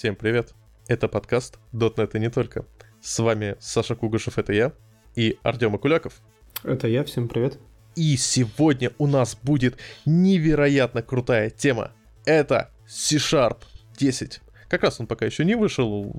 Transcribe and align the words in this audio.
Всем 0.00 0.16
привет! 0.16 0.54
Это 0.88 1.08
подкаст 1.08 1.58
.NET 1.74 2.12
и 2.14 2.20
не 2.20 2.30
только. 2.30 2.64
С 3.02 3.18
вами 3.18 3.56
Саша 3.60 3.94
Кугашев, 3.94 4.38
это 4.38 4.54
я, 4.54 4.72
и 5.14 5.36
Артем 5.42 5.74
Акуляков. 5.74 6.22
Это 6.62 6.88
я, 6.88 7.04
всем 7.04 7.28
привет. 7.28 7.58
И 7.96 8.16
сегодня 8.16 8.92
у 8.96 9.06
нас 9.06 9.36
будет 9.42 9.76
невероятно 10.06 11.02
крутая 11.02 11.50
тема. 11.50 11.92
Это 12.24 12.70
C-Sharp 12.88 13.58
10. 13.98 14.40
Как 14.70 14.82
раз 14.84 15.00
он 15.00 15.06
пока 15.06 15.26
еще 15.26 15.44
не 15.44 15.54
вышел, 15.54 16.10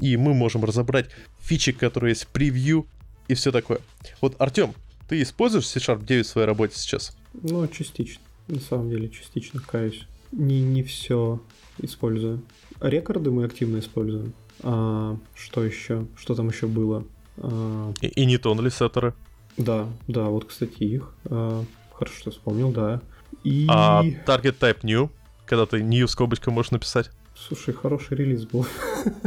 и 0.00 0.16
мы 0.16 0.34
можем 0.34 0.64
разобрать 0.64 1.06
фичи, 1.38 1.70
которые 1.70 2.10
есть 2.10 2.24
в 2.24 2.26
превью 2.26 2.88
и 3.28 3.34
все 3.34 3.52
такое. 3.52 3.78
Вот, 4.20 4.34
Артем, 4.40 4.74
ты 5.08 5.22
используешь 5.22 5.68
C-Sharp 5.68 6.04
9 6.04 6.26
в 6.26 6.28
своей 6.28 6.48
работе 6.48 6.76
сейчас? 6.76 7.16
Ну, 7.34 7.68
частично. 7.68 8.20
На 8.48 8.58
самом 8.58 8.90
деле, 8.90 9.08
частично, 9.08 9.60
каюсь. 9.60 10.08
Не, 10.32 10.60
не 10.62 10.82
все 10.82 11.40
использую. 11.78 12.42
Рекорды 12.80 13.30
мы 13.30 13.44
активно 13.44 13.78
используем. 13.78 14.32
А, 14.62 15.16
что 15.34 15.64
еще? 15.64 16.06
Что 16.16 16.34
там 16.34 16.48
еще 16.48 16.66
было? 16.66 17.04
А, 17.38 17.92
и, 18.00 18.08
и 18.08 18.24
не 18.24 18.38
тонли 18.38 18.70
сеттеры. 18.70 19.14
Да, 19.56 19.86
да, 20.08 20.24
вот, 20.24 20.46
кстати, 20.46 20.82
их. 20.82 21.14
А, 21.26 21.64
хорошо, 21.92 22.14
что 22.18 22.30
вспомнил, 22.30 22.70
да. 22.70 23.00
И... 23.44 23.66
А 23.68 24.02
target 24.26 24.58
type 24.58 24.82
new, 24.82 25.10
когда 25.46 25.66
ты 25.66 25.82
new 25.82 26.06
скобочка 26.08 26.50
можешь 26.50 26.70
написать? 26.70 27.10
Слушай, 27.36 27.74
хороший 27.74 28.16
релиз 28.16 28.44
был. 28.44 28.66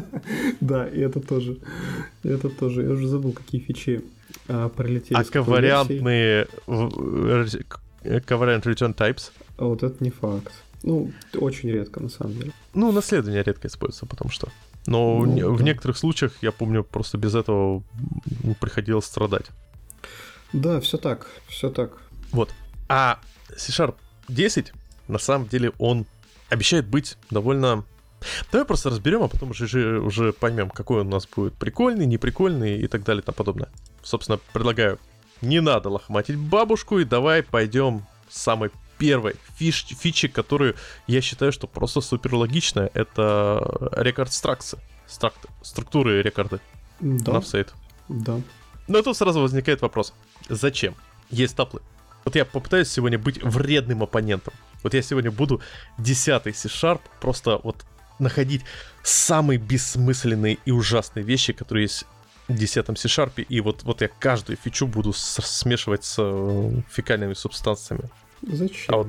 да, 0.62 0.88
и 0.88 1.00
это 1.00 1.20
тоже. 1.20 1.58
И 2.24 2.30
это 2.30 2.50
тоже. 2.50 2.84
Я 2.84 2.92
уже 2.92 3.08
забыл, 3.08 3.34
какие 3.34 3.62
фичи 3.62 4.04
а, 4.48 4.70
пролетели. 4.70 5.20
А 5.20 5.24
ковариантные... 5.24 6.48
Ковариант 8.26 8.68
return 8.68 8.96
types? 8.96 9.32
А 9.58 9.66
вот 9.66 9.84
это 9.84 10.04
не 10.04 10.12
факт. 10.12 10.54
Ну, 10.86 11.12
очень 11.34 11.72
редко, 11.72 12.00
на 12.00 12.10
самом 12.10 12.34
деле. 12.34 12.52
Ну, 12.76 12.92
наследование 12.92 13.42
редко 13.42 13.68
используется, 13.68 14.06
потому 14.06 14.30
что. 14.30 14.50
Но 14.86 15.26
ну, 15.26 15.52
в 15.52 15.58
да. 15.58 15.64
некоторых 15.64 15.98
случаях, 15.98 16.34
я 16.44 16.52
помню, 16.52 16.84
просто 16.84 17.18
без 17.18 17.34
этого 17.34 17.82
приходилось 18.60 19.06
страдать. 19.06 19.48
Да, 20.54 20.80
все 20.80 20.98
так, 20.98 21.26
все 21.48 21.72
так. 21.72 21.98
Вот. 22.32 22.52
А 22.88 23.20
C-Sharp 23.58 23.96
10, 24.28 24.74
на 25.08 25.18
самом 25.18 25.48
деле, 25.48 25.72
он 25.80 26.06
обещает 26.50 26.88
быть 26.88 27.18
довольно... 27.32 27.84
Давай 28.52 28.68
просто 28.68 28.92
разберем, 28.92 29.24
а 29.24 29.28
потом 29.28 29.52
уже, 29.52 30.00
уже 30.00 30.34
поймем, 30.34 30.70
какой 30.70 31.02
он 31.02 31.08
у 31.08 31.12
нас 31.12 31.28
будет 31.28 31.56
прикольный, 31.56 32.06
неприкольный 32.06 32.80
и 32.80 32.88
так 32.88 33.04
далее 33.04 33.24
и 33.24 33.26
тому 33.26 33.36
подобное. 33.36 33.70
Собственно, 34.04 34.40
предлагаю, 34.54 35.00
не 35.42 35.62
надо 35.62 35.90
лохматить 35.90 36.38
бабушку, 36.38 37.00
и 37.00 37.06
давай 37.06 37.42
пойдем 37.42 38.06
с 38.30 38.40
самой 38.40 38.70
первой 38.98 39.36
фиш, 39.56 39.86
фичи, 39.88 40.28
которую 40.28 40.76
я 41.08 41.22
считаю, 41.22 41.52
что 41.52 41.68
просто 41.68 42.02
супер 42.02 42.36
логичная, 42.36 42.90
это 42.94 43.90
рекорд 43.96 44.34
страксы, 44.34 44.78
страк, 45.08 45.34
структуры 45.62 46.22
рекорды. 46.22 46.60
Да. 47.00 47.34
Навсейт. 47.34 47.74
Да. 48.08 48.40
Но 48.88 49.02
тут 49.02 49.18
сразу 49.18 49.42
возникает 49.42 49.82
вопрос. 49.82 50.14
Зачем? 50.50 50.96
Есть 51.30 51.56
таплы. 51.56 51.82
Вот 52.24 52.36
я 52.36 52.46
попытаюсь 52.46 52.90
сегодня 52.90 53.20
быть 53.20 53.42
вредным 53.44 54.04
оппонентом. 54.04 54.54
Вот 54.84 54.94
я 54.94 55.02
сегодня 55.02 55.32
буду 55.32 55.62
10 55.98 56.56
C-Sharp 56.56 57.02
просто 57.20 57.60
вот 57.64 57.86
находить 58.20 58.64
самые 59.04 59.60
бессмысленные 59.60 60.58
и 60.66 60.72
ужасные 60.72 61.24
вещи, 61.24 61.54
которые 61.54 61.84
есть 61.84 62.06
в 62.48 62.54
10 62.54 62.86
C-Sharp, 62.98 63.42
и 63.42 63.62
вот, 63.62 63.84
вот 63.84 64.02
я 64.02 64.08
каждую 64.08 64.58
фичу 64.58 64.88
буду 64.88 65.14
смешивать 65.14 66.04
с 66.04 66.16
э, 66.20 66.82
фекальными 66.92 67.34
субстанциями. 67.34 68.10
Зачем? 68.48 68.94
А 68.94 68.98
вот... 68.98 69.08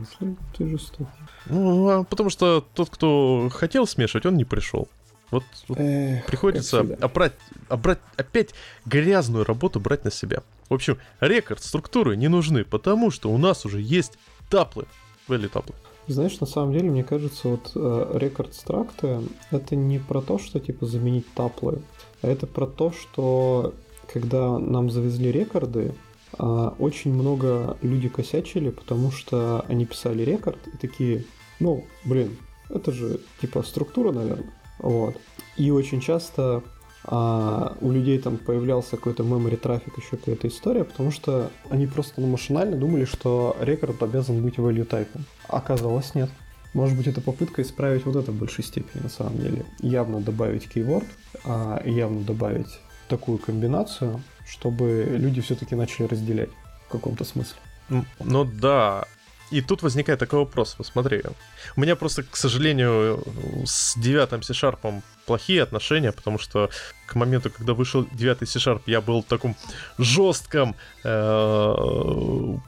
Ты 0.56 0.68
жестокий. 0.68 1.06
Ну, 1.46 1.88
а 1.88 2.04
потому 2.04 2.30
что 2.30 2.64
тот, 2.74 2.90
кто 2.90 3.48
хотел 3.52 3.86
смешивать, 3.86 4.26
он 4.26 4.36
не 4.36 4.44
пришел. 4.44 4.88
Вот, 5.30 5.44
вот 5.68 5.78
Эх, 5.80 6.24
приходится 6.26 6.80
обрать, 7.00 7.32
обрать 7.68 7.98
опять 8.16 8.54
грязную 8.84 9.44
работу 9.44 9.80
брать 9.80 10.04
на 10.04 10.10
себя. 10.10 10.42
В 10.68 10.74
общем, 10.74 10.98
рекорд, 11.20 11.62
структуры 11.62 12.16
не 12.16 12.28
нужны, 12.28 12.64
потому 12.64 13.10
что 13.10 13.30
у 13.30 13.38
нас 13.38 13.64
уже 13.66 13.80
есть 13.80 14.18
таплы. 14.48 14.86
Value 15.28 15.48
таплы. 15.48 15.74
Знаешь, 16.06 16.38
на 16.38 16.46
самом 16.46 16.72
деле, 16.72 16.88
мне 16.90 17.02
кажется, 17.02 17.48
вот 17.48 17.72
э, 17.74 18.10
рекорд 18.14 18.54
стракты 18.54 19.22
это 19.50 19.74
не 19.74 19.98
про 19.98 20.22
то, 20.22 20.38
что 20.38 20.60
типа 20.60 20.86
заменить 20.86 21.26
таплы, 21.34 21.82
а 22.22 22.28
это 22.28 22.46
про 22.46 22.66
то, 22.66 22.92
что 22.92 23.74
когда 24.12 24.56
нам 24.58 24.88
завезли 24.90 25.32
рекорды, 25.32 25.94
очень 26.38 27.12
много 27.12 27.76
люди 27.82 28.08
косячили, 28.08 28.70
потому 28.70 29.10
что 29.10 29.64
они 29.68 29.86
писали 29.86 30.22
рекорд 30.22 30.58
и 30.66 30.76
такие, 30.76 31.24
ну, 31.60 31.86
блин, 32.04 32.36
это 32.68 32.92
же 32.92 33.20
типа 33.40 33.62
структура, 33.62 34.12
наверное. 34.12 34.52
Вот. 34.78 35.16
И 35.56 35.70
очень 35.70 36.00
часто 36.00 36.62
а, 37.04 37.76
у 37.80 37.90
людей 37.90 38.18
там 38.18 38.36
появлялся 38.36 38.96
какой-то 38.96 39.22
memory 39.22 39.56
трафик, 39.56 39.96
еще 39.96 40.16
какая-то 40.16 40.48
история, 40.48 40.84
потому 40.84 41.10
что 41.10 41.50
они 41.70 41.86
просто 41.86 42.20
ну, 42.20 42.26
машинально 42.26 42.76
думали, 42.76 43.04
что 43.04 43.56
рекорд 43.60 44.02
обязан 44.02 44.42
быть 44.42 44.56
value 44.56 44.86
type. 44.86 45.08
Оказалось, 45.48 46.14
нет. 46.14 46.30
Может 46.74 46.96
быть, 46.96 47.06
это 47.06 47.20
попытка 47.20 47.62
исправить 47.62 48.04
вот 48.04 48.16
это 48.16 48.32
в 48.32 48.34
большей 48.34 48.64
степени, 48.64 49.02
на 49.02 49.08
самом 49.08 49.38
деле. 49.38 49.64
Явно 49.80 50.20
добавить 50.20 50.66
keyword, 50.66 51.06
а 51.44 51.80
явно 51.86 52.20
добавить 52.22 52.80
такую 53.08 53.38
комбинацию, 53.38 54.20
чтобы 54.48 55.06
люди 55.10 55.40
все-таки 55.40 55.74
начали 55.74 56.06
разделять 56.06 56.50
в 56.88 56.92
каком-то 56.92 57.24
смысле. 57.24 57.56
Ну 58.18 58.44
да, 58.44 59.06
и 59.50 59.60
тут 59.60 59.82
возникает 59.82 60.18
такой 60.18 60.40
вопрос, 60.40 60.74
посмотри. 60.74 61.22
У 61.76 61.80
меня 61.80 61.94
просто, 61.94 62.22
к 62.22 62.36
сожалению, 62.36 63.22
с 63.64 63.96
девятым 63.96 64.42
C-Sharp 64.42 65.02
плохие 65.24 65.62
отношения, 65.62 66.12
потому 66.12 66.38
что 66.38 66.70
к 67.06 67.14
моменту, 67.14 67.50
когда 67.50 67.72
вышел 67.72 68.06
девятый 68.12 68.48
C-Sharp, 68.48 68.82
я 68.86 69.00
был 69.00 69.22
в 69.22 69.26
таком 69.26 69.54
жестком 69.98 70.74
э, 71.04 71.74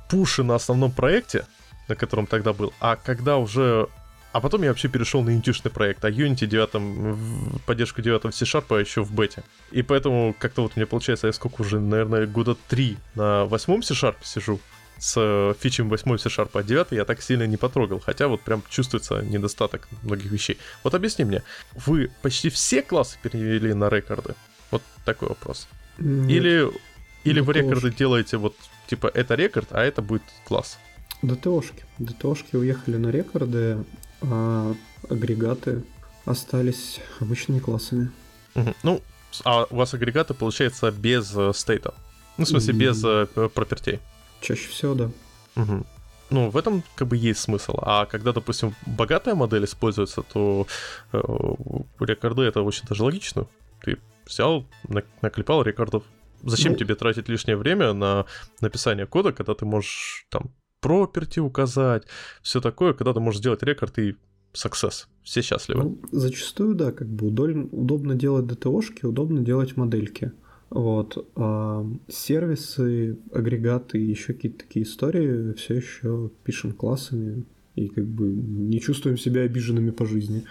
пуше 0.09 0.43
на 0.45 0.55
основном 0.55 0.93
проекте, 0.93 1.47
на 1.89 1.97
котором 1.97 2.27
тогда 2.27 2.53
был. 2.53 2.73
А 2.81 2.97
когда 2.97 3.39
уже 3.39 3.89
а 4.33 4.41
потом 4.41 4.63
я 4.63 4.69
вообще 4.69 4.89
перешел 4.89 5.23
на 5.23 5.31
интюшный 5.35 5.71
проект, 5.71 6.05
а 6.05 6.11
Unity 6.11 6.47
9, 6.47 7.65
поддержку 7.65 8.03
9 8.03 8.35
C-Sharp 8.35 8.81
еще 8.81 9.03
в 9.03 9.13
бете. 9.13 9.43
И 9.71 9.83
поэтому 9.83 10.35
как-то 10.39 10.63
вот 10.63 10.77
мне 10.77 10.87
получается, 10.87 11.27
я 11.27 11.33
сколько 11.33 11.63
уже, 11.63 11.81
наверное, 11.81 12.27
года 12.27 12.57
3 12.69 12.97
на 13.15 13.45
восьмом 13.47 13.83
C-Sharp 13.83 14.17
сижу 14.23 14.61
с 14.99 15.15
э, 15.17 15.55
фичем 15.59 15.89
8 15.89 16.19
C-Sharp, 16.19 16.51
а 16.55 16.63
9 16.63 16.89
я 16.93 17.05
так 17.05 17.23
сильно 17.23 17.47
не 17.47 17.57
потрогал, 17.57 18.01
хотя 18.01 18.29
вот 18.29 18.43
прям 18.43 18.63
чувствуется 18.69 19.23
недостаток 19.23 19.89
многих 20.03 20.31
вещей. 20.31 20.59
Вот 20.85 20.95
объясни 20.95 21.25
мне, 21.25 21.43
вы 21.87 22.11
почти 22.23 22.51
все 22.51 22.83
классы 22.83 23.19
перевели 23.23 23.73
на 23.73 23.89
рекорды? 23.89 24.35
Вот 24.71 24.83
такой 25.05 25.29
вопрос. 25.29 25.69
Нет. 25.99 26.31
Или, 26.31 26.71
или 27.25 27.41
вы 27.41 27.53
рекорды 27.55 27.91
делаете 27.91 28.37
вот, 28.37 28.55
типа, 28.89 29.11
это 29.13 29.35
рекорд, 29.35 29.69
а 29.71 29.83
это 29.83 30.03
будет 30.03 30.23
класс? 30.45 30.79
ДТОшки. 31.23 31.85
ДТОшки 31.99 32.57
уехали 32.57 32.97
на 32.97 33.09
рекорды, 33.09 33.85
а 34.23 34.75
агрегаты 35.09 35.85
остались 36.25 37.01
обычными 37.21 37.59
классами. 37.59 38.11
Угу. 38.55 38.75
Ну, 38.83 39.03
а 39.45 39.65
у 39.71 39.77
вас 39.77 39.95
агрегаты, 39.95 40.35
получается, 40.35 40.91
без 40.91 41.35
э, 41.35 41.53
стейта? 41.55 41.95
Ну, 42.37 42.45
в 42.45 42.49
смысле, 42.49 42.75
без 42.75 43.03
э, 43.05 43.27
пропертей? 43.55 44.01
Чаще 44.41 44.69
всего, 44.69 44.95
да. 44.95 45.11
Угу. 45.57 45.87
Ну, 46.31 46.51
в 46.51 46.57
этом 46.57 46.85
как 46.95 47.09
бы 47.09 47.17
есть 47.17 47.41
смысл. 47.41 47.79
А 47.81 48.07
когда, 48.07 48.33
допустим, 48.33 48.75
богатая 48.87 49.35
модель 49.35 49.65
используется, 49.65 50.23
то 50.23 50.67
э, 51.13 51.19
рекорды 52.01 52.43
это 52.43 52.63
очень 52.63 52.87
даже 52.87 53.03
логично. 53.03 53.47
Ты 53.83 53.99
взял, 54.27 54.67
наклепал 55.23 55.63
рекордов. 55.63 56.05
Зачем 56.43 56.73
ну, 56.73 56.79
тебе 56.79 56.95
тратить 56.95 57.29
лишнее 57.29 57.57
время 57.57 57.93
на 57.93 58.27
написание 58.61 59.07
кода, 59.07 59.33
когда 59.33 59.55
ты 59.55 59.65
можешь 59.65 60.27
там 60.31 60.51
проперти 60.81 61.41
указать, 61.41 62.07
все 62.43 62.61
такое, 62.61 62.93
когда 62.93 63.13
ты 63.13 63.21
можешь 63.21 63.41
сделать 63.41 63.63
рекорд 63.63 63.99
и 63.99 64.17
success. 64.55 65.07
Все 65.23 65.43
счастливы. 65.43 65.83
Ну, 65.83 65.99
зачастую, 66.11 66.75
да, 66.75 66.93
как 66.93 67.09
бы 67.09 67.29
удобно, 67.29 67.65
удобно 67.71 68.15
делать 68.15 68.47
DTO-шки, 68.47 69.07
удобно 69.07 69.41
делать 69.41 69.77
модельки. 69.77 70.33
Вот. 70.71 71.31
А 71.37 71.87
сервисы, 72.09 73.19
агрегаты 73.33 73.99
и 73.99 74.11
еще 74.11 74.35
какие-то 74.35 74.59
такие 74.65 74.85
истории 74.85 75.55
все 75.55 75.75
еще 75.75 76.31
пишем 76.45 76.73
классами 76.73 77.47
и 77.75 77.89
как 77.89 78.07
бы 78.07 78.27
не 78.27 78.81
чувствуем 78.81 79.17
себя 79.17 79.43
обиженными 79.43 79.91
по 79.91 80.05
жизни. 80.05 80.45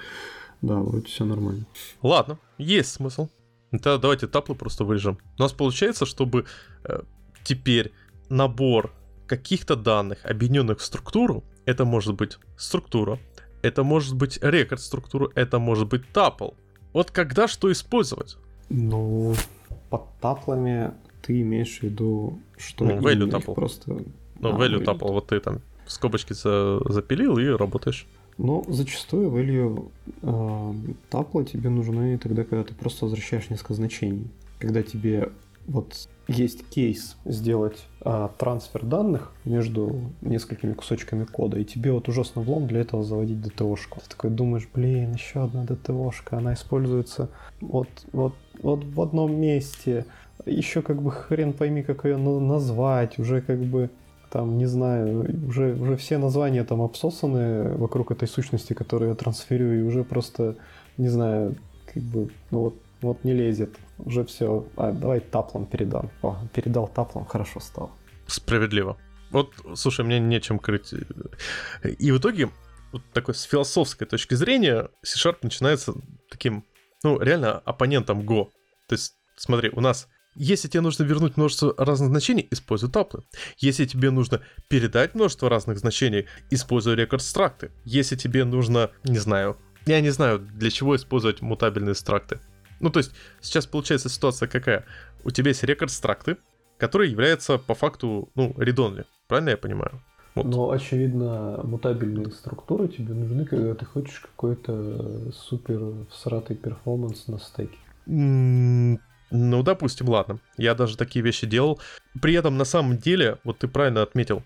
Да, 0.62 0.80
вроде 0.80 1.06
все 1.06 1.24
нормально. 1.26 1.66
Ладно, 2.02 2.40
есть 2.58 2.92
смысл. 2.92 3.30
Тогда 3.72 3.98
давайте 3.98 4.28
таплы 4.28 4.56
просто 4.56 4.86
вырежем. 4.86 5.20
У 5.38 5.42
нас 5.42 5.52
получается, 5.52 6.06
чтобы 6.06 6.46
э, 6.84 7.02
теперь 7.44 7.92
набор 8.30 8.94
каких-то 9.28 9.76
данных, 9.76 10.20
объединенных 10.24 10.80
в 10.80 10.84
структуру, 10.84 11.44
это 11.66 11.86
может 11.86 12.16
быть 12.16 12.38
структура, 12.58 13.20
это 13.62 13.84
может 13.84 14.16
быть 14.16 14.40
рекорд 14.42 14.82
структуру, 14.82 15.32
это 15.36 15.60
может 15.60 15.88
быть 15.88 16.08
тапл. 16.12 16.52
Вот 16.94 17.12
когда 17.12 17.48
что 17.48 17.72
использовать? 17.72 18.38
Ну, 18.70 19.36
под 19.90 20.08
таплами 20.20 20.94
ты 21.22 21.42
имеешь 21.42 21.80
в 21.80 21.84
виду, 21.84 22.40
что 22.58 22.86
ну, 22.86 23.00
value 23.00 23.30
tuple. 23.30 23.54
просто... 23.54 24.04
Ну, 24.40 24.50
а, 24.50 24.58
value 24.58 24.84
tuple, 24.84 25.12
вот 25.12 25.28
ты 25.28 25.40
там 25.40 25.62
скобочки 25.88 26.34
за, 26.34 26.80
запилил 26.92 27.38
и 27.38 27.48
работаешь. 27.48 28.08
Но 28.38 28.64
зачастую 28.68 29.32
value 29.32 29.90
э, 30.22 30.74
тапла 31.10 31.44
тебе 31.44 31.70
нужны 31.70 32.18
тогда, 32.18 32.44
когда 32.44 32.64
ты 32.64 32.76
просто 32.76 33.06
возвращаешь 33.06 33.50
несколько 33.50 33.74
значений. 33.74 34.28
Когда 34.60 34.84
тебе 34.84 35.32
вот 35.66 36.08
есть 36.28 36.68
кейс 36.70 37.16
сделать 37.26 37.86
а, 38.02 38.30
трансфер 38.38 38.86
данных 38.86 39.32
между 39.46 40.12
несколькими 40.22 40.74
кусочками 40.74 41.24
кода, 41.24 41.60
и 41.60 41.66
тебе 41.66 41.92
вот 41.92 42.10
ужасно 42.10 42.42
влом 42.42 42.68
для 42.68 42.82
этого 42.82 43.04
заводить 43.04 43.38
DTO-шку. 43.38 44.02
Ты 44.02 44.10
такой 44.10 44.30
думаешь, 44.30 44.68
блин, 44.74 45.14
еще 45.14 45.44
одна 45.44 45.64
DTO-шка, 45.64 46.38
она 46.38 46.54
используется 46.54 47.30
вот, 47.62 47.88
вот, 48.12 48.36
вот 48.62 48.84
в 48.84 49.02
одном 49.02 49.40
месте, 49.40 50.06
еще 50.46 50.82
как 50.82 51.02
бы 51.02 51.12
хрен 51.12 51.54
пойми, 51.54 51.82
как 51.84 52.06
ее 52.06 52.18
назвать, 52.18 53.20
уже 53.20 53.42
как 53.42 53.60
бы 53.60 53.90
там, 54.30 54.58
не 54.58 54.66
знаю, 54.66 55.48
уже, 55.48 55.74
уже 55.76 55.96
все 55.96 56.18
названия 56.18 56.64
там 56.64 56.82
обсосаны 56.82 57.76
вокруг 57.78 58.12
этой 58.12 58.28
сущности, 58.28 58.74
которую 58.74 59.10
я 59.10 59.16
трансферю, 59.16 59.80
и 59.80 59.82
уже 59.82 60.04
просто, 60.04 60.56
не 60.98 61.08
знаю, 61.08 61.56
как 61.94 62.04
бы, 62.04 62.30
ну 62.52 62.60
вот, 62.60 62.76
вот 63.02 63.24
не 63.24 63.34
лезет. 63.34 63.76
Уже 63.98 64.24
все. 64.26 64.66
А, 64.76 64.92
давай 64.92 65.20
таплом 65.20 65.66
передам. 65.66 66.10
О, 66.22 66.38
передал 66.54 66.88
таплом, 66.88 67.26
хорошо 67.26 67.60
стало. 67.60 67.92
Справедливо. 68.28 68.98
Вот, 69.32 69.54
слушай, 69.76 70.06
мне 70.06 70.20
нечем 70.20 70.60
крыть. 70.60 70.94
И 71.84 72.12
в 72.12 72.18
итоге, 72.20 72.50
вот 72.92 73.02
такой 73.14 73.36
с 73.36 73.44
философской 73.44 74.06
точки 74.08 74.36
зрения, 74.36 74.90
C-Sharp 75.04 75.38
начинается 75.42 75.94
таким, 76.30 76.64
ну, 77.04 77.20
реально 77.20 77.60
оппонентом 77.60 78.22
Go. 78.22 78.50
То 78.88 78.94
есть, 78.94 79.16
смотри, 79.36 79.70
у 79.70 79.82
нас 79.82 80.08
если 80.40 80.68
тебе 80.68 80.82
нужно 80.82 81.04
вернуть 81.04 81.36
множество 81.36 81.74
разных 81.78 82.10
значений, 82.10 82.48
используй 82.52 82.92
таплы. 82.92 83.24
Если 83.58 83.86
тебе 83.86 84.12
нужно 84.12 84.42
передать 84.68 85.16
множество 85.16 85.50
разных 85.50 85.80
значений, 85.80 86.28
используй 86.52 86.96
рекорд-стракты. 86.96 87.72
Если 87.86 88.16
тебе 88.16 88.46
нужно, 88.46 88.92
не 89.04 89.18
знаю, 89.18 89.58
я 89.88 90.00
не 90.00 90.12
знаю, 90.12 90.40
для 90.40 90.70
чего 90.70 90.96
использовать 90.96 91.42
мутабельные 91.42 91.96
стракты. 91.96 92.40
Ну, 92.80 92.90
то 92.90 93.00
есть, 93.00 93.14
сейчас 93.42 93.66
получается 93.66 94.10
ситуация 94.10 94.48
какая? 94.48 94.86
У 95.24 95.32
тебя 95.32 95.50
есть 95.50 95.64
рекорд-стракты, 95.64 96.38
которые 96.78 97.12
являются 97.12 97.58
по 97.58 97.74
факту, 97.74 98.30
ну, 98.36 98.54
редонли. 98.58 99.06
Правильно 99.28 99.50
я 99.50 99.58
понимаю? 99.58 100.02
Вот. 100.36 100.46
Но, 100.46 100.70
очевидно, 100.70 101.62
мутабельные 101.64 102.32
структуры 102.32 102.88
тебе 102.88 103.16
нужны, 103.16 103.46
когда 103.46 103.74
ты 103.74 103.86
хочешь 103.86 104.20
какой-то 104.20 105.32
супер 105.32 106.06
всратый 106.12 106.56
перформанс 106.56 107.28
на 107.28 107.40
стеке. 107.40 107.78
Ну, 108.06 109.64
допустим, 109.64 110.08
ладно. 110.10 110.40
Я 110.58 110.76
даже 110.76 110.96
такие 110.96 111.26
вещи 111.26 111.48
делал. 111.48 111.82
При 112.22 112.36
этом, 112.36 112.58
на 112.58 112.66
самом 112.66 112.98
деле, 112.98 113.40
вот 113.44 113.58
ты 113.58 113.68
правильно 113.68 114.04
отметил, 114.04 114.44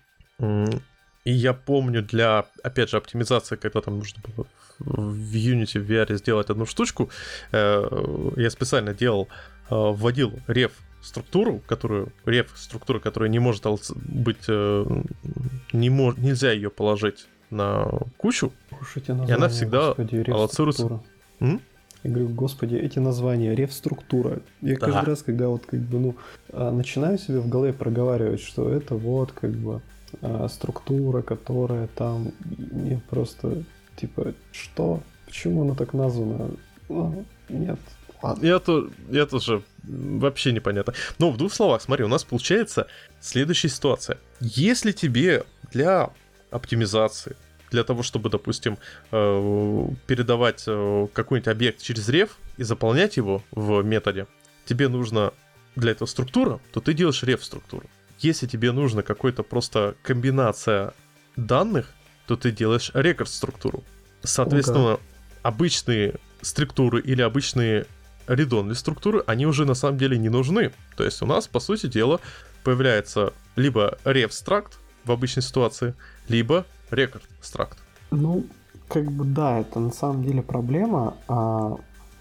и 1.24 1.32
я 1.32 1.52
помню 1.52 2.02
для, 2.02 2.46
опять 2.62 2.90
же, 2.90 2.96
оптимизации, 2.96 3.56
когда 3.56 3.80
там 3.80 3.98
нужно 3.98 4.22
было 4.34 4.46
в 4.78 5.34
Unity 5.34 5.78
в 5.78 5.90
VR 5.90 6.14
сделать 6.16 6.50
одну 6.50 6.66
штучку, 6.66 7.10
э, 7.52 8.32
я 8.36 8.50
специально 8.50 8.92
делал, 8.92 9.28
э, 9.70 9.74
вводил 9.74 10.32
реф 10.48 10.72
структуру, 11.02 11.60
которую 11.66 12.12
реф 12.24 12.52
структура, 12.56 12.98
которая 12.98 13.30
не 13.30 13.38
может 13.38 13.64
быть, 13.94 14.44
э, 14.48 15.02
не 15.72 15.90
мож, 15.90 16.16
нельзя 16.16 16.52
ее 16.52 16.70
положить 16.70 17.26
на 17.50 17.86
кучу, 18.16 18.52
название, 18.70 19.28
и 19.28 19.32
она 19.32 19.48
всегда 19.48 19.88
господи, 19.88 20.30
аллоцируется. 20.30 21.00
Я 22.04 22.10
говорю, 22.10 22.30
господи, 22.30 22.74
эти 22.74 22.98
названия, 22.98 23.54
реф-структура. 23.54 24.40
Я 24.60 24.76
да. 24.76 24.86
каждый 24.86 25.10
раз, 25.10 25.22
когда 25.22 25.48
вот 25.48 25.66
как 25.66 25.78
бы, 25.80 26.00
ну, 26.00 26.16
а, 26.52 26.72
начинаю 26.72 27.16
себе 27.16 27.38
в 27.38 27.48
голове 27.48 27.72
проговаривать, 27.72 28.40
что 28.40 28.68
это 28.68 28.96
вот 28.96 29.30
как 29.30 29.52
бы 29.52 29.80
а, 30.20 30.48
структура, 30.48 31.22
которая 31.22 31.88
там, 31.88 32.32
мне 32.44 33.00
просто, 33.08 33.64
типа, 33.96 34.34
что? 34.52 35.02
Почему 35.26 35.62
она 35.62 35.74
так 35.74 35.94
названа? 35.94 36.50
Ну, 36.88 37.24
нет, 37.48 37.78
Ладно. 38.22 38.46
Я, 38.46 38.58
то, 38.60 38.88
я 39.10 39.26
тоже 39.26 39.62
вообще 39.82 40.52
непонятно. 40.52 40.94
Но 41.18 41.30
в 41.30 41.36
двух 41.36 41.52
словах, 41.52 41.82
смотри, 41.82 42.04
у 42.04 42.08
нас 42.08 42.22
получается 42.22 42.86
следующая 43.20 43.68
ситуация. 43.68 44.18
Если 44.40 44.92
тебе 44.92 45.44
для 45.72 46.10
оптимизации 46.50 47.36
для 47.70 47.84
того, 47.84 48.02
чтобы, 48.02 48.28
допустим, 48.28 48.76
э, 49.10 49.88
передавать 50.06 50.64
э, 50.66 51.06
какой-нибудь 51.12 51.48
объект 51.48 51.82
через 51.82 52.08
реф 52.10 52.36
и 52.58 52.64
заполнять 52.64 53.16
его 53.16 53.42
в 53.50 53.82
методе, 53.82 54.26
тебе 54.66 54.88
нужно 54.88 55.32
для 55.74 55.92
этого 55.92 56.06
структура, 56.06 56.60
то 56.72 56.80
ты 56.80 56.92
делаешь 56.92 57.22
реф-структуру. 57.22 57.88
Если 58.22 58.46
тебе 58.46 58.70
нужно 58.70 59.02
какой-то 59.02 59.42
просто 59.42 59.96
комбинация 60.02 60.94
данных, 61.36 61.92
то 62.26 62.36
ты 62.36 62.52
делаешь 62.52 62.92
рекорд-структуру. 62.94 63.82
Соответственно, 64.22 64.94
Ого. 64.94 65.00
обычные 65.42 66.14
структуры 66.40 67.00
или 67.00 67.20
обычные 67.20 67.86
редонные 68.28 68.76
структуры, 68.76 69.24
они 69.26 69.44
уже 69.44 69.64
на 69.64 69.74
самом 69.74 69.98
деле 69.98 70.18
не 70.18 70.28
нужны. 70.28 70.70
То 70.96 71.02
есть 71.02 71.20
у 71.20 71.26
нас, 71.26 71.48
по 71.48 71.58
сути 71.58 71.86
дела, 71.88 72.20
появляется 72.62 73.32
либо 73.56 73.98
ref-стракт 74.04 74.78
в 75.04 75.10
обычной 75.10 75.42
ситуации, 75.42 75.94
либо 76.28 76.64
рекорд 76.92 77.24
стракт. 77.40 77.78
Ну, 78.12 78.46
как 78.86 79.10
бы 79.10 79.24
да, 79.24 79.58
это 79.58 79.80
на 79.80 79.90
самом 79.90 80.22
деле 80.22 80.42
проблема. 80.42 81.16
А 81.26 81.76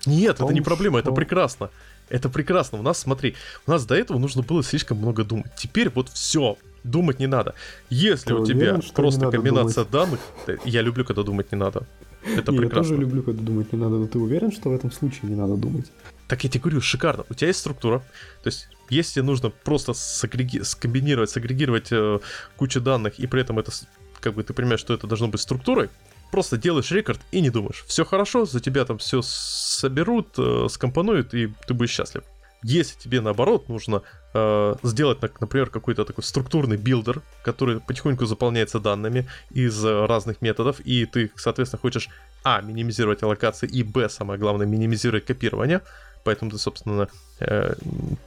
Нет, 0.07 0.37
том, 0.37 0.47
это 0.47 0.53
не 0.55 0.61
проблема, 0.61 0.99
что... 0.99 1.09
это 1.09 1.15
прекрасно. 1.15 1.69
Это 2.11 2.29
прекрасно. 2.29 2.79
У 2.79 2.81
нас, 2.81 2.99
смотри, 2.99 3.35
у 3.65 3.71
нас 3.71 3.85
до 3.85 3.95
этого 3.95 4.19
нужно 4.19 4.41
было 4.41 4.63
слишком 4.63 4.97
много 4.97 5.23
думать. 5.23 5.51
Теперь 5.55 5.89
вот 5.89 6.09
все, 6.09 6.57
думать 6.83 7.19
не 7.19 7.27
надо. 7.27 7.55
Если 7.89 8.27
Ты 8.27 8.35
у 8.35 8.45
тебя 8.45 8.73
уверен, 8.73 8.83
просто 8.93 9.31
комбинация 9.31 9.85
думать? 9.85 10.19
данных, 10.45 10.59
я 10.65 10.81
люблю, 10.81 11.05
когда 11.05 11.23
думать 11.23 11.51
не 11.51 11.57
надо. 11.57 11.87
Это 12.35 12.51
не, 12.51 12.59
прекрасно. 12.59 12.93
Я 12.93 12.97
тоже 12.97 12.97
люблю, 12.97 13.23
когда 13.23 13.41
думать 13.41 13.71
не 13.71 13.79
надо, 13.79 13.95
но 13.95 14.07
ты 14.07 14.19
уверен, 14.19 14.51
что 14.51 14.69
в 14.69 14.73
этом 14.73 14.91
случае 14.91 15.29
не 15.29 15.35
надо 15.35 15.55
думать? 15.55 15.91
Так 16.27 16.43
я 16.43 16.49
тебе 16.49 16.61
говорю, 16.61 16.81
шикарно. 16.81 17.25
У 17.29 17.33
тебя 17.33 17.47
есть 17.47 17.59
структура. 17.59 17.99
То 18.43 18.47
есть, 18.47 18.67
если 18.89 19.21
нужно 19.21 19.49
просто 19.49 19.93
сагреги... 19.93 20.61
скомбинировать, 20.63 21.29
сагрегировать 21.29 21.91
э, 21.91 22.19
кучу 22.57 22.81
данных, 22.81 23.19
и 23.19 23.27
при 23.27 23.41
этом 23.41 23.57
это 23.57 23.71
как 24.19 24.33
бы 24.33 24.43
ты 24.43 24.53
понимаешь, 24.53 24.79
что 24.81 24.93
это 24.93 25.07
должно 25.07 25.29
быть 25.29 25.41
структурой, 25.41 25.89
просто 26.31 26.57
делаешь 26.57 26.91
рекорд 26.91 27.19
и 27.31 27.41
не 27.41 27.49
думаешь. 27.49 27.83
Все 27.87 28.05
хорошо, 28.05 28.45
за 28.45 28.59
тебя 28.59 28.85
там 28.85 28.97
все 28.97 29.21
соберут, 29.21 30.29
э, 30.37 30.67
скомпонуют, 30.69 31.33
и 31.33 31.53
ты 31.67 31.73
будешь 31.73 31.91
счастлив. 31.91 32.23
Если 32.63 32.99
тебе 32.99 33.21
наоборот 33.21 33.69
нужно 33.69 34.03
э, 34.33 34.75
сделать, 34.83 35.19
например, 35.21 35.69
какой-то 35.69 36.05
такой 36.05 36.23
структурный 36.23 36.77
builder, 36.77 37.21
который 37.43 37.79
потихоньку 37.79 38.25
заполняется 38.25 38.79
данными 38.79 39.27
из 39.49 39.83
э, 39.83 40.05
разных 40.05 40.41
методов, 40.41 40.79
и 40.79 41.05
ты, 41.05 41.31
соответственно, 41.35 41.81
хочешь 41.81 42.09
а. 42.43 42.61
минимизировать 42.61 43.23
аллокации, 43.23 43.67
и 43.67 43.81
б. 43.81 44.09
самое 44.09 44.39
главное, 44.39 44.67
минимизировать 44.67 45.25
копирование, 45.25 45.81
поэтому 46.23 46.51
ты, 46.51 46.59
собственно, 46.59 47.07
э, 47.39 47.73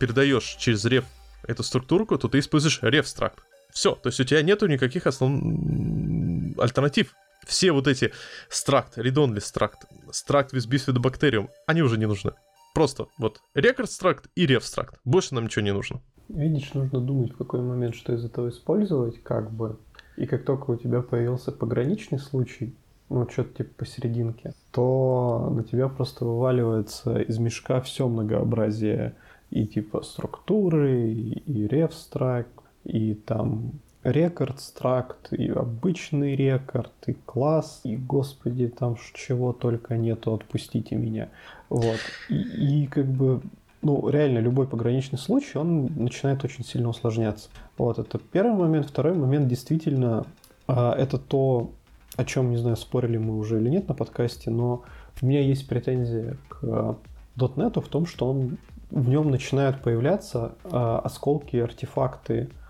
передаешь 0.00 0.56
через 0.58 0.84
реф 0.84 1.04
эту 1.46 1.62
структурку, 1.62 2.18
то 2.18 2.26
ты 2.26 2.40
используешь 2.40 2.80
реф-стракт. 2.82 3.38
Все, 3.73 3.94
то 3.94 4.08
есть 4.08 4.18
у 4.20 4.25
тебя 4.25 4.42
нету 4.42 4.66
никаких 4.66 5.06
основ... 5.06 6.58
альтернатив. 6.58 7.14
Все 7.46 7.72
вот 7.72 7.86
эти 7.86 8.12
стракт, 8.48 8.98
read-only 8.98 9.40
стракт, 9.40 9.84
стракт 10.10 10.52
with 10.52 10.68
bacterium, 10.68 11.48
они 11.66 11.82
уже 11.82 11.98
не 11.98 12.06
нужны. 12.06 12.32
Просто 12.74 13.06
вот 13.18 13.40
рекорд 13.54 13.90
стракт 13.90 14.26
и 14.34 14.46
рев 14.46 14.64
стракт. 14.64 14.98
Больше 15.04 15.34
нам 15.34 15.44
ничего 15.44 15.64
не 15.64 15.72
нужно. 15.72 16.00
Видишь, 16.28 16.74
нужно 16.74 17.00
думать, 17.00 17.32
в 17.32 17.36
какой 17.36 17.60
момент 17.60 17.94
что 17.94 18.12
из 18.14 18.24
этого 18.24 18.48
использовать, 18.48 19.22
как 19.22 19.50
бы. 19.50 19.78
И 20.16 20.26
как 20.26 20.44
только 20.44 20.70
у 20.70 20.76
тебя 20.76 21.02
появился 21.02 21.52
пограничный 21.52 22.18
случай, 22.18 22.74
ну, 23.10 23.28
что-то 23.28 23.58
типа 23.58 23.74
посерединке, 23.78 24.54
то 24.72 25.52
на 25.54 25.62
тебя 25.62 25.88
просто 25.88 26.24
вываливается 26.24 27.20
из 27.20 27.38
мешка 27.38 27.80
все 27.80 28.08
многообразие 28.08 29.14
и 29.50 29.66
типа 29.66 30.02
структуры, 30.02 31.12
и, 31.12 31.38
и 31.40 31.68
рефстрак, 31.68 32.48
и 32.84 33.14
там 33.14 33.72
рекорд 34.04 34.61
стракт, 34.61 35.32
и 35.32 35.49
обычный 35.49 36.37
рекорд, 36.37 36.92
и 37.06 37.14
класс, 37.14 37.80
и, 37.84 37.96
господи, 37.96 38.68
там 38.68 38.96
чего 39.14 39.52
только 39.52 39.96
нету, 39.96 40.34
отпустите 40.34 40.94
меня. 40.94 41.30
Вот. 41.70 41.99
И, 42.28 42.82
и 42.82 42.87
как 42.87 43.06
бы, 43.06 43.40
ну, 43.82 44.08
реально, 44.08 44.38
любой 44.38 44.68
пограничный 44.68 45.18
случай, 45.18 45.58
он 45.58 45.87
начинает 45.96 46.44
очень 46.44 46.64
сильно 46.64 46.88
усложняться. 46.88 47.49
Вот, 47.78 47.99
это 47.99 48.18
первый 48.18 48.54
момент. 48.54 48.87
Второй 48.87 49.14
момент, 49.14 49.49
действительно, 49.49 50.26
а, 50.68 50.94
это 50.94 51.18
то, 51.18 51.70
о 52.16 52.25
чем, 52.25 52.50
не 52.50 52.58
знаю, 52.58 52.76
спорили 52.76 53.16
мы 53.16 53.38
уже 53.38 53.61
или 53.61 53.70
нет 53.70 53.88
на 53.88 53.94
подкасте, 53.94 54.50
но 54.50 54.82
у 55.20 55.26
меня 55.26 55.40
есть 55.40 55.66
претензия 55.66 56.37
к 56.49 56.96
.NET 57.37 57.80
в 57.80 57.88
том, 57.88 58.06
что 58.06 58.30
он, 58.30 58.58
в 58.90 59.08
нем 59.08 59.30
начинают 59.30 59.82
появляться 59.82 60.52
э, 60.64 60.68
осколки, 60.70 61.56
артефакты, 61.56 62.50
а, 62.50 62.63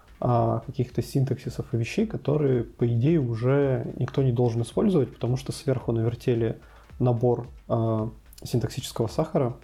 каких-то 0.66 1.02
синтаксисов 1.02 1.66
и 1.72 1.76
вещей, 1.76 2.06
которые, 2.06 2.64
по 2.64 2.86
идее, 2.86 3.20
уже 3.20 3.92
никто 3.98 4.22
не 4.22 4.32
должен 4.32 4.62
использовать, 4.62 5.12
потому 5.12 5.36
что 5.36 5.52
сверху 5.52 5.92
навертели 5.92 6.58
набор 6.98 7.48
а, 7.68 8.10
синтаксического 8.42 9.06
сахара, 9.06 9.54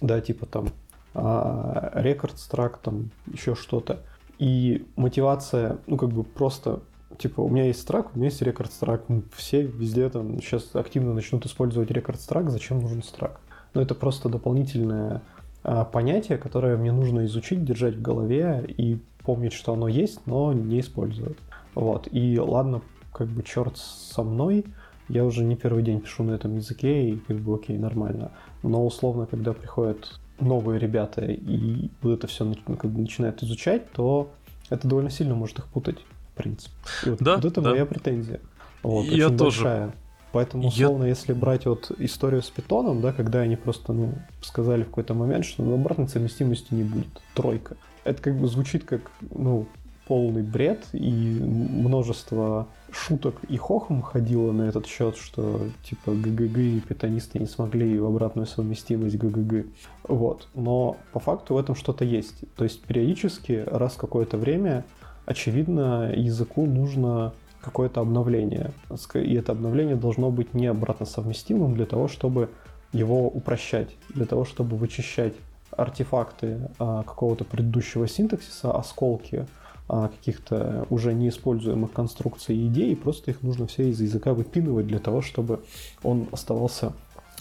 да, 0.00 0.20
типа 0.20 0.46
там 0.46 0.68
рекорд 1.14 2.38
страк, 2.38 2.78
там 2.78 3.10
еще 3.26 3.54
что-то. 3.54 4.02
И 4.38 4.86
мотивация, 4.96 5.78
ну, 5.86 5.96
как 5.96 6.10
бы 6.10 6.22
просто 6.22 6.80
типа, 7.16 7.40
у 7.40 7.48
меня 7.48 7.64
есть 7.66 7.80
страк, 7.80 8.10
у 8.14 8.18
меня 8.18 8.28
есть 8.28 8.42
рекорд 8.42 8.72
страк. 8.72 9.02
Все 9.34 9.62
везде 9.62 10.08
там 10.10 10.40
сейчас 10.40 10.74
активно 10.74 11.14
начнут 11.14 11.46
использовать 11.46 11.90
рекорд 11.90 12.20
страк. 12.20 12.50
Зачем 12.50 12.80
нужен 12.80 13.02
страк? 13.02 13.40
Но 13.74 13.80
это 13.80 13.94
просто 13.94 14.28
дополнительное 14.28 15.22
а, 15.62 15.84
понятие, 15.84 16.38
которое 16.38 16.76
мне 16.76 16.92
нужно 16.92 17.24
изучить, 17.26 17.64
держать 17.64 17.96
в 17.96 18.02
голове 18.02 18.64
и 18.68 18.98
помнить, 19.28 19.52
что 19.52 19.74
оно 19.74 19.88
есть, 19.88 20.20
но 20.24 20.54
не 20.54 20.80
использовать. 20.80 21.36
Вот. 21.74 22.08
И 22.10 22.38
ладно, 22.38 22.80
как 23.12 23.28
бы 23.28 23.42
черт 23.42 23.76
со 23.76 24.22
мной, 24.22 24.64
я 25.10 25.22
уже 25.26 25.44
не 25.44 25.54
первый 25.54 25.82
день 25.82 26.00
пишу 26.00 26.22
на 26.22 26.32
этом 26.32 26.56
языке, 26.56 27.10
и 27.10 27.18
как 27.18 27.36
бы 27.36 27.56
окей, 27.56 27.76
нормально. 27.76 28.32
Но 28.62 28.86
условно, 28.86 29.26
когда 29.26 29.52
приходят 29.52 30.18
новые 30.40 30.80
ребята 30.80 31.26
и 31.26 31.90
вот 32.00 32.12
это 32.14 32.26
все 32.26 32.46
ну, 32.46 32.54
как 32.76 32.90
бы 32.90 33.02
начинают 33.02 33.42
изучать, 33.42 33.92
то 33.92 34.30
это 34.70 34.88
довольно 34.88 35.10
сильно 35.10 35.34
может 35.34 35.58
их 35.58 35.66
путать, 35.66 35.98
в 36.32 36.38
принципе. 36.38 36.74
И 37.04 37.10
вот, 37.10 37.18
да, 37.20 37.36
вот 37.36 37.44
это 37.44 37.60
да. 37.60 37.70
моя 37.72 37.84
претензия. 37.84 38.40
Вот, 38.82 39.04
Я 39.04 39.26
очень 39.26 39.36
тоже. 39.36 39.62
большая. 39.62 39.94
Поэтому, 40.32 40.68
условно, 40.68 41.04
я... 41.04 41.10
если 41.10 41.32
брать 41.32 41.66
вот 41.66 41.90
историю 41.98 42.42
с 42.42 42.50
питоном, 42.50 43.00
да, 43.00 43.12
когда 43.12 43.40
они 43.40 43.56
просто, 43.56 43.92
ну, 43.92 44.12
сказали 44.42 44.82
в 44.82 44.86
какой-то 44.86 45.14
момент, 45.14 45.44
что 45.44 45.62
ну, 45.62 45.74
обратной 45.74 46.08
совместимости 46.08 46.74
не 46.74 46.82
будет. 46.82 47.08
Тройка. 47.34 47.76
Это 48.04 48.22
как 48.22 48.38
бы 48.38 48.46
звучит 48.46 48.84
как, 48.84 49.10
ну, 49.30 49.66
полный 50.06 50.42
бред, 50.42 50.86
и 50.92 51.38
множество 51.40 52.66
шуток 52.90 53.36
и 53.48 53.58
хохм 53.58 54.00
ходило 54.00 54.52
на 54.52 54.62
этот 54.62 54.86
счет, 54.86 55.16
что 55.16 55.60
типа 55.84 56.12
ГГГ 56.12 56.58
и 56.58 56.80
питонисты 56.80 57.38
не 57.38 57.46
смогли 57.46 57.98
в 57.98 58.06
обратную 58.06 58.46
совместимость 58.46 59.16
ГГГ. 59.16 59.66
Вот. 60.04 60.48
Но 60.54 60.96
по 61.12 61.20
факту 61.20 61.54
в 61.54 61.58
этом 61.58 61.74
что-то 61.74 62.04
есть. 62.06 62.44
То 62.56 62.64
есть 62.64 62.82
периодически, 62.82 63.64
раз 63.66 63.96
какое-то 63.96 64.38
время, 64.38 64.86
очевидно, 65.26 66.10
языку 66.14 66.64
нужно 66.64 67.34
какое-то 67.68 68.00
обновление. 68.00 68.72
И 69.14 69.34
это 69.34 69.52
обновление 69.52 69.96
должно 69.96 70.30
быть 70.30 70.54
не 70.54 70.66
обратно 70.66 71.06
совместимым 71.06 71.74
для 71.74 71.86
того, 71.86 72.08
чтобы 72.08 72.50
его 72.92 73.28
упрощать, 73.28 73.94
для 74.08 74.26
того, 74.26 74.44
чтобы 74.44 74.76
вычищать 74.76 75.34
артефакты 75.70 76.70
а, 76.78 77.02
какого-то 77.02 77.44
предыдущего 77.44 78.08
синтаксиса, 78.08 78.72
осколки 78.72 79.46
а, 79.88 80.08
каких-то 80.08 80.86
уже 80.90 81.14
неиспользуемых 81.14 81.92
конструкций 81.92 82.56
и 82.56 82.66
идей, 82.66 82.92
и 82.92 82.96
просто 82.96 83.30
их 83.30 83.42
нужно 83.42 83.66
все 83.66 83.88
из 83.88 84.00
языка 84.00 84.34
выпинывать 84.34 84.86
для 84.86 84.98
того, 84.98 85.22
чтобы 85.22 85.60
он 86.02 86.28
оставался 86.32 86.92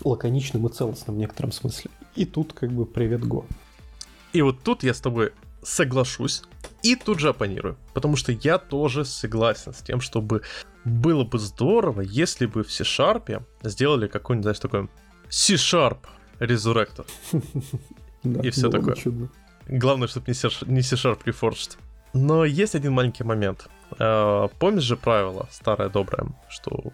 лаконичным 0.03 0.67
и 0.67 0.69
целостным 0.69 1.15
в 1.15 1.19
некотором 1.19 1.51
смысле. 1.51 1.89
И 2.15 2.25
тут 2.25 2.53
как 2.53 2.71
бы 2.71 2.85
привет 2.85 3.25
Го. 3.25 3.45
И 4.33 4.41
вот 4.41 4.61
тут 4.63 4.83
я 4.83 4.93
с 4.93 4.99
тобой 5.01 5.31
соглашусь 5.67 6.43
и 6.81 6.95
тут 6.95 7.19
же 7.19 7.29
оппонирую. 7.29 7.77
Потому 7.93 8.15
что 8.15 8.31
я 8.31 8.57
тоже 8.57 9.05
согласен 9.05 9.73
с 9.73 9.81
тем, 9.81 10.01
чтобы 10.01 10.41
было 10.85 11.23
бы 11.23 11.39
здорово, 11.39 12.01
если 12.01 12.45
бы 12.45 12.63
в 12.63 12.71
C-Sharp 12.71 13.43
сделали 13.63 14.07
какой-нибудь, 14.07 14.43
знаешь, 14.43 14.59
такой 14.59 14.87
C-Sharp 15.29 15.97
Resurrector. 16.39 17.05
И 18.43 18.49
все 18.49 18.69
такое. 18.69 18.95
Главное, 19.67 20.07
чтобы 20.07 20.27
не 20.27 20.81
C-Sharp 20.81 21.23
Reforged. 21.25 21.77
Но 22.13 22.45
есть 22.45 22.75
один 22.75 22.93
маленький 22.93 23.25
момент. 23.25 23.67
Помнишь 24.59 24.83
же 24.83 24.95
правило 24.95 25.47
старое 25.51 25.89
доброе, 25.89 26.29
что 26.49 26.93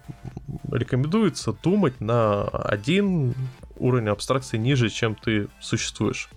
рекомендуется 0.70 1.52
думать 1.52 2.00
на 2.00 2.42
один 2.44 3.34
уровень 3.76 4.08
абстракции 4.08 4.58
ниже, 4.58 4.90
чем 4.90 5.14
ты 5.14 5.48
существуешь. 5.60 6.28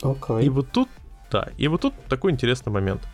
Okay. 0.00 0.44
И 0.44 0.48
вот 0.48 0.70
тут 0.72 0.88
да, 1.30 1.50
и 1.56 1.68
вот 1.68 1.82
тут 1.82 1.94
такой 2.06 2.32
интересный 2.32 2.72
момент. 2.72 3.06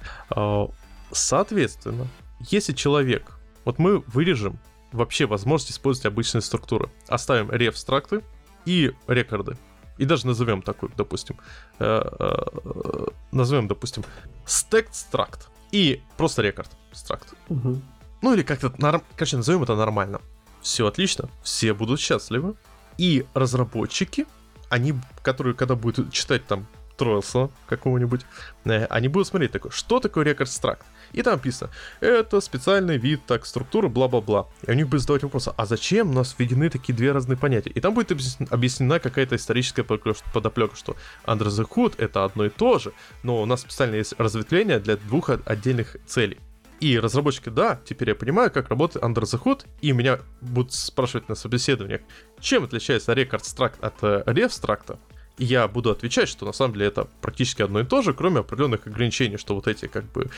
Соответственно, 1.11 2.07
если 2.41 2.73
человек... 2.73 3.39
Вот 3.65 3.79
мы 3.79 4.01
вырежем 4.09 4.59
вообще 4.91 5.27
возможность 5.27 5.73
использовать 5.73 6.07
обычные 6.07 6.43
структуры. 6.43 6.91
Оставим 7.07 7.51
рефстракты 7.51 8.23
и 8.65 8.93
рекорды. 9.07 9.57
И 9.99 10.05
даже 10.05 10.27
назовем 10.27 10.63
такой, 10.63 10.91
допустим, 10.97 11.37
э, 11.79 12.03
э, 12.19 13.07
назовем, 13.31 13.69
допустим, 13.69 14.05
struct 14.47 15.47
и 15.71 16.03
просто 16.17 16.43
рекорд 16.43 16.71
стракт. 16.93 17.35
Угу. 17.49 17.83
Ну 18.23 18.35
или 18.35 18.43
как-то, 18.43 18.73
норм... 18.79 19.03
короче, 19.17 19.37
назовем 19.37 19.63
это 19.63 19.77
нормально. 19.77 20.21
Все 20.61 20.87
отлично, 20.87 21.29
все 21.43 21.75
будут 21.75 22.01
счастливы. 22.01 22.57
И 22.99 23.27
разработчики, 23.35 24.27
они, 24.71 24.95
которые, 25.23 25.55
когда 25.55 25.77
будут 25.77 26.13
читать 26.13 26.47
там 26.47 26.67
Троилса 27.03 27.51
какого-нибудь, 27.67 28.21
э, 28.65 28.85
они 28.85 29.09
будут 29.09 29.27
смотреть 29.27 29.51
такой, 29.51 29.73
что 29.73 29.99
такое 29.99 30.25
рекорд 30.25 30.49
стракт? 30.49 30.87
И 31.13 31.23
там 31.23 31.35
написано, 31.35 31.71
это 32.01 32.41
специальный 32.41 32.97
вид, 32.97 33.23
так, 33.27 33.45
структуры, 33.45 33.89
бла-бла-бла. 33.89 34.47
И 34.65 34.71
у 34.71 34.75
них 34.75 34.89
будет 34.89 35.01
задавать 35.01 35.25
вопрос, 35.25 35.49
а 35.55 35.67
зачем 35.67 36.11
у 36.11 36.13
нас 36.13 36.37
введены 36.39 36.71
такие 36.71 36.95
две 36.95 37.11
разные 37.11 37.37
понятия? 37.37 37.71
И 37.71 37.81
там 37.81 37.93
будет 37.93 38.13
объяснена 38.51 39.01
какая-то 39.01 39.35
историческая 39.35 39.83
подоплека, 39.83 40.77
что 40.77 40.97
Under 41.25 41.49
the 41.49 41.69
Hood 41.69 41.95
это 41.99 42.25
одно 42.25 42.45
и 42.45 42.51
то 42.51 42.79
же, 42.79 42.93
но 43.25 43.43
у 43.43 43.47
нас 43.47 43.63
специально 43.63 43.97
есть 43.97 44.15
разветвление 44.19 44.79
для 44.79 44.97
двух 44.97 45.29
отдельных 45.29 45.97
целей. 46.07 46.39
И 46.79 46.99
разработчики, 46.99 47.49
да, 47.49 47.81
теперь 47.85 48.11
я 48.11 48.15
понимаю, 48.15 48.51
как 48.51 48.69
работает 48.69 49.05
Under 49.05 49.23
the 49.23 49.43
Hood, 49.43 49.67
и 49.81 49.91
меня 49.91 50.21
будут 50.41 50.73
спрашивать 50.73 51.29
на 51.29 51.35
собеседованиях, 51.35 52.03
чем 52.41 52.63
отличается 52.65 53.13
рекорд 53.13 53.45
стракт 53.45 53.83
от 53.83 53.95
э, 54.03 54.23
рефстракта, 54.27 54.95
и 54.95 55.22
я 55.39 55.67
буду 55.69 55.91
отвечать, 55.91 56.29
что 56.29 56.45
на 56.47 56.53
самом 56.53 56.75
деле 56.75 56.87
это 56.87 57.09
практически 57.21 57.63
одно 57.63 57.81
и 57.81 57.85
то 57.85 58.03
же, 58.03 58.13
кроме 58.15 58.41
определенных 58.41 58.87
ограничений, 58.87 59.37
что 59.37 59.55
вот 59.55 59.67
эти 59.67 59.87
как 59.87 60.05
бы 60.13 60.31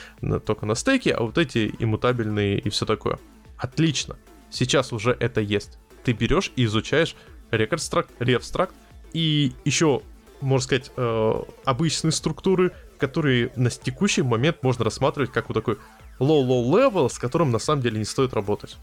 только 0.46 0.66
на 0.66 0.74
стейке, 0.74 1.12
а 1.12 1.22
вот 1.22 1.38
эти 1.38 1.74
иммутабельные 1.78 2.58
и 2.58 2.68
все 2.70 2.86
такое. 2.86 3.18
Отлично. 3.56 4.16
Сейчас 4.50 4.92
уже 4.92 5.16
это 5.18 5.40
есть. 5.40 5.78
Ты 6.04 6.12
берешь 6.12 6.52
и 6.56 6.64
изучаешь 6.64 7.16
рекордстракт, 7.50 8.10
рефстракт 8.18 8.74
и 9.12 9.52
еще, 9.64 10.02
можно 10.40 10.64
сказать, 10.64 10.92
э, 10.96 11.42
обычные 11.64 12.12
структуры, 12.12 12.72
которые 12.98 13.52
на 13.56 13.70
текущий 13.70 14.22
момент 14.22 14.62
можно 14.62 14.84
рассматривать 14.84 15.32
как 15.32 15.48
вот 15.48 15.54
такой 15.54 15.78
low-low 16.20 16.70
level, 16.70 17.08
с 17.08 17.18
которым 17.18 17.50
на 17.50 17.58
самом 17.58 17.82
деле 17.82 17.98
не 17.98 18.04
стоит 18.04 18.34
работать. 18.34 18.76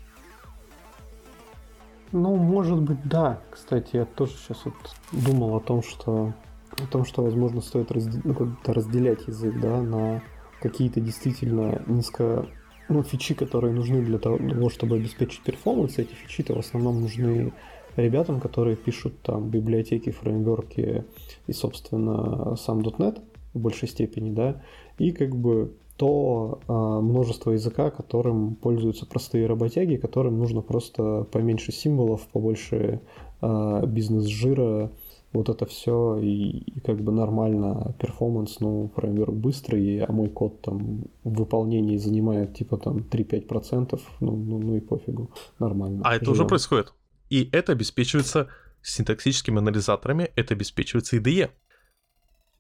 Ну, 2.12 2.36
может 2.36 2.82
быть, 2.82 3.04
да. 3.04 3.42
Кстати, 3.50 3.96
я 3.98 4.06
тоже 4.06 4.34
сейчас 4.34 4.66
вот 4.66 4.74
думал 5.12 5.56
о 5.56 5.60
том, 5.60 5.82
что 5.82 6.34
о 6.72 6.88
том, 6.88 7.06
что, 7.06 7.24
возможно, 7.24 7.62
стоит 7.62 7.92
разде... 7.92 8.22
ну, 8.24 8.56
разделять 8.66 9.28
язык, 9.28 9.60
да, 9.60 9.82
на 9.82 10.24
какие-то 10.62 11.02
действительно 11.02 11.82
низко 11.88 12.48
ну, 12.90 13.04
фичи, 13.04 13.34
которые 13.34 13.74
нужны 13.74 14.02
для 14.02 14.20
того, 14.20 14.70
чтобы 14.70 14.98
обеспечить 14.98 15.42
performance. 15.42 15.98
Эти 15.98 16.14
фичи-то 16.14 16.56
в 16.56 16.60
основном 16.60 17.02
нужны 17.02 17.54
ребятам, 17.96 18.40
которые 18.40 18.76
пишут 18.76 19.22
там 19.22 19.50
библиотеки, 19.50 20.12
фреймворки 20.12 21.06
и, 21.48 21.54
собственно, 21.54 22.56
сам 22.56 22.80
.NET 22.80 23.22
в 23.54 23.60
большей 23.60 23.88
степени, 23.88 24.32
да, 24.32 24.62
и 24.98 25.12
как 25.12 25.36
бы 25.36 25.74
то 26.02 26.60
а, 26.68 27.00
множество 27.00 27.52
языка, 27.52 27.92
которым 27.92 28.56
пользуются 28.56 29.06
простые 29.06 29.46
работяги, 29.46 29.98
которым 29.98 30.40
нужно 30.40 30.62
просто 30.62 31.28
поменьше 31.32 31.72
символов, 31.72 32.28
побольше 32.34 33.02
а, 33.40 33.86
бизнес-жира, 33.86 34.90
вот 35.32 35.50
это 35.50 35.68
все, 35.68 36.18
и, 36.18 36.58
и 36.58 36.80
как 36.80 37.00
бы 37.04 37.12
нормально 37.12 37.94
performance, 38.00 38.60
ну, 38.62 38.92
фреймворк 38.96 39.36
быстрый, 39.36 40.00
а 40.00 40.12
мой 40.12 40.30
код 40.30 40.64
там 40.64 41.04
в 41.24 41.38
выполнении 41.38 41.98
занимает 41.98 42.56
типа 42.56 42.78
там 42.78 43.06
3-5%, 43.08 44.02
ну, 44.22 44.36
ну, 44.36 44.58
ну 44.58 44.78
и 44.78 44.80
пофигу, 44.80 45.30
нормально. 45.60 46.02
А 46.04 46.16
это 46.16 46.26
Живем. 46.26 46.34
уже 46.34 46.46
происходит. 46.46 46.96
И 47.30 47.48
это 47.52 47.74
обеспечивается 47.74 48.48
синтаксическими 48.82 49.60
анализаторами, 49.60 50.32
это 50.36 50.56
обеспечивается 50.56 51.18
IDE 51.18 51.52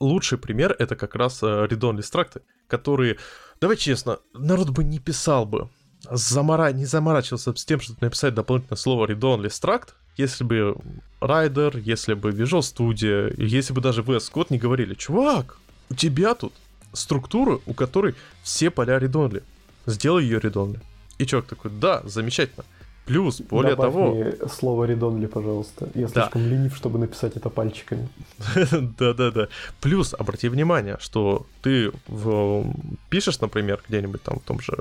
лучший 0.01 0.37
пример 0.37 0.75
это 0.77 0.95
как 0.95 1.15
раз 1.15 1.41
редон 1.41 2.01
стракты, 2.01 2.41
которые, 2.67 3.17
давай 3.59 3.77
честно, 3.77 4.19
народ 4.33 4.69
бы 4.69 4.83
не 4.83 4.99
писал 4.99 5.45
бы, 5.45 5.69
замора... 6.09 6.71
не 6.71 6.85
заморачивался 6.85 7.53
с 7.55 7.65
тем, 7.65 7.79
чтобы 7.79 7.99
написать 8.01 8.33
дополнительное 8.33 8.77
слово 8.77 9.07
read-only 9.07 9.47
struct, 9.47 9.89
если 10.17 10.43
бы 10.43 10.75
Rider, 11.21 11.79
если 11.79 12.15
бы 12.15 12.31
Visual 12.31 12.61
Studio, 12.61 13.33
если 13.37 13.73
бы 13.73 13.81
даже 13.81 14.01
VS 14.01 14.31
Code 14.31 14.47
не 14.49 14.57
говорили, 14.57 14.93
чувак, 14.95 15.57
у 15.89 15.95
тебя 15.95 16.35
тут 16.35 16.53
структура, 16.93 17.59
у 17.65 17.73
которой 17.73 18.15
все 18.43 18.69
поля 18.69 18.97
read-only, 18.97 19.43
сделай 19.85 20.23
ее 20.23 20.39
read-only. 20.39 20.79
И 21.17 21.25
чувак 21.25 21.45
такой, 21.45 21.71
да, 21.71 22.01
замечательно. 22.05 22.65
Плюс, 23.05 23.41
более 23.41 23.75
Добавь 23.75 23.93
того... 23.93 24.11
Мне 24.13 24.33
слово 24.47 24.85
редонли, 24.85 25.25
пожалуйста. 25.25 25.89
Я 25.95 26.07
да. 26.07 26.13
слишком 26.13 26.47
ленив, 26.47 26.75
чтобы 26.75 26.99
написать 26.99 27.35
это 27.35 27.49
пальчиками. 27.49 28.07
Да-да-да. 28.99 29.47
Плюс, 29.81 30.13
обрати 30.13 30.49
внимание, 30.49 30.97
что 30.99 31.45
ты 31.61 31.91
в... 32.07 32.73
пишешь, 33.09 33.39
например, 33.41 33.81
где-нибудь 33.87 34.21
там 34.21 34.39
в 34.39 34.43
том 34.43 34.59
же 34.59 34.77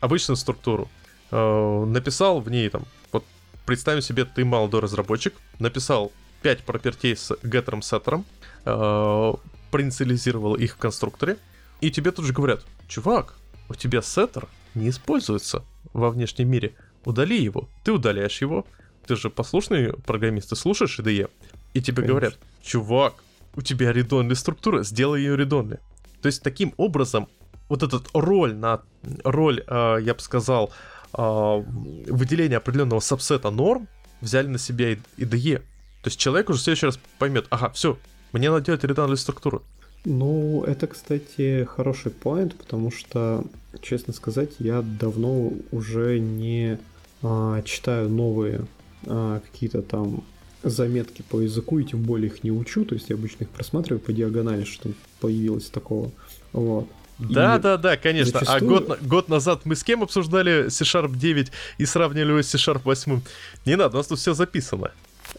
обычную 0.00 0.36
структуру, 0.36 0.88
э, 1.30 1.84
написал 1.86 2.40
в 2.40 2.50
ней 2.50 2.68
там, 2.68 2.84
вот 3.12 3.24
представим 3.66 4.02
себе, 4.02 4.24
ты 4.24 4.44
молодой 4.44 4.80
разработчик, 4.80 5.34
написал 5.58 6.12
5 6.42 6.64
пропертей 6.64 7.16
с 7.16 7.36
геттером 7.42 7.82
сеттером, 7.82 8.24
э, 8.64 9.32
проинициализировал 9.70 10.54
их 10.54 10.74
в 10.74 10.76
конструкторе, 10.76 11.38
и 11.80 11.90
тебе 11.90 12.12
тут 12.12 12.24
же 12.26 12.32
говорят, 12.32 12.64
чувак, 12.86 13.34
у 13.68 13.74
тебя 13.74 14.02
сеттер 14.02 14.48
не 14.74 14.90
используется 14.90 15.64
во 15.92 16.10
внешнем 16.10 16.48
мире. 16.48 16.74
Удали 17.04 17.42
его. 17.42 17.68
Ты 17.84 17.92
удаляешь 17.92 18.40
его. 18.40 18.66
Ты 19.06 19.16
же 19.16 19.30
послушный 19.30 19.92
программист, 19.92 20.50
ты 20.50 20.56
слушаешь 20.56 20.98
IDE, 20.98 21.28
и 21.74 21.80
тебе 21.82 21.96
Конечно. 21.96 22.08
говорят, 22.08 22.38
чувак, 22.62 23.14
у 23.54 23.60
тебя 23.60 23.92
редонная 23.92 24.34
структура, 24.34 24.82
сделай 24.82 25.20
ее 25.20 25.36
редонной. 25.36 25.78
То 26.22 26.26
есть 26.26 26.42
таким 26.42 26.72
образом 26.78 27.28
вот 27.68 27.82
этот 27.82 28.08
роль 28.14 28.54
на 28.54 28.80
роль, 29.24 29.62
э, 29.66 29.98
я 30.00 30.14
бы 30.14 30.20
сказал, 30.20 30.72
э, 31.12 31.64
выделения 32.06 32.56
определенного 32.56 33.00
сабсета 33.00 33.50
норм 33.50 33.88
взяли 34.20 34.46
на 34.46 34.58
себя 34.58 34.92
IDE. 35.18 35.58
То 36.02 36.08
есть 36.08 36.18
человек 36.18 36.48
уже 36.48 36.58
в 36.60 36.62
следующий 36.62 36.86
раз 36.86 36.98
поймет, 37.18 37.46
ага, 37.50 37.70
все, 37.70 37.98
мне 38.32 38.50
надо 38.50 38.64
делать 38.64 38.84
редонную 38.84 39.16
структуру. 39.16 39.62
Ну, 40.04 40.64
это, 40.64 40.86
кстати, 40.86 41.64
хороший 41.64 42.10
поинт, 42.10 42.56
потому 42.56 42.90
что, 42.90 43.44
честно 43.80 44.12
сказать, 44.12 44.50
я 44.58 44.82
давно 44.82 45.52
уже 45.72 46.18
не 46.18 46.78
а, 47.24 47.62
читаю 47.62 48.08
новые 48.08 48.66
а, 49.06 49.40
какие-то 49.40 49.82
там 49.82 50.22
заметки 50.62 51.22
по 51.28 51.40
языку, 51.40 51.78
и 51.78 51.84
тем 51.84 52.02
более 52.02 52.30
их 52.30 52.44
не 52.44 52.50
учу, 52.50 52.84
то 52.84 52.94
есть 52.94 53.10
я 53.10 53.16
обычно 53.16 53.44
их 53.44 53.50
просматриваю 53.50 54.00
по 54.00 54.12
диагонали, 54.12 54.64
что 54.64 54.90
появилось 55.20 55.68
такого. 55.70 56.10
Вот. 56.52 56.88
Да, 57.18 57.56
и 57.56 57.60
да, 57.60 57.76
да, 57.76 57.96
конечно. 57.96 58.40
А 58.40 58.44
зачастую... 58.44 58.76
А 58.76 58.80
год, 58.80 59.02
год 59.02 59.28
назад 59.28 59.62
мы 59.64 59.76
с 59.76 59.84
кем 59.84 60.02
обсуждали 60.02 60.68
C-Sharp 60.68 61.16
9 61.16 61.52
и 61.78 61.86
сравнивали 61.86 62.30
его 62.30 62.42
с 62.42 62.48
C-Sharp 62.48 62.82
8? 62.84 63.20
Не 63.66 63.76
надо, 63.76 63.96
у 63.96 63.98
нас 63.98 64.08
тут 64.08 64.18
все 64.18 64.34
записано. 64.34 64.90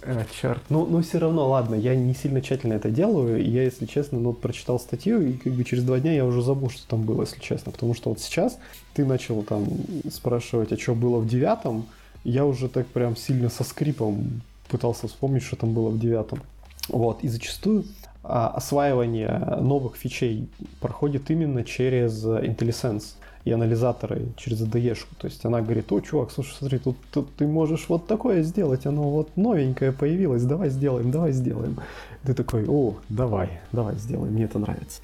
А, 0.08 0.26
черт. 0.40 0.62
Ну, 0.70 0.86
ну, 0.86 1.02
все 1.02 1.18
равно, 1.18 1.48
ладно, 1.50 1.74
я 1.74 1.96
не 1.96 2.14
сильно 2.14 2.42
тщательно 2.42 2.74
это 2.74 2.92
делаю. 2.92 3.44
Я, 3.44 3.64
если 3.64 3.86
честно, 3.86 4.20
ну, 4.20 4.34
прочитал 4.34 4.80
статью, 4.80 5.22
и 5.22 5.34
как 5.34 5.54
бы 5.54 5.64
через 5.64 5.84
два 5.84 6.00
дня 6.00 6.14
я 6.14 6.26
уже 6.26 6.44
забыл, 6.44 6.70
что 6.70 6.88
там 6.88 7.04
было, 7.04 7.22
если 7.22 7.40
честно. 7.40 7.72
Потому 7.72 7.96
что 7.96 8.10
вот 8.10 8.20
сейчас 8.20 8.60
ты 8.94 9.04
начал 9.04 9.42
там 9.42 9.66
спрашивать, 10.12 10.72
а 10.72 10.78
что 10.78 10.94
было 10.94 11.18
в 11.18 11.28
девятом, 11.28 11.88
я 12.24 12.46
уже 12.46 12.70
так 12.70 12.86
прям 12.88 13.16
сильно 13.16 13.50
со 13.50 13.64
скрипом 13.64 14.42
пытался 14.70 15.08
вспомнить, 15.08 15.44
что 15.44 15.56
там 15.56 15.74
было 15.74 15.90
в 15.90 16.00
девятом. 16.00 16.42
Вот, 16.88 17.24
и 17.24 17.28
зачастую 17.28 17.86
а, 18.24 18.50
осваивание 18.50 19.40
новых 19.60 19.96
фичей 19.96 20.48
проходит 20.82 21.32
именно 21.32 21.64
через 21.64 22.24
IntelliSense 22.24 23.16
и 23.46 23.52
анализаторы 23.52 24.26
через 24.38 24.62
ADE. 24.62 24.98
То 25.20 25.28
есть 25.28 25.46
она 25.46 25.62
говорит, 25.62 25.92
о, 25.92 26.02
чувак, 26.02 26.32
слушай, 26.32 26.56
смотри, 26.58 26.80
тут, 26.80 26.98
тут 27.12 27.34
ты 27.36 27.46
можешь 27.46 27.86
вот 27.88 28.08
такое 28.08 28.42
сделать, 28.42 28.88
оно 28.88 29.12
вот 29.12 29.38
новенькое 29.38 29.92
появилось, 29.92 30.44
давай 30.44 30.70
сделаем, 30.70 31.12
давай 31.12 31.32
сделаем. 31.32 31.78
Ты 32.24 32.34
такой, 32.34 32.66
о, 32.68 32.96
давай, 33.08 33.62
давай 33.72 33.96
сделаем, 33.96 34.34
мне 34.34 34.46
это 34.46 34.58
нравится. 34.58 35.02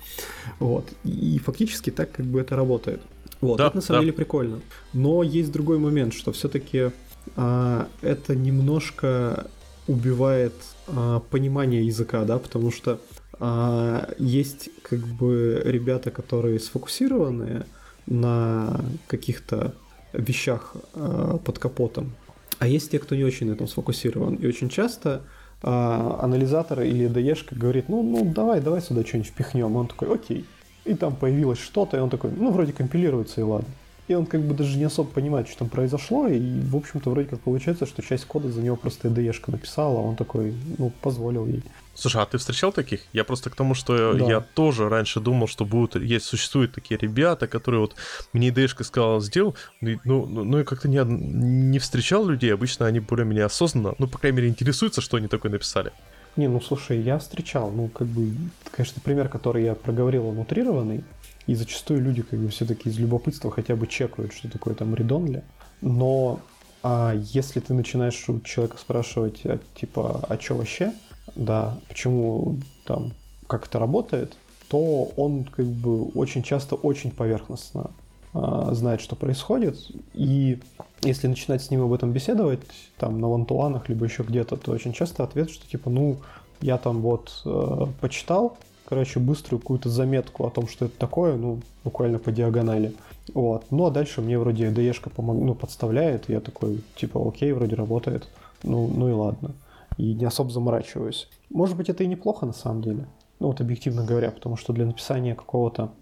Вот. 0.59 0.85
И 1.03 1.39
фактически 1.39 1.91
так 1.91 2.11
как 2.11 2.25
бы 2.25 2.41
это 2.41 2.55
работает. 2.55 3.01
Вот, 3.41 3.57
да, 3.57 3.67
это 3.67 3.75
на 3.75 3.81
самом 3.81 3.99
да. 3.99 4.05
деле 4.05 4.13
прикольно. 4.13 4.59
Но 4.93 5.21
есть 5.21 5.51
другой 5.51 5.77
момент, 5.77 6.13
что 6.13 6.31
все-таки 6.31 6.89
а, 7.35 7.87
это 8.01 8.35
немножко 8.35 9.47
убивает 9.87 10.53
а, 10.87 11.19
понимание 11.19 11.85
языка, 11.85 12.23
да, 12.23 12.39
потому 12.39 12.71
что 12.71 12.99
а, 13.39 14.09
есть 14.17 14.69
как 14.81 14.99
бы 14.99 15.61
ребята, 15.63 16.09
которые 16.09 16.59
сфокусированные 16.59 17.65
на 18.11 18.81
каких-то 19.07 19.73
вещах 20.13 20.75
а, 20.93 21.37
под 21.37 21.59
капотом, 21.59 22.11
а 22.59 22.67
есть 22.67 22.91
те, 22.91 22.99
кто 22.99 23.15
не 23.15 23.23
очень 23.23 23.47
на 23.47 23.53
этом 23.53 23.67
сфокусирован. 23.67 24.35
И 24.35 24.45
очень 24.45 24.69
часто 24.69 25.21
а, 25.63 26.19
анализатор 26.21 26.81
или 26.81 27.07
ДЕшка 27.07 27.55
говорит, 27.55 27.89
ну, 27.89 28.03
ну 28.03 28.25
давай, 28.25 28.61
давай 28.61 28.81
сюда 28.81 29.03
что-нибудь 29.05 29.29
впихнем. 29.29 29.73
И 29.73 29.77
он 29.77 29.87
такой, 29.87 30.13
окей. 30.13 30.45
И 30.85 30.93
там 30.93 31.15
появилось 31.15 31.59
что-то, 31.59 31.97
и 31.97 31.99
он 31.99 32.09
такой, 32.09 32.31
ну, 32.31 32.51
вроде 32.51 32.73
компилируется, 32.73 33.41
и 33.41 33.43
ладно 33.43 33.67
и 34.11 34.15
он 34.15 34.25
как 34.25 34.41
бы 34.41 34.53
даже 34.53 34.77
не 34.77 34.83
особо 34.83 35.09
понимает, 35.09 35.47
что 35.47 35.59
там 35.59 35.69
произошло, 35.69 36.27
и, 36.27 36.39
в 36.39 36.75
общем-то, 36.75 37.09
вроде 37.09 37.29
как 37.29 37.39
получается, 37.39 37.85
что 37.85 38.01
часть 38.01 38.25
кода 38.25 38.51
за 38.51 38.61
него 38.61 38.75
просто 38.75 39.07
IDE-шка 39.07 39.51
написала, 39.51 39.99
а 39.99 40.01
он 40.01 40.15
такой, 40.15 40.53
ну, 40.77 40.91
позволил 41.01 41.47
ей. 41.47 41.63
Слушай, 41.93 42.21
а 42.21 42.25
ты 42.25 42.37
встречал 42.37 42.71
таких? 42.71 43.01
Я 43.13 43.23
просто 43.23 43.49
к 43.49 43.55
тому, 43.55 43.73
что 43.73 44.13
да. 44.13 44.25
я 44.25 44.41
тоже 44.41 44.89
раньше 44.89 45.19
думал, 45.19 45.47
что 45.47 45.65
будут, 45.65 45.95
есть, 45.95 46.25
существуют 46.25 46.73
такие 46.73 46.97
ребята, 46.99 47.47
которые 47.47 47.81
вот 47.81 47.95
мне 48.33 48.49
IDE-шка 48.49 48.83
сказала, 48.83 49.21
сделал, 49.21 49.55
ну, 49.81 49.97
ну, 50.03 50.43
ну 50.43 50.59
и 50.59 50.63
как-то 50.63 50.87
не, 50.87 51.01
не 51.03 51.79
встречал 51.79 52.25
людей, 52.25 52.53
обычно 52.53 52.85
они 52.85 52.99
более-менее 52.99 53.45
осознанно, 53.45 53.95
ну, 53.97 54.07
по 54.07 54.17
крайней 54.17 54.37
мере, 54.37 54.49
интересуются, 54.49 55.01
что 55.01 55.17
они 55.17 55.27
такое 55.27 55.51
написали. 55.51 55.91
Не, 56.37 56.47
ну 56.47 56.61
слушай, 56.61 56.99
я 56.99 57.19
встречал, 57.19 57.71
ну 57.71 57.89
как 57.89 58.07
бы, 58.07 58.31
конечно, 58.71 59.01
пример, 59.03 59.27
который 59.27 59.65
я 59.65 59.75
проговорил, 59.75 60.27
он 60.27 60.39
утрированный, 60.39 61.03
и 61.47 61.55
зачастую 61.55 62.01
люди 62.01 62.21
как 62.21 62.39
бы 62.39 62.49
все-таки 62.49 62.89
из 62.89 62.97
любопытства 62.99 63.51
хотя 63.51 63.75
бы 63.75 63.87
чекают, 63.87 64.33
что 64.33 64.49
такое 64.49 64.75
там 64.75 64.95
редонли. 64.95 65.43
Но 65.81 66.39
а 66.83 67.13
если 67.15 67.59
ты 67.59 67.73
начинаешь 67.73 68.27
у 68.29 68.39
человека 68.41 68.77
спрашивать, 68.77 69.41
а, 69.45 69.59
типа, 69.75 70.25
а 70.27 70.39
что 70.39 70.55
вообще, 70.55 70.93
да, 71.35 71.77
почему 71.87 72.57
там, 72.85 73.13
как 73.47 73.67
это 73.67 73.79
работает, 73.79 74.35
то 74.67 75.11
он 75.17 75.43
как 75.43 75.65
бы 75.65 76.05
очень 76.09 76.43
часто 76.43 76.75
очень 76.75 77.11
поверхностно 77.11 77.91
а, 78.33 78.73
знает, 78.73 79.01
что 79.01 79.15
происходит. 79.15 79.77
И 80.13 80.59
если 81.03 81.27
начинать 81.27 81.63
с 81.63 81.69
ним 81.69 81.83
об 81.83 81.93
этом 81.93 82.11
беседовать, 82.13 82.61
там 82.97 83.19
на 83.19 83.29
вантуанах, 83.29 83.89
либо 83.89 84.05
еще 84.05 84.23
где-то, 84.23 84.55
то 84.55 84.71
очень 84.71 84.93
часто 84.93 85.23
ответ, 85.23 85.49
что 85.51 85.67
типа, 85.67 85.89
ну, 85.89 86.17
я 86.61 86.77
там 86.77 87.01
вот 87.01 87.41
э, 87.45 87.87
почитал, 87.99 88.57
короче, 88.91 89.21
быструю 89.21 89.61
какую-то 89.61 89.87
заметку 89.87 90.45
о 90.45 90.49
том, 90.49 90.67
что 90.67 90.83
это 90.83 90.97
такое, 90.97 91.37
ну, 91.37 91.61
буквально 91.85 92.19
по 92.19 92.29
диагонали. 92.29 92.93
Вот. 93.33 93.63
Ну, 93.71 93.85
а 93.85 93.89
дальше 93.89 94.19
мне 94.21 94.37
вроде 94.37 94.69
ide 94.69 95.09
помог... 95.15 95.37
ну, 95.37 95.55
подставляет, 95.55 96.27
я 96.27 96.41
такой, 96.41 96.83
типа, 96.97 97.25
окей, 97.25 97.53
вроде 97.53 97.77
работает. 97.77 98.27
Ну, 98.63 98.91
ну 98.93 99.07
и 99.07 99.13
ладно. 99.13 99.51
И 99.95 100.13
не 100.13 100.25
особо 100.25 100.49
заморачиваюсь. 100.49 101.29
Может 101.49 101.77
быть, 101.77 101.87
это 101.87 102.03
и 102.03 102.07
неплохо 102.07 102.45
на 102.45 102.51
самом 102.51 102.81
деле. 102.81 103.07
Ну, 103.39 103.47
вот 103.47 103.61
объективно 103.61 104.03
говоря, 104.03 104.29
потому 104.29 104.57
что 104.57 104.73
для 104.73 104.85
написания 104.85 105.35
какого-то 105.35 105.93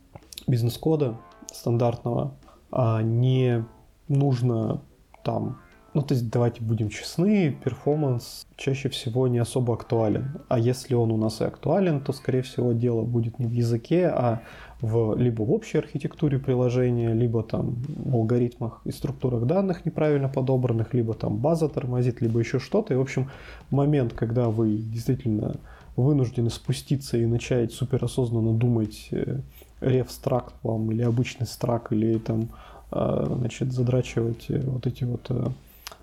бизнес-кода 0.48 1.20
стандартного 1.54 2.34
а 2.72 3.04
не 3.04 3.66
нужно 4.08 4.82
там 5.24 5.60
ну, 5.94 6.02
то 6.04 6.14
есть, 6.14 6.30
давайте 6.30 6.62
будем 6.62 6.90
честны, 6.90 7.58
перформанс 7.64 8.46
чаще 8.56 8.90
всего 8.90 9.28
не 9.28 9.40
особо 9.40 9.74
актуален. 9.74 10.42
А 10.48 10.60
если 10.60 10.94
он 10.94 11.12
у 11.12 11.18
нас 11.18 11.42
и 11.42 11.46
актуален, 11.46 12.02
то, 12.02 12.14
скорее 12.14 12.42
всего, 12.42 12.74
дело 12.74 13.04
будет 13.04 13.40
не 13.40 13.48
в 13.48 13.52
языке, 13.52 14.08
а 14.08 14.42
в, 14.82 15.16
либо 15.18 15.42
в 15.42 15.52
общей 15.52 15.80
архитектуре 15.80 16.38
приложения, 16.38 17.14
либо 17.14 17.44
там 17.44 17.76
в 17.88 18.16
алгоритмах 18.16 18.82
и 18.86 18.92
структурах 18.92 19.46
данных 19.46 19.86
неправильно 19.86 20.30
подобранных, 20.30 20.94
либо 20.94 21.14
там 21.14 21.38
база 21.38 21.68
тормозит, 21.70 22.22
либо 22.22 22.40
еще 22.40 22.60
что-то. 22.60 22.94
И, 22.94 22.98
в 22.98 23.02
общем, 23.02 23.30
момент, 23.72 24.14
когда 24.14 24.50
вы 24.50 24.78
действительно 24.78 25.56
вынуждены 25.96 26.50
спуститься 26.50 27.18
и 27.18 27.26
начать 27.26 27.74
суперосознанно 27.74 28.54
думать 28.54 29.10
реф-стракт 29.82 30.54
вам, 30.64 30.92
или 30.92 31.02
обычный 31.02 31.48
страк, 31.48 31.92
или 31.92 32.18
там, 32.20 32.50
а, 32.92 33.26
значит, 33.26 33.72
задрачивать 33.72 34.48
вот 34.50 34.88
эти 34.88 35.04
вот 35.04 35.26
э, 35.30 35.48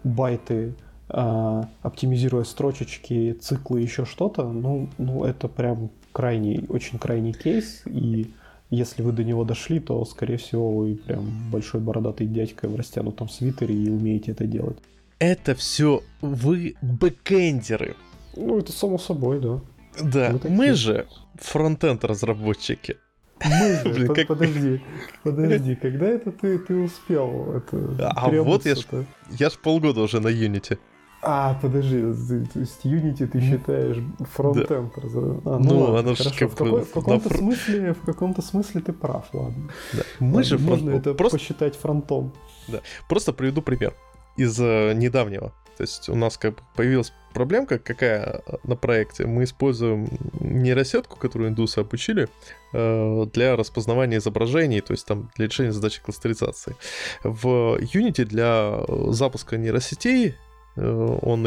байты, 0.07 0.75
а, 1.09 1.69
оптимизируя 1.83 2.45
строчечки, 2.45 3.37
циклы, 3.41 3.81
еще 3.81 4.05
что-то, 4.05 4.51
ну, 4.51 4.89
ну 4.99 5.25
это 5.25 5.49
прям 5.49 5.91
крайний, 6.13 6.65
очень 6.69 6.99
крайний 6.99 7.33
кейс, 7.33 7.83
и 7.87 8.31
если 8.71 9.03
вы 9.03 9.13
до 9.13 9.23
него 9.23 9.45
дошли, 9.45 9.79
то, 9.79 10.05
скорее 10.05 10.39
всего, 10.39 10.71
вы 10.73 10.97
прям 10.97 11.51
большой 11.51 11.81
бородатый 11.81 12.27
дядька 12.27 12.69
в 12.69 12.75
растянутом 12.75 13.29
свитере 13.29 13.75
и 13.75 13.91
умеете 13.91 14.33
это 14.33 14.47
делать. 14.47 14.79
Это 15.19 15.55
все 15.55 16.03
вы 16.21 16.75
бэкэндеры. 16.83 17.95
Ну, 18.35 18.59
это 18.59 18.73
само 18.73 18.99
собой, 18.99 19.41
да. 19.41 19.61
Да, 20.03 20.39
мы 20.49 20.75
же 20.75 21.07
фронтенд 21.37 22.05
разработчики. 22.05 22.97
Мы 23.45 23.75
же, 23.75 23.93
Блин, 23.93 24.15
как... 24.15 24.27
подожди, 24.29 24.81
подожди, 25.23 25.77
когда 25.77 26.07
это 26.07 26.33
ты, 26.33 26.59
ты 26.59 26.75
успел 26.75 27.53
это 27.55 28.13
А 28.17 28.31
вот 28.31 28.65
я 28.65 28.75
ж, 28.75 28.87
я 29.31 29.51
ж 29.51 29.59
полгода 29.59 30.01
уже 30.01 30.21
на 30.21 30.29
Unity. 30.29 30.79
А, 31.23 31.59
подожди, 31.61 32.01
то 32.01 32.61
есть 32.61 32.85
Unity 32.85 33.27
ты 33.27 33.41
считаешь 33.41 33.97
фронтенд 34.33 34.93
да. 34.95 35.11
а, 35.45 35.59
ну, 35.59 35.59
ну 35.59 35.81
ладно, 35.81 35.99
оно 35.99 36.15
хорошо. 36.15 36.37
Как 36.39 36.51
в, 36.51 36.55
какой, 36.55 36.83
в 36.83 36.93
каком-то 36.93 37.31
на... 37.31 37.37
смысле, 37.37 37.95
в 37.95 38.07
каком-то 38.07 38.43
смысле 38.43 38.81
ты 38.81 38.93
прав, 38.93 39.25
ладно. 39.33 39.71
Да. 39.93 40.03
Мы 40.21 40.45
же 40.45 40.59
можно 40.59 40.91
фронт... 40.93 41.07
это 41.07 41.15
просто 41.15 41.39
посчитать 41.39 41.77
фронтом. 41.77 42.33
Да. 42.69 42.81
Просто 43.09 43.33
приведу 43.33 43.61
пример 43.61 43.95
из 44.37 44.59
uh, 44.61 44.95
недавнего. 44.95 45.53
То 45.77 45.83
есть 45.83 46.09
у 46.09 46.15
нас 46.15 46.39
как 46.39 46.55
бы 46.55 46.61
появилась 46.75 47.13
проблемка 47.35 47.79
какая 47.79 48.43
на 48.65 48.77
проекте. 48.77 49.27
Мы 49.27 49.45
используем 49.45 50.09
нейросетку, 50.41 51.19
которую 51.19 51.51
индусы 51.51 51.81
обучили, 51.81 52.29
э, 52.73 53.27
для 53.33 53.57
распознавания 53.57 54.17
изображений, 54.17 54.81
то 54.81 54.93
есть 54.93 55.07
там 55.07 55.31
для 55.37 55.47
решения 55.47 55.73
задачи 55.73 56.01
кластеризации. 56.03 56.77
В 57.23 57.77
Unity 57.79 58.25
для 58.25 58.81
запуска 59.13 59.59
нейросетей 59.59 60.35
э, 60.77 61.19
он 61.23 61.47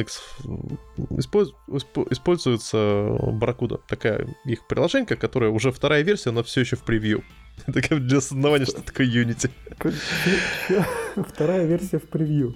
используется 2.11 2.77
Barracuda, 2.77 3.79
такая 3.87 4.27
их 4.45 4.67
приложение, 4.67 5.15
которая 5.15 5.49
уже 5.49 5.71
вторая 5.71 6.03
версия, 6.03 6.29
но 6.31 6.43
все 6.43 6.61
еще 6.61 6.75
в 6.75 6.83
превью. 6.83 7.23
Это 7.67 7.99
для 7.99 8.17
осознавания, 8.17 8.65
что 8.65 8.81
такое 8.81 9.07
Unity. 9.07 9.49
Вторая 11.15 11.65
версия 11.65 11.99
в 11.99 12.03
превью. 12.03 12.55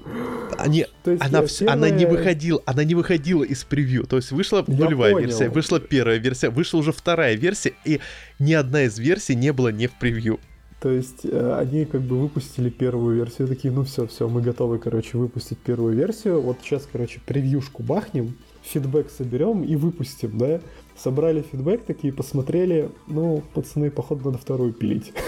Они, 0.58 0.86
она, 1.06 1.42
первая... 1.42 1.74
она, 1.74 1.90
не 1.90 2.06
выходила, 2.06 2.62
она 2.66 2.84
не 2.84 2.96
выходила 2.96 3.44
из 3.44 3.64
превью. 3.64 4.06
То 4.06 4.18
есть 4.18 4.32
вышла 4.32 4.64
нулевая 4.68 5.16
версия, 5.16 5.50
вышла 5.50 5.80
первая 5.80 6.18
версия, 6.18 6.50
вышла 6.50 6.80
уже 6.80 6.92
вторая 6.92 7.36
версия, 7.36 7.74
и 7.86 8.00
ни 8.40 8.54
одна 8.54 8.84
из 8.84 8.98
версий 9.00 9.36
не 9.36 9.54
была 9.54 9.72
не 9.72 9.88
в 9.88 9.94
превью. 9.94 10.40
То 10.84 10.90
есть 10.90 11.22
э, 11.24 11.58
они 11.58 11.86
как 11.86 12.02
бы 12.02 12.20
выпустили 12.20 12.70
первую 12.70 13.16
версию, 13.16 13.48
такие, 13.48 13.74
ну 13.74 13.86
все, 13.86 14.06
все, 14.06 14.28
мы 14.28 14.42
готовы, 14.42 14.80
короче, 14.80 15.18
выпустить 15.18 15.58
первую 15.60 15.96
версию. 15.96 16.42
Вот 16.42 16.58
сейчас, 16.62 16.90
короче, 16.92 17.22
превьюшку 17.26 17.84
бахнем, 17.84 18.36
фидбэк 18.64 19.10
соберем 19.10 19.64
и 19.64 19.78
выпустим, 19.78 20.38
да? 20.38 20.60
Собрали 20.98 21.42
фидбэк, 21.42 21.86
такие 21.86 22.14
посмотрели, 22.14 22.90
ну, 23.08 23.44
пацаны, 23.54 23.92
походу, 23.92 24.26
надо 24.26 24.38
вторую 24.38 24.74
пилить. 24.74 25.14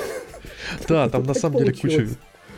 Да, 0.88 1.10
там 1.10 1.24
на 1.24 1.34
самом 1.34 1.60
деле 1.60 1.74
куча 1.74 2.08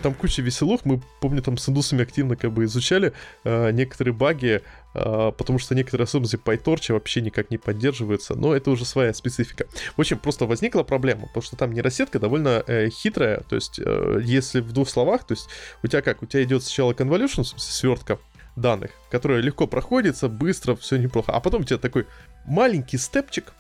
там 0.02 0.14
куча 0.14 0.42
веселух. 0.42 0.82
Мы, 0.86 1.02
помню, 1.22 1.42
там 1.42 1.58
с 1.58 1.68
индусами 1.70 2.04
активно 2.04 2.36
как 2.36 2.52
бы 2.52 2.66
изучали 2.66 3.14
э, 3.44 3.72
некоторые 3.72 4.14
баги, 4.14 4.62
э, 4.94 5.32
потому 5.38 5.60
что 5.60 5.76
некоторые 5.76 6.06
особенности 6.06 6.38
PyTorch 6.38 6.94
вообще 6.94 7.22
никак 7.22 7.52
не 7.52 7.58
поддерживаются, 7.58 8.36
но 8.36 8.56
это 8.56 8.72
уже 8.72 8.86
своя 8.86 9.14
специфика. 9.14 9.66
В 9.96 10.02
общем, 10.02 10.20
просто 10.20 10.46
возникла 10.46 10.84
проблема, 10.84 11.28
потому 11.28 11.44
что 11.44 11.56
там 11.56 11.74
нейросетка 11.74 12.20
довольно 12.20 12.64
э, 12.68 12.90
хитрая, 12.90 13.42
то 13.50 13.56
есть 13.56 13.80
э, 13.84 14.22
если 14.24 14.62
в 14.62 14.72
двух 14.72 14.90
словах, 14.90 15.26
то 15.26 15.34
есть 15.34 15.50
у 15.84 15.88
тебя 15.88 16.02
как, 16.02 16.22
у 16.22 16.26
тебя 16.26 16.44
идет 16.44 16.64
сначала 16.64 16.94
convolution, 16.94 17.44
в 17.44 17.48
смысле 17.48 17.72
свертка, 17.72 18.20
данных, 18.58 18.92
которая 19.12 19.40
легко 19.40 19.68
проходится, 19.68 20.28
быстро, 20.28 20.76
все 20.76 20.98
неплохо. 20.98 21.32
А 21.32 21.40
потом 21.40 21.62
у 21.62 21.64
тебя 21.64 21.78
такой 21.78 22.08
маленький 22.48 22.98
степчик, 22.98 23.54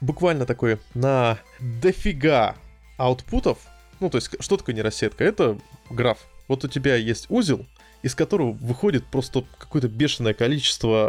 буквально 0.00 0.44
такой 0.44 0.78
на 0.94 1.38
дофига 1.60 2.56
аутпутов, 2.98 3.58
ну, 4.00 4.10
то 4.10 4.18
есть, 4.18 4.30
что 4.40 4.56
такое 4.56 4.74
нейросетка? 4.74 5.24
Это 5.24 5.58
граф. 5.88 6.18
Вот 6.48 6.64
у 6.64 6.68
тебя 6.68 6.96
есть 6.96 7.26
узел, 7.30 7.66
из 8.02 8.16
которого 8.16 8.50
выходит 8.50 9.06
просто 9.06 9.44
какое-то 9.58 9.88
бешеное 9.88 10.34
количество 10.34 11.08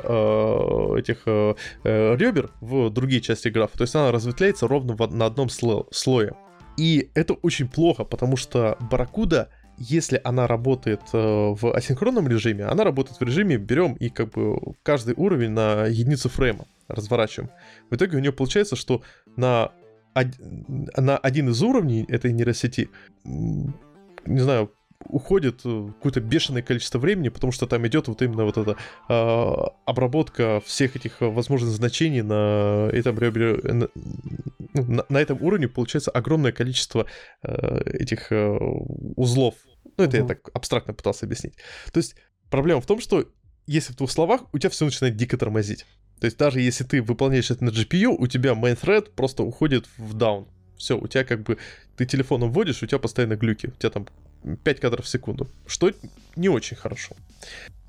э, 0.96 1.00
этих 1.00 1.24
э, 1.26 1.56
э, 1.84 2.15
ребер 2.15 2.52
в 2.62 2.91
другие 2.91 3.19
части 3.19 3.48
графа. 3.48 3.78
То 3.78 3.84
есть 3.84 3.96
она 3.96 4.12
разветвляется 4.12 4.67
ровно 4.67 4.96
в, 4.96 5.08
на 5.08 5.26
одном 5.26 5.50
сло, 5.50 5.88
слое. 5.91 6.34
И 6.78 7.10
это 7.15 7.34
очень 7.34 7.67
плохо, 7.67 8.04
потому 8.04 8.38
что 8.38 8.78
барракуда, 8.80 9.50
если 9.80 10.22
она 10.24 10.46
работает 10.46 11.02
э, 11.13 11.17
в 11.17 11.76
асинхронном 11.76 12.28
режиме, 12.28 12.65
она 12.65 12.84
работает 12.84 13.19
в 13.19 13.24
режиме 13.24 13.58
берем 13.58 13.93
и 13.93 14.10
как 14.10 14.30
бы 14.30 14.60
каждый 14.84 15.15
уровень 15.17 15.50
на 15.50 15.88
единицу 15.88 16.30
фрейма 16.30 16.65
разворачиваем. 16.88 17.52
В 17.89 17.96
итоге 17.96 18.17
у 18.17 18.19
нее 18.19 18.34
получается, 18.34 18.76
что 18.76 19.02
на 19.36 19.72
на 20.15 21.17
один 21.17 21.50
из 21.50 21.62
уровней 21.63 22.06
этой 22.08 22.32
нейросети, 22.34 22.89
не 23.24 24.39
знаю, 24.39 24.72
уходит 25.06 25.62
э, 25.65 25.88
какое-то 25.98 26.22
бешеное 26.22 26.62
количество 26.62 27.00
времени, 27.00 27.30
потому 27.30 27.52
что 27.52 27.67
там 27.67 27.86
идет 27.88 28.08
вот 28.08 28.22
именно 28.22 28.46
вот 28.46 28.58
эта 28.58 28.78
э, 29.10 29.54
обработка 29.86 30.62
всех 30.65 30.96
этих 30.96 31.19
возможных 31.19 31.72
значений 31.72 32.22
на 32.22 32.89
этом, 32.91 33.15
на, 33.15 33.89
на, 34.74 35.06
на 35.10 35.17
этом 35.17 35.41
уровне 35.41 35.67
получается 35.67 36.12
огромное 36.12 36.52
количество 36.52 37.06
э, 37.41 37.82
этих 38.00 38.32
э, 38.32 38.58
узлов. 39.15 39.56
Ну, 39.98 40.06
это 40.06 40.17
uh-huh. 40.17 40.22
я 40.22 40.28
так 40.28 40.50
абстрактно 40.54 40.93
пытался 40.93 41.26
объяснить. 41.26 41.56
То 41.91 41.98
есть 41.98 42.15
проблема 42.50 42.82
в 42.82 42.86
том, 42.86 43.00
что 43.00 43.26
если 43.67 43.93
в 43.93 43.98
двух 43.98 44.12
словах, 44.12 44.41
у 44.54 44.58
тебя 44.58 44.69
все 44.69 44.86
начинает 44.86 45.15
дико 45.15 45.38
тормозить. 45.38 45.86
То 46.23 46.27
есть 46.27 46.38
даже 46.38 46.62
если 46.62 46.86
ты 46.86 47.01
выполняешь 47.01 47.51
это 47.51 47.65
на 47.65 47.69
GPU, 47.69 48.15
у 48.17 48.27
тебя 48.27 48.51
main 48.51 48.79
thread 48.81 49.09
просто 49.13 49.43
уходит 49.43 49.89
в 49.97 50.15
down. 50.15 50.47
Все, 50.77 50.97
у 50.97 51.05
тебя 51.05 51.25
как 51.25 51.43
бы, 51.43 51.57
ты 51.97 52.05
телефоном 52.05 52.49
вводишь, 52.53 52.81
у 52.81 52.86
тебя 52.86 52.97
постоянно 52.97 53.36
глюки. 53.36 53.67
У 53.67 53.71
тебя 53.71 53.89
там 53.89 54.07
5 54.63 54.79
кадров 54.79 55.03
в 55.03 55.09
секунду. 55.09 55.49
Что 55.67 55.91
не 56.38 56.47
очень 56.47 56.77
хорошо. 56.77 57.17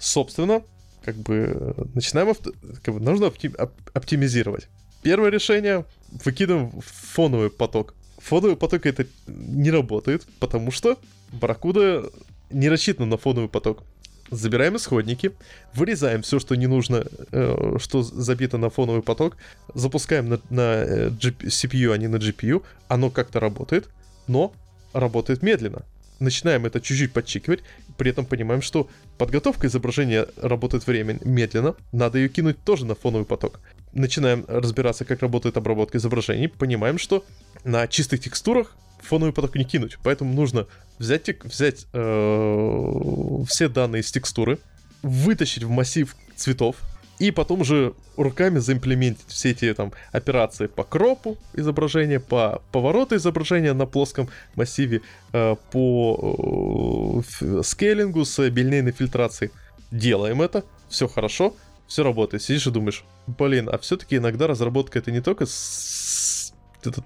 Собственно, 0.00 0.64
как 1.04 1.14
бы 1.14 1.76
начинаем, 1.94 2.30
авто, 2.30 2.50
как 2.82 2.94
бы 2.94 3.00
нужно 3.00 3.28
оптимизировать. 3.28 4.66
Первое 5.04 5.30
решение, 5.30 5.84
выкидываем 6.24 6.72
фоновый 6.80 7.50
поток. 7.50 7.94
Фоновый 8.18 8.56
поток 8.56 8.84
это 8.86 9.06
не 9.28 9.70
работает, 9.70 10.26
потому 10.40 10.72
что 10.72 10.98
Барракуда 11.30 12.10
не 12.50 12.68
рассчитана 12.68 13.06
на 13.06 13.16
фоновый 13.16 13.48
поток 13.48 13.84
забираем 14.30 14.76
исходники, 14.76 15.32
вырезаем 15.74 16.22
все, 16.22 16.38
что 16.38 16.54
не 16.54 16.66
нужно, 16.66 17.04
э, 17.32 17.76
что 17.78 18.02
забито 18.02 18.58
на 18.58 18.70
фоновый 18.70 19.02
поток, 19.02 19.36
запускаем 19.74 20.28
на, 20.28 20.40
на 20.50 20.82
э, 20.82 21.08
CPU, 21.10 21.92
а 21.92 21.98
не 21.98 22.08
на 22.08 22.16
GPU, 22.16 22.62
оно 22.88 23.10
как-то 23.10 23.40
работает, 23.40 23.88
но 24.26 24.52
работает 24.92 25.42
медленно. 25.42 25.82
Начинаем 26.20 26.64
это 26.64 26.80
чуть-чуть 26.80 27.12
подчикивать, 27.12 27.60
при 27.96 28.10
этом 28.10 28.24
понимаем, 28.24 28.62
что 28.62 28.88
подготовка 29.18 29.66
изображения 29.66 30.26
работает 30.36 30.86
время 30.86 31.18
медленно, 31.24 31.74
надо 31.92 32.18
ее 32.18 32.28
кинуть 32.28 32.62
тоже 32.64 32.86
на 32.86 32.94
фоновый 32.94 33.26
поток. 33.26 33.60
Начинаем 33.94 34.44
разбираться, 34.48 35.04
как 35.04 35.20
работает 35.22 35.56
обработка 35.56 35.98
изображений, 35.98 36.48
понимаем, 36.48 36.98
что 36.98 37.24
на 37.64 37.86
чистых 37.86 38.20
текстурах 38.20 38.76
фоновый 39.00 39.32
поток 39.32 39.54
не 39.54 39.64
кинуть. 39.64 39.98
Поэтому 40.02 40.34
нужно 40.34 40.66
взять, 40.98 41.28
взять 41.44 41.86
э, 41.92 43.44
все 43.48 43.68
данные 43.68 44.02
из 44.02 44.10
текстуры, 44.10 44.58
вытащить 45.02 45.62
в 45.62 45.70
массив 45.70 46.14
цветов, 46.34 46.76
и 47.18 47.30
потом 47.30 47.60
уже 47.60 47.94
руками 48.16 48.58
заимплементить 48.58 49.26
все 49.28 49.50
эти 49.50 49.72
там 49.72 49.92
операции 50.10 50.66
по 50.66 50.82
кропу 50.82 51.38
изображения, 51.52 52.18
по 52.18 52.62
повороту 52.72 53.14
изображения 53.16 53.72
на 53.72 53.86
плоском 53.86 54.28
массиве, 54.56 55.02
э, 55.32 55.56
по 55.70 57.22
э, 57.40 57.62
скейлингу 57.62 58.24
с 58.24 58.50
бильнейной 58.50 58.92
фильтрацией. 58.92 59.52
Делаем 59.90 60.42
это, 60.42 60.64
все 60.88 61.06
хорошо, 61.06 61.54
все 61.94 62.02
работает. 62.02 62.42
Сидишь 62.42 62.66
и 62.66 62.72
думаешь, 62.72 63.04
блин, 63.28 63.70
а 63.72 63.78
все-таки 63.78 64.16
иногда 64.16 64.48
разработка 64.48 64.98
это 64.98 65.12
не 65.12 65.20
только 65.20 65.46
с... 65.46 66.52
этот 66.82 67.04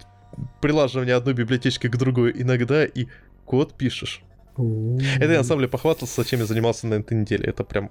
прилаживание 0.63 1.15
одной 1.15 1.35
библиотечки 1.35 1.89
к 1.89 1.97
другой, 1.99 2.33
иногда 2.35 2.87
и 2.87 3.07
код 3.45 3.75
пишешь. 3.75 4.23
Это 4.57 5.31
я 5.31 5.39
на 5.39 5.45
самом 5.45 5.61
деле 5.61 5.69
похвастался, 5.69 6.25
чем 6.25 6.41
я 6.41 6.47
занимался 6.47 6.87
на 6.87 6.95
этой 6.95 7.19
неделе. 7.19 7.45
Это 7.45 7.65
прям, 7.65 7.91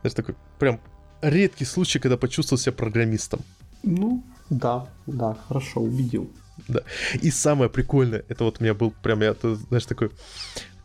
знаешь, 0.00 0.14
такой 0.14 0.34
прям 0.58 0.80
редкий 1.22 1.64
случай, 1.64 2.00
когда 2.00 2.16
почувствовал 2.16 2.58
себя 2.58 2.72
программистом. 2.72 3.42
Ну, 3.84 4.24
да, 4.50 4.88
да, 5.06 5.36
хорошо, 5.46 5.80
убедил. 5.80 6.28
Да. 6.66 6.82
И 7.22 7.30
самое 7.30 7.70
прикольное, 7.70 8.24
это 8.28 8.42
вот 8.42 8.56
у 8.58 8.64
меня 8.64 8.74
был 8.74 8.90
прям, 8.90 9.22
я, 9.22 9.32
ты, 9.32 9.54
знаешь, 9.54 9.86
такой 9.86 10.10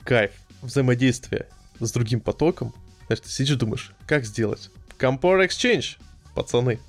кайф, 0.04 0.34
взаимодействие 0.62 1.47
с 1.80 1.91
другим 1.91 2.19
потоком. 2.19 2.75
Знаешь, 3.08 3.21
ты 3.21 3.30
сидишь 3.30 3.56
думаешь, 3.56 3.91
как 4.06 4.23
сделать? 4.23 4.69
Compare 5.01 5.47
Exchange, 5.47 5.97
пацаны. 6.35 6.79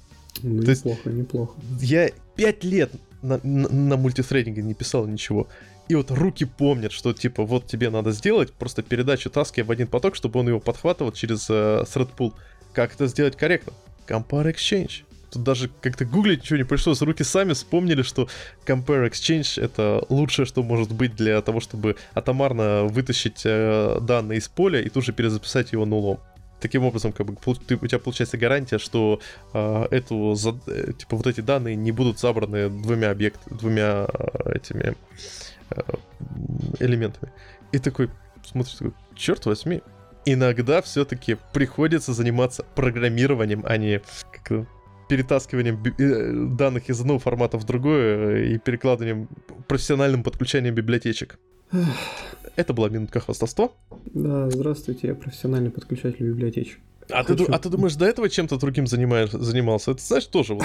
Ну, 0.43 0.63
То 0.63 0.73
неплохо, 0.73 1.01
есть, 1.05 1.19
неплохо. 1.19 1.55
Я 1.81 2.11
пять 2.37 2.63
лет 2.63 2.93
на, 3.23 3.41
на, 3.43 3.69
на 3.69 3.97
мультитрейдинге 3.97 4.63
не 4.63 4.75
писал 4.75 5.07
ничего. 5.07 5.49
И 5.89 5.95
вот 5.95 6.11
руки 6.11 6.45
помнят, 6.45 6.93
что 6.93 7.13
типа 7.13 7.45
вот 7.45 7.67
тебе 7.67 7.91
надо 7.91 8.13
сделать 8.13 8.53
просто 8.53 8.83
передачу 8.83 9.31
таски 9.31 9.63
в 9.63 9.71
один 9.71 9.87
поток, 9.87 10.15
чтобы 10.15 10.41
он 10.41 10.49
его 10.49 10.61
подхватывал 10.61 11.13
через 11.13 11.49
э, 11.49 11.85
thread 11.85 12.11
pool. 12.17 12.35
Как 12.73 12.95
это 12.95 13.07
сделать 13.07 13.37
корректно? 13.37 13.73
Compare 14.07 14.55
Exchange. 14.55 15.05
Тут 15.31 15.45
даже 15.45 15.71
как-то 15.81 16.05
гуглить 16.05 16.43
ничего 16.43 16.59
не 16.59 16.65
пришлось, 16.65 17.01
руки 17.01 17.25
сами 17.25 17.55
вспомнили, 17.55 18.03
что 18.03 18.29
Compare 18.67 19.11
Exchange 19.11 19.63
это 19.63 20.05
лучшее, 20.11 20.45
что 20.45 20.63
может 20.63 20.93
быть 20.93 21.17
для 21.17 21.41
того, 21.41 21.61
чтобы 21.61 21.97
атомарно 22.13 22.85
вытащить 22.85 23.43
э, 23.45 23.99
данные 24.03 24.39
из 24.39 24.49
поля 24.49 24.83
и 24.83 24.91
тут 24.91 25.05
же 25.05 25.13
перезаписать 25.13 25.73
его 25.73 25.87
нулом 25.87 26.21
таким 26.63 26.85
образом, 26.85 27.13
как 27.13 27.27
бы, 27.27 27.37
ты, 27.67 27.75
у 27.75 27.87
тебя 27.87 27.99
получается 27.99 28.39
гарантия, 28.39 28.79
что 28.79 29.21
э, 29.53 29.87
эту, 29.91 30.35
за, 30.35 30.59
э, 30.67 30.93
типа, 30.93 31.17
вот 31.17 31.27
эти 31.27 31.41
данные 31.41 31.77
не 31.77 31.93
будут 31.93 32.19
забраны 32.19 32.71
двумя 32.71 33.11
объектами, 33.11 33.59
двумя 33.59 34.07
э, 34.09 34.53
этими 34.55 34.95
э, 35.71 35.83
элементами. 36.81 37.33
И 37.73 37.79
такой, 37.79 38.09
смотришь, 38.45 38.75
такой, 38.75 38.95
черт 39.15 39.45
возьми, 39.47 39.83
иногда 40.25 40.81
все-таки 40.81 41.37
приходится 41.53 42.13
заниматься 42.13 42.65
программированием, 42.75 43.65
а 43.67 43.77
не 43.77 44.01
как 44.45 44.67
перетаскиванием 45.09 45.83
э, 45.99 46.57
данных 46.57 46.89
из 46.89 47.01
одного 47.01 47.19
формата 47.19 47.59
в 47.59 47.65
другое 47.65 48.45
и 48.45 48.59
перекладыванием, 48.59 49.29
профессиональным 49.69 50.23
подключением 50.23 50.75
библиотечек. 50.75 51.39
Это 52.57 52.73
была 52.73 52.89
минутка 52.89 53.21
хвастовства. 53.21 53.73
Да, 54.07 54.51
здравствуйте, 54.51 55.09
я 55.09 55.15
профессиональный 55.15 55.71
подключатель 55.71 56.27
библиотечек. 56.27 56.79
А, 57.11 57.25
Хочу... 57.25 57.47
ты, 57.47 57.53
а 57.53 57.59
ты 57.59 57.69
думаешь, 57.69 57.95
до 57.97 58.07
этого 58.07 58.29
чем-то 58.29 58.59
другим 58.59 58.87
занимаешь, 58.87 59.31
занимался? 59.31 59.93
Это 59.93 60.03
знаешь 60.03 60.27
тоже 60.27 60.55
вот. 60.55 60.65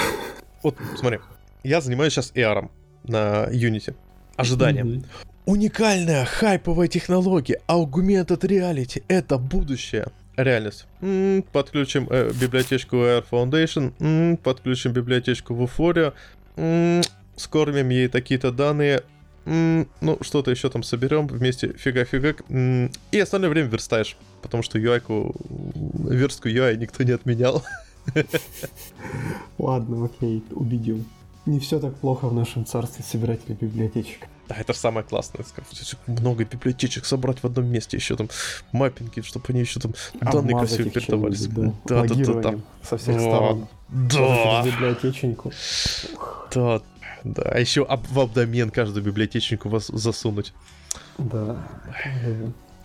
Вот, 0.64 0.76
смотри, 0.98 1.20
я 1.64 1.82
занимаюсь 1.82 2.14
сейчас 2.14 2.32
AR 2.34 2.70
на 3.04 3.48
Unity. 3.52 3.96
Ожидание. 4.36 4.84
Mm-hmm. 4.84 5.06
Уникальная 5.46 6.26
хайповая 6.26 6.88
технология, 6.88 7.62
augmented 7.68 8.42
reality— 8.42 9.04
это 9.08 9.38
будущее. 9.38 10.08
Реальность. 10.36 10.86
М-м, 11.02 11.42
подключим 11.42 12.08
э, 12.10 12.32
библиотечку 12.34 12.98
AVFoundation, 12.98 13.94
м-м, 14.00 14.38
подключим 14.38 14.92
библиотечку 14.92 15.56
в 15.56 15.64
Euphoria, 15.64 16.14
м-м, 16.58 17.02
скормим 17.38 17.90
ей 17.90 18.08
такие-то 18.08 18.52
данные, 18.52 19.04
ну, 19.48 20.18
что-то 20.22 20.52
еще 20.52 20.70
там 20.70 20.84
соберем 20.84 21.28
вместе, 21.28 21.74
фигак-фигак, 21.74 22.36
и 23.12 23.20
остальное 23.20 23.50
время 23.50 23.70
верстаешь, 23.70 24.18
потому 24.42 24.62
что 24.62 24.78
UI-ку, 24.78 25.36
верстку 26.10 26.50
UI 26.50 26.76
никто 26.76 27.04
не 27.04 27.12
отменял. 27.12 27.64
Ладно, 29.58 30.06
окей, 30.06 30.44
убедил. 30.52 31.04
Не 31.46 31.60
все 31.60 31.80
так 31.80 31.96
плохо 31.96 32.28
в 32.28 32.34
нашем 32.34 32.66
царстве 32.66 33.06
собирателей 33.08 33.56
библиотечек. 33.60 34.28
Да, 34.50 34.56
это 34.56 34.74
же 34.74 34.80
самое 34.80 35.06
классное. 35.06 35.46
Много 36.08 36.44
библиотечек 36.44 37.06
собрать 37.06 37.40
в 37.40 37.46
одном 37.46 37.68
месте, 37.68 37.98
еще 37.98 38.18
там 38.18 38.30
маппинги, 38.74 39.22
чтобы 39.22 39.46
они 39.50 39.62
еще 39.62 39.80
там 39.80 39.94
данные 40.22 40.58
красиво 40.58 40.90
передавались. 40.90 41.48
Да, 41.48 41.74
да, 41.86 42.04
да, 42.04 42.16
да, 42.16 42.34
да. 42.34 42.60
Со 42.84 42.98
всех 42.98 43.20
сторон. 43.20 43.68
Да. 43.90 44.64
Библиотечнику. 44.66 45.54
Да, 46.54 46.82
да. 47.24 47.44
А 47.44 47.60
еще 47.60 47.86
в 47.86 48.20
абдомен 48.20 48.70
каждую 48.70 49.04
библиотечнику 49.04 49.70
вас 49.70 49.88
засунуть. 49.88 50.54
Да. 51.18 51.58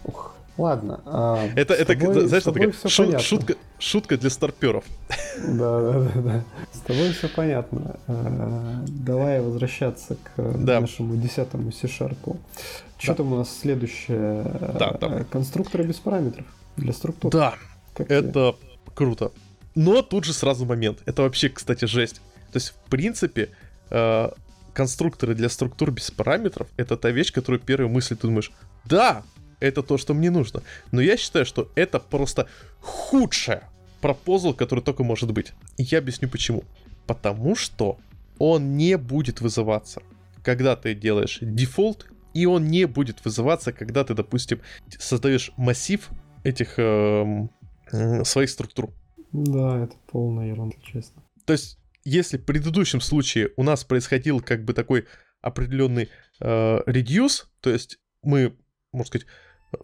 Ух. 0.04 0.36
Ладно. 0.58 1.00
А 1.06 1.48
это, 1.56 1.72
это 1.72 1.96
тобой, 1.96 2.26
знаешь, 2.26 2.42
что 2.42 2.52
такая 2.52 2.72
шу- 2.72 3.18
шутка, 3.18 3.54
шутка 3.78 4.18
для 4.18 4.28
старперов. 4.28 4.84
Да, 5.38 5.80
да, 5.80 6.00
да, 6.00 6.20
да. 6.20 6.44
С 6.72 6.80
тобой 6.80 7.12
все 7.12 7.28
понятно. 7.28 7.96
А, 8.06 8.84
давай 8.86 9.40
возвращаться 9.40 10.16
к 10.16 10.32
да. 10.36 10.80
нашему 10.80 11.16
десятому 11.16 11.72
C-Sharp. 11.72 12.36
Что 12.98 13.12
да. 13.12 13.14
там 13.14 13.32
у 13.32 13.36
нас 13.36 13.58
следующее? 13.58 14.44
Да, 14.78 14.96
да. 15.00 15.24
Конструкторы 15.24 15.84
без 15.84 15.96
параметров 15.96 16.44
для 16.76 16.92
структур. 16.92 17.30
Да, 17.30 17.54
как 17.94 18.10
это 18.10 18.52
тебе? 18.52 18.54
круто. 18.94 19.32
Но 19.74 20.02
тут 20.02 20.24
же 20.24 20.34
сразу 20.34 20.66
момент. 20.66 20.98
Это 21.06 21.22
вообще, 21.22 21.48
кстати, 21.48 21.86
жесть. 21.86 22.20
То 22.52 22.58
есть, 22.58 22.68
в 22.68 22.90
принципе, 22.90 23.48
э, 23.90 24.30
конструкторы 24.72 25.34
для 25.34 25.48
структур 25.48 25.90
без 25.90 26.10
параметров— 26.10 26.68
это 26.76 26.96
та 26.96 27.10
вещь, 27.10 27.32
которую 27.32 27.60
первой 27.60 27.88
мысль 27.88 28.16
ты 28.16 28.26
думаешь, 28.26 28.52
да, 28.84 29.22
это 29.60 29.82
то, 29.82 29.98
что 29.98 30.14
мне 30.14 30.30
нужно. 30.30 30.62
Но 30.90 31.00
я 31.00 31.16
считаю, 31.16 31.46
что 31.46 31.70
это 31.74 32.00
просто 32.00 32.48
худшее 32.80 33.62
пропозал, 34.00 34.54
который 34.54 34.80
только 34.80 35.04
может 35.04 35.32
быть. 35.32 35.52
И 35.76 35.84
я 35.84 35.98
объясню 35.98 36.28
почему. 36.28 36.64
Потому 37.06 37.54
что 37.54 37.98
он 38.38 38.76
не 38.76 38.96
будет 38.96 39.40
вызываться, 39.40 40.02
когда 40.42 40.74
ты 40.74 40.94
делаешь 40.94 41.38
дефолт, 41.40 42.06
и 42.34 42.46
он 42.46 42.66
не 42.68 42.86
будет 42.86 43.24
вызываться, 43.24 43.72
когда 43.72 44.04
ты, 44.04 44.14
допустим, 44.14 44.60
создаешь 44.98 45.52
массив 45.56 46.08
этих 46.42 46.74
э, 46.78 47.48
э, 47.92 48.24
своих 48.24 48.50
структур. 48.50 48.90
Да, 49.32 49.84
это 49.84 49.94
полная 50.10 50.48
ерунда, 50.48 50.76
честно. 50.82 51.22
То 51.44 51.52
есть, 51.52 51.78
если 52.04 52.36
в 52.36 52.44
предыдущем 52.44 53.00
случае 53.00 53.50
у 53.56 53.62
нас 53.62 53.84
происходил 53.84 54.40
как 54.40 54.64
бы 54.64 54.74
такой 54.74 55.06
определенный 55.40 56.08
э, 56.40 56.80
reduce, 56.86 57.44
то 57.60 57.70
есть 57.70 57.98
мы, 58.22 58.56
можно 58.92 59.06
сказать, 59.08 59.26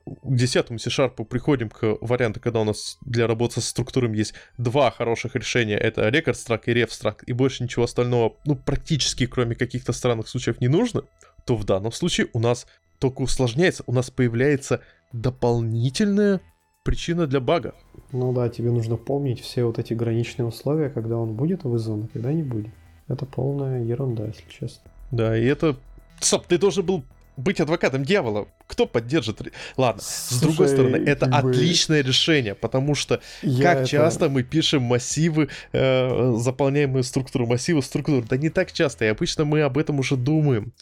к 0.07 0.35
десятому 0.37 0.79
C-Sharp 0.79 1.25
приходим 1.25 1.71
к 1.71 1.97
варианту, 2.01 2.41
когда 2.41 2.61
у 2.61 2.65
нас 2.65 2.99
для 3.03 3.27
работы 3.27 3.61
со 3.61 3.69
структурами 3.69 4.17
есть 4.19 4.35
два 4.59 4.91
хороших 4.91 5.35
решения. 5.35 5.77
Это 5.77 6.09
record 6.09 6.35
struct 6.35 6.65
и 6.67 6.73
ref 6.73 6.89
struct, 6.89 7.25
и 7.27 7.33
больше 7.33 7.63
ничего 7.63 7.85
остального, 7.85 8.37
ну, 8.45 8.55
практически, 8.55 9.27
кроме 9.27 9.55
каких-то 9.57 9.93
странных 9.93 10.29
случаев, 10.29 10.61
не 10.61 10.69
нужно, 10.69 11.05
то 11.47 11.57
в 11.57 11.65
данном 11.65 11.93
случае 11.93 12.29
у 12.35 12.39
нас 12.39 12.67
только 12.99 13.23
усложняется, 13.23 13.85
у 13.87 13.93
нас 13.93 14.11
появляется 14.11 14.83
дополнительная 15.13 16.41
причина 16.83 17.27
для 17.27 17.41
бага. 17.41 17.75
Ну 18.13 18.33
да, 18.33 18.49
тебе 18.49 18.71
нужно 18.71 18.97
помнить 18.97 19.41
все 19.41 19.65
вот 19.65 19.79
эти 19.79 19.95
граничные 19.95 20.47
условия, 20.47 20.89
когда 20.89 21.17
он 21.17 21.35
будет 21.35 21.65
вызван, 21.65 22.05
а 22.05 22.09
когда 22.13 22.33
не 22.33 22.43
будет. 22.43 22.73
Это 23.09 23.27
полная 23.27 23.83
ерунда, 23.83 24.27
если 24.27 24.45
честно. 24.49 24.91
Да, 25.11 25.37
и 25.37 25.45
это... 25.45 25.77
Стоп, 26.21 26.47
ты 26.47 26.59
должен 26.59 26.85
был 26.85 27.05
быть 27.39 27.61
адвокатом 27.61 28.05
дьявола. 28.05 28.49
Кто 28.67 28.87
поддержит? 28.87 29.41
Ладно, 29.77 30.03
Слушай, 30.03 30.39
с 30.39 30.41
другой 30.41 30.69
стороны, 30.69 30.97
это 30.97 31.27
бы... 31.27 31.37
отличное 31.37 32.03
решение, 32.03 32.55
потому 32.55 32.95
что 32.95 33.21
Я 33.43 33.63
как 33.63 33.79
это... 33.79 33.87
часто 33.87 34.29
мы 34.29 34.43
пишем 34.43 34.83
массивы, 34.83 35.49
э, 35.73 36.35
заполняемые 36.37 37.05
структуру 37.05 37.47
массива, 37.47 37.81
структуру. 37.81 38.25
Да 38.29 38.37
не 38.37 38.51
так 38.51 38.73
часто, 38.73 39.05
и 39.05 39.09
обычно 39.09 39.45
мы 39.45 39.63
об 39.63 39.79
этом 39.79 40.01
уже 40.01 40.17
думаем. 40.17 40.73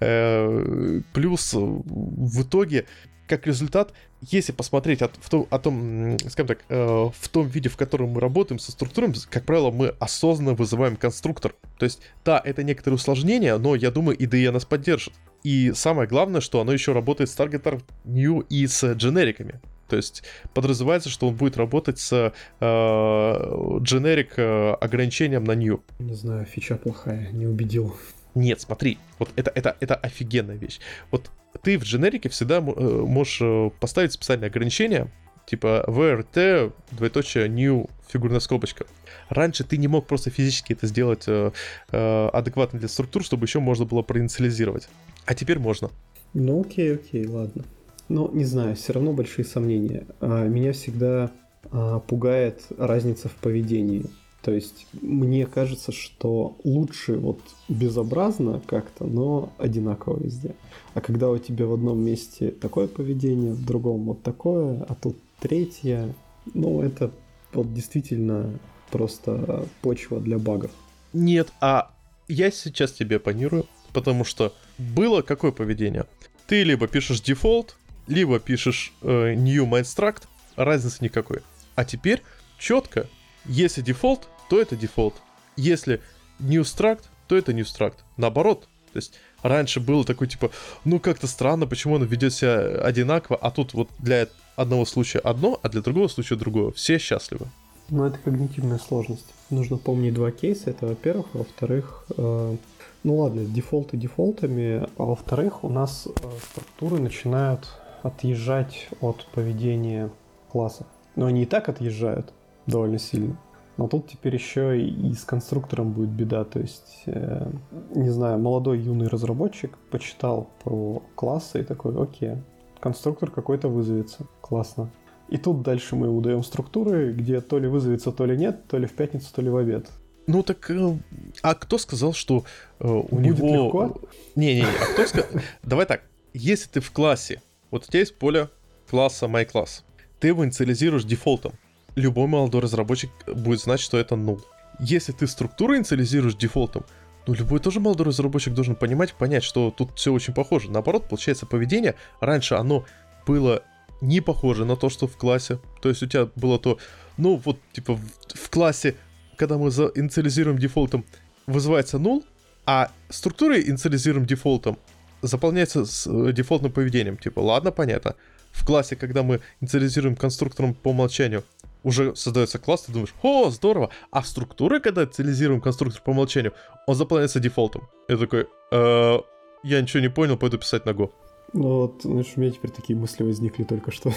Э, 0.00 1.00
плюс 1.12 1.52
в 1.52 2.42
итоге 2.42 2.86
как 3.26 3.46
результат, 3.46 3.92
если 4.22 4.52
посмотреть 4.52 5.02
от, 5.02 5.16
в 5.16 5.28
том, 5.28 5.46
о 5.50 5.58
том, 5.58 6.18
скажем 6.28 6.48
так, 6.48 6.64
э, 6.68 6.76
в 6.76 7.28
том 7.28 7.46
виде, 7.46 7.68
в 7.68 7.76
котором 7.76 8.10
мы 8.10 8.20
работаем 8.20 8.58
со 8.58 8.72
структурами, 8.72 9.14
как 9.30 9.44
правило, 9.44 9.70
мы 9.70 9.94
осознанно 9.98 10.54
вызываем 10.54 10.96
конструктор. 10.96 11.54
То 11.78 11.84
есть, 11.84 12.00
да, 12.24 12.40
это 12.44 12.62
некоторые 12.62 12.96
усложнения, 12.96 13.56
но 13.58 13.74
я 13.74 13.90
думаю, 13.90 14.18
IDE 14.18 14.50
нас 14.50 14.64
поддержит. 14.64 15.14
И 15.42 15.72
самое 15.74 16.08
главное, 16.08 16.40
что 16.40 16.60
оно 16.60 16.72
еще 16.72 16.92
работает 16.92 17.30
с 17.30 17.38
Target 17.38 17.82
New 18.04 18.40
и 18.40 18.66
с 18.66 18.92
дженериками. 18.94 19.60
То 19.88 19.96
есть 19.96 20.24
подразумевается, 20.52 21.08
что 21.08 21.28
он 21.28 21.36
будет 21.36 21.56
работать 21.56 21.98
с 21.98 22.32
э, 22.60 23.78
дженерик 23.80 24.34
э, 24.36 24.72
ограничением 24.72 25.44
на 25.44 25.52
new. 25.52 25.82
Не 25.98 26.14
знаю, 26.14 26.44
фича 26.44 26.76
плохая, 26.76 27.30
не 27.30 27.46
убедил. 27.46 27.94
Нет, 28.36 28.60
смотри, 28.60 28.98
вот 29.18 29.30
это, 29.34 29.50
это, 29.54 29.76
это 29.80 29.94
офигенная 29.94 30.56
вещь. 30.56 30.78
Вот 31.10 31.30
ты 31.62 31.78
в 31.78 31.84
дженерике 31.84 32.28
всегда 32.28 32.58
э, 32.58 32.60
можешь 32.60 33.38
э, 33.40 33.70
поставить 33.80 34.12
специальное 34.12 34.48
ограничение, 34.48 35.10
типа 35.46 35.84
VRT, 35.88 36.72
двоеточие, 36.92 37.48
new, 37.48 37.88
фигурная 38.08 38.40
скобочка. 38.40 38.84
Раньше 39.30 39.64
ты 39.64 39.78
не 39.78 39.88
мог 39.88 40.06
просто 40.06 40.28
физически 40.28 40.74
это 40.74 40.86
сделать 40.86 41.24
э, 41.26 41.50
э, 41.90 42.28
адекватно 42.28 42.78
для 42.78 42.88
структур, 42.88 43.24
чтобы 43.24 43.46
еще 43.46 43.58
можно 43.58 43.86
было 43.86 44.02
проинициализировать. 44.02 44.88
А 45.24 45.34
теперь 45.34 45.58
можно. 45.58 45.90
Ну 46.34 46.60
окей, 46.60 46.94
окей, 46.94 47.26
ладно. 47.26 47.64
Но 48.10 48.30
не 48.34 48.44
знаю, 48.44 48.76
все 48.76 48.92
равно 48.92 49.14
большие 49.14 49.46
сомнения. 49.46 50.06
А, 50.20 50.44
меня 50.46 50.74
всегда 50.74 51.30
а, 51.70 52.00
пугает 52.00 52.62
разница 52.76 53.30
в 53.30 53.34
поведении. 53.36 54.04
То 54.46 54.54
есть 54.54 54.86
мне 54.92 55.44
кажется, 55.44 55.90
что 55.90 56.56
лучше 56.62 57.14
вот 57.14 57.40
безобразно 57.68 58.62
как-то, 58.64 59.02
но 59.04 59.52
одинаково 59.58 60.22
везде. 60.22 60.54
А 60.94 61.00
когда 61.00 61.30
у 61.30 61.38
тебя 61.38 61.66
в 61.66 61.72
одном 61.72 61.98
месте 61.98 62.52
такое 62.52 62.86
поведение, 62.86 63.54
в 63.54 63.64
другом 63.64 64.04
вот 64.04 64.22
такое, 64.22 64.84
а 64.88 64.94
тут 64.94 65.16
третье, 65.40 66.14
ну 66.54 66.80
это 66.80 67.10
вот 67.52 67.74
действительно 67.74 68.56
просто 68.92 69.66
почва 69.82 70.20
для 70.20 70.38
багов. 70.38 70.70
Нет, 71.12 71.48
а 71.60 71.90
я 72.28 72.52
сейчас 72.52 72.92
тебе 72.92 73.16
оппонирую, 73.16 73.66
потому 73.92 74.22
что 74.22 74.52
было 74.78 75.22
какое 75.22 75.50
поведение? 75.50 76.04
Ты 76.46 76.62
либо 76.62 76.86
пишешь 76.86 77.20
дефолт, 77.20 77.76
либо 78.06 78.38
пишешь 78.38 78.92
э, 79.02 79.34
new 79.34 79.68
MyStruct, 79.68 80.28
разницы 80.54 80.98
никакой. 81.02 81.40
А 81.74 81.84
теперь 81.84 82.22
четко, 82.60 83.08
если 83.44 83.82
дефолт, 83.82 84.28
то 84.48 84.60
это 84.60 84.76
дефолт. 84.76 85.14
Если 85.56 86.00
new 86.38 86.62
struct, 86.62 87.04
то 87.28 87.36
это 87.36 87.52
new 87.52 87.64
struct. 87.64 87.96
Наоборот, 88.16 88.68
то 88.92 88.98
есть 88.98 89.14
раньше 89.42 89.80
было 89.80 90.04
такое 90.04 90.28
типа, 90.28 90.50
ну 90.84 91.00
как-то 91.00 91.26
странно, 91.26 91.66
почему 91.66 91.94
он 91.94 92.04
ведет 92.04 92.32
себя 92.32 92.58
одинаково, 92.82 93.36
а 93.36 93.50
тут 93.50 93.74
вот 93.74 93.88
для 93.98 94.28
одного 94.56 94.84
случая 94.84 95.18
одно, 95.20 95.60
а 95.62 95.68
для 95.68 95.82
другого 95.82 96.08
случая 96.08 96.36
другое. 96.36 96.72
Все 96.72 96.98
счастливы. 96.98 97.46
Ну, 97.88 98.04
это 98.04 98.18
когнитивная 98.18 98.78
сложность. 98.78 99.26
Нужно 99.50 99.76
помнить 99.76 100.14
два 100.14 100.32
кейса. 100.32 100.70
Это, 100.70 100.86
во-первых. 100.86 101.26
Во-вторых, 101.34 102.04
э, 102.16 102.56
ну 103.04 103.16
ладно, 103.16 103.44
дефолты 103.44 103.96
дефолтами. 103.96 104.88
А 104.96 105.02
во-вторых, 105.04 105.62
у 105.62 105.68
нас 105.68 106.08
э, 106.08 106.10
структуры 106.50 107.00
начинают 107.00 107.68
отъезжать 108.02 108.88
от 109.00 109.26
поведения 109.26 110.10
класса. 110.50 110.86
Но 111.14 111.26
они 111.26 111.42
и 111.42 111.46
так 111.46 111.68
отъезжают 111.68 112.32
довольно 112.66 112.98
сильно. 112.98 113.38
Но 113.76 113.88
тут 113.88 114.08
теперь 114.08 114.34
еще 114.34 114.80
и 114.80 115.12
с 115.12 115.24
конструктором 115.24 115.92
будет 115.92 116.10
беда. 116.10 116.44
То 116.44 116.60
есть, 116.60 117.02
э, 117.06 117.50
не 117.94 118.08
знаю, 118.08 118.38
молодой 118.38 118.78
юный 118.78 119.08
разработчик 119.08 119.76
почитал 119.90 120.48
про 120.64 121.02
классы 121.14 121.60
и 121.60 121.64
такой, 121.64 122.00
окей, 122.00 122.36
конструктор 122.80 123.30
какой-то 123.30 123.68
вызовется. 123.68 124.26
Классно. 124.40 124.90
И 125.28 125.36
тут 125.38 125.62
дальше 125.62 125.96
мы 125.96 126.08
удаем 126.08 126.42
структуры, 126.42 127.12
где 127.12 127.40
то 127.40 127.58
ли 127.58 127.68
вызовется, 127.68 128.12
то 128.12 128.24
ли 128.24 128.36
нет, 128.36 128.66
то 128.68 128.78
ли 128.78 128.86
в 128.86 128.92
пятницу, 128.92 129.26
то 129.34 129.42
ли 129.42 129.50
в 129.50 129.56
обед. 129.56 129.90
Ну 130.26 130.42
так, 130.42 130.70
э, 130.70 130.98
а 131.42 131.54
кто 131.54 131.78
сказал, 131.78 132.12
что 132.12 132.44
э, 132.78 132.88
у 132.88 133.02
Будет 133.14 133.38
него... 133.38 133.64
легко? 133.64 134.00
Не-не-не, 134.34 134.66
а 134.66 134.92
кто 134.92 135.06
сказал... 135.06 135.30
Давай 135.62 135.86
так, 135.86 136.02
если 136.32 136.68
ты 136.68 136.80
в 136.80 136.90
классе, 136.92 137.42
вот 137.70 137.84
у 137.84 137.86
тебя 137.86 138.00
есть 138.00 138.18
поле 138.18 138.48
класса 138.88 139.26
MyClass, 139.26 139.82
ты 140.18 140.28
его 140.28 140.44
инициализируешь 140.44 141.04
дефолтом, 141.04 141.52
любой 141.96 142.26
молодой 142.26 142.60
разработчик 142.60 143.10
будет 143.26 143.60
знать, 143.60 143.80
что 143.80 143.98
это 143.98 144.14
null. 144.14 144.42
Если 144.78 145.12
ты 145.12 145.26
структуру 145.26 145.76
инициализируешь 145.76 146.36
дефолтом, 146.36 146.84
ну, 147.26 147.34
любой 147.34 147.58
тоже 147.58 147.80
молодой 147.80 148.06
разработчик 148.06 148.54
должен 148.54 148.76
понимать, 148.76 149.14
понять, 149.14 149.42
что 149.42 149.70
тут 149.70 149.90
все 149.96 150.12
очень 150.12 150.32
похоже. 150.32 150.70
Наоборот, 150.70 151.08
получается, 151.08 151.44
поведение 151.44 151.96
раньше 152.20 152.54
оно 152.54 152.84
было 153.26 153.64
не 154.00 154.20
похоже 154.20 154.64
на 154.64 154.76
то, 154.76 154.88
что 154.90 155.08
в 155.08 155.16
классе. 155.16 155.58
То 155.82 155.88
есть 155.88 156.02
у 156.02 156.06
тебя 156.06 156.28
было 156.36 156.58
то, 156.58 156.78
ну 157.16 157.40
вот, 157.44 157.58
типа, 157.72 157.94
в, 157.94 158.02
в 158.34 158.50
классе, 158.50 158.94
когда 159.36 159.58
мы 159.58 159.70
за, 159.70 159.90
инициализируем 159.94 160.58
дефолтом, 160.58 161.04
вызывается 161.46 161.96
null, 161.96 162.22
а 162.64 162.90
структуры 163.08 163.60
инициализируем 163.60 164.26
дефолтом, 164.26 164.78
заполняется 165.22 165.84
с 165.84 166.06
э, 166.06 166.32
дефолтным 166.32 166.72
поведением. 166.72 167.16
Типа, 167.16 167.40
ладно, 167.40 167.72
понятно. 167.72 168.14
В 168.52 168.64
классе, 168.64 168.96
когда 168.96 169.22
мы 169.22 169.40
инициализируем 169.60 170.16
конструктором 170.16 170.74
по 170.74 170.90
умолчанию, 170.90 171.44
уже 171.86 172.16
создается 172.16 172.58
класс, 172.58 172.82
ты 172.82 172.92
думаешь, 172.92 173.14
о, 173.22 173.48
здорово. 173.50 173.90
А 174.10 174.20
в 174.20 174.26
структуры, 174.26 174.80
когда 174.80 175.04
инициализируем 175.04 175.60
конструктор 175.60 176.02
по 176.02 176.10
умолчанию, 176.10 176.52
он 176.88 176.96
заполняется 176.96 177.38
дефолтом. 177.38 177.88
Я 178.08 178.16
такой, 178.16 178.48
э, 178.72 179.18
я 179.62 179.80
ничего 179.80 180.00
не 180.00 180.08
понял, 180.08 180.36
пойду 180.36 180.58
писать 180.58 180.84
на 180.84 180.90
Go. 180.90 181.12
Ну 181.52 181.62
вот, 181.62 182.02
знаешь, 182.02 182.32
у 182.34 182.40
меня 182.40 182.50
теперь 182.50 182.72
такие 182.72 182.98
мысли 182.98 183.22
возникли 183.22 183.62
только 183.62 183.92
что. 183.92 184.12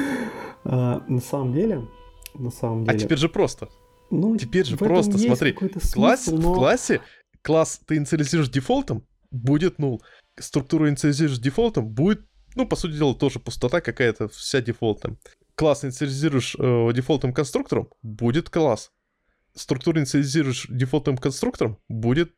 а, 0.64 1.02
на 1.08 1.20
самом 1.20 1.52
деле, 1.52 1.84
на 2.34 2.52
самом 2.52 2.84
деле... 2.84 2.96
А 2.96 3.00
теперь 3.00 3.18
же 3.18 3.28
просто. 3.28 3.68
Ну, 4.10 4.36
теперь 4.36 4.64
же 4.64 4.76
просто, 4.76 5.18
смотри, 5.18 5.52
в, 5.52 5.92
классе, 5.92 6.30
но... 6.30 6.52
в 6.52 6.54
классе 6.54 7.00
класс 7.42 7.80
ты 7.86 7.96
инициализируешь 7.96 8.50
дефолтом, 8.50 9.04
будет 9.32 9.80
нул. 9.80 10.00
Структуру 10.38 10.88
инициализируешь 10.88 11.38
дефолтом, 11.38 11.88
будет, 11.88 12.24
ну, 12.54 12.68
по 12.68 12.76
сути 12.76 12.92
дела, 12.92 13.16
тоже 13.16 13.40
пустота 13.40 13.80
какая-то, 13.80 14.28
вся 14.28 14.60
дефолтом. 14.60 15.18
Класс 15.60 15.84
инициализируешь 15.84 16.56
э, 16.58 16.90
дефолтным 16.94 17.34
конструктором, 17.34 17.90
будет 18.02 18.48
класс. 18.48 18.92
Структуру 19.54 20.00
инициализируешь 20.00 20.66
дефолтным 20.70 21.18
конструктором, 21.18 21.76
будет 21.86 22.32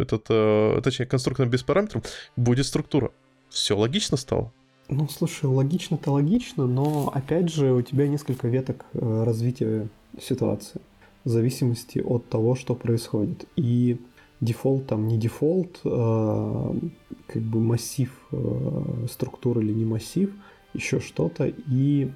этот, 0.00 0.26
э, 0.30 0.80
точнее, 0.82 1.06
конструктором 1.06 1.48
без 1.48 1.62
параметров, 1.62 2.02
будет 2.34 2.66
структура. 2.66 3.12
Все 3.50 3.76
логично 3.76 4.16
стало. 4.16 4.52
Ну, 4.88 5.08
слушай, 5.08 5.44
логично-то 5.44 6.10
логично, 6.10 6.66
но 6.66 7.12
опять 7.14 7.48
же 7.50 7.72
у 7.72 7.82
тебя 7.82 8.08
несколько 8.08 8.48
веток 8.48 8.84
э, 8.94 9.22
развития 9.24 9.88
ситуации 10.20 10.80
в 11.22 11.28
зависимости 11.28 12.00
от 12.00 12.28
того, 12.28 12.56
что 12.56 12.74
происходит. 12.74 13.44
И 13.54 14.00
дефолт 14.40 14.88
там 14.88 15.06
не 15.06 15.18
дефолт, 15.18 15.82
а, 15.84 16.74
как 17.28 17.42
бы 17.42 17.60
массив 17.60 18.10
а, 18.32 19.06
структуры 19.08 19.62
или 19.62 19.72
не 19.72 19.84
массив, 19.84 20.32
еще 20.74 20.98
что-то. 20.98 21.46
И 21.46 22.10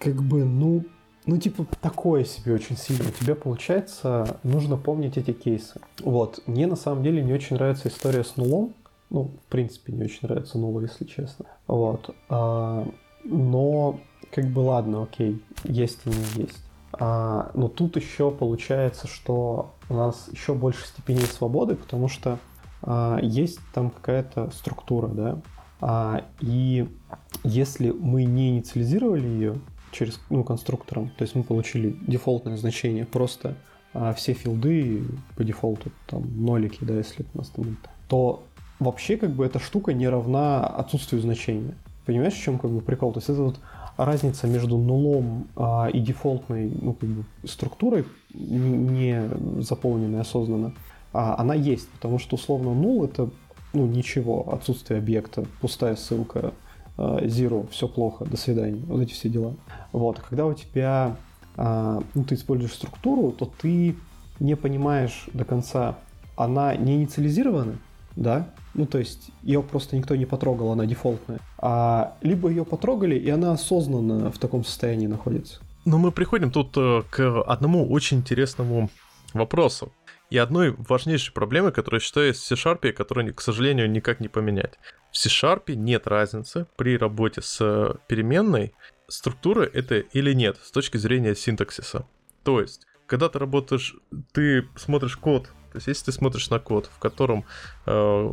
как 0.00 0.22
бы, 0.22 0.44
ну, 0.44 0.84
ну, 1.26 1.36
типа, 1.36 1.66
такое 1.80 2.24
себе 2.24 2.54
очень 2.54 2.76
сильно. 2.76 3.08
У 3.08 3.12
тебя, 3.12 3.34
получается, 3.34 4.40
нужно 4.42 4.76
помнить 4.76 5.18
эти 5.18 5.32
кейсы. 5.32 5.78
Вот. 6.02 6.42
Мне, 6.46 6.66
на 6.66 6.74
самом 6.74 7.02
деле, 7.02 7.22
не 7.22 7.32
очень 7.32 7.56
нравится 7.56 7.88
история 7.88 8.24
с 8.24 8.36
null 8.36 8.58
ом. 8.58 8.74
Ну, 9.10 9.24
в 9.24 9.50
принципе, 9.50 9.92
не 9.92 10.04
очень 10.04 10.20
нравится 10.22 10.58
нула, 10.58 10.80
если 10.80 11.04
честно. 11.04 11.44
Вот. 11.66 12.14
А, 12.30 12.88
но, 13.24 14.00
как 14.32 14.46
бы, 14.46 14.60
ладно, 14.60 15.02
окей, 15.02 15.42
есть 15.64 15.98
и 16.06 16.08
не 16.08 16.44
есть. 16.44 16.64
А, 16.98 17.50
но 17.52 17.68
тут 17.68 17.96
еще 17.96 18.30
получается, 18.30 19.06
что 19.06 19.74
у 19.90 19.94
нас 19.94 20.28
еще 20.32 20.54
больше 20.54 20.86
степеней 20.86 21.26
свободы, 21.26 21.74
потому 21.74 22.08
что 22.08 22.38
а, 22.82 23.18
есть 23.20 23.60
там 23.74 23.90
какая-то 23.90 24.50
структура, 24.52 25.08
да, 25.08 25.38
а, 25.80 26.24
и 26.40 26.88
если 27.42 27.90
мы 27.90 28.24
не 28.24 28.50
инициализировали 28.50 29.26
ее 29.26 29.60
через 29.92 30.20
ну, 30.30 30.44
конструктором, 30.44 31.10
то 31.16 31.22
есть 31.22 31.34
мы 31.34 31.42
получили 31.42 31.96
дефолтное 32.06 32.56
значение, 32.56 33.04
просто 33.04 33.56
а, 33.92 34.14
все 34.14 34.32
филды 34.32 35.04
по 35.36 35.44
дефолту, 35.44 35.90
там, 36.06 36.24
нолики, 36.44 36.78
да, 36.82 36.94
если 36.94 37.24
у 37.34 37.38
нас 37.38 37.48
там, 37.48 37.76
то 38.08 38.44
вообще 38.78 39.16
как 39.16 39.30
бы 39.30 39.44
эта 39.44 39.58
штука 39.58 39.92
не 39.92 40.08
равна 40.08 40.66
отсутствию 40.66 41.20
значения. 41.20 41.74
Понимаешь, 42.06 42.34
в 42.34 42.42
чем 42.42 42.58
как 42.58 42.70
бы 42.70 42.80
прикол? 42.80 43.12
То 43.12 43.18
есть 43.18 43.28
это 43.28 43.42
вот 43.42 43.60
разница 43.96 44.46
между 44.46 44.78
нулом 44.78 45.48
а, 45.56 45.88
и 45.92 46.00
дефолтной 46.00 46.72
ну, 46.80 46.94
как 46.94 47.08
бы, 47.08 47.24
структурой, 47.44 48.04
не 48.32 49.28
заполненной 49.60 50.20
осознанно, 50.20 50.74
а, 51.12 51.36
она 51.38 51.54
есть, 51.54 51.88
потому 51.90 52.18
что 52.18 52.36
условно 52.36 52.74
нул 52.74 53.04
это 53.04 53.30
ну, 53.72 53.86
ничего, 53.86 54.52
отсутствие 54.52 54.98
объекта, 54.98 55.44
пустая 55.60 55.96
ссылка, 55.96 56.52
zero, 57.00 57.68
все 57.70 57.88
плохо, 57.88 58.24
до 58.24 58.36
свидания, 58.36 58.82
вот 58.86 59.00
эти 59.00 59.12
все 59.12 59.28
дела. 59.28 59.54
Вот, 59.92 60.20
когда 60.20 60.46
у 60.46 60.54
тебя, 60.54 61.16
а, 61.56 62.02
ну, 62.14 62.24
ты 62.24 62.34
используешь 62.34 62.74
структуру, 62.74 63.32
то 63.32 63.50
ты 63.60 63.96
не 64.38 64.56
понимаешь 64.56 65.26
до 65.32 65.44
конца, 65.44 65.98
она 66.36 66.74
не 66.74 66.96
инициализирована, 66.96 67.74
да, 68.16 68.48
ну, 68.74 68.86
то 68.86 68.98
есть 68.98 69.30
ее 69.42 69.62
просто 69.62 69.96
никто 69.96 70.16
не 70.16 70.26
потрогал, 70.26 70.72
она 70.72 70.86
дефолтная. 70.86 71.40
А 71.58 72.16
либо 72.20 72.48
ее 72.48 72.64
потрогали, 72.64 73.16
и 73.16 73.28
она 73.28 73.52
осознанно 73.52 74.30
в 74.30 74.38
таком 74.38 74.64
состоянии 74.64 75.06
находится. 75.06 75.60
Но 75.84 75.98
мы 75.98 76.12
приходим 76.12 76.50
тут 76.50 76.76
э, 76.76 77.02
к 77.10 77.42
одному 77.42 77.90
очень 77.90 78.18
интересному 78.18 78.90
вопросу. 79.32 79.92
И 80.30 80.38
одной 80.38 80.74
важнейшей 80.76 81.34
проблемой, 81.34 81.72
которую 81.72 82.00
я 82.00 82.04
считаю 82.04 82.32
в 82.32 82.36
C-Sharp, 82.36 82.92
которую, 82.92 83.34
к 83.34 83.40
сожалению, 83.40 83.90
никак 83.90 84.20
не 84.20 84.28
поменять. 84.28 84.78
В 85.10 85.16
C-Sharp 85.16 85.74
нет 85.74 86.06
разницы 86.06 86.66
при 86.76 86.96
работе 86.96 87.42
с 87.42 87.96
переменной, 88.06 88.72
структуры 89.08 89.68
это 89.72 89.98
или 89.98 90.32
нет 90.32 90.56
с 90.62 90.70
точки 90.70 90.96
зрения 90.96 91.34
синтаксиса. 91.34 92.06
То 92.44 92.60
есть, 92.60 92.86
когда 93.06 93.28
ты 93.28 93.38
работаешь, 93.38 93.96
ты 94.32 94.68
смотришь 94.76 95.16
код 95.16 95.50
то 95.70 95.76
есть, 95.76 95.86
если 95.86 96.06
ты 96.06 96.12
смотришь 96.12 96.50
на 96.50 96.58
код, 96.58 96.90
в 96.92 96.98
котором 96.98 97.44
э, 97.86 98.30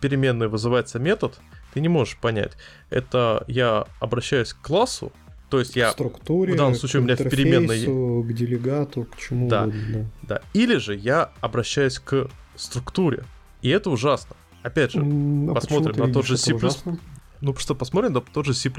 переменной 0.00 0.48
вызывается 0.48 0.98
метод, 0.98 1.38
ты 1.74 1.80
не 1.80 1.88
можешь 1.88 2.18
понять, 2.18 2.52
это 2.88 3.44
я 3.48 3.86
обращаюсь 3.98 4.52
к 4.52 4.60
классу, 4.60 5.12
то 5.50 5.58
есть 5.58 5.76
я 5.76 5.88
к 5.88 5.92
структуре, 5.92 6.54
в 6.54 6.56
данном 6.56 6.76
случае 6.76 7.02
у 7.02 7.04
меня 7.04 7.16
в 7.16 7.28
переменной 7.28 7.80
к 8.22 8.32
делегату, 8.32 9.04
к 9.04 9.16
чему 9.18 9.48
да, 9.48 9.64
угодно, 9.64 10.10
да. 10.22 10.36
да. 10.36 10.42
Или 10.54 10.76
же 10.76 10.94
я 10.94 11.32
обращаюсь 11.40 11.98
к 11.98 12.30
структуре, 12.54 13.24
и 13.60 13.68
это 13.68 13.90
ужасно. 13.90 14.36
Опять 14.62 14.92
же, 14.92 15.00
а 15.00 15.54
посмотрим 15.54 15.96
на 15.96 16.12
тот 16.12 16.26
же 16.26 16.36
C++. 16.36 16.54
Ужасно? 16.54 16.98
Ну 17.40 17.52
просто 17.52 17.74
посмотрим 17.74 18.12
на 18.12 18.20
тот 18.20 18.46
же 18.46 18.54
C++ 18.54 18.70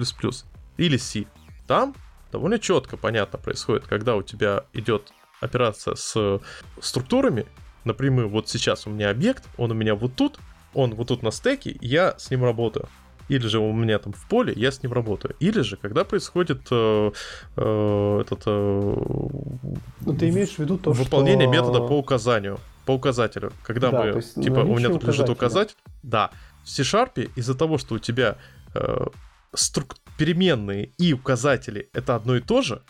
или 0.78 0.98
C. 0.98 1.26
Там 1.68 1.94
довольно 2.32 2.60
четко 2.60 2.98
понятно 2.98 3.38
происходит, 3.38 3.86
когда 3.88 4.16
у 4.16 4.24
тебя 4.24 4.66
идет 4.74 5.12
операция 5.42 5.96
с 5.96 6.40
структурами. 6.80 7.46
Например, 7.84 8.28
вот 8.28 8.48
сейчас 8.48 8.88
у 8.88 8.92
меня 8.92 9.10
объект, 9.10 9.44
он 9.58 9.72
у 9.72 9.74
меня 9.74 9.96
вот 9.96 10.16
тут, 10.16 10.40
он 10.74 10.94
вот 10.94 11.08
тут 11.08 11.24
на 11.24 11.32
стеке, 11.32 11.78
я 11.82 12.16
с 12.18 12.30
ним 12.30 12.44
работаю. 12.44 12.88
Или 13.32 13.48
же 13.48 13.60
у 13.60 13.72
меня 13.72 13.98
там 13.98 14.12
в 14.12 14.28
поле, 14.28 14.52
я 14.58 14.74
с 14.74 14.84
ним 14.84 14.92
работаю. 14.92 15.38
Или 15.40 15.62
же, 15.62 15.78
когда 15.78 16.04
происходит 16.04 16.68
э, 16.70 17.12
э, 17.56 18.22
этот... 18.26 18.44
Э, 18.46 18.96
ну, 20.02 20.14
ты 20.20 20.28
имеешь 20.28 20.50
в 20.50 20.60
виду 20.60 20.78
то, 20.78 20.92
выполнение 20.92 21.48
что... 21.48 21.54
метода 21.54 21.80
по 21.80 21.98
указанию, 21.98 22.60
по 22.86 22.92
указателю. 22.92 23.54
Когда 23.64 23.90
да, 23.90 24.04
мы, 24.04 24.22
типа, 24.22 24.60
у 24.60 24.78
меня 24.78 24.90
тут 24.90 25.06
лежит 25.06 25.30
указатель. 25.30 25.78
Да. 26.04 26.32
В 26.66 26.70
C-Sharp 26.70 27.32
из-за 27.38 27.56
того, 27.56 27.78
что 27.78 27.96
у 27.96 28.00
тебя 28.00 28.36
э, 28.76 29.06
струк... 29.54 29.96
переменные 30.18 30.92
и 30.98 31.14
указатели 31.14 31.88
это 31.94 32.16
одно 32.16 32.36
и 32.36 32.42
то 32.42 32.62
же, 32.62 32.82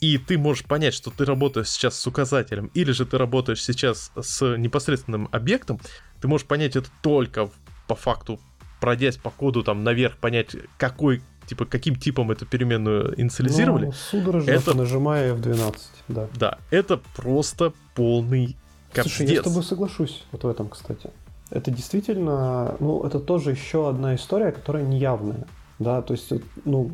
и 0.00 0.16
ты 0.16 0.38
можешь 0.38 0.64
понять, 0.64 0.94
что 0.94 1.10
ты 1.10 1.24
работаешь 1.24 1.70
сейчас 1.70 1.98
с 1.98 2.06
указателем, 2.06 2.70
или 2.72 2.92
же 2.92 3.04
ты 3.04 3.18
работаешь 3.18 3.64
сейчас 3.64 4.12
с 4.14 4.56
непосредственным 4.56 5.28
объектом, 5.32 5.80
ты 6.20 6.28
можешь 6.28 6.46
понять 6.46 6.76
это 6.76 6.88
только 7.02 7.50
по 7.88 7.96
факту, 7.96 8.38
пройдясь 8.86 9.16
по 9.16 9.30
коду 9.30 9.64
там 9.64 9.82
наверх, 9.82 10.16
понять, 10.16 10.54
какой 10.78 11.20
типа 11.48 11.64
каким 11.64 11.96
типом 11.96 12.30
эту 12.30 12.46
переменную 12.46 13.20
инициализировали. 13.20 13.86
Ну, 13.86 13.92
судорожно 13.92 14.48
это 14.48 14.76
нажимая 14.76 15.34
F12, 15.34 15.76
да. 16.06 16.28
Да, 16.38 16.58
это 16.70 17.00
просто 17.16 17.72
полный 17.96 18.56
капец. 18.92 19.12
Слушай, 19.12 19.34
я 19.34 19.40
с 19.40 19.44
тобой 19.44 19.64
соглашусь 19.64 20.24
вот 20.30 20.44
в 20.44 20.48
этом, 20.48 20.68
кстати. 20.68 21.10
Это 21.50 21.72
действительно, 21.72 22.76
ну, 22.78 23.02
это 23.02 23.18
тоже 23.18 23.50
еще 23.50 23.88
одна 23.88 24.14
история, 24.14 24.52
которая 24.52 24.84
неявная. 24.84 25.48
Да, 25.80 26.00
то 26.00 26.14
есть, 26.14 26.32
ну, 26.64 26.92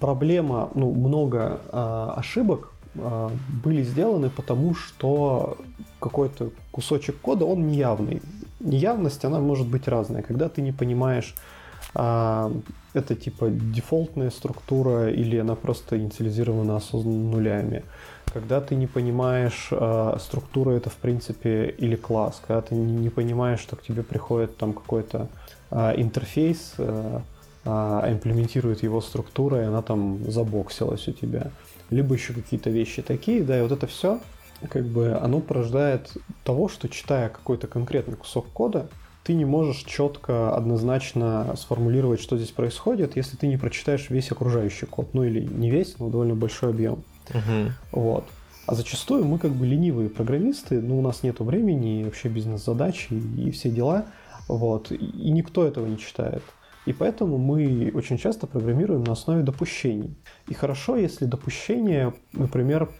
проблема, 0.00 0.70
ну, 0.74 0.90
много 0.90 1.60
э, 1.70 2.12
ошибок 2.16 2.72
э, 2.94 3.28
были 3.62 3.82
сделаны 3.82 4.30
потому, 4.30 4.74
что 4.74 5.58
какой-то 6.00 6.50
кусочек 6.70 7.20
кода, 7.20 7.44
он 7.44 7.66
неявный. 7.66 8.22
Неявность, 8.64 9.24
она 9.24 9.38
может 9.40 9.68
быть 9.68 9.88
разная. 9.88 10.22
Когда 10.22 10.48
ты 10.48 10.62
не 10.62 10.72
понимаешь, 10.72 11.34
э, 11.94 12.50
это 12.94 13.14
типа 13.14 13.50
дефолтная 13.50 14.30
структура 14.30 15.10
или 15.10 15.36
она 15.36 15.54
просто 15.54 15.98
инициализирована 15.98 16.76
осознанно 16.76 17.30
нулями. 17.30 17.84
Когда 18.32 18.60
ты 18.60 18.74
не 18.74 18.86
понимаешь, 18.86 19.68
э, 19.70 20.16
структура 20.18 20.72
это 20.72 20.90
в 20.90 20.96
принципе 20.96 21.66
или 21.78 21.94
класс. 21.94 22.42
Когда 22.46 22.62
ты 22.62 22.74
не, 22.74 23.10
понимаешь, 23.10 23.60
что 23.60 23.76
к 23.76 23.82
тебе 23.82 24.02
приходит 24.02 24.56
там 24.56 24.72
какой-то 24.72 25.28
э, 25.70 26.00
интерфейс, 26.00 26.74
э, 26.78 27.20
а, 27.66 28.12
имплементирует 28.12 28.82
его 28.82 29.00
структура, 29.00 29.62
и 29.62 29.64
она 29.64 29.80
там 29.80 30.30
забоксилась 30.30 31.08
у 31.08 31.12
тебя. 31.12 31.50
Либо 31.90 32.14
еще 32.14 32.34
какие-то 32.34 32.70
вещи 32.70 33.00
такие, 33.00 33.42
да, 33.42 33.58
и 33.58 33.62
вот 33.62 33.72
это 33.72 33.86
все, 33.86 34.20
как 34.68 34.84
бы, 34.86 35.12
оно 35.12 35.40
порождает 35.40 36.12
того, 36.44 36.68
что 36.68 36.88
читая 36.88 37.28
какой-то 37.28 37.66
конкретный 37.66 38.16
кусок 38.16 38.46
кода, 38.52 38.88
ты 39.22 39.34
не 39.34 39.44
можешь 39.44 39.84
четко, 39.84 40.54
однозначно 40.54 41.54
сформулировать, 41.56 42.20
что 42.20 42.36
здесь 42.36 42.50
происходит, 42.50 43.16
если 43.16 43.36
ты 43.36 43.46
не 43.46 43.56
прочитаешь 43.56 44.10
весь 44.10 44.30
окружающий 44.30 44.86
код. 44.86 45.14
Ну 45.14 45.24
или 45.24 45.40
не 45.40 45.70
весь, 45.70 45.98
но 45.98 46.10
довольно 46.10 46.34
большой 46.34 46.70
объем. 46.70 47.04
Uh-huh. 47.28 47.70
Вот. 47.92 48.24
А 48.66 48.74
зачастую 48.74 49.24
мы 49.24 49.38
как 49.38 49.52
бы 49.52 49.66
ленивые 49.66 50.10
программисты, 50.10 50.80
ну 50.80 50.98
у 50.98 51.02
нас 51.02 51.22
нет 51.22 51.40
времени, 51.40 52.04
вообще 52.04 52.28
бизнес-задачи 52.28 53.14
и 53.14 53.50
все 53.50 53.70
дела– 53.70 54.06
Вот. 54.48 54.92
И 54.92 55.30
никто 55.30 55.64
этого 55.64 55.86
не 55.86 55.98
читает. 55.98 56.42
И 56.86 56.92
поэтому 56.92 57.38
мы 57.38 57.90
очень 57.94 58.18
часто 58.18 58.46
программируем 58.46 59.04
на 59.04 59.12
основе 59.12 59.42
допущений. 59.42 60.16
И 60.48 60.54
хорошо, 60.54 60.96
если 60.96 61.24
допущения, 61.24 62.12
например, 62.32 62.90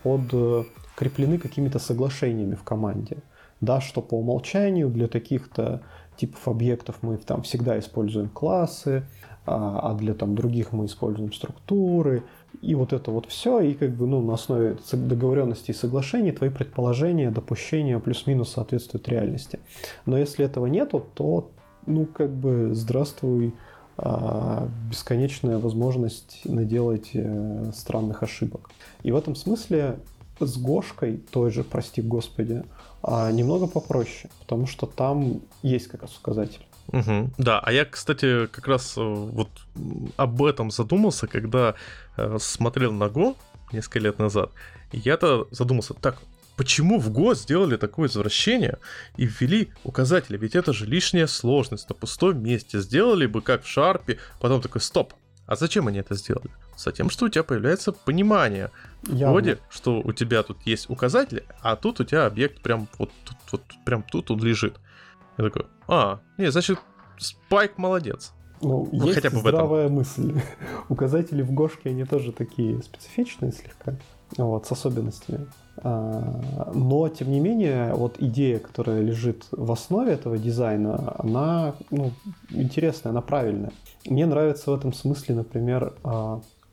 подкреплены 0.95 1.39
какими-то 1.39 1.79
соглашениями 1.79 2.55
в 2.55 2.63
команде. 2.63 3.19
Да, 3.61 3.81
что 3.81 4.03
по 4.03 4.15
умолчанию 4.15 4.89
для 4.89 5.09
таких-то 5.09 5.83
типов 6.17 6.47
объектов 6.49 6.97
мы 7.03 7.17
там 7.17 7.43
всегда 7.43 7.79
используем 7.79 8.29
классы, 8.29 9.05
а, 9.47 9.91
а 9.91 9.95
для 9.95 10.15
там 10.15 10.35
других 10.35 10.73
мы 10.73 10.87
используем 10.87 11.33
структуры, 11.33 12.23
и 12.63 12.75
вот 12.75 12.93
это 12.93 13.11
вот 13.11 13.27
все, 13.27 13.61
и 13.61 13.75
как 13.75 13.91
бы 13.91 14.07
ну, 14.07 14.23
на 14.23 14.35
основе 14.35 14.77
договоренности 14.93 15.71
и 15.71 15.75
соглашений 15.75 16.33
твои 16.33 16.51
предположения, 16.51 17.31
допущения 17.31 17.99
плюс-минус 17.99 18.53
соответствуют 18.53 19.09
реальности. 19.09 19.61
Но 20.07 20.19
если 20.19 20.45
этого 20.45 20.67
нету, 20.67 21.05
то 21.15 21.51
ну 21.87 22.07
как 22.07 22.31
бы 22.31 22.71
здравствуй, 22.75 23.55
а, 23.97 24.69
бесконечная 24.91 25.59
возможность 25.59 26.41
наделать 26.45 27.11
э, 27.15 27.71
странных 27.75 28.25
ошибок. 28.25 28.71
И 29.05 29.13
в 29.13 29.17
этом 29.17 29.37
смысле 29.37 29.99
с 30.41 30.57
Гошкой, 30.57 31.19
той 31.31 31.51
же, 31.51 31.65
прости 31.65 32.03
господи, 32.03 32.65
а, 33.03 33.31
немного 33.31 33.67
попроще, 33.67 34.31
потому 34.41 34.67
что 34.67 34.87
там 34.87 35.43
есть 35.63 35.89
как 35.89 36.03
раз 36.03 36.17
указатель. 36.17 36.67
Угу. 36.89 37.31
Да, 37.39 37.61
а 37.61 37.73
я, 37.73 37.85
кстати, 37.85 38.47
как 38.47 38.69
раз 38.69 38.95
э, 38.97 39.01
вот 39.01 39.49
об 40.17 40.43
этом 40.43 40.71
задумался, 40.71 41.27
когда 41.27 41.75
э, 42.17 42.37
смотрел 42.41 42.93
на 42.93 43.05
Go 43.05 43.37
несколько 43.73 44.01
лет 44.01 44.19
назад. 44.19 44.51
Я-то 44.93 45.49
задумался, 45.51 45.95
так, 45.95 46.19
почему 46.57 47.01
в 47.01 47.11
Go 47.11 47.35
сделали 47.35 47.77
такое 47.77 48.09
извращение 48.09 48.79
и 49.17 49.27
ввели 49.27 49.71
указатели? 49.83 50.37
Ведь 50.37 50.55
это 50.55 50.73
же 50.73 50.87
лишняя 50.87 51.27
сложность 51.27 51.89
на 51.89 51.95
пустом 51.95 52.43
месте. 52.43 52.81
Сделали 52.81 53.27
бы 53.27 53.41
как 53.41 53.65
в 53.65 53.69
Шарпе, 53.69 54.19
потом 54.41 54.61
такой, 54.61 54.81
стоп, 54.81 55.15
а 55.47 55.57
зачем 55.57 55.89
они 55.89 55.99
это 55.99 56.15
сделали? 56.15 56.51
Затем, 56.77 57.11
что 57.11 57.27
у 57.27 57.29
тебя 57.29 57.45
появляется 57.45 57.93
понимание. 57.93 58.71
Явно. 59.09 59.33
Вроде, 59.33 59.59
что 59.71 60.01
у 60.01 60.13
тебя 60.13 60.43
тут 60.43 60.63
есть 60.65 60.89
указатели, 60.89 61.45
а 61.61 61.77
тут 61.77 62.01
у 62.01 62.05
тебя 62.05 62.27
объект 62.27 62.63
прям 62.63 62.89
вот 62.99 63.11
тут, 63.25 63.37
вот 63.53 63.63
прям 63.85 64.03
тут 64.03 64.31
он 64.31 64.43
лежит. 64.43 64.77
Я 65.37 65.45
такой, 65.45 65.67
а, 65.89 66.21
не, 66.39 66.51
значит, 66.51 66.79
Спайк 67.19 67.79
молодец. 67.79 68.33
Ну, 68.61 68.89
ну 68.93 69.05
есть 69.05 69.17
хотя 69.17 69.31
бы 69.31 69.39
здравая 69.41 69.89
мысль. 69.89 70.41
Указатели 70.89 71.43
в 71.43 71.53
Гошке, 71.53 71.91
они 71.91 72.05
тоже 72.05 72.33
такие 72.33 72.83
специфичные 72.83 73.53
слегка, 73.53 73.95
вот, 74.37 74.67
с 74.67 74.73
особенностями. 74.73 75.47
А, 75.79 76.71
но, 76.73 77.09
тем 77.09 77.31
не 77.31 77.41
менее, 77.41 77.93
вот 77.95 78.17
идея, 78.21 78.59
которая 78.59 79.01
лежит 79.01 79.47
в 79.51 79.71
основе 79.71 80.13
этого 80.13 80.39
дизайна, 80.39 81.15
она 81.19 81.75
ну, 81.91 82.13
интересная, 82.51 83.11
она 83.11 83.21
правильная. 83.21 83.73
Мне 84.07 84.27
нравится 84.27 84.71
в 84.71 84.75
этом 84.75 84.93
смысле, 84.93 85.35
например, 85.37 85.95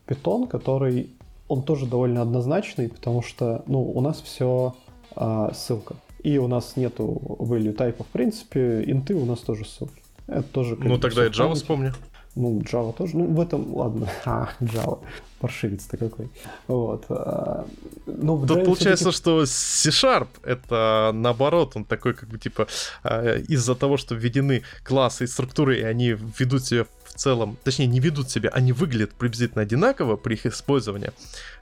питон, 0.06 0.48
который 0.48 1.12
он 1.52 1.64
тоже 1.64 1.86
довольно 1.86 2.22
однозначный, 2.22 2.88
потому 2.88 3.22
что 3.22 3.64
ну, 3.68 3.82
у 3.82 4.00
нас 4.00 4.22
все 4.22 4.74
а, 5.18 5.52
ссылка. 5.54 5.96
И 6.24 6.38
у 6.38 6.48
нас 6.48 6.78
нету 6.78 7.22
value 7.40 7.76
type 7.76 8.02
в 8.04 8.08
принципе, 8.08 8.84
инты 8.86 9.16
у 9.16 9.26
нас 9.26 9.40
тоже 9.40 9.66
ссылки. 9.66 10.02
Это 10.28 10.44
тоже... 10.44 10.78
Ну 10.80 10.98
тогда 10.98 11.26
и 11.26 11.30
Java 11.30 11.56
вспомни. 11.56 11.92
Ну, 12.36 12.62
Java 12.62 12.96
тоже. 12.96 13.18
Ну, 13.18 13.26
в 13.26 13.40
этом, 13.40 13.74
ладно. 13.76 14.10
А, 14.26 14.50
Java. 14.62 15.00
Паршивец-то 15.40 15.98
какой. 15.98 16.30
Вот. 16.68 17.06
А, 17.10 17.66
но 18.06 18.46
Тут 18.46 18.58
Java 18.58 18.66
получается, 18.66 19.12
что 19.12 19.46
C-Sharp 19.46 20.28
это 20.44 21.12
наоборот, 21.14 21.74
он 21.76 21.84
такой, 21.84 22.14
как 22.14 22.30
бы, 22.30 22.38
типа, 22.38 22.68
а, 23.04 23.38
из-за 23.38 23.76
того, 23.76 23.98
что 23.98 24.16
введены 24.16 24.64
классы 24.84 25.26
и 25.26 25.28
структуры, 25.28 25.80
и 25.80 25.84
они 25.84 26.16
ведут 26.40 26.66
себя 26.66 26.86
в 27.04 27.14
целом, 27.16 27.58
точнее, 27.64 27.88
не 27.88 28.00
ведут 28.00 28.30
себя, 28.30 28.50
они 28.54 28.72
выглядят 28.72 29.14
приблизительно 29.14 29.64
одинаково 29.64 30.16
при 30.16 30.36
их 30.36 30.46
использовании, 30.46 31.12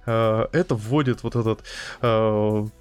а, 0.06 0.50
это 0.52 0.76
вводит 0.76 1.24
вот 1.24 1.36
этот 1.36 1.62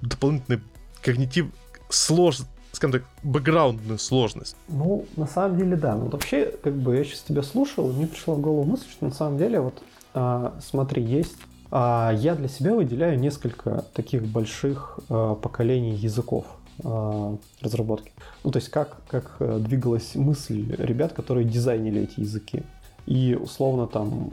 дополнительный 0.02 0.60
когнитив 1.02 1.46
сложный 1.88 2.46
скажем 2.72 3.00
так, 3.00 3.02
бэкграундную 3.22 3.98
сложность. 3.98 4.56
Ну, 4.68 5.06
на 5.16 5.26
самом 5.26 5.58
деле, 5.58 5.76
да. 5.76 5.94
Ну, 5.94 6.08
вообще, 6.08 6.46
как 6.62 6.74
бы 6.74 6.96
я 6.96 7.04
сейчас 7.04 7.20
тебя 7.20 7.42
слушал, 7.42 7.92
мне 7.92 8.06
пришла 8.06 8.34
в 8.34 8.40
голову 8.40 8.64
мысль, 8.64 8.86
что 8.90 9.06
на 9.06 9.12
самом 9.12 9.38
деле, 9.38 9.60
вот, 9.60 9.82
а, 10.14 10.54
смотри, 10.60 11.02
есть... 11.02 11.36
А, 11.70 12.12
я 12.16 12.34
для 12.34 12.48
себя 12.48 12.74
выделяю 12.74 13.18
несколько 13.18 13.84
таких 13.94 14.24
больших 14.24 14.98
а, 15.08 15.34
поколений 15.34 15.94
языков 15.94 16.46
а, 16.84 17.36
разработки. 17.60 18.12
Ну, 18.44 18.50
то 18.50 18.58
есть 18.58 18.70
как, 18.70 18.98
как 19.08 19.36
э, 19.40 19.58
двигалась 19.58 20.14
мысль 20.14 20.74
ребят, 20.78 21.12
которые 21.12 21.44
дизайнили 21.44 22.02
эти 22.02 22.20
языки. 22.20 22.62
И 23.06 23.34
условно 23.40 23.86
там 23.86 24.30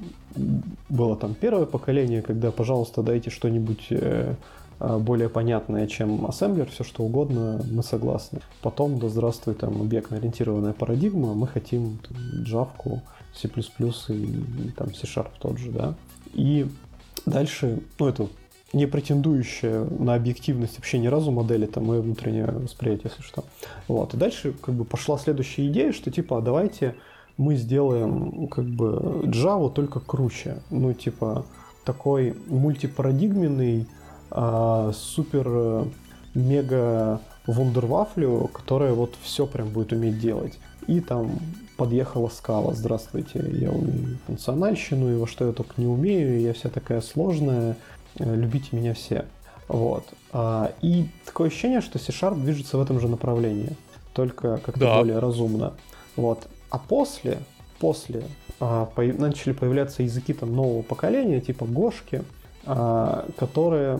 было 0.89 1.15
там 1.15 1.33
первое 1.33 1.65
поколение, 1.65 2.21
когда, 2.21 2.51
пожалуйста, 2.51 3.01
дайте 3.01 3.29
что-нибудь 3.29 3.87
э, 3.89 4.35
более 4.79 5.29
понятное, 5.29 5.87
чем 5.87 6.25
ассемблер, 6.25 6.69
все 6.69 6.83
что 6.83 7.03
угодно, 7.03 7.61
мы 7.69 7.83
согласны. 7.83 8.39
Потом, 8.61 8.99
да 8.99 9.09
здравствуй, 9.09 9.55
там, 9.55 9.81
объектно-ориентированная 9.81 10.73
парадигма, 10.73 11.33
мы 11.33 11.47
хотим 11.47 11.99
Java, 12.45 13.01
C++ 13.33 13.47
и, 13.47 14.13
и 14.13 14.71
там 14.75 14.93
C-Sharp 14.93 15.31
тот 15.39 15.57
же, 15.57 15.71
да. 15.71 15.95
И 16.33 16.67
дальше, 17.25 17.81
ну, 17.99 18.07
это 18.07 18.27
не 18.73 18.87
претендующая 18.87 19.85
на 19.85 20.15
объективность 20.15 20.77
вообще 20.77 20.97
ни 20.97 21.07
разу 21.07 21.31
модель, 21.31 21.63
это 21.63 21.79
мое 21.79 22.01
внутреннее 22.01 22.45
восприятие, 22.45 23.09
если 23.09 23.23
что. 23.23 23.45
Вот. 23.87 24.13
И 24.13 24.17
дальше 24.17 24.53
как 24.61 24.75
бы 24.75 24.83
пошла 24.83 25.17
следующая 25.17 25.67
идея, 25.67 25.93
что 25.93 26.11
типа, 26.11 26.39
а 26.39 26.41
давайте 26.41 26.95
мы 27.37 27.55
сделаем 27.55 28.47
как 28.47 28.65
бы 28.65 29.21
Java 29.25 29.71
только 29.71 29.99
круче. 29.99 30.57
Ну, 30.69 30.93
типа, 30.93 31.45
такой 31.85 32.35
мультипарадигменный 32.47 33.87
а, 34.31 34.91
супер 34.93 35.45
э, 35.47 35.85
мега 36.33 37.21
вундервафлю, 37.47 38.49
которая 38.53 38.93
вот 38.93 39.15
все 39.21 39.45
прям 39.45 39.69
будет 39.69 39.91
уметь 39.91 40.19
делать. 40.19 40.59
И 40.87 40.99
там 40.99 41.39
подъехала 41.77 42.29
скала, 42.29 42.73
здравствуйте, 42.73 43.43
я 43.51 43.71
умею 43.71 44.17
функциональщину, 44.27 45.13
и 45.13 45.17
во 45.17 45.27
что 45.27 45.47
я 45.47 45.51
только 45.51 45.73
не 45.77 45.87
умею, 45.87 46.39
я 46.39 46.53
вся 46.53 46.69
такая 46.69 47.01
сложная, 47.01 47.75
э, 48.17 48.35
любите 48.35 48.67
меня 48.71 48.93
все. 48.93 49.25
Вот. 49.67 50.05
А, 50.31 50.71
и 50.81 51.07
такое 51.25 51.47
ощущение, 51.47 51.81
что 51.81 51.97
C-Sharp 51.97 52.39
движется 52.41 52.77
в 52.77 52.81
этом 52.81 52.99
же 52.99 53.07
направлении, 53.07 53.75
только 54.13 54.57
как-то 54.57 54.79
да. 54.79 54.97
более 54.97 55.19
разумно. 55.19 55.73
Вот. 56.15 56.47
А 56.69 56.77
после, 56.77 57.39
после 57.79 58.23
а, 58.59 58.89
начали 58.97 59.53
появляться 59.53 60.03
языки 60.03 60.33
там 60.33 60.55
нового 60.55 60.81
поколения, 60.81 61.41
типа 61.41 61.65
Гошки, 61.65 62.23
которые 63.37 63.99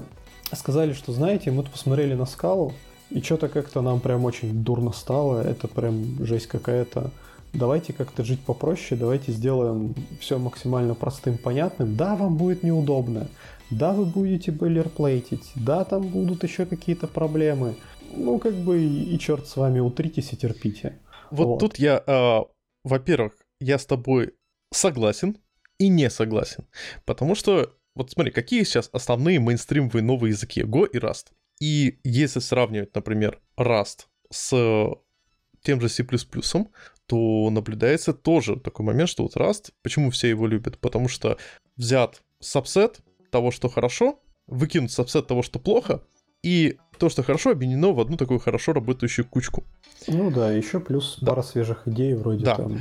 сказали, 0.55 0.93
что, 0.93 1.11
знаете, 1.11 1.51
мы 1.51 1.63
тут 1.63 1.71
посмотрели 1.71 2.13
на 2.13 2.25
скалу, 2.25 2.73
и 3.09 3.21
что-то 3.21 3.49
как-то 3.49 3.81
нам 3.81 3.99
прям 3.99 4.25
очень 4.25 4.63
дурно 4.63 4.91
стало, 4.91 5.41
это 5.41 5.67
прям 5.67 6.25
жесть 6.25 6.47
какая-то. 6.47 7.11
Давайте 7.53 7.93
как-то 7.93 8.23
жить 8.23 8.41
попроще, 8.41 8.99
давайте 8.99 9.31
сделаем 9.31 9.95
все 10.19 10.37
максимально 10.37 10.93
простым, 10.93 11.37
понятным. 11.37 11.95
Да, 11.95 12.15
вам 12.15 12.35
будет 12.35 12.63
неудобно, 12.63 13.29
да, 13.69 13.93
вы 13.93 14.05
будете 14.05 14.51
бойлерплейтить, 14.51 15.51
да, 15.55 15.83
там 15.85 16.07
будут 16.07 16.43
еще 16.43 16.65
какие-то 16.65 17.07
проблемы. 17.07 17.75
Ну, 18.15 18.39
как 18.39 18.53
бы 18.53 18.81
и, 18.81 19.15
и 19.15 19.19
черт 19.19 19.47
с 19.47 19.55
вами, 19.55 19.79
утритесь 19.79 20.33
и 20.33 20.37
терпите. 20.37 20.99
Вот, 21.31 21.45
вот. 21.45 21.59
тут 21.59 21.79
я, 21.79 22.03
э, 22.05 22.39
во-первых, 22.83 23.33
я 23.59 23.79
с 23.79 23.85
тобой 23.85 24.33
согласен 24.71 25.37
и 25.79 25.87
не 25.87 26.09
согласен, 26.09 26.65
потому 27.05 27.35
что 27.35 27.73
вот 27.95 28.11
смотри, 28.11 28.31
какие 28.31 28.63
сейчас 28.63 28.89
основные 28.91 29.39
мейнстримовые 29.39 30.03
новые 30.03 30.31
языки? 30.31 30.61
Go 30.61 30.87
и 30.87 30.97
Rust. 30.97 31.27
И 31.59 31.99
если 32.03 32.39
сравнивать, 32.39 32.93
например, 32.93 33.39
Rust 33.57 34.05
с 34.29 34.95
тем 35.63 35.81
же 35.81 35.89
C++, 35.89 36.05
то 37.07 37.49
наблюдается 37.49 38.13
тоже 38.13 38.59
такой 38.59 38.85
момент, 38.85 39.09
что 39.09 39.23
вот 39.23 39.35
Rust, 39.35 39.71
почему 39.81 40.11
все 40.11 40.29
его 40.29 40.47
любят? 40.47 40.77
Потому 40.79 41.07
что 41.07 41.37
взят 41.77 42.21
сабсет 42.39 42.99
того, 43.31 43.51
что 43.51 43.69
хорошо, 43.69 44.19
выкинут 44.47 44.91
сабсет 44.91 45.27
того, 45.27 45.41
что 45.41 45.59
плохо, 45.59 46.03
и 46.43 46.77
то, 46.99 47.09
что 47.09 47.23
хорошо, 47.23 47.51
объединено 47.51 47.91
в 47.91 47.99
одну 47.99 48.17
такую 48.17 48.39
хорошо 48.39 48.73
работающую 48.73 49.25
кучку. 49.25 49.63
Ну 50.07 50.29
да, 50.29 50.51
еще 50.51 50.79
плюс 50.79 51.17
да. 51.19 51.31
пара 51.31 51.41
свежих 51.41 51.87
идей 51.87 52.13
вроде 52.13 52.45
да. 52.45 52.55
там 52.55 52.77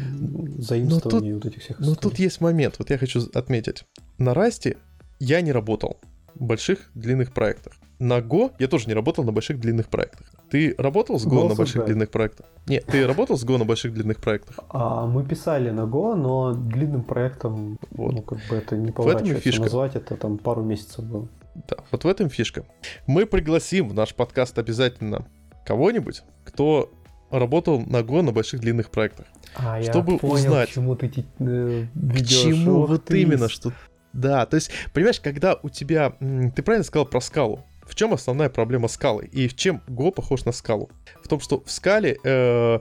заимствований 0.61 1.33
вот 1.33 1.47
этих 1.47 1.63
всех. 1.63 1.79
Но 1.79 1.95
тут 1.95 2.19
есть 2.19 2.41
момент, 2.41 2.79
вот 2.79 2.91
я 2.91 2.99
хочу 2.99 3.23
отметить. 3.33 3.85
На 4.19 4.35
Расте 4.35 4.77
я 5.25 5.41
не 5.41 5.53
работал 5.53 5.99
в 6.35 6.45
больших 6.45 6.91
длинных 6.95 7.33
проектах. 7.33 7.75
На 7.99 8.19
Go 8.19 8.53
я 8.59 8.69
тоже 8.69 8.89
не 8.89 8.95
работал 8.95 9.25
на 9.25 9.33
больших 9.33 9.59
длинных 9.61 9.89
проектах. 9.89 10.27
Ты 10.51 10.75
работал 10.77 11.19
с 11.19 11.27
Go 11.27 11.45
Go 11.45 11.49
на 11.49 11.55
больших 11.55 11.81
да. 11.81 11.87
длинных 11.87 12.11
проектах? 12.11 12.47
Нет, 12.67 12.85
ты 12.87 13.07
работал 13.07 13.39
с 13.39 13.45
Go 13.45 13.57
на 13.57 13.65
больших 13.65 13.95
длинных 13.95 14.21
проектах? 14.21 14.59
А, 14.69 15.07
мы 15.07 15.25
писали 15.25 15.71
на 15.71 15.83
Go, 15.83 16.15
но 16.15 16.53
длинным 16.53 17.03
проектом, 17.03 17.79
вот. 17.91 18.13
ну, 18.13 18.23
как 18.23 18.39
бы 18.51 18.57
это 18.57 18.77
не 18.77 18.93
поворачивается 18.93 19.41
фишка. 19.41 19.63
назвать, 19.63 19.97
это 19.97 20.17
там 20.17 20.39
пару 20.39 20.63
месяцев 20.63 21.05
было. 21.05 21.29
Да, 21.55 21.77
вот 21.91 22.05
в 22.05 22.09
этом 22.09 22.29
фишка. 22.29 22.65
Мы 23.07 23.27
пригласим 23.27 23.89
в 23.89 23.95
наш 23.95 24.15
подкаст 24.15 24.59
обязательно 24.59 25.25
кого-нибудь, 25.65 26.23
кто 26.45 26.91
работал 27.31 27.81
на 27.81 27.99
Go 27.99 28.21
на 28.23 28.33
больших 28.33 28.61
длинных 28.61 28.91
проектах. 28.91 29.27
А, 29.57 29.81
чтобы 29.83 30.15
я 30.15 30.19
понял, 30.19 30.35
узнать, 30.35 30.71
к 30.71 30.73
чему 30.73 30.97
ты 30.97 31.07
э, 31.39 31.87
к 31.95 32.27
чему 32.27 32.83
Ох 32.83 32.91
вот 32.91 33.05
ты. 33.05 33.23
именно, 33.23 33.49
что... 33.49 33.73
Да, 34.15 34.47
то 34.47 34.55
есть, 34.55 34.71
понимаешь, 34.93 35.21
когда 35.21 35.59
у 35.63 35.69
тебя... 35.69 36.17
Ты 36.55 36.63
правильно 36.63 36.85
сказал 36.85 37.05
про 37.05 37.21
скалу. 37.21 37.65
В 37.85 37.95
чем 37.95 38.15
основная 38.15 38.49
проблема 38.49 38.89
скалы? 38.89 39.27
И 39.27 39.49
в 39.49 39.57
чем 39.57 39.83
Go 39.89 40.11
похож 40.11 40.45
на 40.45 40.53
скалу? 40.53 40.91
В 41.23 41.29
том, 41.29 41.41
что 41.41 41.63
в 41.63 41.71
скале 41.71 42.17
э, 42.25 42.79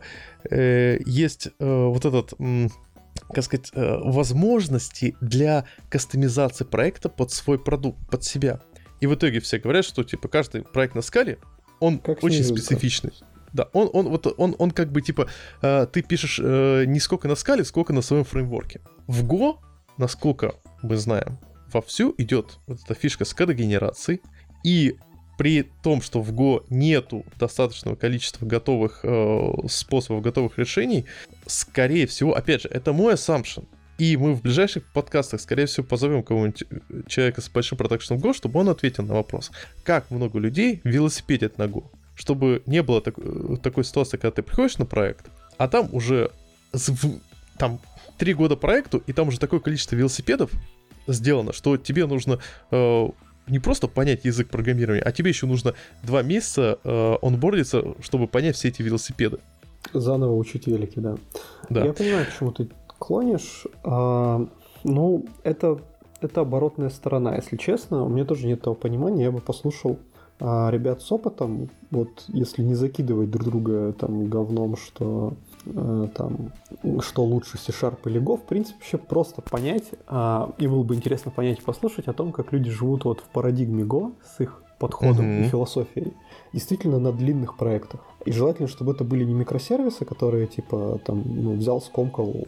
э, 0.49 0.99
есть 1.05 1.47
э, 1.47 1.51
вот 1.59 2.05
этот, 2.05 2.33
м, 2.39 2.69
как 3.33 3.43
сказать, 3.43 3.71
э, 3.73 3.97
возможности 4.03 5.17
для 5.19 5.65
кастомизации 5.89 6.63
проекта 6.63 7.09
под 7.09 7.31
свой 7.31 7.59
продукт, 7.59 7.97
под 8.09 8.23
себя. 8.23 8.61
И 9.01 9.07
в 9.07 9.15
итоге 9.15 9.41
все 9.41 9.57
говорят, 9.57 9.83
что 9.83 10.03
типа 10.03 10.29
каждый 10.29 10.61
проект 10.61 10.95
на 10.95 11.01
скале, 11.01 11.37
он 11.79 11.99
Как 11.99 12.23
очень 12.23 12.43
специфичный. 12.43 13.11
Да, 13.51 13.69
он, 13.73 13.89
он, 13.91 14.07
вот, 14.07 14.33
он, 14.37 14.55
он 14.57 14.71
как 14.71 14.91
бы 14.91 15.01
типа, 15.01 15.27
э, 15.61 15.87
ты 15.91 16.01
пишешь 16.01 16.39
э, 16.41 16.85
не 16.85 16.99
сколько 16.99 17.27
на 17.27 17.35
скале, 17.35 17.65
сколько 17.65 17.91
на 17.91 18.01
своем 18.01 18.23
фреймворке. 18.23 18.79
В 19.07 19.25
Go, 19.25 19.57
насколько 19.97 20.55
мы 20.83 20.97
знаем, 20.97 21.39
вовсю 21.71 22.13
идет 22.17 22.59
вот 22.67 22.79
эта 22.83 22.93
фишка 22.93 23.25
с 23.25 23.33
кодогенерацией, 23.33 24.21
и 24.63 24.97
при 25.37 25.63
том, 25.81 26.01
что 26.01 26.21
в 26.21 26.31
Go 26.31 26.63
нету 26.69 27.25
достаточного 27.39 27.95
количества 27.95 28.45
готовых 28.45 28.99
э, 29.03 29.53
способов, 29.67 30.21
готовых 30.21 30.59
решений, 30.59 31.05
скорее 31.47 32.05
всего, 32.05 32.35
опять 32.35 32.61
же, 32.61 32.69
это 32.69 32.93
мой 32.93 33.15
assumption, 33.15 33.65
и 33.97 34.15
мы 34.17 34.33
в 34.33 34.41
ближайших 34.41 34.83
подкастах, 34.91 35.41
скорее 35.41 35.65
всего, 35.65 35.85
позовем 35.85 36.23
кого-нибудь 36.23 36.63
э, 36.69 37.01
человека 37.07 37.41
с 37.41 37.49
большим 37.49 37.77
продакшном 37.77 38.19
Go, 38.19 38.33
чтобы 38.33 38.59
он 38.59 38.69
ответил 38.69 39.03
на 39.03 39.15
вопрос, 39.15 39.51
как 39.83 40.11
много 40.11 40.39
людей 40.39 40.81
велосипедят 40.83 41.57
на 41.57 41.63
Go. 41.63 41.85
Чтобы 42.15 42.61
не 42.67 42.83
было 42.83 43.01
так- 43.01 43.17
э, 43.17 43.57
такой 43.61 43.83
ситуации, 43.83 44.17
когда 44.17 44.31
ты 44.31 44.43
приходишь 44.43 44.77
на 44.77 44.85
проект, 44.85 45.25
а 45.57 45.67
там 45.67 45.89
уже 45.93 46.31
там 47.57 47.79
три 48.23 48.33
года 48.33 48.55
проекту, 48.55 49.03
и 49.05 49.11
там 49.11 49.27
уже 49.27 49.37
такое 49.37 49.59
количество 49.59 49.97
велосипедов 49.97 50.49
сделано, 51.07 51.51
что 51.51 51.75
тебе 51.75 52.05
нужно 52.05 52.39
э, 52.71 53.09
не 53.47 53.59
просто 53.59 53.89
понять 53.89 54.23
язык 54.23 54.47
программирования, 54.47 55.01
а 55.01 55.11
тебе 55.11 55.27
еще 55.31 55.45
нужно 55.45 55.73
два 56.03 56.21
месяца 56.21 56.79
э, 56.85 57.15
онбордиться, 57.21 57.83
чтобы 57.99 58.27
понять 58.27 58.55
все 58.55 58.69
эти 58.69 58.81
велосипеды. 58.81 59.39
Заново 59.91 60.37
учить 60.37 60.67
велики, 60.67 60.99
да. 61.01 61.17
Да. 61.69 61.83
Я 61.83 61.91
понимаю, 61.91 62.25
к 62.25 62.39
чему 62.39 62.53
ты 62.53 62.69
клонишь. 62.97 63.65
А, 63.83 64.47
ну, 64.85 65.25
это, 65.43 65.81
это 66.21 66.41
оборотная 66.41 66.91
сторона. 66.91 67.35
Если 67.35 67.57
честно, 67.57 68.05
у 68.05 68.07
меня 68.07 68.23
тоже 68.23 68.47
нет 68.47 68.61
того 68.61 68.73
понимания. 68.73 69.25
Я 69.25 69.31
бы 69.31 69.41
послушал 69.41 69.99
а, 70.39 70.69
ребят 70.71 71.01
с 71.01 71.11
опытом, 71.11 71.69
вот 71.91 72.23
если 72.29 72.61
не 72.61 72.75
закидывать 72.75 73.29
друг 73.29 73.43
друга 73.43 73.91
там 73.91 74.29
говном, 74.29 74.77
что 74.77 75.33
там 75.65 76.51
что 77.01 77.23
лучше 77.23 77.57
C-Sharp 77.57 77.99
или 78.05 78.21
Go, 78.21 78.37
в 78.37 78.43
принципе, 78.43 78.77
вообще 78.79 78.97
просто 78.97 79.41
понять, 79.41 79.91
а, 80.07 80.53
и 80.57 80.67
было 80.67 80.83
бы 80.83 80.95
интересно 80.95 81.31
понять 81.31 81.59
и 81.59 81.61
послушать 81.61 82.07
о 82.07 82.13
том, 82.13 82.31
как 82.31 82.51
люди 82.51 82.69
живут 82.69 83.05
вот 83.05 83.21
в 83.21 83.29
парадигме 83.29 83.83
Go 83.83 84.13
с 84.25 84.41
их 84.41 84.61
подходом 84.79 85.25
Мгм. 85.25 85.43
и 85.43 85.47
философией, 85.47 86.13
действительно 86.51 86.99
на 86.99 87.13
длинных 87.13 87.55
проектах. 87.55 88.01
И 88.25 88.31
желательно, 88.31 88.67
чтобы 88.67 88.91
это 88.91 89.05
были 89.05 89.23
не 89.23 89.33
микросервисы, 89.33 90.03
которые 90.03 90.47
типа 90.47 90.99
там 91.05 91.23
ну, 91.25 91.53
взял, 91.53 91.81
скомкал, 91.81 92.47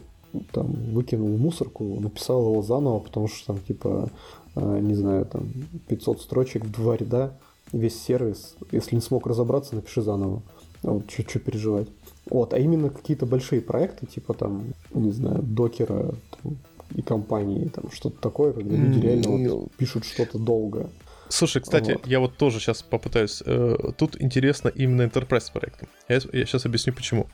там 0.52 0.66
выкинул 0.92 1.28
в 1.28 1.40
мусорку, 1.40 1.84
написал 1.98 2.42
его 2.50 2.62
заново, 2.62 2.98
потому 2.98 3.28
что 3.28 3.46
там 3.46 3.58
типа 3.60 4.10
э, 4.54 4.78
не 4.80 4.94
знаю, 4.94 5.24
там 5.24 5.48
500 5.88 6.20
строчек 6.20 6.64
в 6.66 6.70
два 6.70 6.96
ряда, 6.96 7.38
весь 7.72 7.98
сервис. 8.00 8.56
Если 8.70 8.94
не 8.94 9.00
смог 9.00 9.26
разобраться, 9.26 9.74
напиши 9.74 10.02
заново. 10.02 10.42
Вот 10.82 11.10
что 11.10 11.38
переживать. 11.38 11.88
Вот, 12.28 12.52
а 12.54 12.58
именно 12.58 12.90
какие-то 12.90 13.24
большие 13.26 13.60
проекты, 13.60 14.06
типа 14.06 14.34
там, 14.34 14.74
не 14.92 15.12
знаю, 15.12 15.42
докера 15.42 16.14
там, 16.42 16.56
и 16.94 17.02
компании, 17.02 17.68
там 17.68 17.90
что-то 17.92 18.20
такое, 18.20 18.52
когда 18.52 18.76
люди 18.76 18.96
М, 18.98 19.02
реально 19.02 19.28
вот 19.28 19.40
ну. 19.40 19.68
пишут 19.78 20.04
что-то 20.04 20.38
долго. 20.38 20.90
Слушай, 21.28 21.62
кстати, 21.62 21.92
Вот. 21.92 22.06
я 22.06 22.20
вот 22.20 22.36
тоже 22.36 22.60
сейчас 22.60 22.82
попытаюсь. 22.82 23.42
э, 23.44 23.76
тут 23.98 24.20
интересно 24.20 24.68
именно 24.68 25.02
Enterprise 25.02 25.52
проекты. 25.52 25.88
Я, 26.08 26.20
сейчас 26.20 26.66
объясню 26.66 26.92
почему. 26.92 27.26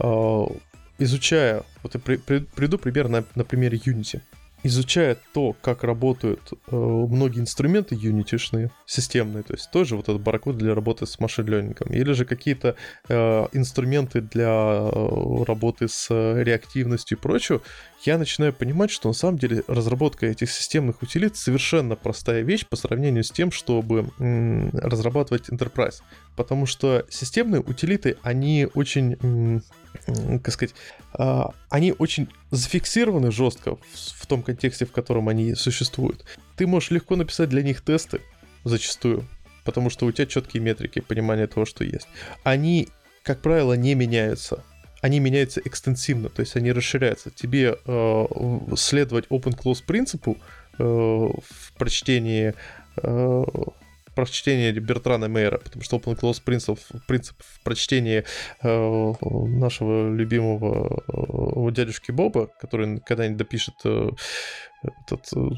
Э, 0.00 0.44
изучая, 0.98 1.62
вот 1.82 1.94
я 1.94 2.00
при- 2.00 2.16
при- 2.16 2.40
приведу 2.40 2.78
пример 2.78 3.08
на, 3.08 3.24
на 3.36 3.44
примере 3.44 3.78
Unity. 3.78 4.20
Изучая 4.62 5.16
то, 5.32 5.56
как 5.62 5.84
работают 5.84 6.40
э, 6.52 6.76
многие 6.76 7.40
инструменты 7.40 7.94
Unity-шные, 7.94 8.70
системные, 8.84 9.42
то 9.42 9.54
есть 9.54 9.70
тоже 9.70 9.96
вот 9.96 10.08
этот 10.10 10.20
баркод 10.20 10.58
для 10.58 10.74
работы 10.74 11.06
с 11.06 11.18
машин-лернингом, 11.18 11.88
или 11.92 12.12
же 12.12 12.26
какие-то 12.26 12.76
э, 13.08 13.46
инструменты 13.52 14.20
для 14.20 14.48
э, 14.48 15.44
работы 15.44 15.88
с 15.88 16.08
э, 16.10 16.42
реактивностью 16.42 17.16
и 17.16 17.20
прочее, 17.20 17.62
я 18.04 18.18
начинаю 18.18 18.52
понимать, 18.52 18.90
что 18.90 19.08
на 19.08 19.14
самом 19.14 19.38
деле 19.38 19.62
разработка 19.66 20.26
этих 20.26 20.50
системных 20.50 21.02
утилит 21.02 21.36
совершенно 21.36 21.96
простая 21.96 22.42
вещь 22.42 22.66
по 22.66 22.76
сравнению 22.76 23.24
с 23.24 23.30
тем, 23.30 23.50
чтобы 23.52 24.10
м, 24.18 24.70
разрабатывать 24.72 25.48
Enterprise. 25.48 26.02
Потому 26.36 26.66
что 26.66 27.04
системные 27.10 27.60
утилиты, 27.60 28.16
они 28.22 28.68
очень, 28.74 29.16
м, 29.22 29.62
как 30.06 30.52
сказать, 30.52 30.74
а, 31.14 31.52
они 31.68 31.94
очень 31.98 32.28
зафиксированы 32.50 33.30
жестко 33.30 33.76
в, 33.92 34.26
том 34.26 34.42
контексте, 34.42 34.86
в 34.86 34.92
котором 34.92 35.28
они 35.28 35.54
существуют. 35.54 36.24
Ты 36.56 36.66
можешь 36.66 36.90
легко 36.90 37.16
написать 37.16 37.48
для 37.48 37.62
них 37.62 37.82
тесты, 37.82 38.20
зачастую, 38.64 39.26
потому 39.64 39.90
что 39.90 40.06
у 40.06 40.12
тебя 40.12 40.26
четкие 40.26 40.62
метрики, 40.62 41.00
понимание 41.00 41.46
того, 41.46 41.66
что 41.66 41.84
есть. 41.84 42.08
Они, 42.44 42.88
как 43.22 43.40
правило, 43.40 43.74
не 43.74 43.94
меняются 43.94 44.64
они 45.02 45.18
меняются 45.18 45.62
экстенсивно, 45.64 46.28
то 46.28 46.40
есть 46.40 46.56
они 46.56 46.72
расширяются. 46.72 47.30
Тебе 47.30 47.78
э, 47.86 48.26
следовать 48.76 49.26
open-close 49.28 49.82
принципу 49.86 50.36
э, 50.78 50.82
в 50.82 51.72
прочтении 51.78 52.54
э, 53.02 53.44
прочтении 54.14 54.70
Бертрана 54.72 55.28
Мейера, 55.28 55.58
потому 55.58 55.82
что 55.82 55.96
open-close 55.96 56.42
принцип, 56.44 56.78
принцип 57.06 57.36
в 57.40 57.62
прочтении 57.62 58.24
э, 58.62 59.12
нашего 59.22 60.12
любимого 60.12 61.02
э, 61.08 61.72
дядюшки 61.72 62.10
Боба, 62.10 62.48
который 62.60 63.00
когда-нибудь 63.00 63.38
допишет 63.38 63.74
э, 63.84 64.10
этот 64.82 65.26
э, 65.36 65.48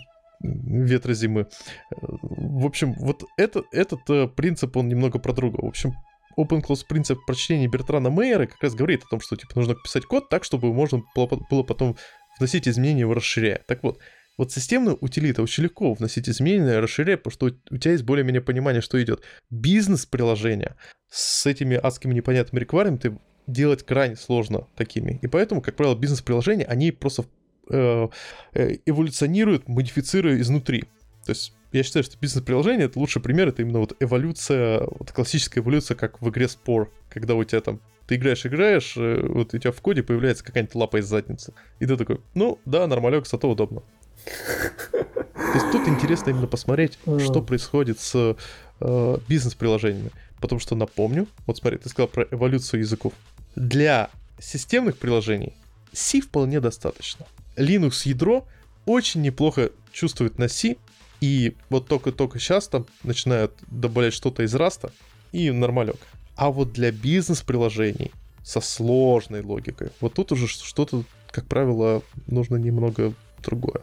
ветра 0.41 1.15
зимы. 1.15 1.43
Э, 1.43 1.97
В 2.01 2.67
общем, 2.67 2.95
вот 2.95 3.25
это, 3.37 3.63
этот 3.73 4.09
э, 4.11 4.29
принцип, 4.29 4.77
он 4.77 4.89
немного 4.89 5.19
про 5.19 5.33
другого. 5.33 5.67
В 5.67 5.69
общем, 5.69 5.95
Open 6.39 6.63
Close 6.63 6.87
принцип 6.89 7.19
прочтения 7.27 7.69
Бертрана 7.69 8.11
Мейера 8.11 8.47
как 8.47 8.63
раз 8.63 8.75
говорит 8.75 9.03
о 9.05 9.09
том, 9.09 9.21
что 9.21 9.37
типа 9.37 9.53
нужно 9.57 9.75
писать 9.75 10.07
код 10.07 10.29
так, 10.29 10.45
чтобы 10.45 10.73
можно 10.73 11.03
было, 11.15 11.63
потом 11.63 11.97
вносить 12.39 12.67
изменения, 12.67 13.01
его 13.01 13.15
расширяя. 13.15 13.63
Так 13.67 13.83
вот, 13.83 13.99
вот 14.39 14.53
системную 14.53 14.97
утилита 15.01 15.43
очень 15.43 15.65
легко 15.65 15.93
вносить 15.95 16.29
изменения, 16.29 16.79
расширяя, 16.79 17.17
потому 17.17 17.33
что 17.33 17.57
у 17.71 17.77
тебя 17.77 17.93
есть 17.93 18.05
более-менее 18.05 18.41
понимание, 18.41 18.81
что 18.81 19.03
идет. 19.03 19.23
Бизнес-приложения 19.51 20.77
с 21.11 21.47
этими 21.47 21.77
адскими 21.77 22.15
непонятными 22.15 22.61
реквайрментами 22.61 23.19
делать 23.47 23.85
крайне 23.85 24.17
сложно 24.17 24.67
такими. 24.77 25.19
И 25.23 25.27
поэтому, 25.27 25.61
как 25.61 25.77
правило, 25.77 25.95
бизнес-приложения, 25.95 26.65
они 26.65 26.93
просто 26.93 27.25
э, 27.69 28.09
э, 28.55 28.77
эволюционируют, 28.87 29.69
модифицируя 29.69 30.41
изнутри. 30.41 30.83
То 31.27 31.31
есть 31.31 31.55
я 31.73 31.83
считаю, 31.83 32.05
что 32.05 32.19
бизнес-приложение 32.19 32.87
это 32.87 32.99
лучший 32.99 33.23
пример, 33.23 33.49
это 33.49 33.63
именно 33.63 33.81
вот 33.81 33.97
эволюция, 34.01 34.81
вот 34.81 35.13
классическая 35.13 35.61
эволюция, 35.61 35.97
как 35.97 36.21
в 36.23 36.29
игре 36.31 36.49
Спор, 36.49 36.93
когда 37.11 37.35
у 37.35 37.45
тебя 37.45 37.61
там 37.61 37.81
ты 38.07 38.17
играешь, 38.17 38.45
играешь, 38.45 38.97
э, 38.97 39.27
вот 39.27 39.55
у 39.55 39.59
тебя 39.59 39.73
в 39.73 39.81
коде 39.81 40.03
появляется 40.03 40.45
какая-нибудь 40.45 40.75
лапа 40.75 40.99
из 40.99 41.07
задницы. 41.07 41.55
И 41.79 41.87
ты 41.87 41.97
такой, 41.97 42.21
ну 42.35 42.59
да, 42.65 42.87
нормалек, 42.87 43.27
зато 43.27 43.49
удобно. 43.49 43.83
То 44.25 45.55
есть 45.55 45.71
тут 45.73 45.87
интересно 45.89 46.31
именно 46.31 46.47
посмотреть, 46.47 46.99
что 47.19 47.43
происходит 47.43 48.01
с 48.01 48.37
э, 48.81 49.19
бизнес-приложениями. 49.29 50.11
Потому 50.41 50.61
что 50.61 50.75
напомню, 50.75 51.29
вот 51.47 51.59
смотри, 51.59 51.79
ты 51.79 51.89
сказал 51.89 52.09
про 52.09 52.27
эволюцию 52.31 52.81
языков. 52.81 53.13
Для 53.55 54.11
системных 54.39 54.99
приложений 54.99 55.55
C 55.93 56.21
вполне 56.21 56.61
достаточно. 56.61 57.27
Linux 57.57 58.09
ядро 58.09 58.47
очень 58.87 59.23
неплохо 59.23 59.71
чувствует 59.93 60.39
на 60.39 60.49
C, 60.49 60.77
и 61.21 61.55
вот 61.71 61.87
только-только 61.87 62.39
сейчас 62.39 62.67
там 62.67 62.87
начинают 63.05 63.53
добавлять 63.69 64.15
что-то 64.15 64.43
из 64.43 64.55
раста, 64.55 64.91
и 65.31 65.51
нормалек. 65.51 65.99
А 66.35 66.51
вот 66.51 66.73
для 66.73 66.91
бизнес-приложений 66.91 68.11
со 68.43 68.61
сложной 68.61 69.43
логикой, 69.43 69.91
вот 70.01 70.15
тут 70.15 70.33
уже 70.33 70.49
что-то, 70.49 71.05
как 71.31 71.47
правило, 71.47 72.03
нужно 72.27 72.57
немного 72.57 73.15
другое. 73.43 73.83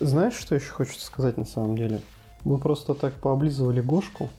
Знаешь, 0.00 0.34
что 0.34 0.54
еще 0.54 0.70
хочется 0.70 1.04
сказать 1.06 1.36
на 1.36 1.44
самом 1.44 1.76
деле? 1.76 2.00
Мы 2.44 2.58
просто 2.58 2.94
так 2.94 3.14
пооблизывали 3.14 3.80
Гошку. 3.80 4.30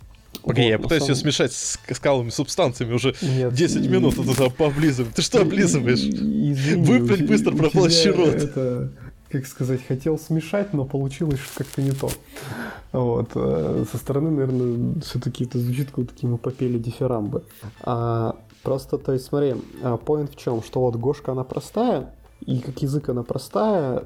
Окей, 0.45 0.65
Вот, 0.65 0.69
я 0.71 0.79
пытаюсь 0.79 1.03
ее 1.03 1.15
самом- 1.15 1.21
смешать 1.21 1.53
с 1.53 1.79
скаловыми 1.93 2.29
субстанциями 2.29 2.93
уже 2.93 3.15
Нет, 3.21 3.53
10 3.53 3.85
и- 3.85 3.87
минут, 3.87 4.15
а 4.19 4.23
ты 4.23 4.35
там 4.35 4.51
пооблизываешь. 4.51 5.13
Ты 5.15 5.21
что 5.21 5.41
облизываешь? 5.41 5.99
Извини, 6.03 6.83
Выплюнь 6.83 7.23
у- 7.23 7.27
быстро 7.27 7.51
тебя 7.55 7.63
рот. 8.11 8.35
Это, 8.35 8.91
как 9.31 9.47
сказать, 9.47 9.79
хотел 9.87 10.19
смешать, 10.19 10.73
но 10.73 10.85
получилось 10.85 11.39
как-то 11.55 11.81
не 11.81 11.91
то. 11.93 12.09
Вот. 12.91 13.31
э, 13.33 13.85
Со 13.91 13.97
стороны, 13.97 14.29
наверное, 14.31 15.01
все-таки 15.01 15.45
это 15.45 15.57
звучит 15.57 15.87
как 15.87 16.05
будто 16.05 16.27
мы 16.27 16.37
попели 16.37 16.77
дифирамбы. 16.77 17.43
А, 17.81 18.35
Просто, 18.61 18.97
то 18.97 19.13
есть, 19.13 19.25
смотри, 19.25 19.53
point 19.83 20.31
в 20.31 20.35
чем, 20.37 20.63
что 20.63 20.79
вот 20.81 20.95
Гошка, 20.95 21.33
она 21.33 21.43
простая, 21.43 22.15
и 22.47 22.57
как 22.59 22.81
язык 22.81 23.09
она 23.09 23.21
простая, 23.21 24.05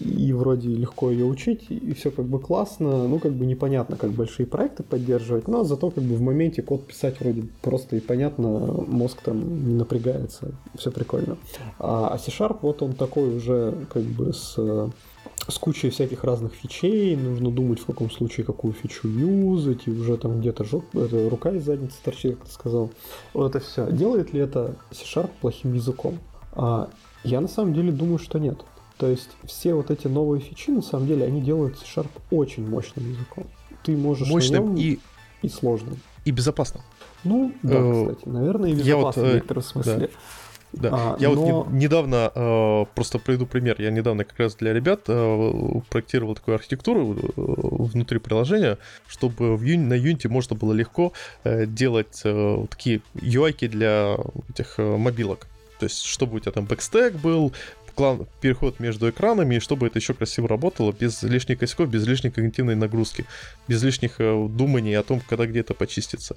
и 0.00 0.32
вроде 0.32 0.68
легко 0.68 1.10
ее 1.10 1.24
учить, 1.24 1.66
и 1.70 1.92
все 1.94 2.10
как 2.10 2.26
бы 2.26 2.38
классно, 2.38 3.06
ну 3.08 3.18
как 3.18 3.32
бы 3.32 3.46
непонятно, 3.46 3.96
как 3.96 4.10
большие 4.10 4.46
проекты 4.46 4.82
поддерживать, 4.82 5.48
но 5.48 5.64
зато 5.64 5.90
как 5.90 6.04
бы 6.04 6.14
в 6.14 6.20
моменте 6.20 6.62
код 6.62 6.86
писать 6.86 7.20
вроде 7.20 7.44
просто 7.62 7.96
и 7.96 8.00
понятно, 8.00 8.48
мозг 8.48 9.20
там 9.22 9.68
не 9.68 9.74
напрягается, 9.74 10.54
все 10.76 10.90
прикольно. 10.90 11.36
А 11.78 12.16
C-Sharp 12.18 12.58
вот 12.62 12.82
он 12.82 12.94
такой 12.94 13.36
уже 13.36 13.74
как 13.92 14.02
бы 14.02 14.32
с 14.32 14.56
с 15.48 15.58
кучей 15.58 15.90
всяких 15.90 16.24
разных 16.24 16.54
фичей, 16.54 17.14
нужно 17.14 17.50
думать, 17.50 17.78
в 17.78 17.86
каком 17.86 18.10
случае 18.10 18.44
какую 18.44 18.72
фичу 18.72 19.06
юзать, 19.06 19.86
и 19.86 19.90
уже 19.90 20.16
там 20.16 20.40
где-то 20.40 20.64
жоп, 20.64 20.84
это, 20.96 21.28
рука 21.28 21.52
из 21.52 21.64
задницы 21.64 21.96
торчит, 22.02 22.36
как 22.36 22.46
ты 22.46 22.52
сказал. 22.52 22.90
Вот 23.32 23.54
это 23.54 23.64
все. 23.64 23.90
Делает 23.90 24.32
ли 24.32 24.40
это 24.40 24.74
C-Sharp 24.90 25.30
плохим 25.40 25.74
языком? 25.74 26.18
А, 26.52 26.88
я 27.22 27.40
на 27.40 27.48
самом 27.48 27.74
деле 27.74 27.92
думаю, 27.92 28.18
что 28.18 28.38
нет. 28.38 28.58
То 28.98 29.08
есть 29.08 29.30
все 29.44 29.74
вот 29.74 29.90
эти 29.90 30.06
новые 30.06 30.40
фичи, 30.40 30.70
на 30.70 30.82
самом 30.82 31.06
деле, 31.06 31.26
они 31.26 31.40
делают 31.40 31.78
C-Sharp 31.78 32.10
очень 32.30 32.68
мощным 32.68 33.10
языком. 33.10 33.44
Ты 33.82 33.96
можешь 33.96 34.28
мощным 34.28 34.74
на 34.74 34.78
и 34.78 34.98
и 35.42 35.48
сложным. 35.48 35.98
И 36.24 36.30
безопасным. 36.30 36.82
Ну, 37.24 37.52
да, 37.62 37.76
э, 37.76 38.10
кстати, 38.10 38.28
наверное, 38.28 38.70
и 38.70 38.74
безопасным 38.74 39.24
вот, 39.24 39.30
в 39.30 39.34
некотором 39.34 39.62
смысле. 39.62 40.10
Да. 40.72 40.90
А, 40.92 41.16
я 41.18 41.30
но... 41.30 41.34
вот 41.34 41.72
не, 41.72 41.84
недавно, 41.84 42.30
э, 42.34 42.84
просто 42.94 43.18
приведу 43.18 43.46
пример, 43.46 43.80
я 43.80 43.90
недавно 43.90 44.24
как 44.24 44.38
раз 44.38 44.56
для 44.56 44.72
ребят 44.72 45.02
э, 45.06 45.80
проектировал 45.88 46.34
такую 46.34 46.56
архитектуру 46.56 47.14
э, 47.14 47.32
внутри 47.36 48.18
приложения, 48.18 48.76
чтобы 49.06 49.56
в 49.56 49.62
на 49.62 49.94
Unity 49.94 50.28
можно 50.28 50.56
было 50.56 50.72
легко 50.72 51.12
э, 51.44 51.66
делать 51.66 52.20
э, 52.24 52.66
такие 52.68 53.00
UI 53.14 53.68
для 53.68 54.18
этих 54.50 54.74
э, 54.78 54.96
мобилок. 54.96 55.46
То 55.78 55.84
есть, 55.84 56.04
чтобы 56.04 56.36
у 56.36 56.40
тебя 56.40 56.52
там 56.52 56.64
back 56.64 56.86
stack 56.86 57.14
был, 57.14 57.52
переход 58.40 58.80
между 58.80 59.08
экранами, 59.10 59.56
и 59.56 59.60
чтобы 59.60 59.86
это 59.86 59.98
еще 59.98 60.14
красиво 60.14 60.48
работало, 60.48 60.92
без 60.92 61.22
лишних 61.22 61.58
косяков, 61.58 61.88
без 61.88 62.06
лишней 62.06 62.30
когнитивной 62.30 62.74
нагрузки, 62.74 63.24
без 63.68 63.82
лишних 63.82 64.16
э, 64.18 64.48
думаний 64.48 64.94
о 64.94 65.02
том, 65.02 65.20
когда 65.20 65.46
где-то 65.46 65.74
почистится. 65.74 66.36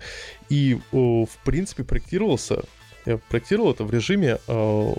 И, 0.49 0.75
э, 0.75 0.95
в 0.95 1.29
принципе, 1.43 1.83
проектировался, 1.83 2.63
я 3.05 3.17
проектировал 3.17 3.71
это 3.71 3.83
в 3.83 3.93
режиме 3.93 4.39
э, 4.47 4.93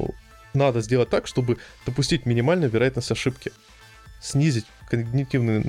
надо 0.54 0.80
сделать 0.80 1.08
так, 1.08 1.26
чтобы 1.26 1.58
допустить 1.86 2.26
минимальную 2.26 2.70
вероятность 2.70 3.10
ошибки 3.10 3.52
снизить 4.20 4.66
когнитивные 4.88 5.64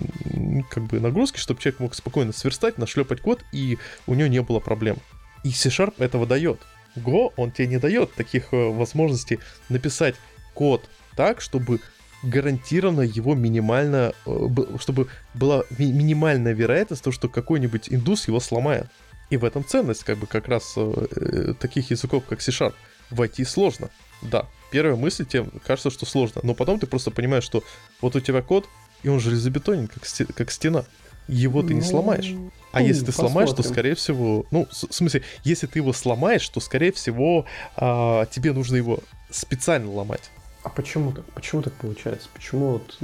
как 0.70 0.84
бы, 0.84 1.00
нагрузки, 1.00 1.38
чтобы 1.38 1.62
человек 1.62 1.80
мог 1.80 1.96
спокойно 1.96 2.34
сверстать, 2.34 2.78
нашлепать 2.78 3.22
код, 3.22 3.44
и 3.54 3.78
у 4.08 4.14
него 4.14 4.28
не 4.28 4.42
было 4.42 4.60
проблем. 4.60 4.98
И 5.44 5.52
C-Sharp 5.52 5.96
этого 6.00 6.26
дает. 6.26 6.60
Go, 6.98 7.32
он 7.38 7.52
тебе 7.52 7.68
не 7.68 7.78
дает 7.78 8.14
таких 8.14 8.52
возможностей 8.52 9.40
написать 9.70 10.16
код 10.54 10.90
так, 11.16 11.42
чтобы 11.42 11.80
гарантированно 12.24 13.02
его 13.02 13.36
минимально, 13.36 14.14
э, 14.26 14.48
чтобы 14.80 15.08
была 15.34 15.64
минимальная 15.78 16.54
вероятность 16.54 17.04
того, 17.04 17.14
что 17.14 17.30
какой-нибудь 17.30 17.88
индус 17.90 18.28
его 18.28 18.40
сломает. 18.40 18.88
И 19.30 19.38
в 19.38 19.46
этом 19.46 19.66
ценность, 19.66 20.04
как 20.04 20.18
бы, 20.18 20.28
как 20.28 20.48
раз 20.48 20.74
э, 20.76 21.08
э 21.12 21.54
таких 21.60 21.90
языков, 21.90 22.24
как 22.28 22.42
C-Sharp. 22.42 22.74
Войти 23.10 23.44
сложно. 23.44 23.90
Да, 24.22 24.48
первая 24.72 24.96
мысль 24.96 25.26
тебе 25.26 25.46
кажется, 25.66 25.90
что 25.90 26.06
сложно, 26.06 26.42
но 26.44 26.54
потом 26.54 26.80
ты 26.80 26.88
просто 26.88 27.12
понимаешь, 27.12 27.44
что 27.44 27.64
вот 28.02 28.16
у 28.16 28.20
тебя 28.20 28.42
код, 28.42 28.68
и 29.04 29.10
он 29.10 29.20
железобетонен, 29.20 29.88
как, 29.88 30.06
сте- 30.06 30.32
как 30.32 30.52
стена. 30.52 30.86
Его 31.28 31.62
ты 31.62 31.74
не 31.74 31.82
ну, 31.82 31.86
сломаешь. 31.86 32.34
А 32.72 32.80
ну, 32.80 32.88
если 32.88 33.02
ты 33.02 33.08
посмотрим. 33.08 33.32
сломаешь, 33.32 33.52
то 33.52 33.64
скорее 33.64 33.96
всего, 33.96 34.46
ну, 34.52 34.68
в 34.70 34.94
смысле, 34.94 35.24
если 35.44 35.68
ты 35.68 35.80
его 35.80 35.94
сломаешь, 35.94 36.48
то 36.50 36.60
скорее 36.60 36.92
всего 36.92 37.46
а, 37.76 38.26
тебе 38.26 38.54
нужно 38.54 38.76
его 38.76 39.00
специально 39.30 39.92
ломать. 39.92 40.30
А 40.64 40.70
почему 40.70 41.12
так? 41.12 41.26
Почему 41.34 41.64
так 41.64 41.74
получается? 41.74 42.30
Почему 42.34 42.74
вот 42.74 42.98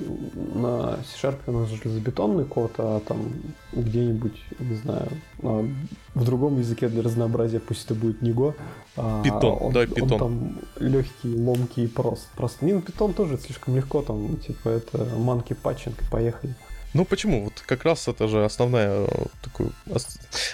на 0.55 0.97
C-Sharp 0.97 1.39
у 1.47 1.51
нас 1.51 1.69
железобетонный 1.69 2.45
код, 2.45 2.73
а 2.77 2.99
там 2.99 3.33
где-нибудь, 3.73 4.39
не 4.59 4.75
знаю, 4.75 5.07
в 5.39 6.23
другом 6.23 6.59
языке 6.59 6.87
для 6.87 7.01
разнообразия, 7.01 7.59
пусть 7.59 7.85
это 7.85 7.95
будет 7.95 8.21
не 8.21 8.31
Go, 8.31 8.53
а 8.95 9.23
Python, 9.23 9.71
да, 9.71 9.85
Python. 9.85 10.13
Он 10.13 10.19
там 10.19 10.59
легкий, 10.79 11.35
ломкий 11.35 11.85
и 11.85 11.87
прост. 11.87 12.27
Просто 12.35 12.63
не, 12.63 12.73
ну 12.73 12.79
Python 12.79 13.13
тоже 13.13 13.37
слишком 13.39 13.75
легко, 13.75 14.03
там, 14.03 14.37
типа, 14.37 14.69
это 14.69 15.05
манки 15.17 15.53
патчинг, 15.53 15.95
поехали. 16.11 16.55
Ну 16.93 17.05
почему? 17.05 17.43
Вот 17.43 17.63
как 17.65 17.83
раз 17.83 18.07
это 18.07 18.27
же 18.27 18.45
основная 18.45 19.07
э, 19.07 19.25
такой 19.43 19.71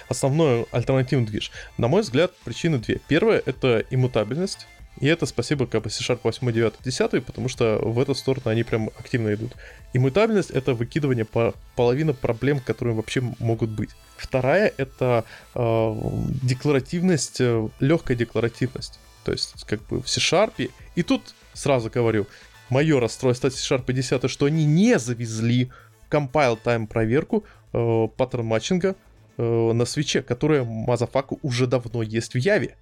основной 0.10 0.66
альтернативный 0.72 1.26
движ. 1.26 1.52
На 1.78 1.88
мой 1.88 2.02
взгляд, 2.02 2.32
причины 2.44 2.80
две. 2.80 3.00
Первая 3.08 3.42
это 3.46 3.84
иммутабельность. 3.90 4.68
И 5.00 5.08
это 5.08 5.26
спасибо 5.26 5.66
как 5.66 5.84
бы 5.84 5.90
C-Sharp 5.90 6.20
8, 6.24 6.52
9, 6.52 6.74
10, 6.84 7.26
потому 7.26 7.50
что 7.50 7.80
в 7.82 8.00
эту 8.00 8.14
сторону 8.14 8.44
они 8.46 8.64
прям 8.64 8.90
активно 9.00 9.34
идут. 9.34 9.54
Иммутабельность— 9.94 10.52
это 10.52 10.74
выкидывание 10.74 11.26
по 11.26 11.56
половины 11.76 12.14
проблем, 12.14 12.60
которые 12.60 12.96
вообще 12.96 13.22
могут 13.40 13.70
быть. 13.70 13.90
Вторая— 14.18 14.72
это 14.78 15.26
э, 15.56 15.96
декларативность, 16.44 17.42
э, 17.42 17.70
легкая 17.80 18.16
декларативность. 18.16 19.00
То 19.24 19.32
есть 19.32 19.64
как 19.66 19.82
бы 19.88 20.02
в 20.02 20.08
C-Sharp. 20.08 20.70
И 20.96 21.04
тут 21.04 21.34
сразу 21.54 21.90
говорю, 21.90 22.28
мое 22.70 23.00
расстройство 23.00 23.50
C-Sharp 23.50 23.92
10, 23.92 24.30
что 24.30 24.46
они 24.46 24.66
не 24.66 25.00
завезли 25.00 25.72
compile 26.10 26.60
time 26.64 26.88
проверку 26.88 27.44
э, 27.74 28.08
pattern 28.16 28.46
matching 28.46 28.90
а 28.90 28.96
э, 29.38 29.72
на 29.74 29.86
switch 29.86 30.13
е, 30.13 30.22
которая 30.22 30.64
мазафаку 30.64 31.40
уже 31.42 31.66
давно 31.66 32.04
есть 32.04 32.34
в 32.34 32.38
Яве. 32.38 32.76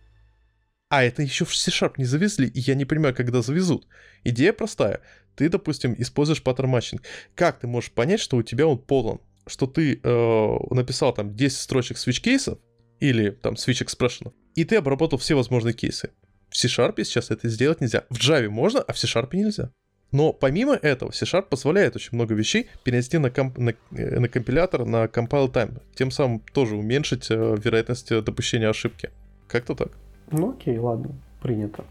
А 0.91 1.05
это 1.05 1.21
еще 1.21 1.45
в 1.45 1.55
C-Sharp 1.55 1.93
не 1.95 2.03
завезли, 2.03 2.49
и 2.49 2.59
я 2.59 2.75
не 2.75 2.83
понимаю, 2.83 3.15
когда 3.15 3.41
завезут. 3.41 3.87
Идея 4.25 4.51
простая. 4.51 4.99
Ты, 5.35 5.47
допустим, 5.47 5.95
используешь 5.97 6.43
pattern 6.43 6.67
matching. 6.67 7.01
Как 7.33 7.61
ты 7.61 7.67
можешь 7.67 7.91
понять, 7.91 8.19
что 8.19 8.35
у 8.35 8.43
тебя 8.43 8.67
он 8.67 8.77
полон? 8.77 9.21
Что 9.47 9.67
ты 9.67 10.01
э, 10.03 10.57
написал 10.69 11.13
там 11.13 11.33
10 11.33 11.57
строчек 11.57 11.95
switch 11.95 12.19
кейсов 12.19 12.59
или 12.99 13.29
там 13.29 13.53
switch 13.53 13.81
экспрессионов, 13.81 14.33
и 14.53 14.65
ты 14.65 14.75
обработал 14.75 15.17
все 15.17 15.33
возможные 15.35 15.73
кейсы. 15.73 16.09
В 16.49 16.57
C-Sharp 16.57 17.01
сейчас 17.05 17.31
это 17.31 17.47
сделать 17.47 17.79
нельзя. 17.79 18.03
В 18.09 18.17
Java 18.17 18.49
можно, 18.49 18.81
а 18.81 18.91
в 18.91 18.99
C-Sharp 18.99 19.29
нельзя. 19.31 19.71
Но 20.11 20.33
помимо 20.33 20.73
этого, 20.73 21.11
C-Sharp 21.11 21.43
позволяет 21.43 21.95
очень 21.95 22.15
много 22.15 22.33
вещей 22.33 22.67
перенести 22.83 23.17
на, 23.17 23.29
комп- 23.29 23.57
на, 23.57 23.73
э, 23.97 24.19
на 24.19 24.27
компилятор, 24.27 24.83
на 24.83 25.05
compile 25.05 25.49
time, 25.49 25.81
тем 25.95 26.11
самым 26.11 26.41
тоже 26.53 26.75
уменьшить 26.75 27.31
э, 27.31 27.55
вероятность 27.63 28.09
допущения 28.09 28.69
ошибки. 28.69 29.09
Как-то 29.47 29.73
так. 29.73 29.93
Ну 30.31 30.51
окей, 30.51 30.77
ладно, 30.77 31.11
принято. 31.41 31.83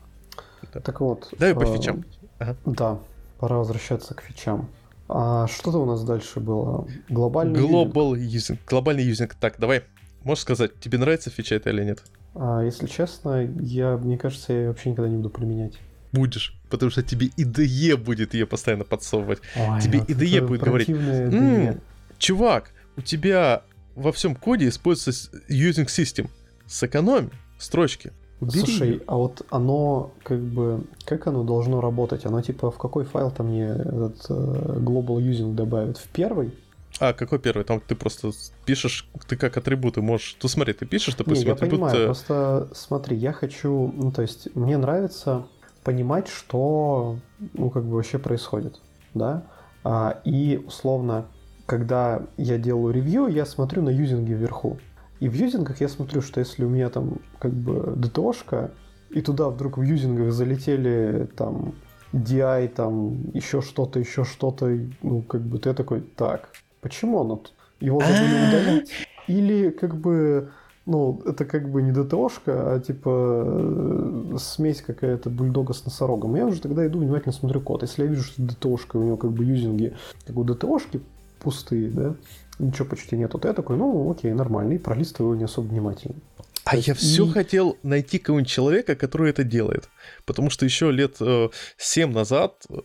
Да. 0.72 0.80
Так 0.80 1.00
вот. 1.00 1.32
Давай 1.38 1.54
по 1.54 1.68
э, 1.68 1.76
фичам. 1.76 2.04
Ага. 2.38 2.56
Да, 2.64 2.98
пора 3.38 3.58
возвращаться 3.58 4.14
к 4.14 4.22
фичам. 4.22 4.68
А 5.08 5.48
что-то 5.48 5.78
у 5.78 5.86
нас 5.86 6.04
дальше 6.04 6.40
было? 6.40 6.86
Глобальный 7.08 7.60
Global 7.60 8.12
using. 8.14 8.58
Глобальный 8.66 9.02
юзинг. 9.02 9.34
Так, 9.34 9.56
давай. 9.58 9.82
Можешь 10.22 10.42
сказать, 10.42 10.78
тебе 10.78 10.98
нравится 10.98 11.30
фича 11.30 11.56
это 11.56 11.70
или 11.70 11.82
нет? 11.82 12.02
А, 12.34 12.62
если 12.62 12.86
честно, 12.86 13.42
я, 13.60 13.96
мне 13.96 14.16
кажется, 14.18 14.52
я 14.52 14.68
вообще 14.68 14.90
никогда 14.90 15.10
не 15.10 15.16
буду 15.16 15.30
применять. 15.30 15.78
Будешь, 16.12 16.54
потому 16.68 16.90
что 16.90 17.02
тебе 17.02 17.28
IDE 17.36 17.96
будет 17.96 18.34
ее 18.34 18.46
постоянно 18.46 18.84
подсовывать. 18.84 19.40
Ой, 19.56 19.80
тебе 19.80 20.00
вот 20.00 20.10
IDE 20.10 20.46
будет 20.46 20.60
говорить, 20.60 20.88
м-м, 20.88 21.80
чувак, 22.18 22.72
у 22.96 23.00
тебя 23.00 23.62
во 23.94 24.12
всем 24.12 24.34
коде 24.34 24.68
используется 24.68 25.30
using 25.48 25.86
system. 25.86 26.28
Сэкономь 26.66 27.30
строчки. 27.58 28.12
Убери 28.40 28.60
Слушай, 28.60 29.02
а 29.06 29.16
вот 29.16 29.46
оно 29.50 30.12
как 30.22 30.40
бы 30.40 30.84
как 31.04 31.26
оно 31.26 31.44
должно 31.44 31.80
работать? 31.80 32.24
Оно 32.24 32.40
типа 32.40 32.70
в 32.70 32.78
какой 32.78 33.04
файл 33.04 33.30
там 33.30 33.48
мне 33.48 33.66
этот 33.66 34.30
uh, 34.30 34.78
global 34.78 35.18
using 35.18 35.54
добавит? 35.54 35.98
В 35.98 36.08
первый? 36.08 36.54
А, 37.00 37.12
какой 37.12 37.38
первый? 37.38 37.64
Там 37.64 37.80
ты 37.80 37.94
просто 37.94 38.30
пишешь, 38.64 39.08
ты 39.28 39.36
как 39.36 39.56
атрибуты 39.56 40.02
можешь... 40.02 40.36
Ну 40.42 40.48
смотри, 40.48 40.74
ты 40.74 40.86
пишешь, 40.86 41.14
допустим, 41.14 41.44
Не, 41.44 41.48
я 41.48 41.52
атрибут... 41.54 41.80
понимаю, 41.80 42.04
просто 42.06 42.68
смотри, 42.74 43.16
я 43.16 43.32
хочу... 43.32 43.92
Ну 43.94 44.10
то 44.10 44.22
есть 44.22 44.54
мне 44.54 44.76
нравится 44.76 45.46
понимать, 45.84 46.28
что 46.28 47.18
ну 47.54 47.70
как 47.70 47.84
бы 47.84 47.96
вообще 47.96 48.18
происходит, 48.18 48.80
да? 49.14 49.44
А, 49.84 50.20
и 50.24 50.62
условно, 50.66 51.26
когда 51.66 52.22
я 52.36 52.58
делаю 52.58 52.92
ревью, 52.92 53.28
я 53.28 53.46
смотрю 53.46 53.82
на 53.82 53.90
юзинги 53.90 54.32
вверху. 54.32 54.78
И 55.20 55.28
в 55.28 55.34
юзингах 55.34 55.80
я 55.80 55.88
смотрю, 55.88 56.22
что 56.22 56.40
если 56.40 56.64
у 56.64 56.68
меня 56.68 56.88
там 56.88 57.18
как 57.38 57.52
бы 57.52 57.94
ДТОшка, 57.96 58.70
и 59.10 59.20
туда 59.20 59.48
вдруг 59.48 59.78
в 59.78 59.82
юзингах 59.82 60.32
залетели 60.32 61.28
там 61.36 61.74
DI, 62.12 62.68
там 62.68 63.30
еще 63.34 63.60
что-то, 63.60 63.98
еще 63.98 64.24
что-то, 64.24 64.78
ну 65.02 65.22
как 65.22 65.42
бы 65.42 65.58
ты 65.58 65.74
такой, 65.74 66.00
так, 66.00 66.50
почему 66.80 67.20
оно 67.20 67.42
его 67.80 68.00
забыли 68.00 68.48
удалить? 68.48 68.90
Или 69.26 69.70
как 69.70 69.94
бы 69.96 70.50
ну, 70.86 71.20
это 71.24 71.44
как 71.44 71.70
бы 71.70 71.82
не 71.82 71.92
ДТОшка, 71.92 72.74
а 72.74 72.80
типа 72.80 73.44
э, 73.46 74.36
смесь 74.38 74.82
какая-то 74.82 75.30
бульдога 75.30 75.72
с 75.72 75.84
носорогом. 75.84 76.34
Я 76.34 76.46
уже 76.46 76.60
тогда 76.60 76.84
иду 76.86 76.98
внимательно 76.98 77.32
смотрю 77.32 77.60
код. 77.60 77.82
Если 77.82 78.02
я 78.02 78.08
вижу, 78.08 78.24
что 78.24 78.42
ДТОшка, 78.42 78.96
у 78.96 79.02
него 79.04 79.16
как 79.16 79.30
бы 79.30 79.44
юзинги, 79.44 79.94
как 80.26 80.36
у 80.36 80.42
ДТОшки 80.42 81.00
пустые, 81.38 81.90
да, 81.90 82.14
ничего 82.60 82.86
почти 82.86 83.16
нет. 83.16 83.32
Вот 83.32 83.44
я 83.44 83.52
такой, 83.52 83.76
ну, 83.76 84.10
окей, 84.10 84.32
нормально, 84.32 84.74
и 84.74 84.78
пролистываю 84.78 85.36
не 85.36 85.44
особо 85.44 85.66
внимательно. 85.66 86.16
А 86.64 86.76
я 86.76 86.94
все 86.94 87.26
и... 87.26 87.30
хотел 87.30 87.78
найти 87.82 88.18
кого-нибудь 88.18 88.50
человека, 88.50 88.94
который 88.94 89.30
это 89.30 89.44
делает. 89.44 89.88
Потому 90.26 90.50
что 90.50 90.64
еще 90.64 90.90
лет 90.92 91.16
э, 91.20 91.48
7 91.78 92.12
назад, 92.12 92.64
э, 92.68 92.76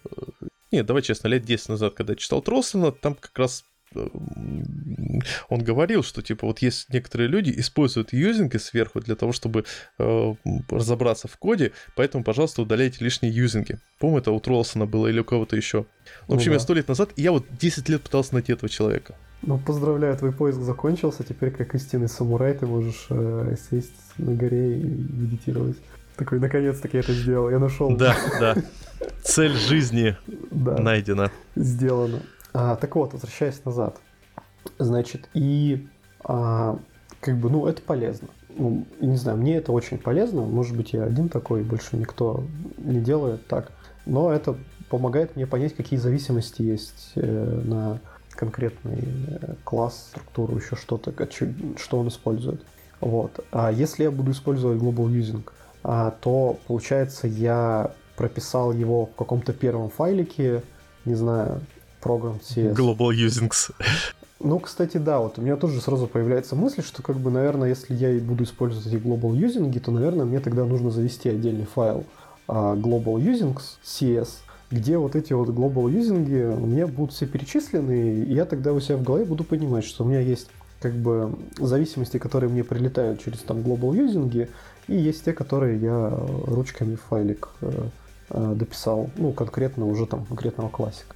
нет, 0.71 0.85
давай 0.85 1.01
честно, 1.01 1.27
лет 1.27 1.43
10 1.43 1.69
назад, 1.69 1.93
когда 1.93 2.13
я 2.13 2.17
читал 2.17 2.41
Трослина, 2.41 2.91
там 2.91 3.15
как 3.15 3.37
раз 3.37 3.63
он 5.49 5.63
говорил, 5.63 6.03
что 6.03 6.21
типа 6.21 6.47
вот 6.47 6.59
есть 6.59 6.89
некоторые 6.89 7.27
люди 7.29 7.53
используют 7.55 8.13
юзинги 8.13 8.57
сверху 8.57 8.99
для 8.99 9.15
того, 9.15 9.31
чтобы 9.31 9.65
э, 9.97 10.33
разобраться 10.69 11.27
в 11.27 11.37
коде, 11.37 11.71
поэтому, 11.95 12.23
пожалуйста, 12.23 12.61
удаляйте 12.61 13.03
лишние 13.03 13.33
юзинги. 13.33 13.79
Помню, 13.99 14.19
это 14.19 14.31
у 14.31 14.39
Тролсона 14.39 14.85
было 14.85 15.07
или 15.07 15.19
у 15.19 15.23
кого-то 15.23 15.55
еще. 15.55 15.85
В 16.27 16.33
общем, 16.33 16.51
ну, 16.51 16.51
да. 16.51 16.53
я 16.53 16.59
сто 16.59 16.73
лет 16.73 16.87
назад, 16.87 17.11
и 17.15 17.21
я 17.21 17.31
вот 17.31 17.45
10 17.57 17.89
лет 17.89 18.01
пытался 18.01 18.33
найти 18.33 18.53
этого 18.53 18.69
человека. 18.69 19.15
Ну, 19.41 19.57
поздравляю, 19.59 20.17
твой 20.17 20.31
поиск 20.31 20.59
закончился, 20.59 21.23
теперь 21.23 21.51
как 21.51 21.75
истинный 21.75 22.09
самурай 22.09 22.53
ты 22.53 22.65
можешь 22.65 23.07
э, 23.09 23.55
сесть 23.69 23.93
на 24.17 24.33
горе 24.33 24.79
и 24.79 24.83
медитировать. 24.83 25.77
Такой, 26.15 26.39
наконец-таки 26.39 26.97
я 26.97 27.01
это 27.01 27.13
сделал, 27.13 27.49
я 27.49 27.59
нашел. 27.59 27.95
Да, 27.95 28.15
да. 28.39 28.55
Цель 29.21 29.53
жизни 29.53 30.15
найдена. 30.51 31.29
Сделано. 31.55 32.21
А, 32.53 32.75
так 32.77 32.95
вот, 32.95 33.13
возвращаясь 33.13 33.63
назад. 33.65 33.97
Значит, 34.79 35.29
и 35.33 35.87
а, 36.23 36.79
как 37.19 37.37
бы, 37.37 37.49
ну, 37.49 37.67
это 37.67 37.81
полезно. 37.81 38.29
Ну, 38.57 38.87
не 39.01 39.17
знаю, 39.17 39.37
мне 39.37 39.57
это 39.57 39.73
очень 39.73 39.97
полезно. 39.97 40.41
Может 40.43 40.77
быть, 40.77 40.93
я 40.93 41.03
один 41.03 41.27
такой, 41.27 41.63
больше 41.63 41.97
никто 41.97 42.45
не 42.77 43.01
делает 43.01 43.45
так. 43.47 43.71
Но 44.05 44.31
это 44.31 44.55
помогает 44.89 45.35
мне 45.35 45.45
понять, 45.45 45.75
какие 45.75 45.99
зависимости 45.99 46.61
есть 46.61 47.11
э, 47.15 47.61
на 47.65 47.99
конкретный 48.35 49.03
э, 49.27 49.55
класс, 49.63 50.07
структуру, 50.11 50.57
еще 50.57 50.75
что-то, 50.75 51.13
что 51.77 51.99
он 51.99 52.07
использует. 52.07 52.61
Вот. 53.01 53.43
А 53.51 53.71
если 53.71 54.03
я 54.03 54.11
буду 54.11 54.31
использовать 54.31 54.79
Global 54.79 55.07
Using, 55.07 55.43
а, 55.83 56.11
то, 56.11 56.57
получается, 56.67 57.27
я 57.27 57.91
прописал 58.15 58.71
его 58.71 59.05
в 59.05 59.15
каком-то 59.15 59.53
первом 59.53 59.89
файлике, 59.89 60.63
не 61.05 61.15
знаю, 61.15 61.61
программ 62.01 62.39
CS. 62.41 62.73
Global 62.73 63.11
Usings. 63.11 63.71
Ну, 64.39 64.59
кстати, 64.59 64.97
да, 64.97 65.19
вот 65.19 65.39
у 65.39 65.41
меня 65.41 65.55
тоже 65.55 65.81
сразу 65.81 66.07
появляется 66.07 66.55
мысль, 66.55 66.83
что, 66.83 67.01
как 67.01 67.17
бы, 67.17 67.31
наверное, 67.31 67.69
если 67.69 67.93
я 67.93 68.11
и 68.11 68.19
буду 68.19 68.43
использовать 68.43 68.87
эти 68.87 68.95
Global 68.95 69.31
Using, 69.31 69.79
то, 69.79 69.91
наверное, 69.91 70.25
мне 70.25 70.39
тогда 70.39 70.65
нужно 70.65 70.91
завести 70.91 71.29
отдельный 71.29 71.65
файл 71.65 72.05
uh, 72.47 72.79
Global 72.79 73.15
Usings 73.15 73.61
CS, 73.83 74.29
где 74.71 74.97
вот 74.97 75.15
эти 75.15 75.33
вот 75.33 75.49
Global 75.49 75.85
Using 75.85 76.61
у 76.61 76.65
меня 76.65 76.87
будут 76.87 77.13
все 77.13 77.25
перечислены, 77.25 78.23
и 78.23 78.33
я 78.33 78.45
тогда 78.45 78.73
у 78.73 78.79
себя 78.79 78.97
в 78.97 79.03
голове 79.03 79.25
буду 79.25 79.43
понимать, 79.43 79.85
что 79.85 80.03
у 80.03 80.07
меня 80.07 80.19
есть 80.19 80.49
как 80.81 80.93
бы 80.93 81.33
зависимости, 81.57 82.17
которые 82.17 82.49
мне 82.49 82.63
прилетают 82.63 83.23
через 83.23 83.39
там 83.39 83.59
Global 83.59 83.91
Using, 83.91 84.49
и 84.87 84.95
есть 84.95 85.25
те, 85.25 85.33
которые 85.33 85.79
я 85.79 86.09
ручками 86.45 86.95
в 86.95 87.01
файлик 87.01 87.49
э, 87.61 87.89
э, 88.29 88.53
дописал, 88.55 89.09
ну, 89.17 89.31
конкретно 89.31 89.85
уже 89.85 90.05
там 90.05 90.25
конкретного 90.25 90.69
классика. 90.69 91.15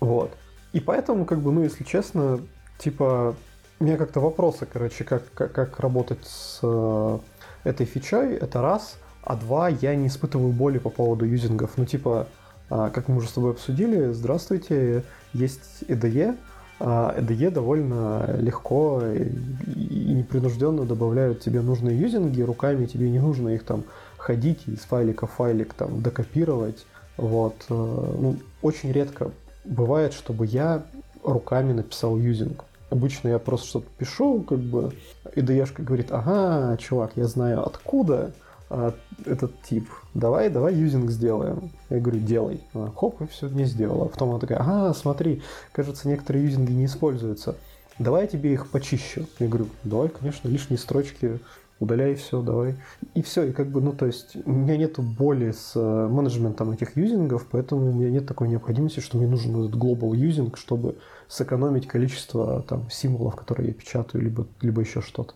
Вот. 0.00 0.32
И 0.72 0.80
поэтому, 0.80 1.24
как 1.24 1.40
бы, 1.40 1.52
ну, 1.52 1.62
если 1.62 1.84
честно, 1.84 2.40
типа, 2.78 3.34
у 3.78 3.84
меня 3.84 3.96
как-то 3.96 4.20
вопросы, 4.20 4.66
короче, 4.70 5.04
как, 5.04 5.22
как, 5.32 5.52
как 5.52 5.80
работать 5.80 6.24
с 6.24 6.60
э, 6.62 7.18
этой 7.64 7.86
фичой, 7.86 8.34
это 8.34 8.60
раз. 8.60 8.96
А 9.22 9.36
два, 9.36 9.68
я 9.68 9.94
не 9.94 10.08
испытываю 10.08 10.52
боли 10.52 10.78
по 10.78 10.90
поводу 10.90 11.24
юзингов. 11.24 11.72
Ну, 11.76 11.86
типа, 11.86 12.26
как 12.70 13.08
мы 13.08 13.16
уже 13.16 13.28
с 13.28 13.32
тобой 13.32 13.50
обсудили, 13.50 14.12
здравствуйте, 14.12 15.04
есть 15.32 15.82
IDE, 15.88 16.36
а 16.78 17.14
IDE 17.18 17.50
довольно 17.50 18.36
легко 18.38 19.02
и, 19.02 19.28
и 19.74 20.14
непринужденно 20.14 20.86
добавляют 20.86 21.40
тебе 21.40 21.60
нужные 21.60 21.98
юзинги, 21.98 22.40
руками 22.40 22.86
тебе 22.86 23.10
не 23.10 23.18
нужно 23.18 23.50
их 23.50 23.64
там 23.64 23.84
ходить 24.16 24.66
из 24.66 24.80
файлика 24.80 25.26
в 25.26 25.32
файлик 25.32 25.74
там 25.74 26.00
докопировать. 26.00 26.86
Вот. 27.16 27.54
Э, 27.68 27.74
ну, 27.74 28.36
очень 28.62 28.92
редко 28.92 29.30
бывает, 29.64 30.14
чтобы 30.14 30.46
я 30.46 30.82
руками 31.22 31.72
написал 31.72 32.16
юзинг. 32.16 32.64
Обычно 32.88 33.28
я 33.28 33.38
просто 33.38 33.68
что-то 33.68 33.86
пишу, 33.98 34.40
как 34.40 34.58
бы, 34.58 34.92
и 35.34 35.42
ДЕшка 35.42 35.82
говорит, 35.82 36.10
ага, 36.10 36.76
чувак, 36.78 37.12
я 37.16 37.26
знаю 37.26 37.64
откуда 37.64 38.32
а, 38.70 38.94
этот 39.26 39.60
тип, 39.62 39.88
давай, 40.14 40.48
давай 40.48 40.74
юзинг 40.74 41.10
сделаем. 41.10 41.70
Я 41.90 41.98
говорю, 41.98 42.20
делай. 42.20 42.60
Она, 42.72 42.90
хоп, 42.90 43.20
и 43.20 43.26
все 43.26 43.48
не 43.48 43.64
сделала. 43.64 44.06
Потом 44.06 44.30
она 44.30 44.38
такая, 44.38 44.60
ага, 44.60 44.94
смотри, 44.94 45.42
кажется, 45.72 46.08
некоторые 46.08 46.44
юзинги 46.44 46.70
не 46.70 46.86
используются. 46.86 47.56
Давай 47.98 48.22
я 48.22 48.28
тебе 48.28 48.52
их 48.52 48.70
почищу. 48.70 49.26
Я 49.40 49.48
говорю, 49.48 49.66
давай, 49.82 50.08
конечно, 50.08 50.48
лишние 50.48 50.78
строчки 50.78 51.40
удаляй 51.80 52.14
все, 52.14 52.42
давай. 52.42 52.76
И 53.14 53.22
все, 53.22 53.44
и 53.44 53.52
как 53.52 53.68
бы, 53.70 53.80
ну, 53.80 53.92
то 53.92 54.06
есть, 54.06 54.36
у 54.44 54.52
меня 54.52 54.76
нет 54.76 55.00
боли 55.00 55.50
с 55.50 55.72
э, 55.74 56.08
менеджментом 56.08 56.70
этих 56.70 56.96
юзингов, 56.96 57.46
поэтому 57.50 57.90
у 57.90 57.92
меня 57.92 58.10
нет 58.10 58.26
такой 58.26 58.48
необходимости, 58.48 59.00
что 59.00 59.16
мне 59.18 59.26
нужен 59.26 59.64
этот 59.64 59.80
global 59.80 60.14
юзинг, 60.14 60.56
чтобы 60.58 60.96
сэкономить 61.26 61.88
количество 61.88 62.62
там 62.62 62.88
символов, 62.90 63.34
которые 63.34 63.68
я 63.68 63.74
печатаю, 63.74 64.22
либо, 64.22 64.46
либо 64.60 64.82
еще 64.82 65.00
что-то. 65.00 65.34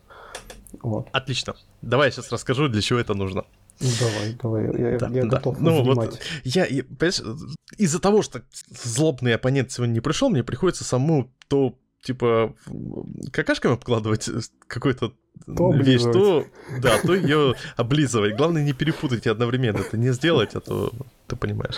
Вот. 0.83 1.09
Отлично. 1.13 1.55
Давай 1.83 2.09
я 2.09 2.13
сейчас 2.13 2.31
расскажу, 2.33 2.69
для 2.69 2.83
чего 2.83 2.99
это 2.99 3.15
нужно. 3.15 3.45
Давай, 3.81 4.37
давай, 4.41 4.93
я, 4.93 4.99
да, 4.99 5.09
я 5.09 5.23
да. 5.23 5.29
готов 5.29 5.61
ну, 5.61 5.83
вот 5.83 6.21
я, 6.45 6.65
я 6.65 6.85
из-за 7.77 7.99
того, 7.99 8.23
что 8.23 8.43
злобный 8.69 9.35
оппонент 9.35 9.73
сегодня 9.73 9.95
не 9.95 10.01
пришел, 10.01 10.31
мне 10.31 10.45
приходится 10.45 10.85
саму 10.85 11.33
то 11.49 11.77
типа 12.03 12.55
какашками 13.33 13.75
обкладывать 13.75 14.31
какой-то 14.69 15.15
то 15.47 15.73
вещь, 15.73 16.03
то, 16.03 16.47
да, 16.81 16.99
то 17.03 17.15
ее 17.15 17.55
облизывать. 17.77 18.37
Главное 18.37 18.63
не 18.63 18.73
перепутать 18.73 19.27
одновременно 19.27 19.79
это 19.79 19.97
не 19.97 20.13
сделать, 20.13 20.55
а 20.55 20.61
то 20.61 20.93
ты 21.27 21.35
понимаешь. 21.35 21.77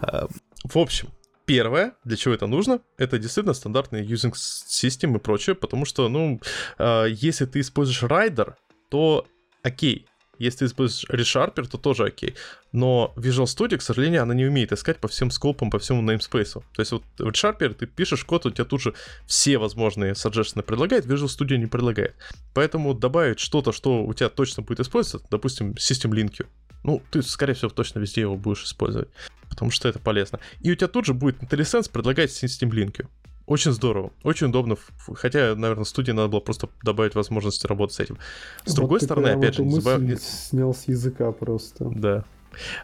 А, 0.00 0.26
в 0.64 0.78
общем, 0.78 1.08
первое, 1.48 1.94
для 2.04 2.18
чего 2.18 2.34
это 2.34 2.46
нужно, 2.46 2.80
это 2.98 3.18
действительно 3.18 3.54
стандартный 3.54 4.04
using 4.04 4.34
system 4.34 5.16
и 5.16 5.18
прочее, 5.18 5.54
потому 5.56 5.86
что, 5.86 6.08
ну, 6.10 6.40
а, 6.76 7.06
если 7.06 7.46
ты 7.46 7.60
используешь 7.60 8.02
райдер, 8.02 8.56
то 8.90 9.26
окей, 9.62 10.06
если 10.38 10.58
ты 10.58 10.64
используешь 10.66 11.08
ReSharper, 11.08 11.66
то 11.66 11.78
тоже 11.78 12.04
окей. 12.04 12.34
Но 12.70 13.14
Visual 13.16 13.44
Studio, 13.44 13.78
к 13.78 13.82
сожалению, 13.82 14.22
она 14.22 14.34
не 14.34 14.44
умеет 14.44 14.72
искать 14.72 14.98
по 14.98 15.08
всем 15.08 15.30
скопам, 15.30 15.70
по 15.70 15.78
всему 15.78 16.02
namespace. 16.02 16.62
То 16.74 16.80
есть 16.80 16.92
вот 16.92 17.02
в 17.16 17.26
ReSharper 17.26 17.72
ты 17.72 17.86
пишешь 17.86 18.24
код, 18.24 18.44
у 18.44 18.50
тебя 18.50 18.66
тут 18.66 18.82
же 18.82 18.94
все 19.26 19.56
возможные 19.56 20.12
suggestions 20.12 20.62
предлагает, 20.62 21.06
Visual 21.06 21.28
Studio 21.28 21.56
не 21.56 21.66
предлагает. 21.66 22.14
Поэтому 22.54 22.92
добавить 22.92 23.40
что-то, 23.40 23.72
что 23.72 24.04
у 24.04 24.12
тебя 24.12 24.28
точно 24.28 24.62
будет 24.62 24.80
использоваться, 24.80 25.26
допустим, 25.30 25.72
System 25.72 26.10
Link. 26.10 26.46
Ну, 26.82 27.02
ты, 27.10 27.22
скорее 27.22 27.54
всего, 27.54 27.70
точно 27.70 27.98
везде 27.98 28.22
его 28.22 28.36
будешь 28.36 28.64
использовать, 28.64 29.08
потому 29.48 29.70
что 29.70 29.88
это 29.88 29.98
полезно. 29.98 30.40
И 30.60 30.70
у 30.70 30.74
тебя 30.74 30.88
тут 30.88 31.06
же 31.06 31.14
будет 31.14 31.42
IntelliSense 31.42 31.90
предлагать 31.90 32.30
System 32.30 32.70
Link. 32.70 33.06
Очень 33.46 33.72
здорово, 33.72 34.12
очень 34.24 34.48
удобно. 34.48 34.76
Хотя, 35.14 35.54
наверное, 35.54 35.84
студии 35.84 36.12
надо 36.12 36.28
было 36.28 36.40
просто 36.40 36.68
добавить 36.82 37.14
возможности 37.14 37.66
работать 37.66 37.96
с 37.96 38.00
этим. 38.00 38.18
С 38.64 38.68
вот 38.68 38.76
другой 38.76 39.00
стороны, 39.00 39.28
опять 39.28 39.54
же, 39.54 39.62
не 39.62 39.80
забываем... 39.80 40.18
снял 40.18 40.74
с 40.74 40.86
языка 40.86 41.32
просто. 41.32 41.90
Да. 41.94 42.24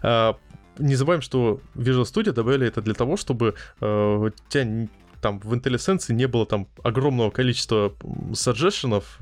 А, 0.00 0.38
не 0.78 0.94
забываем, 0.94 1.20
что 1.20 1.60
Visual 1.74 2.04
Studio 2.04 2.32
добавили 2.32 2.66
это 2.66 2.80
для 2.80 2.94
того, 2.94 3.18
чтобы 3.18 3.54
э, 3.80 4.16
у 4.16 4.30
тебя 4.48 4.88
там 5.20 5.38
в 5.40 5.52
IntelliSense 5.54 6.12
не 6.12 6.26
было 6.26 6.46
там 6.46 6.66
огромного 6.82 7.30
количества 7.30 7.94
саджешенов, 8.34 9.18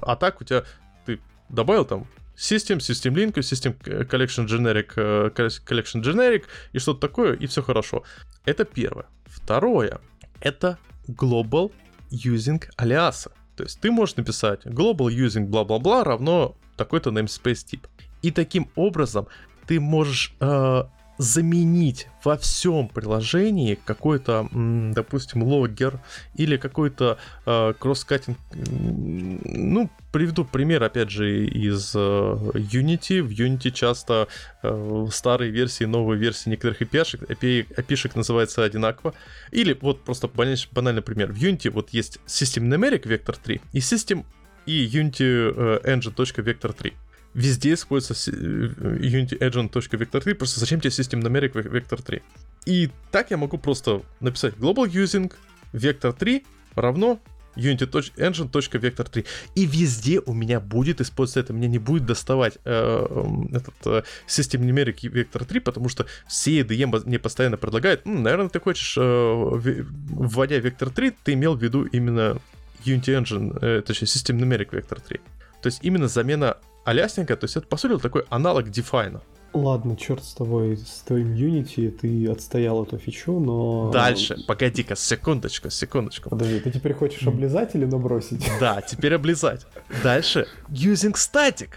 а 0.00 0.16
так 0.16 0.40
у 0.40 0.44
тебя 0.44 0.64
ты 1.04 1.20
добавил 1.48 1.84
там 1.84 2.06
System, 2.36 2.78
System 2.78 3.14
Link, 3.14 3.34
System 3.36 3.74
Collection 4.08 4.46
Generic, 4.46 4.92
э, 4.96 5.30
Collection 5.34 6.02
Generic 6.02 6.44
и 6.72 6.78
что-то 6.78 7.00
такое, 7.00 7.34
и 7.34 7.46
все 7.46 7.62
хорошо. 7.62 8.02
Это 8.44 8.64
первое. 8.64 9.06
Второе, 9.26 10.00
это 10.40 10.78
Global 11.08 11.72
Using 12.10 12.62
алиаса. 12.76 13.32
То 13.56 13.64
есть 13.64 13.80
ты 13.80 13.90
можешь 13.90 14.16
написать 14.16 14.66
Global 14.66 15.08
Using 15.08 15.46
бла-бла-бла 15.46 16.04
равно 16.04 16.56
такой-то 16.76 17.10
namespace 17.10 17.64
тип. 17.64 17.86
И 18.22 18.30
таким 18.30 18.68
образом 18.74 19.28
ты 19.66 19.80
можешь 19.80 20.34
э, 20.40 20.84
заменить 21.18 22.08
во 22.24 22.36
всем 22.36 22.88
приложении 22.88 23.78
какой-то, 23.84 24.48
допустим, 24.52 25.42
логер 25.42 26.00
или 26.34 26.56
какой-то 26.56 27.18
э, 27.46 27.74
кросс-катинг. 27.78 28.38
Ну, 28.54 29.90
приведу 30.12 30.44
пример, 30.44 30.82
опять 30.82 31.10
же, 31.10 31.46
из 31.46 31.92
э, 31.94 31.98
Unity. 31.98 33.22
В 33.22 33.30
Unity 33.30 33.70
часто 33.70 34.28
э, 34.62 35.06
старые 35.10 35.50
версии, 35.50 35.84
новые 35.84 36.18
версии 36.18 36.50
некоторых 36.50 36.82
API, 36.82 37.28
API, 37.28 37.66
API 37.76 38.12
называется 38.14 38.64
одинаково. 38.64 39.14
Или 39.52 39.76
вот 39.80 40.02
просто 40.02 40.28
банальный, 40.28 40.68
банальный 40.72 41.02
пример. 41.02 41.32
В 41.32 41.36
Unity 41.36 41.70
вот 41.70 41.90
есть 41.90 42.18
System 42.26 42.68
Numeric 42.68 43.02
Vector 43.04 43.36
3 43.42 43.60
и 43.72 43.78
System 43.78 44.24
и 44.66 44.86
Unity 44.86 45.52
э, 45.54 45.80
Engine.vector 45.84 46.72
3 46.72 46.92
везде 47.34 47.74
используется 47.74 48.30
э, 48.30 48.34
Unity 48.34 49.38
Agent.vector 49.38 50.20
3, 50.20 50.34
просто 50.34 50.60
зачем 50.60 50.80
тебе 50.80 50.90
System 50.90 51.20
Numeric 51.20 51.52
Vector 51.52 52.02
3? 52.02 52.22
И 52.66 52.90
так 53.10 53.30
я 53.30 53.36
могу 53.36 53.58
просто 53.58 54.02
написать 54.20 54.54
global 54.54 54.86
using 54.86 55.32
vector 55.72 56.14
3 56.16 56.44
равно 56.76 57.20
unity.engine.vector3. 57.56 59.26
И 59.54 59.66
везде 59.66 60.20
у 60.20 60.32
меня 60.32 60.60
будет 60.60 61.00
использоваться 61.00 61.40
это. 61.40 61.52
Мне 61.52 61.68
не 61.68 61.78
будет 61.78 62.06
доставать 62.06 62.58
э, 62.64 63.36
этот 63.52 63.74
э, 63.86 64.02
System 64.26 64.60
Numeric 64.62 65.00
Vector 65.02 65.44
3, 65.44 65.60
потому 65.60 65.88
что 65.88 66.06
все 66.26 66.60
IDE 66.60 67.06
мне 67.06 67.18
постоянно 67.18 67.56
предлагают, 67.56 68.06
наверное, 68.06 68.48
ты 68.48 68.60
хочешь, 68.60 68.96
э, 68.98 69.02
вводя 69.02 70.58
Vector 70.58 70.92
3, 70.92 71.12
ты 71.22 71.34
имел 71.34 71.56
в 71.56 71.62
виду 71.62 71.84
именно 71.84 72.38
Unity 72.84 73.22
Engine, 73.22 73.58
э, 73.60 73.82
точнее, 73.82 74.08
System 74.08 74.38
Numeric 74.38 74.70
Vector 74.70 75.00
3. 75.06 75.20
То 75.62 75.66
есть 75.68 75.80
именно 75.82 76.08
замена 76.08 76.58
алясника, 76.84 77.36
то 77.36 77.44
есть 77.44 77.56
это, 77.56 77.66
по 77.66 77.76
сути, 77.76 78.00
такой 78.00 78.24
аналог 78.30 78.68
Define. 78.68 79.20
Ладно, 79.52 79.96
черт 79.96 80.24
с 80.24 80.34
тобой, 80.34 80.76
с 80.76 81.04
твоим 81.06 81.32
Unity, 81.32 81.90
ты 81.90 82.28
отстоял 82.28 82.82
эту 82.82 82.98
фичу, 82.98 83.38
но... 83.38 83.90
Дальше, 83.92 84.36
погоди-ка, 84.48 84.96
секундочку, 84.96 85.70
секундочку. 85.70 86.28
Подожди, 86.28 86.58
ты 86.58 86.72
теперь 86.72 86.92
хочешь 86.92 87.24
облизать 87.24 87.76
или 87.76 87.84
набросить? 87.84 88.44
Да, 88.58 88.82
теперь 88.82 89.14
облизать. 89.14 89.64
Дальше, 90.02 90.48
using 90.68 91.14
static. 91.14 91.70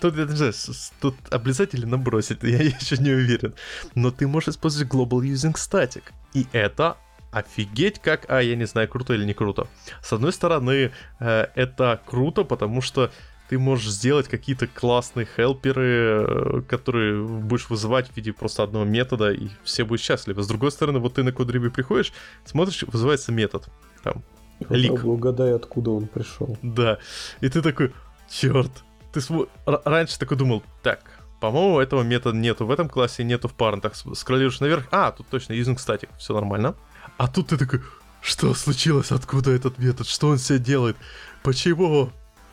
Тут, 0.00 0.16
я 0.16 0.24
не 0.24 0.36
знаю, 0.36 0.52
тут 1.00 1.14
облизать 1.30 1.74
или 1.74 1.86
набросить, 1.86 2.42
я 2.42 2.62
еще 2.62 2.98
не 2.98 3.10
уверен. 3.10 3.54
Но 3.94 4.10
ты 4.10 4.26
можешь 4.26 4.50
использовать 4.50 4.92
Global 4.92 5.20
Using 5.20 5.54
Static. 5.54 6.02
И 6.34 6.46
это 6.52 6.96
офигеть 7.30 7.98
как, 7.98 8.26
а 8.28 8.40
я 8.42 8.56
не 8.56 8.66
знаю, 8.66 8.88
круто 8.88 9.14
или 9.14 9.24
не 9.24 9.32
круто. 9.32 9.66
С 10.02 10.12
одной 10.12 10.32
стороны, 10.32 10.92
э, 11.20 11.46
это 11.54 12.00
круто, 12.04 12.44
потому 12.44 12.82
что 12.82 13.10
ты 13.48 13.58
можешь 13.58 13.90
сделать 13.90 14.28
какие-то 14.28 14.66
классные 14.66 15.26
хелперы, 15.26 16.26
э, 16.26 16.62
которые 16.68 17.22
будешь 17.22 17.68
вызывать 17.68 18.08
в 18.08 18.16
виде 18.16 18.32
просто 18.32 18.62
одного 18.62 18.84
метода, 18.84 19.32
и 19.32 19.48
все 19.62 19.84
будут 19.84 20.00
счастливы. 20.00 20.42
С 20.42 20.46
другой 20.46 20.72
стороны, 20.72 20.98
вот 20.98 21.14
ты 21.14 21.22
на 21.22 21.32
кодриби 21.32 21.68
приходишь, 21.68 22.12
смотришь, 22.44 22.82
вызывается 22.84 23.32
метод. 23.32 23.68
Там, 24.02 24.22
лик. 24.70 25.04
Угадай, 25.04 25.54
откуда 25.54 25.90
он 25.90 26.06
пришел. 26.06 26.56
Да. 26.62 26.98
И 27.40 27.48
ты 27.48 27.62
такой, 27.62 27.92
черт. 28.30 28.70
Ты 29.12 29.20
см... 29.20 29.48
раньше 29.84 30.18
такой 30.18 30.38
думал, 30.38 30.62
так, 30.82 31.00
по-моему, 31.40 31.80
этого 31.80 32.02
метода 32.02 32.36
нету 32.36 32.66
в 32.66 32.70
этом 32.70 32.88
классе, 32.88 33.24
нету 33.24 33.48
в 33.48 33.54
парентах. 33.54 33.94
Скроллируешь 34.14 34.60
наверх, 34.60 34.86
а, 34.90 35.12
тут 35.12 35.26
точно 35.28 35.52
using 35.52 35.76
static, 35.76 36.08
все 36.18 36.34
нормально. 36.34 36.74
А 37.18 37.28
тут 37.28 37.48
ты 37.48 37.58
такой, 37.58 37.82
что 38.22 38.54
случилось, 38.54 39.10
откуда 39.10 39.50
этот 39.50 39.78
метод, 39.78 40.06
что 40.06 40.28
он 40.28 40.38
себе 40.38 40.58
делает, 40.58 40.96
почему? 41.42 42.10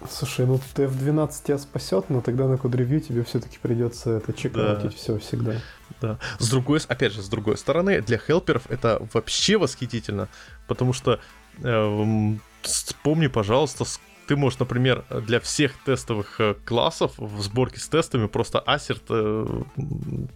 Слушай, 0.10 0.46
ну 0.46 0.60
TF12 0.76 1.32
тебя 1.44 1.58
спасет, 1.58 2.10
но 2.10 2.22
тогда 2.22 2.48
на 2.48 2.58
код-ревью 2.58 3.02
тебе 3.02 3.24
все-таки 3.24 3.58
придется 3.62 4.12
это 4.12 4.32
чекаутить 4.32 4.92
да. 4.92 4.98
все 4.98 5.18
всегда. 5.20 5.56
Да. 6.00 6.20
С 6.38 6.50
другой, 6.50 6.80
опять 6.88 7.14
же, 7.14 7.22
с 7.22 7.28
другой 7.28 7.58
стороны, 7.58 8.02
для 8.02 8.18
хелперов 8.18 8.64
это 8.70 9.06
вообще 9.14 9.58
восхитительно, 9.58 10.30
потому 10.68 10.94
что 10.94 11.20
э, 11.62 12.34
вспомни, 12.62 13.28
пожалуйста, 13.28 13.86
ты 14.30 14.36
можешь, 14.36 14.60
например, 14.60 15.06
для 15.28 15.40
всех 15.40 15.74
тестовых 15.84 16.40
э, 16.40 16.56
классов 16.64 17.14
в 17.18 17.42
сборке 17.42 17.80
с 17.80 17.88
тестами 17.90 18.28
просто 18.28 18.64
assert, 18.66 19.02
э, 19.10 19.64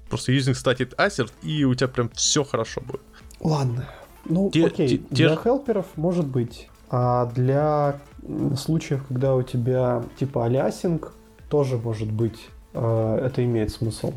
просто 0.09 0.34
using 0.34 0.53
static 0.55 0.95
assert, 0.97 1.32
и 1.41 1.64
у 1.64 1.74
тебя 1.76 1.88
прям 1.88 2.09
все 2.09 2.43
хорошо 2.43 2.82
будет. 2.82 3.01
Ладно. 3.39 3.88
Ну, 4.26 4.49
те, 4.51 4.66
окей, 4.66 4.88
те, 4.89 4.97
для 5.09 5.36
те... 5.36 5.41
хелперов 5.41 5.86
может 5.95 6.26
быть. 6.26 6.70
А 6.95 7.25
для 7.25 7.95
случаев, 8.55 9.03
когда 9.07 9.33
у 9.33 9.41
тебя 9.41 10.03
типа 10.19 10.45
алясинг, 10.45 11.11
тоже 11.49 11.77
может 11.77 12.11
быть, 12.11 12.39
э, 12.75 13.19
это 13.25 13.43
имеет 13.43 13.71
смысл. 13.71 14.13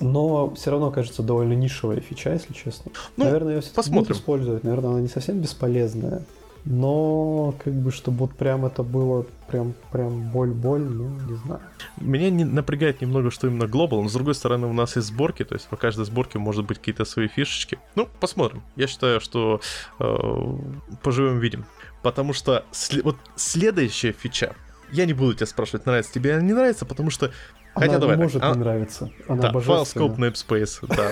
Но 0.00 0.54
все 0.54 0.72
равно 0.72 0.90
кажется 0.90 1.22
довольно 1.22 1.54
нишевая 1.54 2.00
фича, 2.00 2.34
если 2.34 2.52
честно. 2.52 2.92
Ну, 3.16 3.24
наверное, 3.24 3.54
ее 3.54 3.60
все-таки 3.62 3.90
будут 3.90 4.10
использовать. 4.10 4.62
Наверное, 4.62 4.90
она 4.90 5.00
не 5.00 5.08
совсем 5.08 5.40
бесполезная. 5.40 6.20
Но 6.66 7.54
как 7.64 7.72
бы, 7.72 7.90
чтобы 7.90 8.18
вот 8.18 8.34
прям 8.34 8.66
это 8.66 8.82
было 8.82 9.24
прям, 9.48 9.72
прям 9.90 10.28
боль-боль, 10.28 10.82
ну, 10.82 11.08
не 11.30 11.36
знаю. 11.36 11.62
Меня 11.98 12.28
не 12.28 12.44
напрягает 12.44 13.00
немного, 13.00 13.30
что 13.30 13.46
именно 13.46 13.64
Global, 13.64 14.02
но 14.02 14.08
с 14.10 14.12
другой 14.12 14.34
стороны 14.34 14.66
у 14.66 14.74
нас 14.74 14.96
есть 14.96 15.08
сборки, 15.08 15.46
то 15.46 15.54
есть 15.54 15.66
по 15.68 15.76
каждой 15.76 16.04
сборке 16.04 16.38
может 16.38 16.66
быть 16.66 16.76
какие-то 16.76 17.06
свои 17.06 17.28
фишечки. 17.28 17.78
Ну, 17.94 18.06
посмотрим. 18.20 18.62
Я 18.76 18.86
считаю, 18.86 19.18
что 19.20 19.62
э, 19.98 20.16
поживем 21.02 21.38
видим. 21.38 21.64
Потому 22.02 22.32
что 22.32 22.64
сли- 22.72 23.02
вот 23.02 23.16
следующая 23.36 24.12
фича, 24.12 24.54
я 24.92 25.04
не 25.04 25.12
буду 25.12 25.34
тебя 25.34 25.46
спрашивать, 25.46 25.86
нравится 25.86 26.12
тебе 26.12 26.34
или 26.34 26.42
не 26.42 26.52
нравится, 26.52 26.86
потому 26.86 27.10
что... 27.10 27.32
Она 27.74 27.86
Хотя, 27.86 27.98
давай, 27.98 28.16
может 28.16 28.42
она... 28.42 28.54
не 28.54 28.60
нравиться. 28.60 29.10
Она 29.28 29.50
да, 29.50 29.60
файл 29.60 29.82
scope 29.82 30.16
namespace, 30.16 30.86
да. 30.88 31.10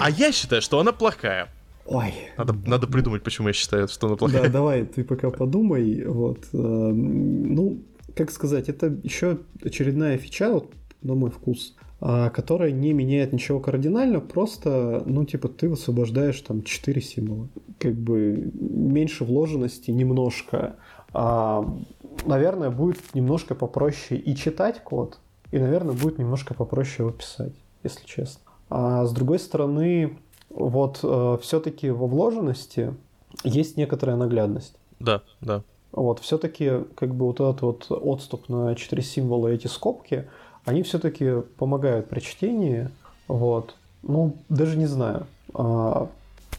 А 0.00 0.10
я 0.10 0.32
считаю, 0.32 0.60
что 0.60 0.80
она 0.80 0.92
плохая. 0.92 1.48
Ой. 1.86 2.12
Надо, 2.36 2.54
надо 2.66 2.86
придумать, 2.86 3.22
почему 3.22 3.48
я 3.48 3.54
считаю, 3.54 3.88
что 3.88 4.06
она 4.08 4.16
плохая. 4.16 4.42
Да, 4.42 4.48
давай, 4.48 4.84
ты 4.84 5.04
пока 5.04 5.30
подумай. 5.30 6.04
Вот. 6.04 6.44
Э, 6.52 6.56
ну, 6.56 7.82
как 8.14 8.30
сказать, 8.30 8.68
это 8.68 8.96
еще 9.02 9.38
очередная 9.64 10.18
фича, 10.18 10.50
вот, 10.50 10.72
на 11.02 11.14
мой 11.14 11.30
вкус, 11.30 11.76
которая 12.00 12.70
не 12.70 12.92
меняет 12.94 13.32
ничего 13.32 13.60
кардинально, 13.60 14.20
просто, 14.20 15.02
ну, 15.04 15.24
типа, 15.24 15.48
ты 15.48 15.68
высвобождаешь 15.68 16.40
там 16.40 16.62
4 16.62 17.00
символа. 17.02 17.48
Как 17.78 17.94
бы 17.94 18.50
меньше 18.54 19.24
вложенности 19.24 19.90
немножко. 19.90 20.76
А, 21.12 21.66
наверное, 22.24 22.70
будет 22.70 23.14
немножко 23.14 23.54
попроще 23.54 24.18
и 24.18 24.34
читать 24.34 24.82
код, 24.82 25.18
и, 25.50 25.58
наверное, 25.58 25.94
будет 25.94 26.18
немножко 26.18 26.54
попроще 26.54 27.06
его 27.06 27.10
писать, 27.10 27.52
если 27.82 28.06
честно. 28.06 28.40
А 28.70 29.04
с 29.04 29.12
другой 29.12 29.38
стороны, 29.38 30.16
вот 30.48 31.00
э, 31.02 31.38
все-таки 31.42 31.90
во 31.90 32.06
вложенности 32.06 32.94
есть 33.44 33.76
некоторая 33.76 34.16
наглядность. 34.16 34.74
Да, 35.00 35.22
да. 35.40 35.62
Вот, 35.92 36.20
все-таки 36.20 36.84
как 36.94 37.14
бы 37.14 37.26
вот 37.26 37.40
этот 37.40 37.62
вот 37.62 37.86
отступ 37.90 38.48
на 38.48 38.74
4 38.74 39.02
символа, 39.02 39.48
эти 39.48 39.66
скобки, 39.66 40.28
они 40.64 40.82
все-таки 40.82 41.42
помогают 41.58 42.08
при 42.08 42.20
чтении. 42.20 42.88
Вот. 43.28 43.74
Ну, 44.02 44.36
даже 44.48 44.76
не 44.76 44.86
знаю. 44.86 45.26
А, 45.54 46.08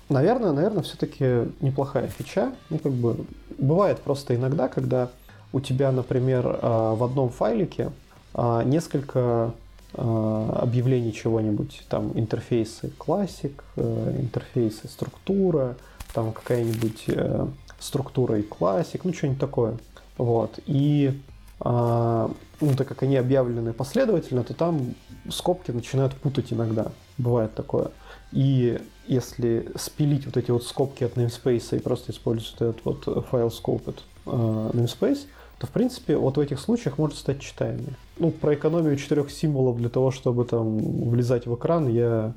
наверное, 0.09 0.51
наверное, 0.51 0.83
все-таки 0.83 1.51
неплохая 1.59 2.07
фича. 2.07 2.53
Ну, 2.69 2.79
как 2.79 2.91
бы 2.91 3.17
бывает 3.57 3.99
просто 3.99 4.35
иногда, 4.35 4.67
когда 4.67 5.09
у 5.53 5.59
тебя, 5.59 5.91
например, 5.91 6.43
а, 6.45 6.95
в 6.95 7.03
одном 7.03 7.29
файлике 7.29 7.91
а, 8.33 8.63
несколько 8.63 9.53
объявлений 9.93 11.11
чего-нибудь, 11.11 11.83
там 11.89 12.17
интерфейсы 12.17 12.91
классик, 12.97 13.61
э, 13.75 14.15
интерфейсы 14.21 14.87
структура, 14.87 15.75
там 16.13 16.31
какая-нибудь 16.31 17.03
э, 17.07 17.45
структура 17.77 18.39
и 18.39 18.41
классик, 18.41 19.03
ну 19.03 19.11
что-нибудь 19.11 19.41
такое. 19.41 19.77
Вот. 20.17 20.59
И 20.65 21.19
ну, 22.61 22.75
так 22.75 22.87
как 22.87 23.03
они 23.03 23.17
объявлены 23.17 23.73
последовательно, 23.73 24.43
то 24.43 24.53
там 24.53 24.93
скобки 25.29 25.71
начинают 25.71 26.13
путать 26.15 26.53
иногда. 26.53 26.91
Бывает 27.17 27.53
такое. 27.53 27.91
И 28.31 28.79
если 29.07 29.69
спилить 29.75 30.25
вот 30.25 30.37
эти 30.37 30.51
вот 30.51 30.63
скобки 30.63 31.03
от 31.03 31.17
namespace 31.17 31.77
и 31.77 31.79
просто 31.79 32.11
использовать 32.11 32.61
этот 32.61 32.85
вот 32.85 33.27
файл 33.29 33.47
scoped 33.47 33.99
uh, 34.25 34.71
namespace, 34.73 35.25
то, 35.59 35.67
в 35.67 35.71
принципе, 35.71 36.17
вот 36.17 36.37
в 36.37 36.39
этих 36.39 36.59
случаях 36.59 36.97
может 36.97 37.17
стать 37.17 37.39
читаемым. 37.39 37.95
Ну, 38.17 38.31
про 38.31 38.55
экономию 38.55 38.95
четырех 38.95 39.29
символов 39.29 39.77
для 39.77 39.89
того, 39.89 40.09
чтобы 40.09 40.45
там 40.45 40.77
влезать 41.09 41.45
в 41.45 41.53
экран, 41.53 41.87
я 41.87 42.33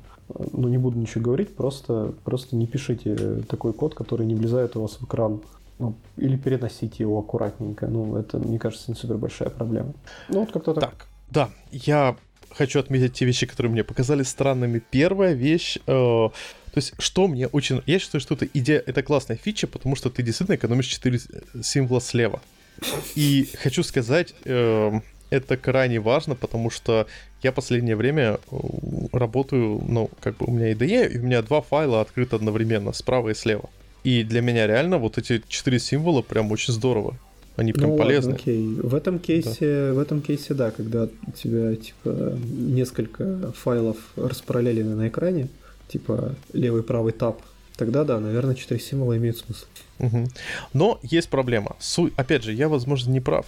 ну, 0.51 0.67
не 0.67 0.77
буду 0.77 0.99
ничего 0.99 1.23
говорить, 1.23 1.55
просто, 1.55 2.13
просто 2.23 2.55
не 2.55 2.67
пишите 2.67 3.43
такой 3.47 3.73
код, 3.73 3.95
который 3.95 4.25
не 4.25 4.35
влезает 4.35 4.75
у 4.75 4.81
вас 4.81 4.99
в 4.99 5.05
экран 5.05 5.41
ну, 5.79 5.95
или 6.17 6.37
переносить 6.37 6.99
его 6.99 7.19
аккуратненько. 7.19 7.87
Ну, 7.87 8.15
это, 8.15 8.37
мне 8.37 8.59
кажется, 8.59 8.91
не 8.91 8.95
супер 8.95 9.17
большая 9.17 9.49
проблема. 9.49 9.93
Ну, 10.29 10.41
вот 10.41 10.51
как-то 10.51 10.73
так. 10.73 10.83
Так, 10.83 11.07
да, 11.29 11.49
я 11.71 12.15
хочу 12.51 12.79
отметить 12.79 13.13
те 13.13 13.25
вещи, 13.25 13.45
которые 13.45 13.71
мне 13.71 13.83
показались 13.83 14.29
странными. 14.29 14.79
Первая 14.79 15.33
вещь, 15.33 15.77
э, 15.77 15.81
то 15.87 16.31
есть, 16.75 16.93
что 16.99 17.27
мне 17.27 17.47
очень... 17.47 17.81
Я 17.85 17.99
считаю, 17.99 18.21
что 18.21 18.35
это 18.35 18.47
идея, 18.53 18.81
это 18.85 19.03
классная 19.03 19.37
фича, 19.37 19.67
потому 19.67 19.95
что 19.95 20.09
ты 20.09 20.23
действительно 20.23 20.55
экономишь 20.55 20.87
4 20.87 21.19
символа 21.61 22.01
слева. 22.01 22.41
И 23.15 23.49
хочу 23.61 23.83
сказать, 23.83 24.33
э, 24.45 24.99
это 25.29 25.57
крайне 25.57 25.99
важно, 25.99 26.35
потому 26.35 26.69
что 26.69 27.07
я 27.41 27.51
последнее 27.51 27.95
время 27.95 28.39
э, 28.51 28.57
работаю, 29.11 29.81
ну, 29.87 30.09
как 30.21 30.37
бы 30.37 30.45
у 30.47 30.51
меня 30.51 30.71
IDE, 30.71 31.11
и 31.13 31.19
у 31.19 31.23
меня 31.23 31.41
два 31.41 31.61
файла 31.61 32.01
открыты 32.01 32.35
одновременно, 32.35 32.93
справа 32.93 33.29
и 33.29 33.33
слева. 33.33 33.69
И 34.05 34.23
для 34.23 34.41
меня 34.41 34.67
реально 34.67 34.99
вот 34.99 35.17
эти 35.17 35.41
четыре 35.47 35.79
символа 35.79 36.21
прям 36.21 36.51
очень 36.51 36.71
здорово. 36.73 37.17
Они 37.55 37.73
прям 37.73 37.91
ну, 37.91 37.97
полезны. 37.97 38.33
Ладно, 38.33 38.43
окей. 38.43 38.65
В 38.75 38.93
этом 38.93 39.17
кейсе, 39.17 39.87
да. 39.87 39.93
в 39.93 39.99
этом 39.99 40.21
кейсе, 40.21 40.53
да, 40.53 40.69
когда 40.69 41.05
у 41.05 41.31
тебя 41.31 41.75
типа 41.75 42.37
несколько 42.43 43.51
файлов 43.53 43.97
распараллелены 44.15 44.93
на 44.93 45.07
экране, 45.07 45.47
типа 45.87 46.35
левый 46.53 46.83
правый 46.83 47.13
тап, 47.13 47.41
тогда 47.77 48.03
да, 48.03 48.19
наверное, 48.19 48.53
четыре 48.53 48.79
символа 48.79 49.17
имеют 49.17 49.37
смысл. 49.37 49.65
Угу. 49.97 50.27
Но 50.73 50.99
есть 51.01 51.29
проблема. 51.29 51.75
Су... 51.79 52.11
Опять 52.15 52.43
же, 52.43 52.53
я, 52.53 52.69
возможно, 52.69 53.09
не 53.09 53.21
прав. 53.21 53.47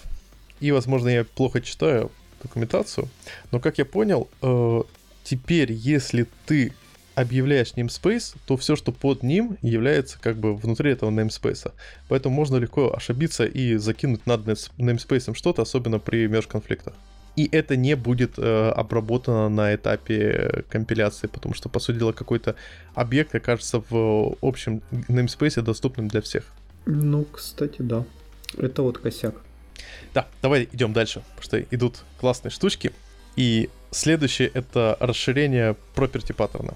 И, 0.60 0.72
возможно, 0.72 1.10
я 1.10 1.24
плохо 1.24 1.62
читаю 1.62 2.12
документацию. 2.42 3.10
Но, 3.52 3.60
как 3.60 3.78
я 3.78 3.86
понял, 3.86 4.28
э, 4.42 4.82
теперь, 5.24 5.72
если 5.72 6.26
ты 6.48 6.74
объявляешь 7.18 7.74
namespace, 7.76 8.36
то 8.46 8.58
все, 8.58 8.76
что 8.76 8.92
под 8.92 9.24
ним, 9.24 9.58
является 9.64 10.20
как 10.20 10.38
бы 10.38 10.56
внутри 10.56 10.92
этого 10.92 11.10
namespace. 11.10 11.72
Поэтому 12.10 12.36
можно 12.36 12.58
легко 12.58 12.94
ошибиться 12.96 13.44
и 13.44 13.78
закинуть 13.78 14.28
над 14.28 14.48
namespace 14.48 15.34
что-то, 15.36 15.64
особенно 15.64 15.98
при 15.98 16.28
межконфликтах. 16.28 16.94
И 17.36 17.50
это 17.52 17.76
не 17.76 17.96
будет 17.96 18.34
э, 18.38 18.70
обработано 18.70 19.50
на 19.50 19.74
этапе 19.74 20.64
компиляции, 20.70 21.28
потому 21.28 21.56
что, 21.56 21.70
по 21.70 21.80
сути 21.80 21.98
дела, 21.98 22.12
какой-то 22.12 22.56
объект 22.94 23.34
окажется 23.34 23.84
в 23.90 24.38
общем 24.42 24.82
namespace 24.92 25.62
доступным 25.62 26.08
для 26.08 26.22
всех. 26.22 26.44
Ну, 26.86 27.26
кстати, 27.26 27.82
да. 27.82 28.04
Это 28.58 28.84
вот 28.84 29.00
косяк. 29.00 29.36
Да, 30.14 30.28
давай 30.44 30.70
идем 30.72 30.94
дальше, 30.94 31.22
потому 31.36 31.44
что 31.44 31.62
идут 31.76 32.04
классные 32.20 32.52
штучки. 32.52 32.92
И 33.36 33.70
следующее 33.92 34.50
это 34.54 34.98
расширение 35.00 35.76
property 35.96 36.34
паттерна. 36.34 36.74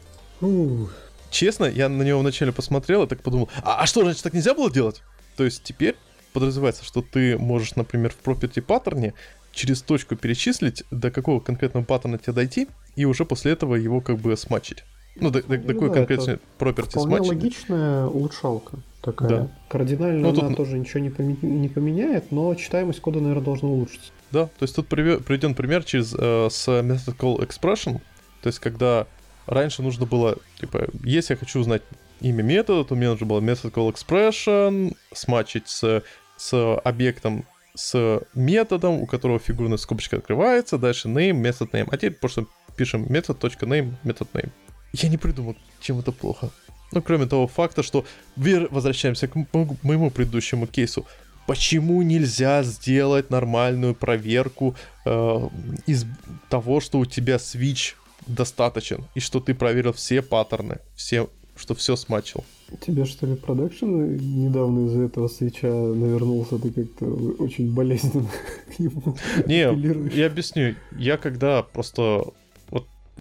Честно, 1.29 1.65
я 1.65 1.87
на 1.87 2.03
него 2.03 2.19
вначале 2.19 2.51
посмотрел 2.51 3.03
и 3.03 3.07
так 3.07 3.21
подумал, 3.21 3.49
а, 3.63 3.81
а 3.81 3.85
что, 3.85 4.01
значит, 4.01 4.21
так 4.21 4.33
нельзя 4.33 4.53
было 4.53 4.69
делать? 4.69 5.01
То 5.37 5.45
есть 5.45 5.63
теперь 5.63 5.95
подразумевается, 6.33 6.83
что 6.83 7.01
ты 7.01 7.37
можешь, 7.37 7.75
например, 7.75 8.11
в 8.11 8.27
property 8.27 8.61
паттерне 8.61 9.13
через 9.53 9.81
точку 9.81 10.15
перечислить, 10.15 10.83
до 10.91 11.11
какого 11.11 11.39
конкретного 11.39 11.83
паттерна 11.85 12.17
тебе 12.17 12.33
дойти, 12.33 12.67
и 12.95 13.05
уже 13.05 13.25
после 13.25 13.53
этого 13.53 13.75
его 13.75 14.01
как 14.01 14.17
бы 14.17 14.35
смачить. 14.37 14.83
Ну, 15.15 15.29
до, 15.29 15.43
до, 15.43 15.57
ну, 15.57 15.67
такой 15.67 15.89
да, 15.89 15.95
конкретный 15.95 16.39
property 16.57 16.89
вполне 16.89 17.17
смачить. 17.17 17.29
логичная 17.29 18.05
улучшалка 18.07 18.77
такая. 19.01 19.29
Да. 19.29 19.51
Кардинально 19.67 20.21
ну, 20.21 20.33
тут... 20.33 20.43
она 20.43 20.55
тоже 20.55 20.77
ничего 20.77 20.99
не, 20.99 21.09
поме... 21.09 21.35
не 21.41 21.67
поменяет, 21.67 22.31
но 22.31 22.55
читаемость 22.55 23.01
кода, 23.01 23.19
наверное, 23.19 23.43
должна 23.43 23.69
улучшиться. 23.69 24.11
Да, 24.31 24.45
то 24.45 24.63
есть 24.63 24.75
тут 24.75 24.87
приведен 24.87 25.53
пример 25.53 25.83
через 25.83 26.15
э, 26.17 26.47
с 26.49 26.67
method 26.67 27.17
call 27.17 27.45
expression, 27.45 27.99
то 28.41 28.47
есть 28.47 28.59
когда 28.59 29.05
раньше 29.45 29.81
нужно 29.81 30.05
было, 30.05 30.37
типа, 30.59 30.87
если 31.03 31.33
я 31.33 31.37
хочу 31.37 31.59
узнать 31.59 31.81
имя 32.21 32.43
метода, 32.43 32.87
то 32.87 32.95
мне 32.95 33.09
нужно 33.09 33.25
было 33.25 33.39
method 33.39 33.71
call 33.71 33.93
expression 33.93 34.95
смачить 35.13 35.67
с, 35.67 36.03
с 36.37 36.77
объектом 36.77 37.45
с 37.73 38.21
методом, 38.33 39.01
у 39.01 39.05
которого 39.05 39.39
фигурная 39.39 39.77
скобочка 39.77 40.17
открывается, 40.17 40.77
дальше 40.77 41.07
name, 41.07 41.41
method 41.41 41.71
name. 41.71 41.87
А 41.89 41.97
теперь 41.97 42.11
просто 42.11 42.45
пишем 42.75 43.05
method.name, 43.05 43.93
method 44.03 44.27
name. 44.33 44.49
Я 44.93 45.09
не 45.09 45.17
придумал, 45.17 45.55
чем 45.79 45.99
это 45.99 46.11
плохо. 46.11 46.49
Ну, 46.91 47.01
кроме 47.01 47.25
того 47.25 47.47
факта, 47.47 47.83
что 47.83 48.05
возвращаемся 48.35 49.27
к 49.27 49.35
моему 49.83 50.11
предыдущему 50.11 50.67
кейсу. 50.67 51.05
Почему 51.47 52.01
нельзя 52.01 52.63
сделать 52.63 53.29
нормальную 53.29 53.95
проверку 53.95 54.75
э, 55.05 55.49
из 55.87 56.05
того, 56.49 56.81
что 56.81 56.99
у 56.99 57.05
тебя 57.05 57.35
switch 57.37 57.95
достаточен, 58.27 59.05
и 59.15 59.19
что 59.19 59.39
ты 59.39 59.53
проверил 59.53 59.93
все 59.93 60.21
паттерны, 60.21 60.79
все, 60.95 61.29
что 61.55 61.75
все 61.75 61.95
смачил? 61.95 62.43
Тебе 62.79 63.03
что 63.03 63.27
ли 63.27 63.35
продакшн 63.35 63.85
недавно 63.85 64.87
из-за 64.87 65.01
этого 65.01 65.27
свеча 65.27 65.67
навернулся, 65.67 66.57
ты 66.57 66.71
как-то 66.71 67.05
очень 67.05 67.73
болезненно 67.73 68.29
к 68.75 68.79
нему 68.79 69.17
Не, 69.45 70.15
я 70.15 70.27
объясню. 70.27 70.75
Я 70.97 71.17
когда 71.17 71.63
просто 71.63 72.23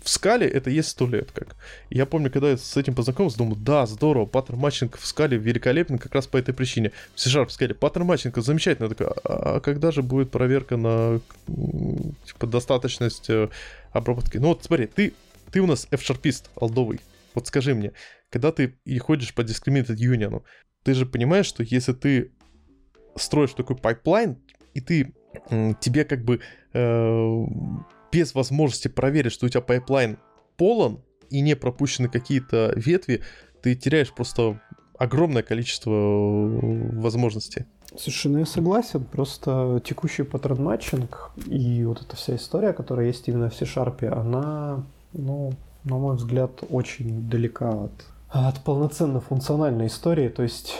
в 0.02 0.08
скале 0.08 0.46
это 0.46 0.70
есть 0.70 0.90
сто 0.90 1.06
лет 1.06 1.30
как. 1.32 1.56
Я 1.90 2.06
помню, 2.06 2.30
когда 2.30 2.50
я 2.50 2.56
с 2.56 2.76
этим 2.76 2.94
познакомился, 2.94 3.38
думал, 3.38 3.56
да, 3.56 3.86
здорово, 3.86 4.26
pattern 4.26 4.58
matching 4.58 4.98
в 4.98 5.06
скале 5.06 5.36
великолепен 5.36 5.98
как 5.98 6.14
раз 6.14 6.26
по 6.26 6.36
этой 6.36 6.54
причине. 6.54 6.92
В 7.14 7.20
C-Sharp 7.20 7.48
в 7.48 7.52
скале 7.52 7.74
pattern 7.74 8.06
matching 8.06 8.36
замечательно. 8.38 8.86
Я 8.86 8.94
такой, 8.94 9.06
а, 9.24 9.56
а 9.56 9.60
когда 9.60 9.90
же 9.90 10.02
будет 10.02 10.30
проверка 10.30 10.76
на 10.76 11.20
типа, 12.26 12.46
достаточность 12.46 13.28
э, 13.30 13.48
обработки? 13.92 14.38
Ну 14.38 14.48
вот 14.48 14.64
смотри, 14.64 14.86
ты, 14.86 15.14
ты 15.50 15.60
у 15.60 15.66
нас 15.66 15.86
F-шарпист 15.90 16.50
олдовый. 16.60 17.00
Вот 17.34 17.46
скажи 17.46 17.74
мне, 17.74 17.92
когда 18.30 18.52
ты 18.52 18.78
и 18.84 18.98
ходишь 18.98 19.34
по 19.34 19.42
discriminated 19.42 19.96
union, 19.96 20.42
ты 20.82 20.94
же 20.94 21.06
понимаешь, 21.06 21.46
что 21.46 21.62
если 21.62 21.92
ты 21.92 22.32
строишь 23.16 23.52
такой 23.52 23.76
pipeline, 23.76 24.38
и 24.74 24.80
ты 24.80 25.14
тебе 25.80 26.04
как 26.04 26.24
бы 26.24 26.40
э, 26.72 27.44
без 28.12 28.34
возможности 28.34 28.88
проверить, 28.88 29.32
что 29.32 29.46
у 29.46 29.48
тебя 29.48 29.60
pipeline 29.60 30.18
полон 30.56 31.02
и 31.30 31.40
не 31.40 31.54
пропущены 31.56 32.08
какие-то 32.08 32.72
ветви, 32.76 33.22
ты 33.62 33.74
теряешь 33.74 34.12
просто 34.12 34.60
огромное 34.98 35.42
количество 35.42 35.90
э, 35.90 37.00
возможностей. 37.00 37.64
Совершенно 37.96 38.38
я 38.38 38.46
согласен. 38.46 39.04
Просто 39.04 39.80
текущий 39.84 40.22
pattern 40.22 40.62
matching 40.62 41.32
и 41.46 41.84
вот 41.84 42.02
эта 42.02 42.16
вся 42.16 42.36
история, 42.36 42.72
которая 42.72 43.06
есть 43.06 43.26
именно 43.28 43.50
в 43.50 43.54
C-Sharp, 43.54 44.04
она, 44.06 44.84
ну, 45.12 45.52
на 45.84 45.96
мой 45.96 46.16
взгляд, 46.16 46.62
очень 46.68 47.28
далека 47.28 47.70
от, 47.70 47.92
от 48.28 48.62
полноценно 48.62 49.20
функциональной 49.20 49.86
истории. 49.86 50.28
То 50.28 50.42
есть 50.42 50.74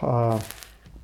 а, 0.00 0.38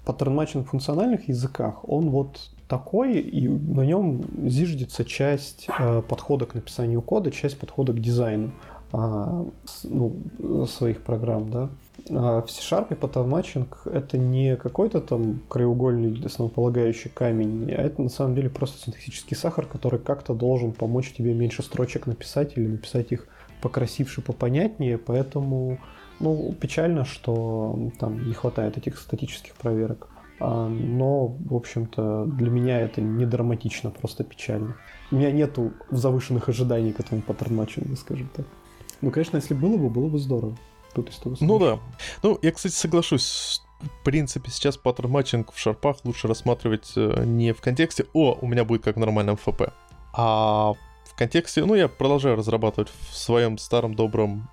pattern 0.04 0.34
matching 0.34 0.66
в 0.66 0.70
функциональных 0.70 1.28
языках, 1.28 1.86
он 1.88 2.10
вот 2.10 2.38
такой, 2.70 3.18
и 3.18 3.48
на 3.48 3.82
нем 3.82 4.22
зиждется 4.48 5.04
часть 5.04 5.66
э, 5.76 6.02
подхода 6.08 6.46
к 6.46 6.54
написанию 6.54 7.02
кода, 7.02 7.32
часть 7.32 7.58
подхода 7.58 7.92
к 7.92 8.00
дизайну 8.00 8.52
э, 8.92 9.44
ну, 9.82 10.66
своих 10.66 11.02
программ, 11.02 11.50
да. 11.50 11.68
А 12.08 12.42
в 12.42 12.50
C-Sharp 12.50 12.94
pattern 12.94 13.35
matching 13.35 13.82
это 13.86 14.18
не 14.18 14.56
какой-то 14.56 15.00
там 15.00 15.40
краеугольный 15.48 16.24
основополагающий 16.24 17.08
камень, 17.08 17.72
а 17.72 17.82
это 17.82 18.00
на 18.02 18.08
самом 18.08 18.36
деле 18.36 18.48
просто 18.48 18.80
синтаксический 18.80 19.36
сахар, 19.36 19.66
который 19.66 19.98
как-то 19.98 20.32
должен 20.32 20.72
помочь 20.72 21.12
тебе 21.12 21.34
меньше 21.34 21.62
строчек 21.64 22.06
написать 22.06 22.56
или 22.56 22.68
написать 22.68 23.10
их 23.10 23.26
покрасивше, 23.60 24.22
попонятнее, 24.22 24.96
поэтому 24.96 25.78
ну, 26.20 26.54
печально, 26.60 27.04
что 27.04 27.90
там 27.98 28.28
не 28.28 28.34
хватает 28.34 28.78
этих 28.78 28.98
статических 28.98 29.54
проверок. 29.54 30.08
А, 30.40 30.68
но, 30.68 31.26
в 31.26 31.54
общем-то, 31.54 32.24
для 32.24 32.50
меня 32.50 32.80
это 32.80 33.00
не 33.00 33.26
драматично, 33.26 33.90
просто 33.90 34.24
печально. 34.24 34.76
У 35.10 35.16
меня 35.16 35.30
нету 35.30 35.72
завышенных 35.90 36.48
ожиданий 36.48 36.92
к 36.92 37.00
этому 37.00 37.20
pattern 37.20 37.51
matching 37.51 37.86
у, 37.86 37.94
скажем 37.96 38.30
так. 38.34 38.46
Ну, 39.02 39.10
конечно, 39.10 39.36
если 39.36 39.54
было 39.54 39.76
бы, 39.76 39.90
было 39.90 40.08
бы 40.08 40.18
здорово. 40.18 40.56
Тут 40.94 41.10
из 41.10 41.16
того 41.16 41.36
ну 41.40 41.58
да. 41.58 41.78
Ну, 42.22 42.38
я, 42.42 42.52
кстати, 42.52 42.72
соглашусь. 42.72 43.62
В 43.80 44.04
принципе, 44.04 44.50
сейчас 44.50 44.76
pattern 44.76 45.12
matching 45.12 45.52
в 45.52 45.58
шарпах 45.58 46.04
лучше 46.04 46.28
рассматривать 46.28 46.92
э, 46.96 47.24
не 47.24 47.52
в 47.52 47.62
контексте 47.62 48.06
«О, 48.12 48.36
у 48.38 48.46
меня 48.46 48.64
будет 48.64 48.82
как 48.82 48.96
в 48.96 48.98
нормальном 48.98 49.36
ФП», 49.36 49.72
а 50.12 50.74
в 51.04 51.14
контексте, 51.16 51.64
ну, 51.64 51.74
я 51.74 51.88
продолжаю 51.88 52.36
разрабатывать 52.36 52.90
в 52.90 53.16
своем 53.16 53.56
старом 53.56 53.94
добром 53.94 54.50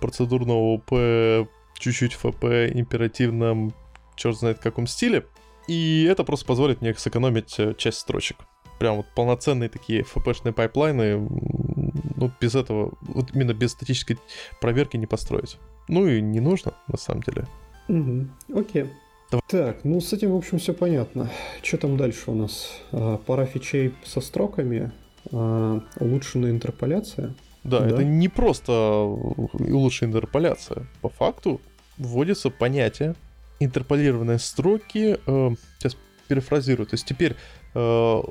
процедурном 0.00 0.56
ОП, 0.56 1.48
чуть-чуть 1.78 2.14
ФП, 2.14 2.44
императивном 2.72 3.74
черт 4.18 4.36
знает 4.36 4.58
в 4.58 4.62
каком 4.62 4.86
стиле. 4.86 5.26
И 5.66 6.06
это 6.10 6.24
просто 6.24 6.46
позволит 6.46 6.80
мне 6.80 6.94
сэкономить 6.94 7.58
э, 7.58 7.74
часть 7.76 7.98
строчек. 7.98 8.38
Прям 8.78 8.96
вот 8.96 9.06
полноценные 9.14 9.68
такие 9.68 10.02
FP-шные 10.02 10.52
pipeline 10.52 11.05
ы, 11.05 11.18
ну, 12.16 12.30
без 12.40 12.54
этого, 12.54 12.96
вот 13.00 13.34
именно 13.34 13.52
без 13.52 13.72
статической 13.72 14.18
проверки 14.60 14.96
не 14.96 15.06
построить. 15.06 15.58
Ну 15.88 16.06
и 16.06 16.20
не 16.20 16.40
нужно, 16.40 16.74
на 16.86 16.96
самом 16.96 17.22
деле. 17.22 17.46
Угу, 17.88 18.58
окей. 18.58 18.86
Давай. 19.30 19.42
Так, 19.48 19.84
ну 19.84 20.00
с 20.00 20.12
этим, 20.12 20.32
в 20.32 20.36
общем, 20.36 20.58
все 20.58 20.72
понятно. 20.72 21.30
Что 21.62 21.76
там 21.76 21.96
дальше 21.96 22.30
у 22.30 22.34
нас? 22.34 22.70
А, 22.92 23.18
пара 23.18 23.44
фичей 23.44 23.94
со 24.04 24.20
строками, 24.20 24.92
а, 25.32 25.82
улучшенная 26.00 26.50
интерполяция. 26.50 27.34
Да, 27.64 27.80
да, 27.80 27.88
это 27.88 28.04
не 28.04 28.28
просто 28.28 28.72
улучшенная 29.02 30.12
интерполяция. 30.12 30.86
По 31.02 31.08
факту 31.08 31.60
вводится 31.98 32.48
понятие 32.50 33.16
интерполированные 33.60 34.38
строки, 34.38 35.18
э, 35.24 35.50
сейчас 35.78 35.96
перефразирую, 36.28 36.86
то 36.86 36.94
есть 36.94 37.06
теперь 37.06 37.36
э, 37.74 38.22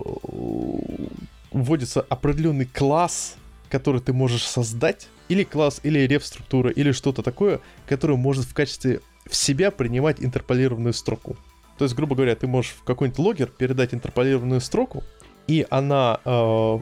вводится 1.51 2.01
определенный 2.01 2.65
класс, 2.65 3.35
который 3.69 4.01
ты 4.01 4.13
можешь 4.13 4.45
создать, 4.45 5.07
или 5.29 5.43
класс, 5.43 5.81
или 5.83 5.99
реф-структура, 5.99 6.69
или 6.69 6.91
что-то 6.91 7.23
такое, 7.23 7.59
которое 7.87 8.15
может 8.15 8.45
в 8.45 8.53
качестве 8.53 9.01
в 9.25 9.35
себя 9.35 9.71
принимать 9.71 10.21
интерполированную 10.21 10.93
строку. 10.93 11.35
То 11.77 11.83
есть, 11.83 11.95
грубо 11.95 12.15
говоря, 12.15 12.35
ты 12.35 12.47
можешь 12.47 12.71
в 12.71 12.83
какой-нибудь 12.83 13.19
логер 13.19 13.47
передать 13.47 13.93
интерполированную 13.93 14.61
строку, 14.61 15.03
и 15.47 15.65
она 15.69 16.19
э, 16.23 16.79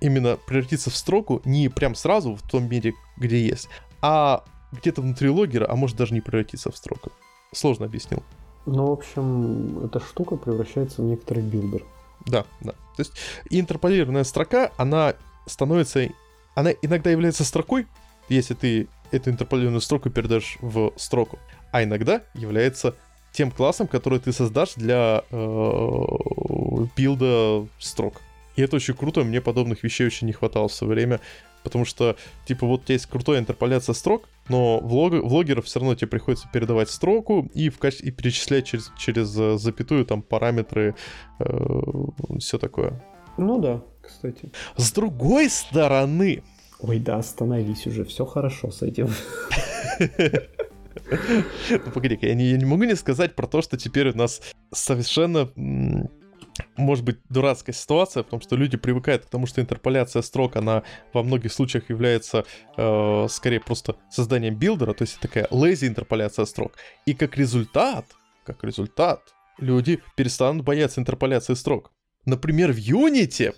именно 0.00 0.36
превратится 0.36 0.90
в 0.90 0.96
строку 0.96 1.40
не 1.44 1.68
прям 1.68 1.94
сразу 1.94 2.34
в 2.34 2.42
том 2.42 2.68
мире, 2.68 2.94
где 3.16 3.46
есть, 3.46 3.68
а 4.00 4.44
где-то 4.72 5.02
внутри 5.02 5.28
логера, 5.28 5.66
а 5.68 5.76
может 5.76 5.96
даже 5.96 6.14
не 6.14 6.20
превратиться 6.20 6.70
в 6.70 6.76
строку. 6.76 7.12
Сложно 7.52 7.86
объяснил. 7.86 8.22
Ну, 8.66 8.86
в 8.86 8.92
общем, 8.92 9.84
эта 9.84 10.00
штука 10.00 10.36
превращается 10.36 11.02
в 11.02 11.04
некоторый 11.04 11.42
builder. 11.42 11.84
Да, 12.26 12.44
да. 12.60 12.72
То 12.72 13.00
есть 13.00 13.12
интерполированная 13.50 14.24
строка, 14.24 14.70
она 14.76 15.14
становится... 15.46 16.08
Она 16.54 16.70
иногда 16.70 17.10
является 17.10 17.44
строкой, 17.44 17.86
если 18.28 18.54
ты 18.54 18.88
эту 19.10 19.30
интерполированную 19.30 19.80
строку 19.80 20.10
передашь 20.10 20.58
в 20.60 20.92
строку, 20.96 21.38
а 21.70 21.82
иногда 21.82 22.22
является 22.34 22.94
тем 23.32 23.50
классом, 23.50 23.86
который 23.86 24.18
ты 24.18 24.32
создашь 24.32 24.74
для 24.74 25.24
э, 25.30 25.36
билда 26.96 27.66
строк. 27.78 28.20
И 28.56 28.62
это 28.62 28.76
очень 28.76 28.94
круто, 28.94 29.24
мне 29.24 29.40
подобных 29.40 29.82
вещей 29.82 30.06
очень 30.06 30.26
не 30.26 30.32
хватало 30.32 30.68
в 30.68 30.74
свое 30.74 30.92
время 30.92 31.20
Потому 31.62 31.84
что, 31.84 32.16
типа, 32.44 32.66
вот 32.66 32.80
у 32.80 32.84
тебя 32.84 32.94
есть 32.94 33.06
крутая 33.06 33.40
интерполяция 33.40 33.94
строк, 33.94 34.28
но 34.48 34.80
влог, 34.80 35.12
влогеров 35.12 35.66
все 35.66 35.78
равно 35.80 35.94
тебе 35.94 36.08
приходится 36.08 36.48
передавать 36.52 36.90
строку 36.90 37.48
и, 37.54 37.68
в 37.68 37.78
качестве, 37.78 38.08
и 38.08 38.12
перечислять 38.12 38.66
через, 38.66 38.90
через 38.98 39.38
э, 39.38 39.58
запятую 39.58 40.04
там 40.04 40.22
параметры, 40.22 40.94
э, 41.38 41.70
все 42.38 42.58
такое. 42.58 43.02
Ну 43.38 43.60
да, 43.60 43.82
кстати. 44.00 44.50
С 44.76 44.92
другой 44.92 45.48
стороны... 45.48 46.42
Ой, 46.80 46.98
да, 46.98 47.18
остановись 47.18 47.86
уже, 47.86 48.04
все 48.04 48.24
хорошо 48.24 48.70
с 48.70 48.82
этим. 48.82 49.08
Ну, 51.70 51.90
погоди 51.92 52.18
я 52.22 52.34
не, 52.34 52.44
я 52.50 52.56
не 52.56 52.64
могу 52.64 52.84
не 52.84 52.96
сказать 52.96 53.34
про 53.34 53.46
то, 53.46 53.60
что 53.62 53.76
теперь 53.76 54.10
у 54.10 54.16
нас 54.16 54.40
совершенно 54.72 55.50
может 56.76 57.04
быть 57.04 57.18
дурацкая 57.28 57.74
ситуация, 57.74 58.22
потому 58.22 58.42
что 58.42 58.56
люди 58.56 58.76
привыкают 58.76 59.24
к 59.24 59.30
тому, 59.30 59.46
что 59.46 59.60
интерполяция 59.60 60.22
строк, 60.22 60.56
она 60.56 60.82
во 61.12 61.22
многих 61.22 61.52
случаях 61.52 61.90
является 61.90 62.44
э, 62.76 63.26
скорее 63.28 63.60
просто 63.60 63.96
созданием 64.10 64.56
билдера, 64.56 64.92
то 64.92 65.02
есть 65.02 65.18
такая 65.20 65.46
lazy 65.50 65.88
интерполяция 65.88 66.44
строк. 66.44 66.74
И 67.06 67.14
как 67.14 67.36
результат, 67.36 68.06
как 68.44 68.64
результат, 68.64 69.20
люди 69.58 70.02
перестанут 70.16 70.64
бояться 70.64 71.00
интерполяции 71.00 71.54
строк. 71.54 71.92
Например, 72.24 72.72
в 72.72 72.76
Unity 72.76 73.54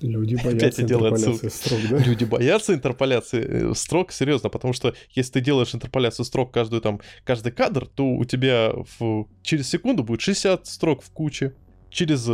Люди 0.00 0.34
боятся 0.44 0.82
интерполяции 0.82 1.48
строк, 1.48 1.80
да? 1.90 1.98
Люди 2.04 2.24
боятся 2.24 2.74
интерполяции 2.74 3.70
э, 3.70 3.74
строк, 3.74 4.12
серьезно, 4.12 4.48
потому 4.48 4.72
что 4.72 4.94
если 5.10 5.32
ты 5.32 5.40
делаешь 5.40 5.74
интерполяцию 5.74 6.26
строк 6.26 6.52
каждую 6.52 6.82
там, 6.82 7.00
каждый 7.24 7.52
кадр, 7.52 7.86
то 7.86 8.04
у 8.04 8.24
тебя 8.24 8.72
в, 8.98 9.26
через 9.42 9.68
секунду 9.68 10.02
будет 10.02 10.20
60 10.20 10.66
строк 10.66 11.02
в 11.02 11.10
куче, 11.10 11.54
через 11.94 12.28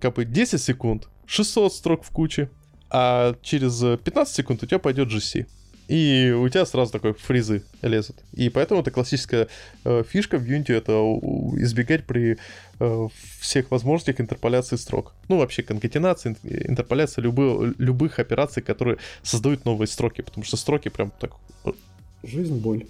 как 0.00 0.14
бы 0.14 0.24
10 0.24 0.60
секунд 0.60 1.08
600 1.26 1.72
строк 1.72 2.04
в 2.04 2.10
куче, 2.10 2.50
а 2.90 3.36
через 3.42 3.80
15 3.80 4.34
секунд 4.34 4.62
у 4.62 4.66
тебя 4.66 4.78
пойдет 4.78 5.08
GC 5.08 5.46
и 5.88 6.30
у 6.30 6.48
тебя 6.48 6.64
сразу 6.64 6.92
такой 6.92 7.12
фризы 7.12 7.64
лезут. 7.82 8.16
И 8.32 8.48
поэтому 8.48 8.80
это 8.80 8.90
классическая 8.90 9.48
э, 9.84 10.04
фишка 10.08 10.38
в 10.38 10.44
Unity, 10.44 10.72
это 10.72 10.92
избегать 11.62 12.06
при 12.06 12.38
э, 12.80 13.08
всех 13.40 13.70
возможностях 13.70 14.20
интерполяции 14.20 14.76
строк. 14.76 15.14
Ну, 15.28 15.38
вообще 15.38 15.62
конкатенации, 15.62 16.36
интерполяция 16.44 17.22
любы, 17.22 17.74
любых 17.78 18.18
операций, 18.18 18.62
которые 18.62 18.98
создают 19.22 19.64
новые 19.66 19.86
строки, 19.86 20.22
потому 20.22 20.44
что 20.44 20.56
строки 20.56 20.88
прям 20.88 21.12
так... 21.20 21.32
Жизнь 22.22 22.58
боль. 22.58 22.86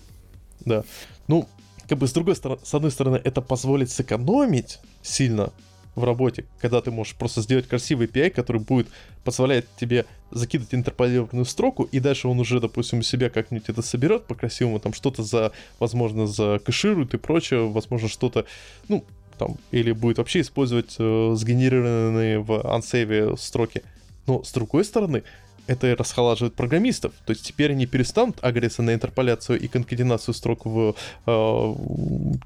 Да. 0.65 0.85
Ну, 1.27 1.49
как 1.89 1.99
бы 1.99 2.07
с 2.07 2.13
другой 2.13 2.37
стороны, 2.37 2.61
с 2.63 2.75
одной 2.75 2.91
стороны, 2.91 3.21
это 3.25 3.41
позволит 3.41 3.91
сэкономить 3.91 4.79
сильно 5.03 5.53
в 5.95 6.05
работе, 6.05 6.47
когда 6.61 6.81
ты 6.81 6.91
можешь 6.91 7.15
просто 7.15 7.43
сделать 7.43 7.69
красивый 7.69 8.07
API, 8.07 8.31
который 8.31 8.61
будет 8.61 8.89
позволять 9.25 9.67
тебе 9.79 10.07
закидывать 10.31 10.75
интерполированную 10.75 11.45
строку, 11.45 11.85
и 11.85 12.01
дальше 12.01 12.29
он 12.29 12.41
уже, 12.41 12.61
допустим, 12.61 13.01
у 13.01 13.03
себя 13.03 13.29
как-нибудь 13.29 13.69
это 13.69 13.83
соберет 13.83 14.25
по-красивому, 14.25 14.81
там 14.81 14.95
что-то 14.95 15.23
за, 15.23 15.53
возможно, 15.79 16.27
закэширует 16.27 17.15
и 17.15 17.19
прочее, 17.19 17.69
возможно, 17.69 18.09
что-то, 18.09 18.47
ну, 18.89 19.05
там, 19.39 19.57
или 19.71 19.93
будет 19.93 20.19
вообще 20.19 20.41
использовать 20.41 20.97
э, 20.99 21.35
сгенерированные 21.37 22.39
в 22.41 22.61
ансейве 22.67 23.37
строки. 23.37 23.83
Но, 24.27 24.43
с 24.43 24.53
другой 24.53 24.85
стороны, 24.85 25.25
это 25.67 25.89
и 25.89 25.95
расхолаживает 25.95 26.55
программистов. 26.55 27.13
То 27.27 27.33
есть 27.33 27.45
теперь 27.45 27.73
они 27.73 27.87
перестанут 27.87 28.39
агриться 28.43 28.83
на 28.83 28.95
интерполяцию 28.95 29.61
и 29.61 29.69
конкатенацию 29.69 30.35
строк 30.35 30.65
в, 30.65 30.95
э, 31.27 31.75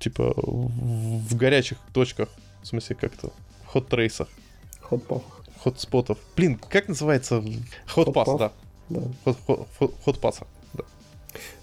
типа, 0.00 0.34
в 0.36 1.36
горячих 1.36 1.78
точках 1.92 2.28
в 2.66 2.68
смысле, 2.68 2.96
как-то 2.96 3.30
хот-трейсах. 3.66 4.28
Хот-пафах. 4.80 5.44
Хот-спотов. 5.62 6.18
Блин, 6.34 6.58
как 6.68 6.88
называется? 6.88 7.40
Хот-пас, 7.86 8.28
да. 8.36 8.52
Да. 8.88 9.02
Хот-паса, 10.04 10.48
да. 10.74 10.82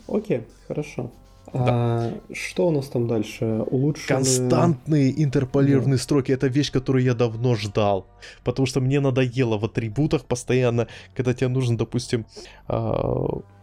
Окей, 0.08 0.44
хорошо. 0.66 1.12
Да. 1.52 1.60
А, 1.60 2.20
что 2.32 2.68
у 2.70 2.72
нас 2.72 2.88
там 2.88 3.08
дальше? 3.08 3.46
Улучшенные... 3.70 4.18
Константные 4.18 5.24
интерполированные 5.24 5.98
да. 5.98 6.04
строки— 6.04 6.32
это 6.34 6.48
вещь, 6.48 6.72
которую 6.72 7.04
я 7.04 7.14
давно 7.14 7.56
ждал. 7.56 8.08
Потому 8.46 8.66
что 8.66 8.80
мне 8.80 9.02
надоело 9.02 9.58
в 9.58 9.66
атрибутах 9.66 10.24
постоянно, 10.24 10.88
когда 11.16 11.34
тебе 11.34 11.50
нужно, 11.50 11.78
допустим... 11.78 12.26
Э, 12.70 12.94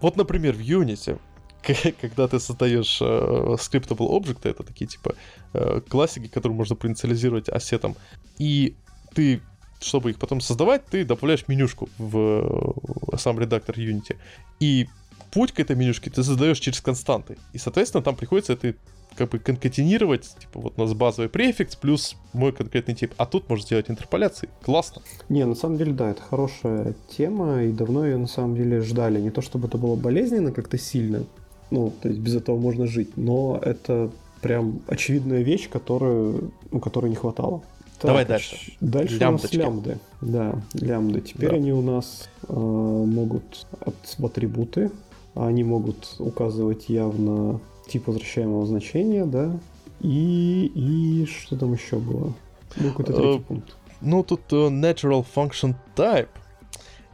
вот, 0.01 0.16
например, 0.16 0.55
в 0.55 0.61
Unity 0.61 1.18
когда 2.00 2.28
ты 2.28 2.40
создаешь 2.40 3.00
э, 3.00 3.04
scriptable 3.04 4.11
object, 4.11 4.40
это 4.44 4.62
такие 4.62 4.86
типа 4.86 5.14
э, 5.52 5.80
классики, 5.88 6.28
которые 6.28 6.56
можно 6.56 6.76
проинициализировать 6.76 7.48
ассетом, 7.48 7.96
и 8.38 8.74
ты, 9.14 9.40
чтобы 9.80 10.11
их 10.11 10.18
потом 10.18 10.40
создавать, 10.40 10.86
ты 10.86 11.04
добавляешь 11.04 11.48
менюшку 11.48 11.88
в 11.98 13.12
э, 13.12 13.16
сам 13.16 13.38
редактор 13.38 13.76
Unity. 13.76 14.16
И 14.61 14.88
путь 15.30 15.52
к 15.52 15.61
этой 15.61 15.76
менюшке 15.76 16.11
ты 16.11 16.22
создаешь 16.22 16.58
через 16.58 16.80
константы. 16.80 17.36
И, 17.52 17.58
соответственно, 17.58 18.02
там 18.02 18.16
приходится 18.16 18.52
это 18.54 18.74
как 19.16 19.30
бы 19.30 19.38
конкатинировать, 19.38 20.36
типа 20.38 20.61
вот 20.61 20.74
у 20.76 20.80
нас 20.80 20.94
базовый 20.94 21.28
префикс 21.28 21.76
плюс 21.76 22.16
мой 22.32 22.52
конкретный 22.52 22.94
тип, 22.94 23.12
а 23.16 23.26
тут 23.26 23.48
можно 23.48 23.64
сделать 23.64 23.90
интерполяции. 23.90 24.48
Классно. 24.62 25.02
Не, 25.28 25.44
на 25.44 25.54
самом 25.54 25.78
деле, 25.78 25.92
да, 25.92 26.11
это 26.11 26.22
хорошая 26.22 26.94
тема, 27.08 27.64
и 27.64 27.72
давно 27.72 28.06
ее 28.06 28.16
на 28.16 28.28
самом 28.28 28.54
деле 28.54 28.80
ждали. 28.80 29.20
Не 29.20 29.30
то 29.30 29.42
чтобы 29.42 29.68
это 29.68 29.78
было 29.78 29.96
болезненно 29.96 30.52
как-то 30.52 30.78
сильно, 30.78 31.24
ну, 31.71 31.93
то 32.01 32.09
есть 32.09 32.21
без 32.21 32.37
этого 32.37 32.59
можно 32.59 32.87
жить. 32.87 33.16
Но 33.16 33.59
это 33.62 34.11
прям 34.41 34.81
очевидная 34.87 35.43
вещь, 35.43 35.68
которую, 35.68 36.53
ну, 36.71 36.81
которой 36.81 37.11
не 37.11 37.16
хватало. 37.16 37.62
Так, 37.99 38.09
Давай 38.09 38.25
дальше. 38.25 38.57
Дальше 38.81 39.18
Лямбочки. 39.18 39.57
у 39.57 39.59
нас 39.59 39.66
лямбды. 39.66 39.99
Да, 40.23 40.62
лямбды. 40.73 41.21
Теперь 41.21 41.51
да. 41.51 41.57
они 41.57 41.73
у 41.73 41.83
нас 41.83 42.31
э, 42.49 42.55
могут 42.55 43.66
от, 43.81 43.95
атрибуты, 44.25 44.91
они 45.35 45.64
могут 45.64 46.16
указывать 46.18 46.89
явно 46.89 47.61
тип 47.89 48.07
возвращаемого 48.07 48.66
значения, 48.66 49.27
да, 49.27 49.53
и, 50.01 50.73
и 50.75 51.27
что 51.27 51.57
там 51.57 51.75
еще 51.75 51.99
было? 51.99 52.33
Ну, 52.77 52.89
какой-то 52.91 53.12
третий 53.12 53.39
uh, 53.39 53.45
пункт. 53.45 53.77
Ну, 54.01 54.23
тут 54.23 54.41
uh, 54.51 54.71
natural 54.71 55.27
function 55.35 55.75
type, 55.95 56.29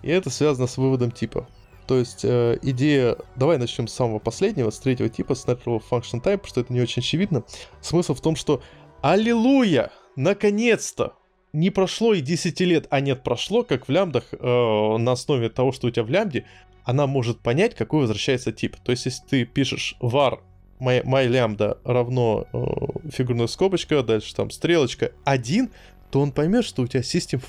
и 0.02 0.10
это 0.10 0.30
связано 0.30 0.68
с 0.68 0.76
выводом 0.76 1.10
типа. 1.10 1.48
То 1.86 1.98
есть 1.98 2.24
э, 2.24 2.58
идея, 2.62 3.16
давай 3.36 3.58
начнем 3.58 3.86
с 3.86 3.94
самого 3.94 4.18
последнего, 4.18 4.70
с 4.70 4.78
третьего 4.78 5.08
типа, 5.08 5.34
с 5.34 5.46
Natural 5.46 5.82
Function 5.88 6.22
Type, 6.22 6.46
что 6.46 6.60
это 6.60 6.72
не 6.72 6.80
очень 6.80 7.00
очевидно. 7.00 7.44
Смысл 7.80 8.14
в 8.14 8.20
том, 8.20 8.34
что 8.34 8.62
аллилуйя, 9.02 9.90
наконец-то, 10.16 11.14
не 11.52 11.70
прошло 11.70 12.12
и 12.12 12.20
10 12.20 12.60
лет, 12.60 12.86
а 12.90 13.00
нет, 13.00 13.22
прошло, 13.22 13.62
как 13.62 13.88
в 13.88 13.90
лямбдах, 13.90 14.24
э, 14.32 14.96
на 14.98 15.12
основе 15.12 15.48
того, 15.48 15.72
что 15.72 15.86
у 15.86 15.90
тебя 15.90 16.04
в 16.04 16.10
лямбде, 16.10 16.44
она 16.84 17.06
может 17.06 17.40
понять, 17.40 17.74
какой 17.74 18.00
возвращается 18.00 18.52
тип. 18.52 18.76
То 18.76 18.92
есть, 18.92 19.06
если 19.06 19.22
ты 19.26 19.44
пишешь 19.44 19.96
var 20.00 20.40
my, 20.80 21.02
my 21.04 21.28
lambda 21.28 21.78
равно 21.84 22.46
э, 22.52 23.10
фигурная 23.10 23.46
скобочка, 23.46 24.02
дальше 24.02 24.34
там 24.34 24.50
стрелочка 24.50 25.12
1, 25.24 25.70
то 26.10 26.20
он 26.20 26.32
поймет, 26.32 26.64
что 26.64 26.82
у 26.82 26.86
тебя 26.86 27.00
system 27.00 27.40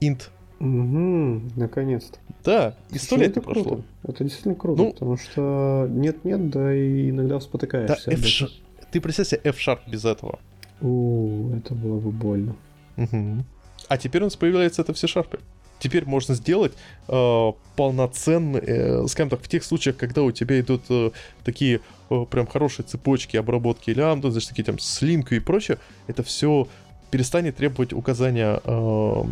int 0.00 0.30
Угу, 0.60 1.42
наконец-то. 1.56 2.18
Да, 2.44 2.74
и 2.90 2.98
сто 2.98 3.16
лет 3.16 3.32
это 3.32 3.42
прошло. 3.42 3.64
Круто. 3.64 3.82
Это 4.04 4.24
действительно 4.24 4.54
круто, 4.54 4.82
ну, 4.82 4.92
потому 4.92 5.16
что 5.16 5.86
нет-нет, 5.90 6.50
да 6.50 6.74
и 6.74 7.10
иногда 7.10 7.40
спотыкаешься. 7.40 8.10
Да, 8.10 8.16
F 8.16 8.50
Ты 8.90 9.00
представь 9.00 9.28
себе 9.28 9.40
F-Sharp 9.44 9.80
без 9.86 10.04
этого. 10.04 10.38
У, 10.80 11.50
это 11.56 11.74
было 11.74 12.00
бы 12.00 12.10
больно. 12.10 12.56
Угу. 12.96 13.44
А 13.88 13.98
теперь 13.98 14.22
у 14.22 14.26
нас 14.26 14.36
появляется 14.36 14.82
это 14.82 14.92
в 14.92 14.98
C-Sharp. 14.98 15.40
Теперь 15.78 16.04
можно 16.06 16.34
сделать 16.34 16.72
э, 17.06 17.52
полноценный, 17.76 18.60
э, 18.60 19.06
скажем 19.06 19.30
так, 19.30 19.40
в 19.40 19.48
тех 19.48 19.62
случаях, 19.62 19.96
когда 19.96 20.22
у 20.22 20.32
тебя 20.32 20.58
идут 20.58 20.82
э, 20.88 21.10
такие 21.44 21.80
э, 22.10 22.24
прям 22.28 22.48
хорошие 22.48 22.84
цепочки 22.84 23.36
обработки 23.36 23.90
лямбда, 23.90 24.32
значит, 24.32 24.48
такие 24.48 24.64
там 24.64 24.80
с 24.80 25.02
и 25.02 25.38
прочее, 25.38 25.78
это 26.08 26.24
все 26.24 26.66
перестанет 27.12 27.56
требовать 27.56 27.92
указания 27.92 28.60
э, 28.64 29.22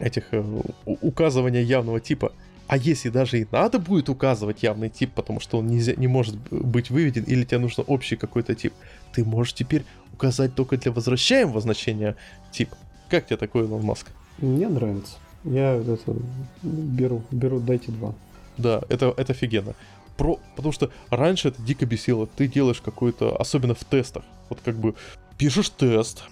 этих 0.00 0.24
э, 0.32 0.42
указывания 0.84 1.62
явного 1.62 2.00
типа. 2.00 2.32
А 2.66 2.76
если 2.76 3.08
даже 3.08 3.40
и 3.40 3.46
надо 3.50 3.78
будет 3.78 4.08
указывать 4.08 4.62
явный 4.62 4.90
тип, 4.90 5.10
потому 5.14 5.40
что 5.40 5.58
он 5.58 5.66
нельзя, 5.66 5.94
не 5.96 6.06
может 6.06 6.36
быть 6.50 6.90
выведен, 6.90 7.24
или 7.24 7.44
тебе 7.44 7.58
нужно 7.58 7.82
общий 7.84 8.16
какой-то 8.16 8.54
тип, 8.54 8.72
ты 9.12 9.24
можешь 9.24 9.54
теперь 9.54 9.84
указать 10.12 10.54
только 10.54 10.76
для 10.76 10.92
возвращаемого 10.92 11.60
значения 11.60 12.16
тип. 12.52 12.70
Как 13.08 13.26
тебе 13.26 13.36
такой 13.38 13.64
Илон 13.64 13.82
Маск? 13.82 14.10
Мне 14.38 14.68
нравится. 14.68 15.16
Я 15.44 15.74
это 15.74 16.14
беру, 16.62 17.22
беру, 17.30 17.58
дайте 17.58 17.90
два. 17.90 18.14
Да, 18.56 18.82
это, 18.88 19.14
это 19.16 19.32
офигенно. 19.32 19.74
Про, 20.16 20.38
потому 20.54 20.72
что 20.72 20.90
раньше 21.08 21.48
это 21.48 21.60
дико 21.62 21.86
бесило. 21.86 22.26
Ты 22.26 22.46
делаешь 22.46 22.80
какой-то, 22.80 23.36
особенно 23.36 23.74
в 23.74 23.84
тестах, 23.84 24.22
вот 24.48 24.60
как 24.64 24.76
бы 24.76 24.94
пишешь 25.38 25.70
тест, 25.70 26.24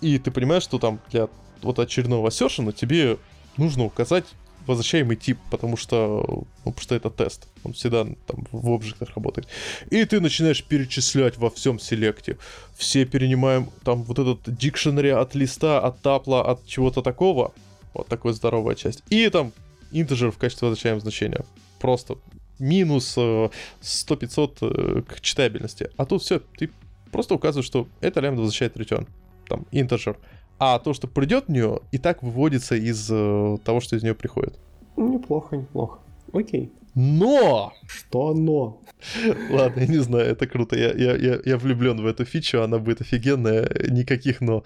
и 0.00 0.18
ты 0.18 0.30
понимаешь, 0.30 0.62
что 0.62 0.78
там 0.78 0.98
для 1.10 1.28
вот 1.62 1.78
очередного 1.78 2.28
ассершена 2.28 2.72
тебе 2.72 3.18
нужно 3.56 3.84
указать 3.84 4.24
возвращаемый 4.66 5.16
тип, 5.16 5.38
потому 5.50 5.76
что, 5.76 6.24
ну, 6.28 6.72
потому 6.72 6.80
что 6.80 6.94
это 6.94 7.10
тест. 7.10 7.48
Он 7.64 7.72
всегда 7.72 8.04
там 8.26 8.46
в 8.52 8.72
объектах 8.72 9.08
работает. 9.16 9.48
И 9.90 10.04
ты 10.04 10.20
начинаешь 10.20 10.62
перечислять 10.62 11.38
во 11.38 11.50
всем 11.50 11.78
селекте. 11.78 12.36
Все 12.76 13.04
перенимаем 13.04 13.70
там 13.84 14.02
вот 14.02 14.18
этот 14.18 14.54
дикшенери 14.56 15.08
от 15.08 15.34
листа, 15.34 15.80
от 15.80 16.00
тапла, 16.02 16.48
от 16.48 16.66
чего-то 16.66 17.02
такого. 17.02 17.52
Вот 17.94 18.06
такая 18.06 18.32
здоровая 18.32 18.76
часть. 18.76 19.02
И 19.08 19.28
там 19.30 19.52
интеджер 19.90 20.30
в 20.30 20.38
качестве 20.38 20.68
возвращаемого 20.68 21.00
значения. 21.00 21.44
просто 21.80 22.18
минус 22.58 23.16
100-500 23.16 25.02
к 25.02 25.20
читабельности. 25.20 25.90
А 25.96 26.04
тут 26.06 26.22
все, 26.22 26.40
ты 26.58 26.70
просто 27.10 27.34
указываешь, 27.34 27.66
что 27.66 27.88
это 28.00 28.20
лямбда 28.20 28.42
возвращает 28.42 28.76
return, 28.76 29.08
там, 29.48 29.66
integer. 29.72 30.16
А 30.60 30.78
то, 30.78 30.92
что 30.92 31.08
придет 31.08 31.46
в 31.46 31.48
нее, 31.48 31.80
и 31.90 31.98
так 31.98 32.22
выводится 32.22 32.76
из 32.76 33.06
того, 33.06 33.80
что 33.80 33.96
из 33.96 34.02
нее 34.02 34.14
приходит. 34.14 34.58
Неплохо, 34.96 35.56
неплохо. 35.56 35.98
Окей. 36.32 36.70
Но! 36.94 37.72
Что 37.86 38.34
но? 38.34 38.80
Ладно, 39.50 39.80
я 39.80 39.86
не 39.86 39.98
знаю, 39.98 40.26
это 40.26 40.46
круто. 40.46 40.76
Я, 40.76 40.92
я, 40.92 41.16
я, 41.16 41.40
я 41.44 41.56
влюблен 41.56 42.00
в 42.00 42.06
эту 42.06 42.24
фичу, 42.24 42.62
она 42.62 42.78
будет 42.78 43.00
офигенная. 43.00 43.70
Никаких 43.88 44.40
но. 44.40 44.62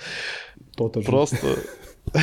То-то 0.77 1.01
же. 1.01 1.07
Просто... 1.07 1.47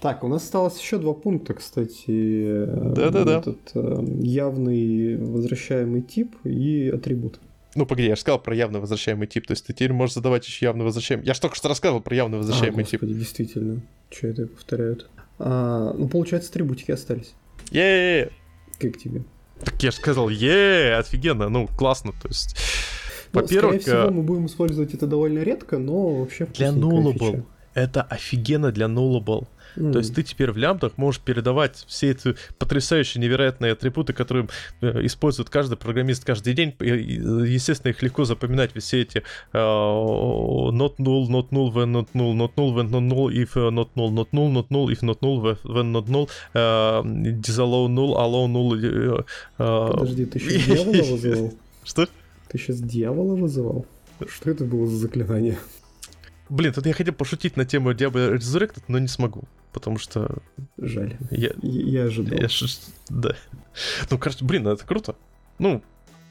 Так, 0.00 0.22
у 0.22 0.28
нас 0.28 0.44
осталось 0.44 0.78
еще 0.80 0.98
два 0.98 1.12
пункта, 1.12 1.54
кстати. 1.54 2.66
Да-да-да. 2.66 3.38
Этот 3.38 3.58
э, 3.74 4.04
явный 4.20 5.16
возвращаемый 5.16 6.02
тип 6.02 6.36
и 6.44 6.88
атрибут. 6.88 7.40
Ну, 7.78 7.86
погоди, 7.86 8.08
я 8.08 8.16
же 8.16 8.22
сказал 8.22 8.40
про 8.40 8.56
явно 8.56 8.80
возвращаемый 8.80 9.28
тип, 9.28 9.46
то 9.46 9.52
есть 9.52 9.64
ты 9.64 9.72
теперь 9.72 9.92
можешь 9.92 10.16
задавать 10.16 10.44
еще 10.44 10.66
явно 10.66 10.82
возвращаемый. 10.82 11.24
Я 11.24 11.34
же 11.34 11.40
только 11.40 11.54
что 11.54 11.68
рассказывал 11.68 12.00
про 12.00 12.16
явно 12.16 12.38
возвращаемый 12.38 12.82
а, 12.82 12.82
господи, 12.82 13.12
тип. 13.12 13.18
действительно. 13.20 13.80
Что 14.10 14.26
это 14.26 14.46
повторяют? 14.48 15.08
А, 15.38 15.94
ну, 15.96 16.08
получается, 16.08 16.50
атрибутики 16.50 16.90
остались. 16.90 17.34
е 17.70 18.30
Как 18.80 18.98
тебе? 18.98 19.22
Так 19.64 19.80
я 19.80 19.92
же 19.92 19.96
сказал, 19.96 20.28
е 20.28 20.96
офигенно, 20.98 21.48
ну, 21.48 21.68
классно, 21.68 22.10
то 22.20 22.26
есть... 22.26 22.56
Ну, 23.32 23.42
Во-первых, 23.42 23.82
скорее 23.82 24.00
всего, 24.00 24.12
мы 24.12 24.22
будем 24.24 24.46
использовать 24.46 24.92
это 24.94 25.06
довольно 25.06 25.38
редко, 25.44 25.78
но 25.78 26.16
вообще 26.16 26.46
для 26.46 26.70
nullable. 26.70 27.44
Это 27.74 28.02
офигенно 28.02 28.72
для 28.72 28.86
nullable. 28.86 29.46
Mm. 29.78 29.92
То 29.92 29.98
есть 29.98 30.14
ты 30.14 30.22
теперь 30.22 30.50
в 30.50 30.56
лямбдах 30.56 30.96
можешь 30.96 31.20
передавать 31.20 31.84
все 31.86 32.10
эти 32.10 32.34
потрясающие 32.58 33.22
невероятные 33.22 33.72
атрибуты, 33.72 34.12
которые 34.12 34.48
э, 34.80 35.06
использует 35.06 35.50
каждый 35.50 35.76
программист 35.76 36.24
каждый 36.24 36.54
день. 36.54 36.74
Естественно, 36.80 37.90
их 37.90 38.02
легко 38.02 38.24
запоминать, 38.24 38.72
все 38.78 39.02
эти 39.02 39.22
uh, 39.52 40.70
not 40.70 40.96
null, 40.98 41.28
not 41.28 41.50
null, 41.50 41.72
when 41.72 41.92
not 41.92 42.08
null, 42.14 42.34
not 42.34 42.56
null, 42.56 42.74
when 42.74 42.90
not 42.90 43.02
null, 43.02 43.28
if 43.30 43.54
not 43.54 43.90
null, 43.94 44.10
not 44.10 44.32
null, 44.32 44.50
not 44.50 44.70
null, 44.70 44.90
if 44.90 45.02
not 45.02 45.22
null, 45.22 45.56
when 45.64 45.92
not 45.92 46.08
null, 46.08 46.28
uh, 46.54 47.02
disallow 47.40 47.88
null, 47.88 48.16
allow 48.16 48.46
null. 48.46 49.24
Uh, 49.58 49.90
Подожди, 49.92 50.26
ты 50.26 50.38
еще 50.38 50.58
дьявола 50.58 51.02
вызывал? 51.12 51.54
Что? 51.84 52.08
Ты 52.48 52.58
сейчас 52.58 52.80
дьявола 52.80 53.36
вызывал? 53.36 53.86
Что 54.26 54.50
это 54.50 54.64
было 54.64 54.86
за 54.86 54.96
заклинание? 54.96 55.58
Блин, 56.48 56.72
тут 56.72 56.86
я 56.86 56.94
хотел 56.94 57.14
пошутить 57.14 57.56
на 57.56 57.64
тему 57.64 57.92
Diablo 57.92 58.34
Resurrected, 58.34 58.82
но 58.88 58.98
не 58.98 59.08
смогу, 59.08 59.44
потому 59.72 59.98
что... 59.98 60.38
Жаль. 60.76 61.16
Я, 61.30 61.50
я 61.62 62.04
ожидал. 62.04 62.38
Я, 62.38 62.48
да. 63.08 63.34
Ну, 64.10 64.18
короче, 64.18 64.44
блин, 64.44 64.66
это 64.66 64.84
круто. 64.86 65.16
Ну, 65.58 65.82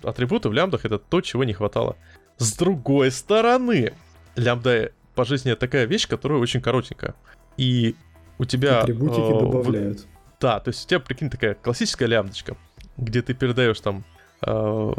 атрибуты 0.04 0.50
в 0.50 0.54
лямбдах— 0.54 0.82
это 0.86 0.98
то, 0.98 1.22
чего 1.22 1.44
не 1.44 1.54
хватало. 1.54 1.96
С 2.38 2.56
другой 2.56 3.12
стороны, 3.12 3.94
лямбда 4.36 4.92
по 5.16 5.26
жизни 5.26 5.54
такая 5.54 5.86
вещь, 5.86 6.08
которая 6.08 6.40
очень 6.40 6.62
коротенькая. 6.62 7.16
И 7.58 7.96
у 8.38 8.46
тебя... 8.46 8.82
Атрибутики 8.82 9.36
э, 9.36 9.40
добавляют. 9.40 10.00
В... 10.02 10.06
Да, 10.40 10.60
то 10.60 10.70
есть 10.70 10.86
у 10.86 10.90
тебя, 10.90 11.00
прикинь, 11.00 11.30
такая 11.30 11.56
классическая 11.56 12.06
лямбдочка, 12.06 12.56
где 12.98 13.22
ты 13.22 13.34
передаешь 13.34 13.80
там, 13.80 14.06
э, 14.42 14.94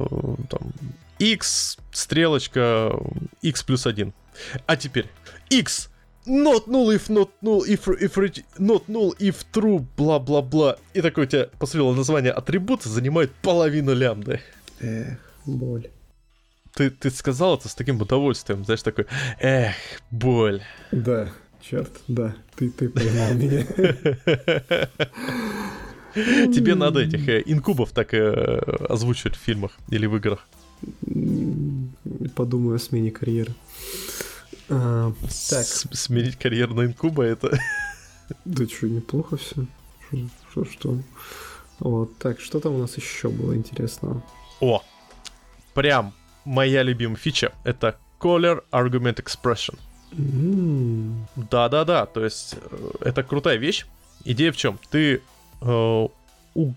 там 0.50 0.72
x, 1.18 1.78
стрелочка, 1.92 2.92
x 3.42 3.62
плюс 3.62 3.86
1. 3.86 4.12
А 4.66 4.76
теперь 4.76 5.06
x 5.50 5.90
not 6.28 6.66
null 6.66 6.90
if 6.90 7.08
not 7.08 7.30
null 7.42 7.64
if, 7.64 7.88
if 7.88 8.16
not 8.58 8.88
null 8.88 9.14
if 9.18 9.44
true 9.52 9.84
бла-бла-бла. 9.96 10.78
И 10.94 11.00
такое 11.00 11.26
у 11.26 11.28
тебя, 11.28 11.48
посмотрел 11.58 11.92
название 11.94 12.32
атрибута, 12.32 12.88
занимает 12.88 13.32
половину 13.42 13.94
лямбды. 13.94 14.40
Эх, 14.80 15.18
боль. 15.46 15.88
Ты, 16.74 16.90
ты 16.90 17.10
сказал 17.10 17.56
это 17.56 17.68
с 17.68 17.74
таким 17.74 18.00
удовольствием, 18.00 18.64
знаешь, 18.64 18.82
такой, 18.82 19.06
эх, 19.40 19.74
боль. 20.10 20.62
Да, 20.92 21.28
черт, 21.60 21.90
да, 22.06 22.36
ты, 22.56 22.70
ты 22.70 22.88
поймал 22.88 23.34
меня. 23.34 23.64
Тебе 26.52 26.74
надо 26.74 27.00
этих 27.00 27.28
э, 27.28 27.42
инкубов 27.46 27.92
так 27.92 28.14
э, 28.14 28.58
озвучивать 28.88 29.36
в 29.36 29.40
фильмах 29.40 29.72
или 29.88 30.06
в 30.06 30.16
играх. 30.16 30.46
Подумаю 32.34 32.76
о 32.76 32.78
смене 32.78 33.10
карьеры. 33.10 33.52
А, 34.70 35.12
так. 35.50 35.64
Сменить 35.64 36.36
карьеру 36.36 36.74
на 36.74 36.86
инкуба 36.86 37.24
это... 37.24 37.58
Да 38.44 38.66
что, 38.66 38.86
неплохо 38.88 39.38
все. 39.38 39.66
Что, 40.50 40.64
что? 40.66 40.98
Вот, 41.78 42.18
так, 42.18 42.40
что 42.40 42.60
там 42.60 42.74
у 42.74 42.78
нас 42.78 42.96
еще 42.96 43.30
было 43.30 43.54
интересного? 43.54 44.22
О, 44.60 44.82
прям 45.72 46.12
моя 46.44 46.82
любимая 46.82 47.16
фича— 47.16 47.52
это 47.64 47.96
Caller 48.20 48.64
Argument 48.70 49.22
Expression. 49.22 49.78
Да-да-да, 51.36 52.06
то 52.06 52.24
есть 52.24 52.56
э, 52.60 52.90
это 53.00 53.22
крутая 53.22 53.56
вещь. 53.56 53.86
Идея 54.24 54.52
в 54.52 54.56
чем? 54.56 54.78
Ты 54.90 55.22
э, 55.60 56.06
у, 56.54 56.72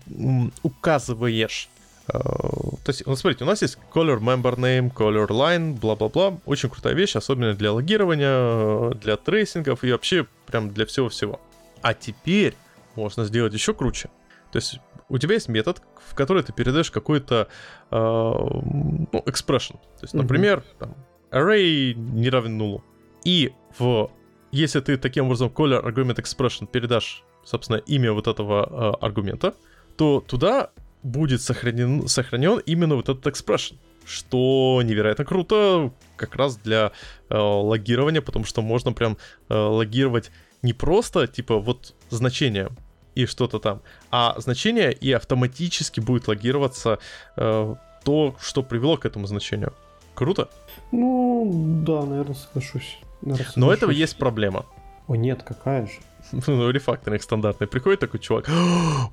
указываешь 0.62 1.68
то 2.12 2.88
есть, 2.88 3.06
ну, 3.06 3.16
смотрите, 3.16 3.44
у 3.44 3.46
нас 3.46 3.62
есть 3.62 3.78
caller 3.92 4.18
member 4.18 4.56
name, 4.56 4.92
caller 4.92 5.28
line, 5.28 5.78
бла-бла-бла. 5.78 6.38
Очень 6.44 6.68
крутая 6.68 6.94
вещь, 6.94 7.16
особенно 7.16 7.54
для 7.54 7.72
логирования, 7.72 8.90
для 8.94 9.16
tracing 9.16 9.67
ов 9.67 9.82
и 9.84 9.92
вообще 9.92 10.26
прям 10.46 10.70
для 10.70 10.84
всего-всего. 10.84 11.40
А 11.80 11.94
теперь 11.94 12.54
можно 12.96 13.24
сделать 13.24 13.54
еще 13.54 13.72
круче. 13.72 14.10
То 14.50 14.58
есть 14.58 14.78
у 15.08 15.18
тебя 15.18 15.34
есть 15.34 15.48
метод, 15.48 15.82
в 16.06 16.14
который 16.14 16.42
ты 16.42 16.52
передаешь 16.52 16.90
какой-то 16.90 17.48
э, 17.90 17.96
ну, 17.96 19.08
expression. 19.26 19.78
То 19.98 20.02
есть, 20.02 20.14
например, 20.14 20.58
mm-hmm. 20.58 20.78
там, 20.78 20.96
array 21.30 21.94
не 21.94 22.28
равен 22.28 22.58
нулу. 22.58 22.84
И 23.24 23.52
в, 23.78 24.10
если 24.50 24.80
ты 24.80 24.98
таким 24.98 25.26
образом 25.26 25.48
color 25.48 25.82
argument 25.82 26.16
expression 26.16 26.66
передашь, 26.66 27.24
собственно, 27.44 27.76
имя 27.78 28.12
вот 28.12 28.26
этого 28.26 28.68
э, 29.00 29.04
аргумента, 29.04 29.54
то 29.96 30.22
туда 30.26 30.70
будет 31.02 31.42
сохранен, 31.42 32.08
сохранен 32.08 32.58
именно 32.66 32.96
вот 32.96 33.08
этот 33.08 33.26
expression. 33.26 33.76
Что 34.04 34.80
невероятно 34.84 35.24
круто 35.24 35.92
как 36.16 36.34
раз 36.34 36.56
для 36.56 36.90
э, 37.28 37.36
логирования, 37.36 38.20
потому 38.20 38.44
что 38.44 38.60
можно 38.60 38.92
прям 38.92 39.16
э, 39.48 39.54
логировать 39.54 40.32
не 40.62 40.72
просто 40.72 41.28
типа 41.28 41.58
вот 41.58 41.94
значение 42.10 42.70
и 43.14 43.26
что-то 43.26 43.58
там, 43.58 43.82
а 44.10 44.34
значение 44.38 44.92
и 44.92 45.12
автоматически 45.12 46.00
будет 46.00 46.28
логироваться 46.28 46.98
э, 47.36 47.74
то, 48.04 48.36
что 48.40 48.62
привело 48.62 48.96
к 48.96 49.06
этому 49.06 49.26
значению. 49.26 49.72
Круто? 50.14 50.48
Ну, 50.90 51.82
да, 51.86 52.04
наверное, 52.04 52.34
соглашусь. 52.34 52.98
Наверное, 53.20 53.36
соглашусь. 53.36 53.56
Но 53.56 53.72
этого 53.72 53.90
есть 53.90 54.16
проблема. 54.16 54.66
О, 55.06 55.14
нет, 55.14 55.42
какая 55.42 55.86
же? 55.86 55.92
ну, 56.46 56.70
рефакторинг 56.70 57.22
стандартный. 57.22 57.66
Приходит 57.66 58.00
такой 58.00 58.20
чувак, 58.20 58.48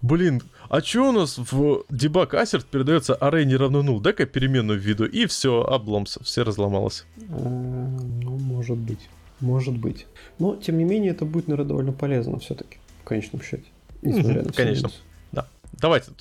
блин, 0.01 0.41
а 0.69 0.81
чё 0.81 1.09
у 1.09 1.11
нас 1.11 1.37
в 1.37 1.83
дебаг 1.89 2.33
assert 2.33 2.65
передается 2.69 3.17
array 3.19 3.45
не 3.45 3.55
равно 3.55 3.81
null? 3.81 4.01
Дай-ка 4.01 4.25
переменную 4.25 4.79
введу, 4.79 5.05
и 5.05 5.25
все, 5.25 5.61
обломс, 5.61 6.17
все 6.21 6.43
разломалось. 6.43 7.05
Ну, 7.17 8.37
может 8.37 8.77
быть. 8.77 9.09
Может 9.39 9.77
быть. 9.77 10.05
Но, 10.37 10.55
тем 10.55 10.77
не 10.77 10.83
менее, 10.83 11.11
это 11.11 11.25
будет, 11.25 11.47
наверное, 11.47 11.67
довольно 11.67 11.91
полезно 11.91 12.39
все-таки, 12.39 12.77
в 13.01 13.07
конечном 13.07 13.41
счете. 13.41 13.63
Несмотря 14.01 14.43
на 14.43 14.51
Конечно. 14.51 14.89
Да. 15.31 15.47
Давайте, 15.73 16.11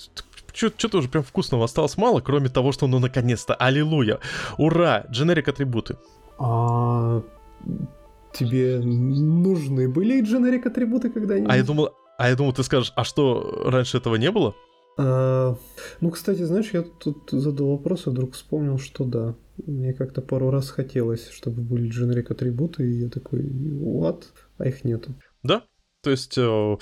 что-то 0.53 0.99
уже 0.99 1.09
прям 1.09 1.25
вкусного 1.25 1.65
осталось 1.65 1.97
мало, 1.97 2.21
кроме 2.21 2.49
того, 2.49 2.73
что 2.73 2.87
ну 2.87 2.99
наконец-то, 2.99 3.55
аллилуйя, 3.55 4.19
ура, 4.57 5.05
дженерик 5.11 5.49
атрибуты. 5.49 5.97
А 6.39 7.23
Тебе 8.39 8.79
нужны 8.79 9.89
были 9.89 10.21
дженерик 10.23 10.67
атрибуты 10.67 11.11
когда-нибудь? 11.11 11.51
А 11.51 11.57
я 11.57 11.65
думал, 11.65 11.91
а 12.19 12.29
я 12.29 12.37
думал, 12.37 12.53
ты 12.53 12.63
скажешь, 12.63 12.93
а 12.97 13.05
что, 13.05 13.65
раньше 13.67 13.99
этого 13.99 14.17
не 14.17 14.31
было? 14.31 14.55
А, 14.99 15.57
ну, 16.01 16.11
кстати, 16.11 16.43
знаешь, 16.43 16.71
я 16.73 16.83
тут 16.83 17.31
задал 17.31 17.71
вопрос 17.71 18.07
и 18.07 18.11
вдруг 18.11 18.35
вспомнил, 18.35 18.79
что 18.79 19.05
да. 19.05 19.37
Мне 19.67 19.93
как-то 19.93 20.23
пару 20.23 20.51
раз 20.51 20.71
хотелось, 20.71 21.31
чтобы 21.31 21.63
были 21.63 21.89
дженерик 21.89 22.31
атрибуты, 22.31 22.89
и 22.89 23.03
я 23.03 23.09
такой, 23.09 23.43
what? 23.43 24.25
А 24.59 24.69
их 24.69 24.85
нету. 24.85 25.15
Да, 25.43 25.63
то 26.03 26.11
есть, 26.11 26.37
э, 26.37 26.77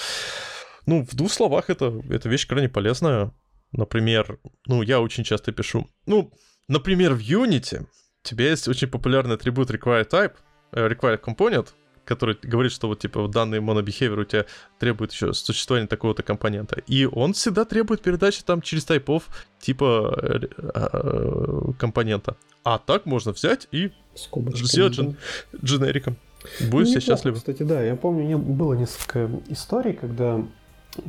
ну, 0.86 1.04
в 1.04 1.14
двух 1.14 1.32
словах, 1.32 1.70
это, 1.70 2.02
это 2.10 2.28
вещь 2.28 2.46
крайне 2.46 2.68
полезная. 2.68 3.32
Например, 3.72 4.38
ну, 4.66 4.82
я 4.82 5.00
очень 5.00 5.24
часто 5.24 5.52
пишу, 5.52 5.86
ну, 6.06 6.32
например, 6.68 7.14
в 7.14 7.20
Unity 7.20 7.82
у 7.82 8.28
тебя 8.28 8.50
есть 8.50 8.66
очень 8.66 8.88
популярный 8.88 9.36
атрибут 9.36 9.70
require 9.70 10.08
type, 10.08 10.32
required 10.72 11.20
component, 11.22 11.68
который 12.04 12.36
говорит, 12.42 12.72
что 12.72 12.88
вот 12.88 13.00
типа 13.00 13.28
данный 13.28 13.58
monobehavior 13.58 14.20
у 14.20 14.24
тебя 14.24 14.46
требует 14.78 15.12
еще 15.12 15.32
существования 15.32 15.88
такого-то 15.88 16.22
компонента. 16.22 16.80
И 16.86 17.04
он 17.04 17.32
всегда 17.32 17.64
требует 17.64 18.02
передачи 18.02 18.42
там 18.44 18.62
через 18.62 18.84
тайпов 18.84 19.28
типа 19.60 20.18
э, 20.22 20.40
э, 20.74 21.72
компонента. 21.78 22.36
А 22.64 22.78
так 22.78 23.06
можно 23.06 23.32
взять 23.32 23.68
и 23.72 23.92
Скобочками, 24.14 24.66
сделать 24.66 24.94
джен- 24.94 25.16
дженериком. 25.62 26.16
Будешь 26.70 26.88
ну, 26.88 26.92
все 26.92 27.00
счастливы. 27.00 27.36
Кстати, 27.36 27.62
да, 27.64 27.82
я 27.82 27.96
помню, 27.96 28.38
было 28.38 28.74
несколько 28.74 29.28
историй, 29.48 29.92
когда 29.92 30.44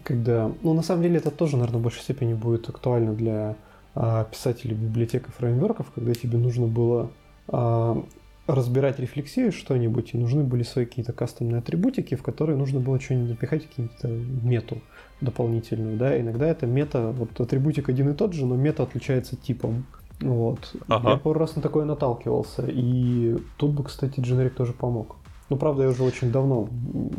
когда... 0.04 0.52
Ну, 0.64 0.74
на 0.74 0.82
самом 0.82 1.04
деле, 1.04 1.18
это 1.18 1.32
тоже, 1.32 1.58
наверное, 1.58 1.80
в 1.80 1.84
большей 1.84 2.02
степени 2.02 2.34
будет 2.34 2.68
актуально 2.70 3.14
для 3.14 3.56
а, 3.96 4.26
писателей 4.26 4.76
библиотек 4.76 5.28
и 5.28 5.32
фреймворков, 5.32 5.92
когда 5.92 6.14
тебе 6.14 6.38
нужно 6.38 6.68
было 6.68 7.12
а, 7.48 8.04
разбирать 8.48 8.98
рефлексию 9.00 9.52
что-нибудь, 9.52 10.14
и 10.14 10.18
нужны 10.18 10.44
были 10.44 10.64
свои 10.64 10.86
какие-то 10.86 11.12
кастомные 11.12 11.60
атрибутики, 11.60 12.16
в 12.16 12.24
которые 12.24 12.58
нужно 12.58 12.80
было 12.80 13.00
что-нибудь 13.00 13.32
напихать, 13.32 13.68
какие-то 13.68 14.08
мету 14.08 14.82
дополнительную, 15.20 15.98
да, 15.98 16.20
иногда 16.20 16.48
это 16.48 16.66
мета, 16.66 17.12
вот 17.12 17.40
атрибутик 17.40 17.90
один 17.90 18.10
и 18.10 18.14
тот 18.14 18.34
же, 18.34 18.46
но 18.46 18.56
мета 18.56 18.84
отличается 18.84 19.36
типом, 19.36 19.86
вот. 20.22 20.76
Ага. 20.88 21.12
Я 21.12 21.18
пару 21.18 21.40
раз 21.40 21.56
на 21.56 21.62
такое 21.62 21.86
наталкивался, 21.86 22.66
и 22.68 23.38
тут 23.58 23.72
бы, 23.72 23.84
кстати, 23.84 24.20
Generic 24.20 24.52
тоже 24.52 24.74
помог. 24.74 25.18
Ну, 25.50 25.58
правда, 25.58 25.84
я 25.84 25.90
уже 25.90 26.04
очень 26.04 26.32
давно 26.32 26.70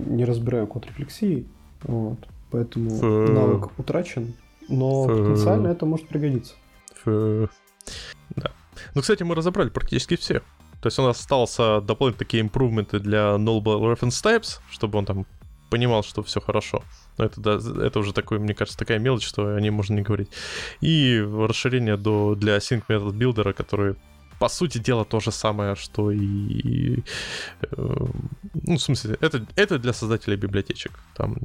не 0.06 0.24
разбираю 0.24 0.66
код 0.66 0.86
рефлексии, 0.86 1.46
вот, 1.82 2.18
поэтому 2.50 2.90
Фу. 2.90 3.06
навык 3.06 3.78
утрачен, 3.78 4.34
но 4.68 5.05
Фу. 5.05 5.09
потенциально 5.10 5.68
это 5.68 5.84
может 5.84 6.09
пригодиться. 6.09 6.55
Фу. 7.05 7.48
Да. 8.36 8.52
Ну, 8.94 9.00
кстати, 9.02 9.22
мы 9.22 9.34
разобрали 9.34 9.70
практически 9.70 10.16
все. 10.16 10.42
То 10.80 10.86
есть 10.86 10.98
у 10.98 11.02
нас 11.02 11.20
остался 11.20 11.80
дополнить 11.80 12.16
такие 12.16 12.42
импрувменты 12.42 13.00
для 13.00 13.36
nullable 13.36 13.92
reference 13.92 14.22
types, 14.22 14.60
чтобы 14.70 14.98
он 14.98 15.06
там 15.06 15.26
понимал, 15.70 16.02
что 16.02 16.22
все 16.22 16.40
хорошо. 16.40 16.82
Но 17.18 17.24
это, 17.24 17.40
да, 17.40 17.59
это 17.84 17.98
уже 17.98 18.12
такой, 18.12 18.38
мне 18.38 18.55
кажется, 18.55 18.78
такая 18.78 18.98
мелочь, 18.98 19.26
что 19.26 19.55
о 19.55 19.60
ней 19.60 19.70
можно 19.70 19.94
не 19.94 20.02
говорить. 20.02 20.30
И 20.80 21.20
расширение 21.20 21.96
до, 21.96 22.34
для 22.34 22.59
Sync 22.59 22.84
Method 22.88 23.12
Builder, 23.12 23.52
который 23.52 23.96
по 24.38 24.48
сути 24.48 24.78
дела 24.78 25.05
то 25.05 25.20
же 25.20 25.32
самое, 25.32 25.74
что 25.74 26.10
и... 26.12 27.02
Э, 27.60 28.06
ну, 28.55 28.76
в 28.76 28.80
смысле, 28.82 29.18
это, 29.20 29.46
это 29.56 29.78
для 29.78 29.92
создателей 29.92 30.36
библиотечек. 30.36 30.92
Там 31.16 31.38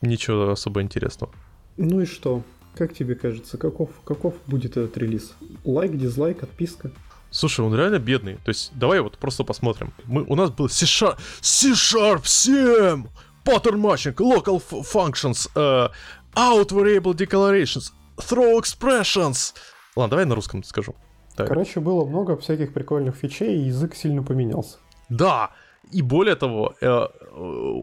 ничего 0.00 0.50
особо 0.50 0.82
интересного. 0.82 1.32
Ну 1.76 2.00
и 2.00 2.06
что? 2.06 2.42
Как 2.74 2.92
тебе 2.92 3.14
кажется, 3.14 3.56
каков, 3.56 3.90
каков 4.04 4.34
будет 4.46 4.72
этот 4.76 4.96
релиз? 4.98 5.34
Лайк, 5.64 5.96
дизлайк, 5.96 6.42
отписка? 6.42 6.90
Слушай, 7.32 7.64
он 7.64 7.74
реально 7.74 7.98
бедный. 7.98 8.34
То 8.34 8.50
есть, 8.50 8.70
давай 8.74 9.00
вот 9.00 9.18
просто 9.18 9.42
посмотрим. 9.42 9.92
Мы, 10.04 10.22
у 10.22 10.36
нас 10.36 10.50
был 10.50 10.68
C-Sharp, 10.68 11.18
C-Sharp 11.40 12.22
7! 12.24 13.06
Pattern 13.44 13.80
matching, 13.80 14.14
local 14.14 14.62
functions, 14.70 15.48
uh, 15.56 15.90
out 16.36 16.70
variable 16.70 17.12
declarations, 17.12 17.92
throw 18.18 18.56
expressions. 18.60 19.54
Ладно, 19.96 20.10
давай 20.10 20.26
на 20.26 20.34
русском 20.34 20.62
скажу. 20.62 20.94
Так. 21.34 21.48
Короче, 21.48 21.80
было 21.80 22.04
много 22.04 22.36
всяких 22.36 22.72
прикольных 22.72 23.16
фичей, 23.16 23.56
и 23.56 23.68
язык 23.68 23.96
сильно 23.96 24.22
поменялся. 24.22 24.78
Да, 25.08 25.50
и 25.90 26.02
более 26.02 26.36
того, 26.36 26.74
э, 26.80 26.86
э, 26.86 27.08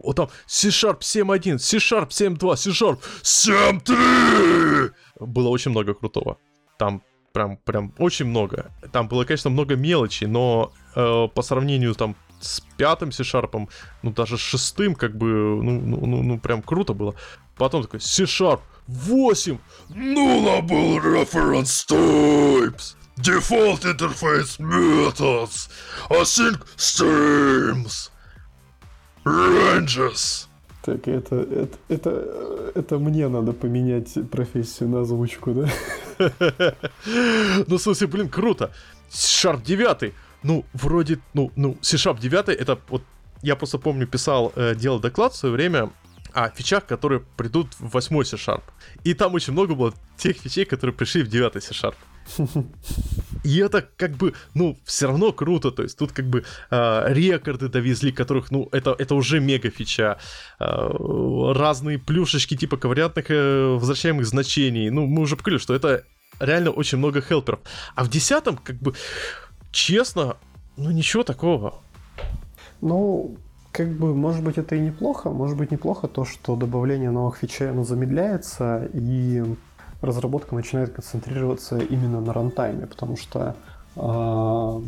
вот 0.04 0.16
там 0.16 0.28
C-Sharp 0.46 1.00
7.1, 1.00 1.58
C-Sharp 1.58 2.08
7.2, 2.08 2.56
C-Sharp 2.56 2.98
7.3! 3.22 4.92
Было 5.20 5.48
очень 5.48 5.72
много 5.72 5.94
крутого. 5.94 6.38
Там 6.78 7.02
прям, 7.32 7.56
прям 7.56 7.92
очень 7.98 8.26
много. 8.26 8.72
Там 8.92 9.08
было, 9.08 9.24
конечно, 9.24 9.50
много 9.50 9.76
мелочи, 9.76 10.24
но 10.24 10.72
э, 10.94 11.28
по 11.34 11.42
сравнению 11.42 11.94
там 11.94 12.16
с 12.40 12.60
пятым 12.76 13.12
C-Sharp, 13.12 13.68
ну 14.02 14.12
даже 14.12 14.38
с 14.38 14.40
шестым, 14.40 14.94
как 14.94 15.16
бы, 15.16 15.26
ну, 15.26 15.80
ну, 15.80 16.06
ну, 16.06 16.22
ну 16.22 16.38
прям 16.38 16.62
круто 16.62 16.94
было. 16.94 17.14
Потом 17.56 17.82
такой 17.82 18.00
C-Sharp 18.00 18.60
8 18.86 19.58
Nullable 19.90 20.98
Reference 21.00 21.86
Types! 21.86 22.96
Default 23.18 23.84
Interface 23.84 24.58
Methods! 24.58 25.68
Async 26.08 26.60
Streams! 26.76 28.10
Ranges 29.24 30.49
так, 30.82 31.08
это, 31.08 31.36
это, 31.36 31.78
это, 31.88 32.72
это 32.74 32.98
мне 32.98 33.28
надо 33.28 33.52
поменять 33.52 34.30
профессию 34.30 34.88
на 34.88 35.00
озвучку, 35.00 35.52
да? 35.52 36.74
Ну, 37.66 37.78
смысле, 37.78 38.06
блин, 38.06 38.28
круто. 38.28 38.72
C-Sharp 39.08 39.62
9. 39.62 40.12
Ну, 40.42 40.64
вроде, 40.72 41.18
ну, 41.34 41.50
ну, 41.56 41.76
C-Sharp 41.80 42.20
9 42.20 42.48
это 42.48 42.78
вот 42.88 43.02
я 43.42 43.56
просто 43.56 43.78
помню, 43.78 44.06
писал, 44.06 44.52
э, 44.56 44.74
делал 44.74 45.00
доклад 45.00 45.32
в 45.32 45.36
свое 45.36 45.54
время 45.54 45.90
о 46.32 46.48
фичах, 46.50 46.86
которые 46.86 47.20
придут 47.36 47.74
в 47.78 47.88
8 47.88 48.24
C-Sharp. 48.24 48.62
И 49.04 49.14
там 49.14 49.34
очень 49.34 49.52
много 49.52 49.74
было 49.74 49.94
тех 50.16 50.36
фичей, 50.36 50.64
которые 50.64 50.94
пришли 50.94 51.22
в 51.22 51.28
9 51.28 51.62
C-Sharp. 51.62 51.94
И 53.44 53.58
это 53.58 53.86
как 53.96 54.12
бы, 54.12 54.34
ну, 54.54 54.78
все 54.84 55.06
равно 55.06 55.32
круто, 55.32 55.70
то 55.70 55.82
есть 55.82 55.98
тут 55.98 56.12
как 56.12 56.26
бы 56.26 56.44
э, 56.70 57.04
рекорды 57.08 57.68
довезли, 57.68 58.12
которых, 58.12 58.50
ну, 58.50 58.68
это, 58.72 58.94
это 58.98 59.14
уже 59.14 59.40
мега 59.40 59.70
фича. 59.70 60.18
Э, 60.58 60.90
разные 61.54 61.98
плюшечки 61.98 62.56
типа 62.56 62.76
ковариантных 62.76 63.30
э, 63.30 63.74
возвращаемых 63.74 64.26
значений. 64.26 64.90
Ну, 64.90 65.06
мы 65.06 65.22
уже 65.22 65.36
поняли, 65.36 65.58
что 65.58 65.74
это 65.74 66.04
реально 66.38 66.70
очень 66.70 66.98
много 66.98 67.20
helper 67.20 67.47
ов. 67.47 67.60
А 67.94 68.04
в 68.04 68.10
десятом, 68.10 68.56
как 68.56 68.76
бы, 68.76 68.94
честно, 69.70 70.36
ну, 70.76 70.90
ничего 70.90 71.22
такого. 71.22 71.82
Ну, 72.80 73.36
как 73.72 73.88
бы, 73.88 74.14
может 74.14 74.42
быть, 74.42 74.58
это 74.58 74.74
и 74.74 74.80
неплохо. 74.80 75.30
Может 75.30 75.56
быть, 75.56 75.70
неплохо 75.70 76.08
то, 76.08 76.24
что 76.24 76.56
добавление 76.56 77.10
новых 77.10 77.36
фичей, 77.36 77.70
оно 77.70 77.84
замедляется, 77.84 78.88
и 78.92 79.42
разработка 80.00 80.54
начинает 80.54 80.92
концентрироваться 80.92 81.78
именно 81.78 82.20
на 82.20 82.32
runtime 82.32 82.74
е, 82.74 82.86
потому 82.86 83.16
что 83.16 83.54
э, 83.96 84.82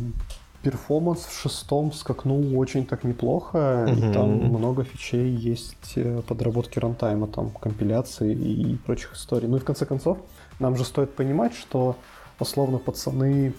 performance 0.63 1.25
в 1.25 1.39
шестом 1.39 1.91
скакнул 1.91 2.57
очень 2.57 2.85
так 2.85 3.03
неплохо, 3.03 3.87
угу. 3.87 3.99
и 3.99 4.13
там 4.13 4.29
много 4.29 4.83
фичей 4.83 5.29
есть 5.35 5.93
э, 5.95 6.21
подработки 6.27 6.79
runtime 6.79 7.16
а, 7.16 7.27
там 7.27 7.49
компиляции 7.51 8.33
и 8.33 8.75
прочих 8.77 9.13
историй. 9.13 9.47
Ну 9.47 9.57
и 9.57 9.59
в 9.59 9.65
конце 9.65 9.85
концов, 9.85 10.17
нам 10.59 10.75
же 10.75 10.85
стоит 10.85 11.13
понимать, 11.15 11.53
что 11.53 11.95
условно 12.39 12.77
пацаны, 12.79 13.53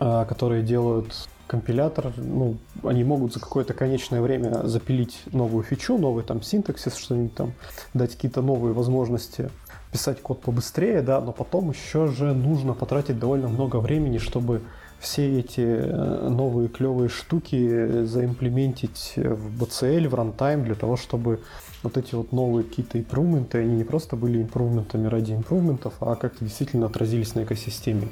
э, 0.00 0.24
которые 0.28 0.62
делают 0.62 1.28
компилятор, 1.46 2.12
ну, 2.16 2.58
они 2.84 3.04
могут 3.04 3.32
за 3.32 3.40
какое-то 3.40 3.72
конечное 3.72 4.20
время 4.20 4.66
запилить 4.66 5.22
новую 5.32 5.64
фичу, 5.64 5.96
новый 5.96 6.22
там 6.22 6.42
синтаксис, 6.42 6.94
что-нибудь 6.96 7.34
там, 7.34 7.52
дать 7.94 8.14
какие-то 8.14 8.42
новые 8.42 8.74
возможности 8.74 9.50
писать 9.92 10.20
код 10.20 10.40
побыстрее, 10.40 11.02
да, 11.02 11.20
но 11.20 11.32
потом 11.32 11.70
еще 11.70 12.08
же 12.08 12.32
нужно 12.34 12.74
потратить 12.74 13.18
довольно 13.18 13.48
много 13.48 13.76
времени, 13.76 14.18
чтобы 14.18 14.62
все 15.00 15.38
эти 15.38 15.60
э, 15.60 16.28
новые 16.28 16.68
клевые 16.68 17.08
штуки 17.08 18.04
заимплементить 18.04 19.12
в 19.16 19.62
BCL, 19.62 20.08
в 20.08 20.14
runtime, 20.14 20.64
для 20.64 20.74
того, 20.74 20.96
чтобы 20.96 21.40
вот 21.82 21.96
эти 21.96 22.14
вот 22.14 22.32
новые 22.32 22.64
какие-то 22.64 22.98
импрувменты, 22.98 23.58
они 23.58 23.76
не 23.76 23.84
просто 23.84 24.16
были 24.16 24.42
импрувментами 24.42 25.06
ради 25.06 25.32
импрувментов, 25.32 25.94
а 26.00 26.16
как-то 26.16 26.44
действительно 26.44 26.86
отразились 26.86 27.34
на 27.34 27.44
экосистеме. 27.44 28.08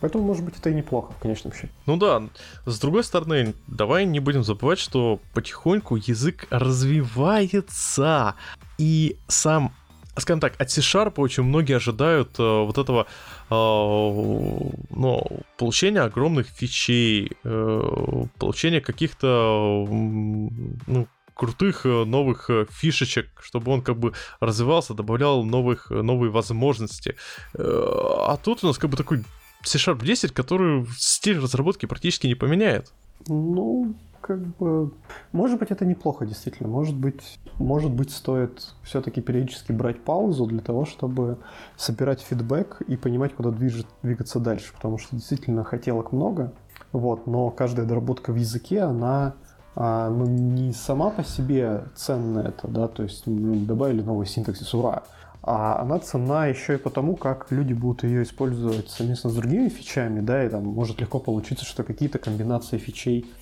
Поэтому, 0.00 0.24
может 0.24 0.44
быть, 0.44 0.56
это 0.56 0.70
и 0.70 0.74
неплохо 0.74 1.12
в 1.12 1.18
конечном 1.18 1.52
счете. 1.52 1.70
Ну 1.86 1.96
да, 1.96 2.22
с 2.66 2.78
другой 2.78 3.02
стороны, 3.02 3.54
давай 3.66 4.06
не 4.06 4.20
будем 4.20 4.44
забывать, 4.44 4.78
что 4.78 5.18
потихоньку 5.34 5.96
язык 5.96 6.46
развивается, 6.50 8.36
и 8.78 9.16
сам 9.26 9.72
скажем 10.20 10.40
так, 10.40 10.54
от 10.60 10.70
C-Sharp 10.70 11.14
очень 11.16 11.42
многие 11.42 11.76
ожидают 11.76 12.38
э, 12.38 12.42
вот 12.42 12.78
этого 12.78 13.06
э, 13.50 13.54
ну, 13.54 15.26
получения 15.56 16.00
огромных 16.00 16.46
фичей, 16.48 17.32
э, 17.44 18.24
получения 18.38 18.80
каких-то 18.80 19.86
ну, 19.88 21.08
крутых 21.38 21.86
э, 21.86 22.04
новых 22.04 22.50
э, 22.50 22.66
фишечек, 22.70 23.28
чтобы 23.40 23.72
он 23.72 23.82
как 23.82 23.96
бы 23.98 24.12
развивался, 24.40 24.94
добавлял 24.94 25.44
новых, 25.44 25.90
новые 25.90 26.30
возможности. 26.30 27.14
Э, 27.54 27.62
а 27.62 28.36
тут 28.36 28.64
у 28.64 28.66
нас 28.66 28.78
как 28.78 28.90
бы 28.90 28.96
такой 28.96 29.24
C-Sharp 29.62 30.04
10, 30.04 30.32
который 30.32 30.86
стиль 30.96 31.38
разработки 31.38 31.86
практически 31.86 32.26
не 32.26 32.34
поменяет. 32.34 32.92
Ну, 33.28 33.94
как 34.28 34.40
бы... 34.58 34.92
Может 35.32 35.58
быть, 35.58 35.70
это 35.70 35.86
неплохо, 35.86 36.26
действительно. 36.26 36.68
Может 36.68 36.94
быть, 36.94 37.40
может 37.58 37.90
быть 37.90 38.10
стоит 38.10 38.74
все-таки 38.82 39.22
периодически 39.22 39.72
брать 39.72 40.04
паузу 40.04 40.44
для 40.44 40.60
того, 40.60 40.84
чтобы 40.84 41.38
собирать 41.76 42.20
фидбэк 42.20 42.82
и 42.86 42.96
понимать, 42.98 43.34
куда 43.34 43.50
движет, 43.50 43.86
двигаться 44.02 44.38
дальше. 44.38 44.74
Потому 44.74 44.98
что 44.98 45.16
действительно 45.16 45.64
хотелок 45.64 46.12
много, 46.12 46.52
вот, 46.92 47.26
но 47.26 47.50
каждая 47.50 47.86
доработка 47.86 48.32
в 48.32 48.36
языке, 48.36 48.80
она 48.82 49.34
а, 49.74 50.10
ну, 50.10 50.26
не 50.26 50.74
сама 50.74 51.08
по 51.08 51.24
себе 51.24 51.84
ценная 51.94 52.48
это, 52.48 52.68
да, 52.68 52.86
то 52.88 53.02
есть 53.02 53.26
ну, 53.26 53.54
добавили 53.64 54.02
новый 54.02 54.26
синтаксис, 54.26 54.74
ура, 54.74 55.04
а 55.42 55.80
она 55.80 55.98
ценна 56.00 56.48
еще 56.48 56.74
и 56.74 56.78
потому, 56.78 57.16
как 57.16 57.50
люди 57.50 57.72
будут 57.72 58.04
ее 58.04 58.24
использовать 58.24 58.90
совместно 58.90 59.30
с 59.30 59.34
другими 59.34 59.68
фичами, 59.68 60.20
да, 60.20 60.44
и 60.44 60.48
там 60.48 60.64
может 60.64 61.00
легко 61.00 61.20
получиться, 61.20 61.64
что 61.64 61.84
какие-то 61.84 62.18
комбинации 62.18 62.76
фичей 62.76 63.32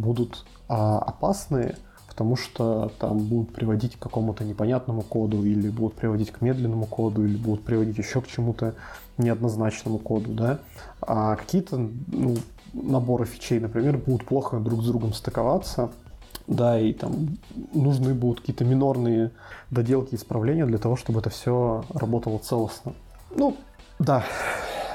будут 0.00 0.44
а, 0.68 0.98
опасные, 0.98 1.76
потому 2.08 2.36
что 2.36 2.92
там 2.98 3.18
будут 3.18 3.54
приводить 3.54 3.96
к 3.96 3.98
какому-то 3.98 4.44
непонятному 4.44 5.02
коду, 5.02 5.44
или 5.44 5.68
будут 5.68 5.94
приводить 5.94 6.30
к 6.30 6.40
медленному 6.40 6.86
коду, 6.86 7.24
или 7.24 7.36
будут 7.36 7.64
приводить 7.64 7.98
еще 7.98 8.20
к 8.20 8.26
чему-то 8.26 8.74
неоднозначному 9.18 9.98
коду, 9.98 10.32
да. 10.32 10.58
А 11.00 11.36
какие-то 11.36 11.78
ну, 12.08 12.36
наборы 12.72 13.24
фичей, 13.24 13.60
например, 13.60 13.98
будут 13.98 14.26
плохо 14.26 14.58
друг 14.58 14.82
с 14.82 14.86
другом 14.86 15.12
стыковаться, 15.12 15.90
да, 16.46 16.78
и 16.78 16.92
там 16.92 17.38
нужны 17.72 18.12
будут 18.12 18.40
какие-то 18.40 18.64
минорные 18.64 19.30
доделки, 19.70 20.14
исправления 20.14 20.66
для 20.66 20.78
того, 20.78 20.96
чтобы 20.96 21.20
это 21.20 21.30
все 21.30 21.84
работало 21.94 22.38
целостно. 22.38 22.92
Ну, 23.34 23.56
да, 23.98 24.24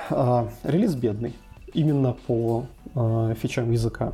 а, 0.10 0.50
релиз 0.64 0.96
бедный 0.96 1.34
именно 1.74 2.16
по 2.28 2.66
фичам 3.36 3.72
языка. 3.72 4.14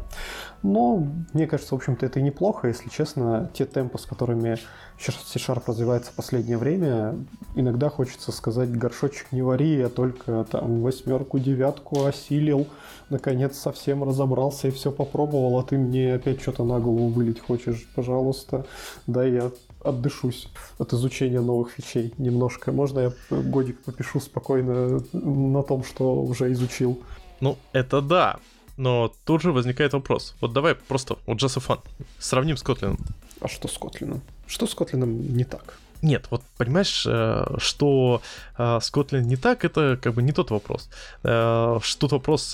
Но 0.64 1.08
мне 1.34 1.48
кажется, 1.48 1.76
в 1.76 1.78
общем-то, 1.78 2.06
это 2.06 2.20
и 2.20 2.24
неплохо, 2.24 2.68
если 2.68 2.90
честно, 2.90 3.50
те 3.54 3.66
темпы, 3.66 3.98
с 3.98 4.06
которыми 4.06 4.58
C-Sharp 5.00 5.64
развивается 5.68 6.12
в 6.12 6.16
последнее 6.16 6.58
время, 6.58 7.16
иногда 7.56 7.90
хочется 7.90 8.32
сказать, 8.32 8.72
горшочек 8.72 9.32
не 9.32 9.42
вари, 9.42 9.78
я 9.78 9.90
только 9.90 10.46
там 10.50 10.82
восьмерку, 10.82 11.40
девятку 11.40 12.06
осилил, 12.06 12.68
наконец 13.10 13.58
совсем 13.58 14.04
разобрался 14.04 14.68
и 14.68 14.72
все 14.72 14.92
попробовал, 14.92 15.60
а 15.60 15.64
ты 15.64 15.78
мне 15.78 16.16
опять 16.16 16.42
что-то 16.42 16.64
на 16.64 16.80
голову 16.80 17.10
вылить 17.10 17.40
хочешь, 17.40 17.88
пожалуйста, 17.96 18.66
да 19.08 19.24
я 19.24 19.52
отдышусь 19.84 20.48
от 20.78 20.94
изучения 20.94 21.42
новых 21.42 21.72
фичей 21.72 22.14
немножко. 22.20 22.72
Можно 22.72 23.00
я 23.00 23.12
годик 23.30 23.84
попишу 23.84 24.20
спокойно 24.20 25.02
на 25.14 25.64
том, 25.64 25.84
что 25.84 26.22
уже 26.22 26.52
изучил? 26.52 27.00
Ну, 27.40 27.58
это 27.74 28.02
да. 28.02 28.38
Но 28.78 29.14
тут 29.26 29.42
же 29.42 29.52
возникает 29.52 29.94
вопрос. 29.94 30.36
Вот 30.42 30.54
давай 30.54 30.76
просто, 30.76 31.18
вот 31.26 31.38
just 31.38 31.58
for 31.58 31.66
fun, 31.66 31.80
сравним 32.20 32.58
с 32.58 32.64
Котлином. 32.64 33.00
А 33.40 33.48
что 33.48 33.68
с 33.68 33.78
Котлином? 33.78 34.22
Что 34.48 34.68
с 34.68 34.76
Котлином 34.76 35.36
не 35.36 35.44
так? 35.44 35.78
Нет, 36.02 36.26
вот 36.32 36.42
понимаешь, 36.58 37.06
э, 37.08 37.46
что 37.58 38.22
э, 38.58 38.80
с 38.82 38.92
Kotlin 38.92 39.22
не 39.22 39.36
так, 39.36 39.64
это 39.64 40.00
как 40.02 40.16
бы 40.16 40.24
не 40.24 40.32
тот 40.32 40.50
вопрос. 40.50 40.90
Э, 41.24 41.80
тут 42.00 42.12
вопрос, 42.12 42.52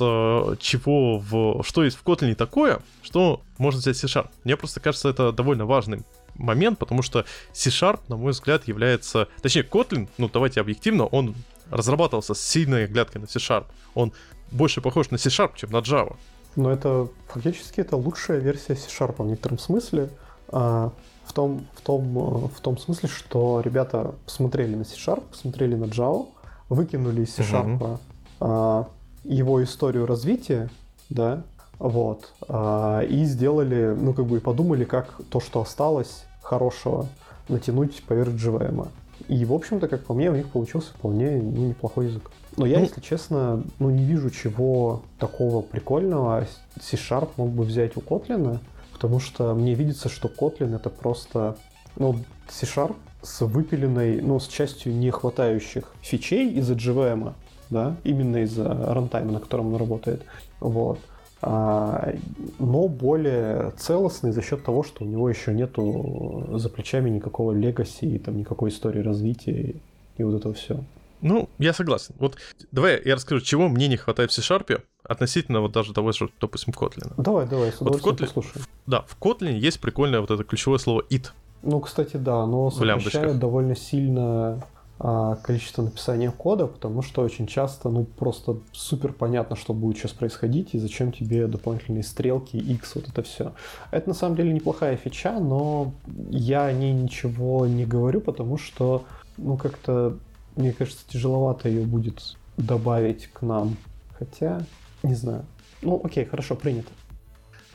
чего 0.60 1.19
в, 1.19 1.64
что 1.64 1.84
есть 1.84 1.98
в 1.98 2.03
Kotlin 2.03 2.35
такое, 2.35 2.81
что 3.02 3.41
можно 3.57 3.80
взять 3.80 3.95
C-Sharp. 3.98 4.30
Мне 4.44 4.57
просто 4.57 4.81
кажется, 4.81 5.10
это 5.10 5.31
довольно 5.31 5.65
важный 5.65 6.03
момент, 6.35 6.77
потому 6.77 7.02
что 7.02 7.26
C-Sharp, 7.53 8.02
на 8.10 8.18
мой 8.18 8.31
взгляд, 8.31 8.68
является... 8.68 9.30
Точнее, 9.41 9.64
Kotlin, 9.64 10.10
ну 10.18 10.30
давайте 10.31 10.60
объективно, 10.60 11.06
он 11.06 11.34
разрабатывался 11.72 12.34
с 12.34 12.41
сильной 12.41 12.84
оглядкой 12.85 13.22
на 13.22 13.27
C-Sharp. 13.27 13.65
Он 13.94 14.11
больше 14.52 14.82
похож 14.82 15.10
на 15.11 15.18
C-Sharp, 15.18 15.52
чем 15.56 15.72
на 15.72 15.78
Java. 15.78 16.15
Но 16.56 16.72
это 16.72 17.07
фактически 17.28 17.82
это 17.82 17.98
лучшая 17.98 18.40
версия 18.40 18.76
C-Sharp 18.76 19.22
в 19.24 19.26
некотором 19.28 19.60
смысле. 19.60 20.10
А, 20.49 20.91
в, 21.26 21.34
том, 21.34 21.68
в, 21.76 21.82
том, 21.82 22.18
э, 22.18 22.48
в 22.48 22.60
том 22.61 22.78
смысле, 22.78 23.10
что 23.10 23.61
ребята 23.61 24.15
посмотрели 24.26 24.76
на 24.76 24.86
C-Sharp, 24.86 25.24
посмотрели 25.30 25.76
на 25.76 25.86
Java, 25.86 26.28
выкинули 26.69 27.24
из 27.24 27.34
C-Sharp 27.36 27.80
uh-huh. 27.80 27.99
а, 28.40 28.88
его 29.24 29.64
историю 29.64 30.06
развития, 30.06 30.69
да, 31.10 31.44
вот, 31.80 32.32
а, 32.48 33.02
и 33.02 33.24
сделали, 33.26 33.95
ну, 33.99 34.14
как 34.14 34.26
бы 34.26 34.40
подумали, 34.40 34.84
как 34.84 35.19
то, 35.30 35.40
что 35.40 35.61
осталось 35.61 36.26
хорошего, 36.41 37.07
натянуть 37.49 38.03
поверх 38.03 38.34
JVM. 38.34 38.88
И, 39.28 39.45
в 39.45 39.53
общем-то, 39.53 39.88
как 39.88 40.06
по 40.06 40.14
мне, 40.14 40.32
у 40.32 40.36
них 40.36 40.49
получился 40.49 40.91
вполне 40.94 41.41
ну, 41.41 41.68
неплохой 41.68 42.07
язык. 42.07 42.32
Но 42.58 42.66
я, 42.66 42.80
ну, 42.80 42.86
если 42.86 43.02
честно, 43.02 43.64
ну, 43.78 43.92
не 43.92 44.04
вижу 44.04 44.32
чего 44.32 45.04
такого 45.20 45.62
прикольного 45.62 46.48
C-Sharp 46.82 47.30
мог 47.38 47.50
бы 47.50 47.64
взять 47.64 47.96
у 47.96 48.00
Kotlin, 48.00 48.58
потому 48.92 49.20
что 49.20 49.54
мне 49.54 49.76
видится, 49.76 50.10
что 50.10 50.28
Kotlin 50.28 50.76
это 50.76 50.90
просто, 50.90 51.56
ну, 51.96 52.16
C-Sharp 52.50 52.96
с 53.22 53.42
выпиленной, 53.42 54.22
ну, 54.22 54.40
с 54.40 54.48
частью 54.48 54.96
не 54.96 55.12
хватающих 55.12 55.94
фичей 56.02 56.52
из-за 56.54 56.74
JVM, 56.74 57.34
да, 57.70 57.96
именно 58.04 58.38
из-за 58.38 58.68
рантайма, 58.68 59.34
на 59.34 59.40
котором 59.40 59.68
он 59.68 59.76
работает. 59.76 60.24
Вот. 60.60 61.00
А, 61.42 62.16
но 62.58 62.88
более 62.88 63.72
целостный 63.78 64.32
за 64.32 64.42
счет 64.42 64.64
того, 64.64 64.82
что 64.82 65.04
у 65.04 65.08
него 65.08 65.30
еще 65.30 65.54
нету 65.54 66.48
за 66.54 66.70
плечами 66.70 67.12
никакого 67.12 67.52
легаси, 67.52 68.18
там 68.18 68.38
никакой 68.38 68.72
истории 68.72 69.02
развития 69.02 69.76
и 70.18 70.24
вот 70.24 70.36
это 70.36 70.52
все. 70.54 70.80
Ну, 71.22 71.49
я 71.57 71.73
согласен. 71.73 72.15
Вот 72.19 72.38
давай 72.72 73.02
я 73.03 73.15
расскажу, 73.15 73.41
чего 73.41 73.68
мне 73.68 73.88
не 73.88 73.98
хватает 73.98 74.31
в 74.31 74.34
C-Sharp 74.34 74.81
относительно 75.03 75.61
вот 75.61 75.72
даже 75.72 75.94
того 75.94 76.11
же, 76.11 76.30
допустим, 76.39 76.73
Kotlin. 76.73 77.14
Давай, 77.18 77.48
давай, 77.48 77.72
с 77.72 77.81
вот 77.81 77.99
в 77.99 78.06
Kotlin, 78.06 78.26
послушай. 78.26 78.61
Да, 78.85 79.02
в 79.07 79.18
Kotlin 79.19 79.57
есть 79.57 79.80
прикольное 79.80 80.22
вот 80.22 80.31
это 80.31 80.44
ключевое 80.44 80.80
слово 80.80 81.03
it. 81.10 81.31
Ну, 81.64 81.80
кстати, 81.80 82.18
да, 82.18 82.41
оно 82.44 82.69
сокращает 82.72 83.39
довольно 83.39 83.76
сильно 83.76 84.64
а, 84.99 85.35
количество 85.35 85.84
написания 85.84 86.31
кода, 86.31 86.65
потому 86.65 87.03
что 87.03 87.22
очень 87.22 87.45
часто, 87.45 87.89
ну, 87.89 88.03
просто 88.06 88.57
супер 88.72 89.14
понятно, 89.14 89.56
что 89.56 89.73
будет 89.73 89.98
сейчас 89.98 90.11
происходить 90.11 90.73
и 90.73 90.80
зачем 90.80 91.11
тебе 91.11 91.45
дополнительные 91.48 92.03
стрелки, 92.03 92.57
x, 92.57 92.95
вот 92.95 93.07
это 93.07 93.22
все. 93.22 93.53
Это 93.91 94.10
на 94.10 94.15
самом 94.15 94.35
деле 94.35 94.53
неплохая 94.53 94.98
фича, 94.98 95.39
но 95.39 95.91
я 96.30 96.65
о 96.65 96.73
ней 96.73 96.94
ничего 96.94 97.68
не 97.68 97.85
говорю, 97.85 98.22
потому 98.22 98.57
что, 98.57 99.03
ну, 99.38 99.56
как-то 99.57 100.18
мне 100.58 100.74
кажется, 100.74 101.04
тяжеловато 101.08 101.70
ее 101.70 101.86
будет 101.86 102.36
добавить 102.58 103.28
к 103.28 103.42
нам. 103.42 103.78
Хотя, 104.18 104.66
не 105.04 105.16
знаю. 105.16 105.46
Ну, 105.82 106.02
окей, 106.04 106.26
хорошо, 106.26 106.56
принято. 106.56 106.90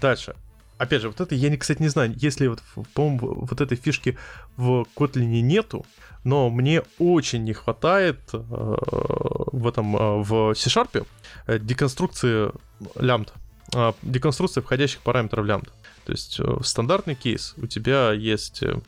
Дальше. 0.00 0.34
Опять 0.78 1.02
же, 1.02 1.08
вот 1.08 1.20
это 1.20 1.34
я, 1.36 1.56
кстати, 1.56 1.80
не 1.80 1.88
знаю, 1.88 2.12
если 2.16 2.48
вот, 2.48 2.60
по-моему, 2.94 3.46
вот 3.48 3.60
этой 3.60 3.76
фишки 3.76 4.18
в 4.56 4.84
Kotlin 4.96 5.40
нету, 5.40 5.86
но 6.24 6.50
мне 6.50 6.82
очень 6.98 7.44
не 7.44 7.52
хватает 7.52 8.18
э, 8.32 8.38
в 8.40 9.68
этом, 9.68 9.96
э, 9.96 10.22
в 10.22 10.54
C-Sharp 10.54 11.06
э, 11.46 11.58
деконструкции 11.60 12.50
лямбда, 12.96 13.32
э, 13.74 13.92
деконструкции 14.02 14.60
входящих 14.60 15.00
параметров 15.02 15.46
лямбда. 15.46 15.70
То 16.04 16.12
есть 16.12 16.40
э, 16.40 16.56
стандартный 16.64 17.14
кейс, 17.14 17.54
у 17.58 17.66
тебя 17.66 18.12
есть 18.12 18.62
э, 18.64 18.80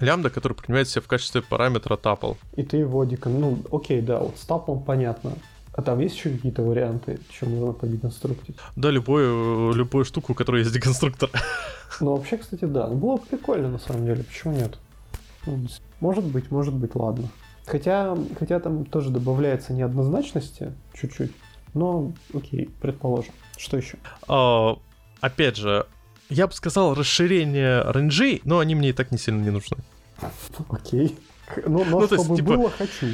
лямбда, 0.00 0.30
который 0.30 0.54
принимает 0.54 0.88
себя 0.88 1.02
в 1.02 1.06
качестве 1.06 1.42
параметра 1.42 1.96
тапл. 1.96 2.34
И 2.56 2.62
ты 2.62 2.78
его 2.78 3.04
декон... 3.04 3.40
Ну, 3.40 3.58
окей, 3.72 4.00
да, 4.00 4.18
вот 4.18 4.36
с 4.38 4.46
таплом 4.46 4.82
понятно. 4.82 5.32
А 5.76 5.82
там 5.82 5.98
есть 5.98 6.14
еще 6.16 6.30
какие-то 6.30 6.62
варианты, 6.62 7.18
что 7.30 7.46
можно 7.46 7.72
подеконструктить? 7.72 8.56
Да, 8.76 8.90
любую, 8.90 9.72
любую 9.72 10.04
штуку, 10.04 10.32
у 10.32 10.34
которой 10.34 10.60
есть 10.62 10.72
деконструктор. 10.72 11.30
Ну, 12.00 12.16
вообще, 12.16 12.38
кстати, 12.38 12.64
да. 12.64 12.88
Ну, 12.88 12.96
было 12.96 13.16
бы 13.18 13.22
прикольно, 13.22 13.68
на 13.68 13.78
самом 13.78 14.04
деле. 14.04 14.24
Почему 14.24 14.52
нет? 14.52 14.78
Ну, 15.46 15.64
может 16.00 16.24
быть, 16.24 16.50
может 16.50 16.74
быть, 16.74 16.96
ладно. 16.96 17.28
Хотя, 17.66 18.16
хотя 18.36 18.58
там 18.58 18.84
тоже 18.84 19.10
добавляется 19.10 19.72
неоднозначности 19.72 20.72
чуть-чуть. 20.92 21.30
Но, 21.72 22.12
окей, 22.34 22.68
предположим. 22.80 23.32
Что 23.56 23.76
еще? 23.76 23.96
А, 24.26 24.76
опять 25.20 25.56
же, 25.56 25.86
я 26.28 26.46
бы 26.46 26.52
сказал, 26.52 26.94
расширение 26.94 27.82
рейнджей, 27.82 28.40
но 28.44 28.58
они 28.58 28.74
мне 28.74 28.90
и 28.90 28.92
так 28.92 29.10
не 29.10 29.18
сильно 29.18 29.42
не 29.42 29.50
нужны. 29.50 29.78
Окей. 30.68 31.16
Ну, 31.66 31.84
но 31.84 32.00
ну, 32.00 32.06
чтобы 32.06 32.22
есть, 32.22 32.36
типа... 32.36 32.56
было, 32.56 32.70
хочу. 32.70 33.06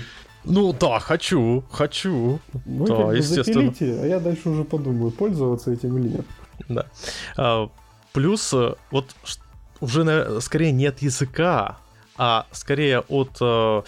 Ну 0.45 0.73
да, 0.73 1.01
хочу, 1.01 1.65
хочу. 1.70 2.41
Вы 2.65 2.87
да, 2.87 2.97
как 2.97 3.07
бы 3.07 3.16
естественно. 3.16 3.70
запилите, 3.70 4.01
а 4.01 4.07
я 4.07 4.20
дальше 4.20 4.49
уже 4.49 4.65
подумаю, 4.65 5.11
пользоваться 5.11 5.73
этим 5.73 5.99
или 5.99 6.09
нет. 6.09 6.27
Да. 6.69 6.87
А, 7.37 7.69
плюс, 8.12 8.53
э, 8.55 8.74
вот 8.91 9.15
уже 9.81 10.05
наверное, 10.05 10.41
скорее 10.41 10.73
нет 10.73 11.03
языка, 11.03 11.78
а 12.16 12.47
скорее 12.53 13.01
от... 13.01 13.37
А, 13.41 13.82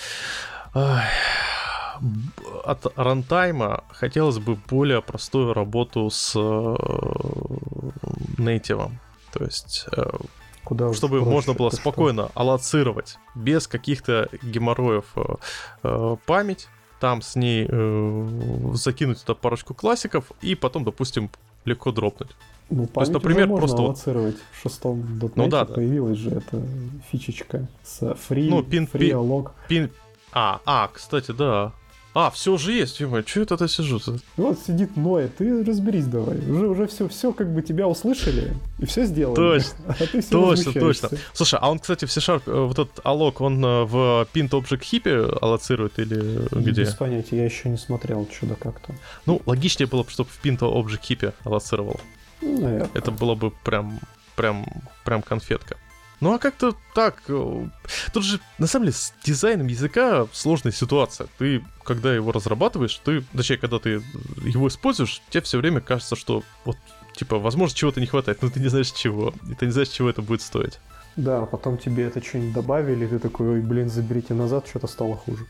от 2.64 2.86
рантайма 2.96 3.84
хотелось 3.90 4.38
бы 4.38 4.56
более 4.68 5.02
простую 5.02 5.52
работу 5.54 6.10
с 6.10 6.34
нейтивом. 8.38 8.98
То 9.32 9.44
есть 9.44 9.86
э, 9.96 10.02
Куда 10.64 10.92
чтобы 10.92 11.18
проще, 11.18 11.30
можно 11.30 11.54
было 11.54 11.70
спокойно 11.70 12.28
что? 12.28 12.40
аллоцировать 12.40 13.18
без 13.34 13.66
каких-то 13.66 14.28
геморроев 14.42 15.06
э, 15.16 15.22
э, 15.82 16.16
память, 16.26 16.68
там 17.00 17.20
с 17.20 17.34
ней 17.34 17.66
закинуть 18.74 19.20
туда 19.22 19.34
парочку 19.34 19.74
классиков 19.74 20.30
и 20.40 20.54
потом, 20.54 20.84
допустим, 20.84 21.30
легко 21.64 21.90
дропнуть. 21.90 22.30
Ну, 22.70 22.86
То 22.86 23.00
есть, 23.00 23.12
например, 23.12 23.48
можно 23.48 23.58
просто 23.58 23.82
аллоцировать. 23.82 24.36
В 24.52 24.62
шестом 24.62 25.00
.NET 25.20 25.32
ну, 25.34 25.48
да, 25.48 25.64
появилась 25.64 26.18
да. 26.22 26.30
же 26.30 26.36
эта 26.36 26.62
фичечка 27.10 27.68
с 27.82 28.02
free, 28.02 28.48
ну, 28.48 28.62
пин, 28.62 28.84
free 28.84 29.10
пин. 29.10 29.48
Пин, 29.68 29.90
а, 30.32 30.60
а, 30.64 30.88
кстати, 30.92 31.32
да. 31.32 31.72
А, 32.14 32.30
все 32.30 32.52
уже 32.52 32.72
есть, 32.72 32.98
Дима, 32.98 33.22
что 33.26 33.40
я 33.40 33.46
тогда 33.46 33.68
сижу? 33.68 33.96
-то? 33.96 34.20
Вот 34.36 34.58
сидит 34.66 34.96
Ноя, 34.96 35.28
ты 35.28 35.64
разберись 35.64 36.06
давай. 36.06 36.38
Уже, 36.38 36.68
уже 36.68 36.86
все, 36.86 37.08
все 37.08 37.32
как 37.32 37.52
бы 37.52 37.62
тебя 37.62 37.88
услышали 37.88 38.54
и 38.78 38.84
все 38.84 39.06
сделали. 39.06 39.34
Точно, 39.34 39.76
а 39.88 40.06
ты 40.06 40.20
все 40.20 40.30
точно, 40.30 40.72
точно. 40.72 41.10
Слушай, 41.32 41.58
а 41.62 41.70
он, 41.70 41.78
кстати, 41.78 42.04
в 42.04 42.12
C-Sharp, 42.12 42.42
э, 42.46 42.66
вот 42.66 42.78
этот 42.78 43.00
аллок, 43.04 43.40
он 43.40 43.64
э, 43.64 43.84
в 43.84 44.28
Pint 44.34 44.50
Object 44.50 44.80
Heap 44.80 45.38
аллоцирует 45.40 45.98
или 45.98 46.46
где? 46.50 46.82
Без 46.82 46.94
понятия, 46.94 47.36
я 47.36 47.44
еще 47.46 47.70
не 47.70 47.78
смотрел, 47.78 48.28
что 48.30 48.46
да 48.46 48.56
как 48.56 48.80
то 48.80 48.94
Ну, 49.24 49.40
логичнее 49.46 49.86
было 49.86 50.02
бы, 50.02 50.10
чтобы 50.10 50.28
в 50.28 50.44
Pint 50.44 50.58
Object 50.58 51.00
Heap 51.08 51.32
аллоцировал. 51.44 51.98
Ну, 52.42 52.60
наверное. 52.60 52.90
Это 52.92 53.10
было 53.10 53.34
бы 53.34 53.52
прям, 53.64 54.00
прям, 54.36 54.66
прям 55.04 55.22
конфетка. 55.22 55.76
Ну 56.22 56.32
а 56.32 56.38
как-то 56.38 56.76
так. 56.94 57.20
Э, 57.26 57.66
тут 58.12 58.24
же, 58.24 58.38
на 58.58 58.68
самом 58.68 58.86
деле, 58.86 58.96
с 58.96 59.12
дизайном 59.24 59.66
языка 59.66 60.28
сложная 60.32 60.72
ситуация. 60.72 61.26
Ты, 61.36 61.64
когда 61.82 62.14
его 62.14 62.30
разрабатываешь, 62.30 63.00
ты, 63.04 63.24
точнее, 63.36 63.56
когда 63.56 63.80
ты 63.80 64.02
его 64.44 64.68
используешь, 64.68 65.20
тебе 65.30 65.42
все 65.42 65.58
время 65.58 65.80
кажется, 65.80 66.14
что 66.16 66.44
вот 66.64 66.76
Типа, 67.14 67.38
возможно, 67.38 67.76
чего-то 67.76 68.00
не 68.00 68.06
хватает, 68.06 68.40
но 68.40 68.48
ты 68.48 68.58
не 68.60 68.68
знаешь 68.68 68.90
чего. 68.90 69.34
И 69.50 69.54
ты 69.54 69.66
не 69.66 69.72
знаешь, 69.72 69.88
чего 69.88 70.08
это 70.08 70.22
будет 70.22 70.40
стоить. 70.40 70.78
Да, 71.16 71.42
а 71.42 71.46
потом 71.46 71.76
тебе 71.76 72.04
это 72.04 72.22
что-нибудь 72.22 72.54
добавили, 72.54 73.04
и 73.04 73.08
ты 73.08 73.18
такой, 73.18 73.48
ой, 73.48 73.60
блин, 73.60 73.90
заберите 73.90 74.32
назад, 74.32 74.66
что-то 74.66 74.86
стало 74.86 75.16
хуже. 75.16 75.44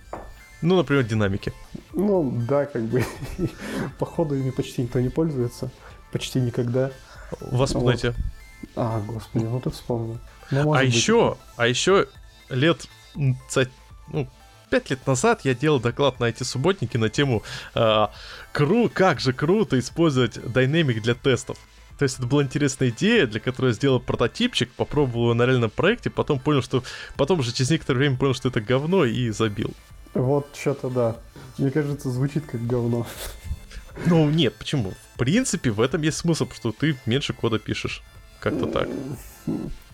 Ну, 0.61 0.77
например, 0.77 1.05
динамики. 1.05 1.53
Ну, 1.93 2.33
да, 2.49 2.67
как 2.67 2.83
бы, 2.83 3.05
походу 3.99 4.35
ими 4.35 4.51
почти 4.51 4.83
никто 4.83 4.99
не 5.01 5.09
пользуется. 5.09 5.71
Почти 6.11 6.41
никогда. 6.41 6.91
В 7.41 7.63
Аспнете. 7.63 8.09
Вот. 8.09 8.17
А, 8.77 9.01
господи, 9.07 9.45
ну 9.45 9.61
ты 9.61 9.71
вспомнил. 9.71 10.19
Ну, 10.51 10.75
а 10.75 10.81
быть... 10.81 10.95
еще, 10.95 11.37
а 11.57 11.67
еще 11.67 12.09
лет, 12.49 12.87
ну, 13.15 13.37
пять 14.71 14.91
лет 14.91 15.07
назад 15.07 15.43
я 15.45 15.55
делал 15.55 15.81
доклад 15.81 16.19
на 16.21 16.25
эти 16.25 16.43
субботники 16.43 16.97
на 16.97 17.09
тему 17.09 17.43
э, 17.75 18.07
кру, 18.53 18.91
как 18.93 19.21
же 19.21 19.33
круто 19.33 19.79
использовать 19.79 20.37
Dynamic 20.37 21.01
для 21.01 21.15
тестов. 21.15 21.59
То 21.99 22.05
есть 22.05 22.19
это 22.19 22.27
была 22.27 22.43
интересная 22.43 22.89
идея, 22.89 23.27
для 23.27 23.39
которой 23.39 23.69
я 23.69 23.73
сделал 23.75 24.01
прототипчик, 24.01 24.73
попробовал 24.73 25.25
его 25.27 25.35
на 25.35 25.47
реальном 25.47 25.71
проекте, 25.71 26.11
потом 26.11 26.41
понял, 26.41 26.63
что... 26.63 26.83
Потом 27.17 27.41
уже 27.41 27.53
через 27.53 27.71
некоторое 27.71 27.99
время 27.99 28.17
понял, 28.17 28.35
что 28.35 28.49
это 28.49 28.61
говно, 28.61 29.05
и 29.05 29.31
забил. 29.31 29.73
Вот 30.15 30.49
что-то 30.59 30.91
да. 30.91 31.17
Мне 31.59 31.71
кажется, 31.71 32.11
звучит 32.11 32.45
как 32.47 32.67
говно. 32.67 33.07
Ну, 34.07 34.29
нет, 34.31 34.55
почему? 34.57 34.95
В 35.15 35.19
принципе, 35.19 35.71
в 35.71 35.81
этом 35.81 36.03
есть 36.03 36.17
смысл, 36.17 36.49
что 36.55 36.73
ты 36.73 36.97
меньше 37.07 37.35
кода 37.35 37.59
пишешь. 37.59 38.03
Как-то 38.41 38.67
так. 38.67 38.89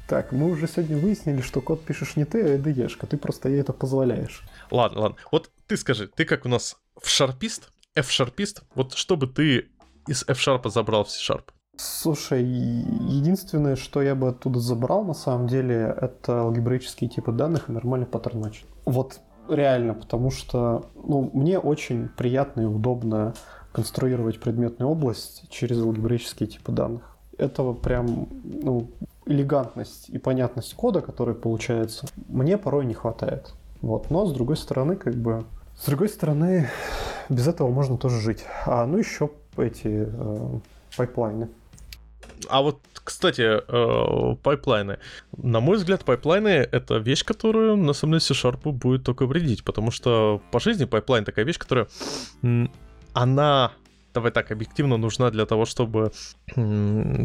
Так, 0.09 0.33
мы 0.33 0.51
уже 0.51 0.67
сегодня 0.67 0.97
выяснили, 0.97 1.43
что 1.43 1.61
код 1.61 1.85
пишешь 1.85 2.17
не 2.17 2.25
ты, 2.25 2.41
а 2.43 2.57
IDE-шка. 2.57 3.07
Ты 3.07 3.19
просто 3.19 3.51
ей 3.51 3.61
это 3.61 3.75
позволяешь. 3.75 4.43
Ладно, 4.71 5.03
ладно. 5.03 5.17
Вот 5.31 5.51
ты 5.67 5.77
скажи, 5.77 6.09
ты 6.09 6.25
как 6.25 6.47
у 6.47 6.49
нас 6.49 6.79
в 6.99 7.11
шарпист, 7.11 7.71
F-шарпист, 7.95 8.63
вот 8.75 8.95
что 8.95 9.17
бы 9.17 9.27
ты 9.27 9.69
из 10.07 10.25
F-шарпа 10.27 10.71
забрал 10.71 11.05
в 11.05 11.11
C-шарп? 11.11 11.53
Слушай, 11.77 12.43
единственное, 12.43 13.77
что 13.77 14.01
я 14.01 14.15
бы 14.15 14.29
оттуда 14.29 14.61
забрал, 14.61 15.05
на 15.05 15.13
самом 15.13 15.47
деле, 15.47 15.95
это 16.01 16.41
алгебраические 16.41 17.11
типы 17.11 17.31
данных 17.31 17.69
и 17.69 17.73
нормальный 17.73 18.07
паттерн 18.07 18.41
матч. 18.41 18.65
Вот 18.87 19.21
реально, 19.47 19.93
потому 19.93 20.31
что 20.31 20.91
ну, 20.95 21.31
мне 21.35 21.59
очень 21.59 22.09
приятно 22.09 22.63
и 22.63 22.65
удобно 22.65 23.35
конструировать 23.73 24.41
предметную 24.41 24.91
область 24.91 25.51
через 25.51 25.79
алгебраические 25.83 26.49
типы 26.49 26.73
данных. 26.73 27.19
Этого 27.37 27.75
прям, 27.75 28.29
ну, 28.43 28.91
элегантность 29.29 30.09
и 30.09 30.19
понятность 30.19 30.75
кода, 30.75 31.01
который 31.01 31.35
получается, 31.35 32.07
мне 32.29 32.59
порой 32.59 32.87
не 32.87 32.95
хватает. 32.95 33.53
Вот. 33.83 34.11
Но 34.11 34.27
с 34.27 34.33
другой 34.33 34.57
стороны, 34.57 34.97
как 34.97 35.15
бы, 35.15 35.45
с 35.77 35.87
другой 35.87 36.09
стороны, 36.09 36.69
без 37.29 37.47
этого 37.47 37.69
можно 37.69 37.97
тоже 37.97 38.21
жить. 38.21 38.45
А 38.67 38.87
ну 38.87 38.99
еще 38.99 39.31
эти 39.57 40.09
э, 40.09 40.59
пайплайны. 40.97 41.49
А 42.49 42.63
вот, 42.63 42.79
кстати, 43.05 43.43
э, 43.43 44.37
пайплайны. 44.43 44.99
На 45.37 45.61
мой 45.61 45.77
взгляд, 45.77 46.05
пайплайны— 46.05 46.49
это 46.73 46.99
вещь, 46.99 47.25
которую, 47.25 47.77
на 47.77 47.93
самом 47.93 48.13
деле, 48.13 48.21
C-Sharp 48.21 48.73
будет 48.73 49.05
только 49.05 49.27
вредить, 49.27 49.65
потому 49.65 49.91
что 49.91 50.41
по 50.51 50.61
жизни 50.61 50.85
пайплайн 50.85 51.25
такая 51.25 51.45
вещь, 51.45 51.59
которая... 51.59 51.89
Она 53.15 53.73
давай 54.15 54.33
так, 54.33 54.51
объективно 54.51 54.97
нужна 54.97 55.31
для 55.31 55.47
того, 55.47 55.65
чтобы 55.65 56.13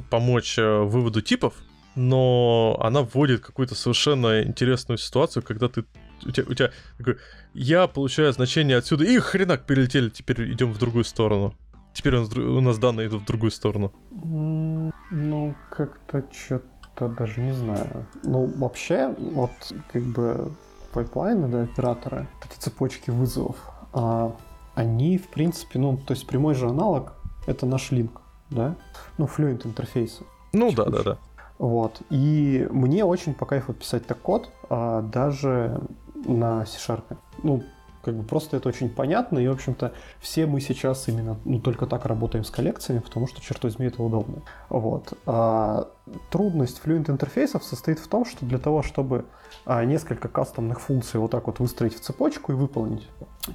помочь 0.09 0.59
э, 0.59 0.83
выводу 0.83 1.21
типов, 1.21 1.53
но 1.95 2.77
она 2.81 3.01
вводит 3.01 3.41
какую-то 3.41 3.75
совершенно 3.75 4.43
интересную 4.43 4.97
ситуацию, 4.97 5.43
когда 5.43 5.67
ты 5.67 5.85
у 6.25 6.31
тебя, 6.31 6.45
у 6.49 6.53
тебя 6.53 6.71
такой, 6.97 7.17
я 7.53 7.87
получаю 7.87 8.31
значение 8.33 8.77
отсюда, 8.77 9.03
и 9.03 9.17
хренак 9.19 9.65
перелетели, 9.65 10.09
теперь 10.09 10.51
идем 10.51 10.71
в 10.71 10.77
другую 10.77 11.03
сторону. 11.03 11.53
Теперь 11.93 12.15
у 12.15 12.21
нас, 12.21 12.35
у 12.35 12.61
нас 12.61 12.77
данные 12.79 13.07
идут 13.07 13.23
в 13.23 13.25
другую 13.25 13.51
сторону. 13.51 13.93
Ну, 14.11 15.55
как-то 15.69 16.23
что-то 16.31 17.07
даже 17.09 17.41
не 17.41 17.53
знаю. 17.53 18.07
Ну, 18.23 18.45
вообще, 18.57 19.13
вот 19.17 19.51
как 19.91 20.01
бы 20.03 20.51
пайплайны, 20.91 21.47
да, 21.47 21.63
операторы, 21.63 22.27
эти 22.43 22.59
цепочки 22.59 23.09
вызовов, 23.09 23.57
а, 23.93 24.35
они, 24.75 25.17
в 25.17 25.27
принципе, 25.27 25.79
ну, 25.79 25.97
то 25.97 26.13
есть 26.13 26.25
прямой 26.25 26.55
же 26.55 26.67
аналог— 26.67 27.13
это 27.47 27.65
наш 27.65 27.91
LINQ, 27.91 28.21
да? 28.49 28.75
Ну, 29.17 29.25
Fluent 29.25 29.67
интерфейсы. 29.67 30.23
Ну, 30.51 30.71
да, 30.71 30.85
да, 30.85 31.03
да. 31.03 31.17
Вот. 31.57 32.01
И 32.09 32.67
мне 32.71 33.05
очень 33.05 33.33
по 33.33 33.45
кайфу 33.45 33.73
писать 33.73 34.05
так 34.05 34.19
код, 34.19 34.49
а, 34.69 35.01
даже 35.01 35.81
на 36.25 36.65
C-Sharp. 36.65 37.17
Ну, 37.41 37.63
как 38.03 38.15
бы 38.15 38.23
просто 38.23 38.57
это 38.57 38.67
очень 38.67 38.89
понятно, 38.89 39.39
и, 39.39 39.47
в 39.47 39.51
общем-то, 39.51 39.93
все 40.19 40.45
мы 40.45 40.59
сейчас 40.59 41.07
именно 41.07 41.37
ну, 41.45 41.59
только 41.59 41.87
так 41.87 42.05
работаем 42.05 42.43
с 42.43 42.51
коллекциями, 42.51 42.99
потому 42.99 43.27
что, 43.27 43.41
черт 43.41 43.63
возьми, 43.63 43.85
это 43.85 44.03
удобно. 44.03 44.41
Вот. 44.67 45.13
А 45.25 45.87
трудность 46.29 46.81
Fluent 46.83 47.09
интерфейсов 47.09 47.63
состоит 47.63 47.99
в 47.99 48.07
том, 48.07 48.25
что 48.25 48.45
для 48.45 48.57
того, 48.57 48.83
чтобы 48.83 49.25
а, 49.65 49.85
несколько 49.85 50.27
кастомных 50.27 50.81
функций 50.81 51.19
вот 51.19 51.31
так 51.31 51.47
вот 51.47 51.59
выстроить 51.59 51.95
в 51.95 52.01
цепочку 52.01 52.51
и 52.51 52.55
выполнить, 52.55 53.07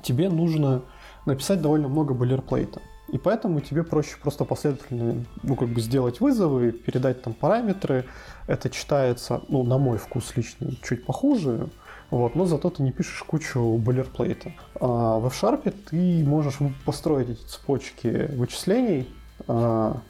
тебе 0.03 0.31
нужно 0.31 0.83
написать 1.27 1.61
довольно 1.61 1.89
много 1.89 2.15
бойлерплейта. 2.15 2.81
И 3.09 3.19
поэтому 3.19 3.61
тебе 3.61 3.85
проще 3.85 4.17
просто 4.23 4.45
последовательно, 4.45 5.25
ну, 5.43 5.57
как 5.57 5.69
бы 5.69 5.81
сделать 5.81 6.21
вызовы, 6.21 6.73
передать 6.73 7.23
там 7.23 7.33
параметры. 7.33 8.05
Это 8.47 8.69
читается, 8.69 9.41
ну, 9.49 9.63
на 9.63 9.79
мой 9.79 9.99
вкус 9.99 10.37
личный, 10.37 10.79
чуть 10.83 11.07
похуже, 11.07 11.69
вот, 12.11 12.35
но 12.35 12.47
зато 12.47 12.71
ты 12.71 12.83
не 12.83 12.93
пишешь 12.93 13.23
кучу 13.23 13.61
бойлерплейта. 13.77 14.53
А 14.81 15.19
в 15.19 15.27
F-Sharp 15.27 15.71
ты 15.91 16.25
можешь 16.25 16.59
построить 16.85 17.31
эти 17.31 17.43
цепочки 17.43 18.31
вычислений 18.35 19.09
а, 19.47 20.01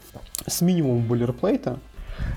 с 0.46 0.60
минимумом 0.60 1.06
бойлерплейта. 1.06 1.78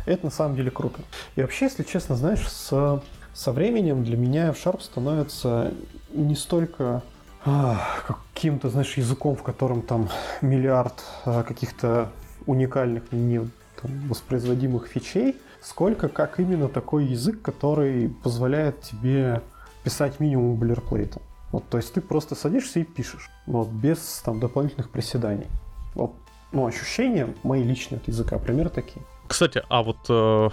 Это 0.05 0.25
на 0.25 0.31
самом 0.31 0.55
деле 0.55 0.71
круто. 0.71 1.01
И 1.35 1.41
вообще, 1.41 1.65
если 1.65 1.83
честно, 1.83 2.15
знаешь, 2.15 2.47
с, 2.47 3.01
со 3.33 3.51
временем 3.51 4.03
для 4.03 4.17
меня 4.17 4.49
F-Sharp 4.49 4.81
становится 4.81 5.73
не 6.13 6.35
столько 6.35 7.03
каким-то, 7.43 8.69
знаешь, 8.69 8.97
языком, 8.97 9.35
в 9.35 9.43
котором 9.43 9.81
там 9.81 10.09
миллиард 10.41 11.03
а, 11.25 11.43
каких-то 11.43 12.09
уникальных, 12.45 13.11
не 13.11 13.39
там, 13.81 14.07
воспроизводимых 14.07 14.87
фичей, 14.87 15.35
сколько 15.61 16.07
как 16.07 16.39
именно 16.39 16.67
такой 16.67 17.05
язык, 17.05 17.41
который 17.41 18.09
позволяет 18.09 18.81
тебе 18.81 19.41
писать 19.83 20.19
минимум 20.19 20.55
бойлерплейта. 20.55 21.21
Вот, 21.51 21.67
то 21.67 21.77
есть 21.77 21.93
ты 21.93 22.01
просто 22.01 22.35
садишься 22.35 22.79
и 22.79 22.83
пишешь, 22.83 23.29
вот, 23.45 23.67
без 23.67 24.21
там 24.23 24.39
дополнительных 24.39 24.89
приседаний. 24.89 25.47
Вот, 25.95 26.13
ну, 26.51 26.65
ощущения 26.65 27.33
мои 27.43 27.63
личные 27.63 27.97
от 27.97 28.07
языка, 28.07 28.37
примеры 28.37 28.69
такие. 28.69 29.03
Кстати, 29.27 29.63
а 29.69 29.83
вот 29.83 29.97
э, 30.09 30.49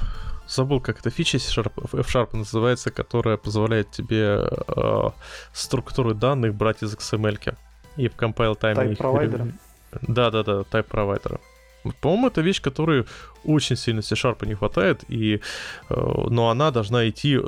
забыл, 0.48 0.80
как 0.80 1.00
эта 1.00 1.10
фича 1.10 1.36
F-Sharp 1.36 2.36
называется, 2.36 2.90
которая 2.90 3.36
позволяет 3.36 3.90
тебе 3.90 4.48
э, 4.68 5.10
структуры 5.52 6.14
данных 6.14 6.54
брать 6.54 6.82
из 6.82 6.94
XML 6.94 7.56
и 7.96 8.08
в 8.08 8.16
compile 8.16 8.54
тайме 8.56 8.92
Type 8.92 8.96
провайдера. 8.96 9.48
Да, 10.02 10.30
да, 10.30 10.42
да, 10.42 10.60
type 10.60 10.84
провайдера. 10.84 11.40
По-моему, 12.00 12.28
это 12.28 12.40
вещь, 12.40 12.60
которой 12.60 13.06
очень 13.44 13.76
сильно 13.76 14.02
C-Sharp 14.02 14.46
не 14.46 14.54
хватает, 14.54 15.04
и, 15.08 15.40
э, 15.88 15.94
но 16.30 16.50
она 16.50 16.70
должна 16.70 17.08
идти 17.08 17.40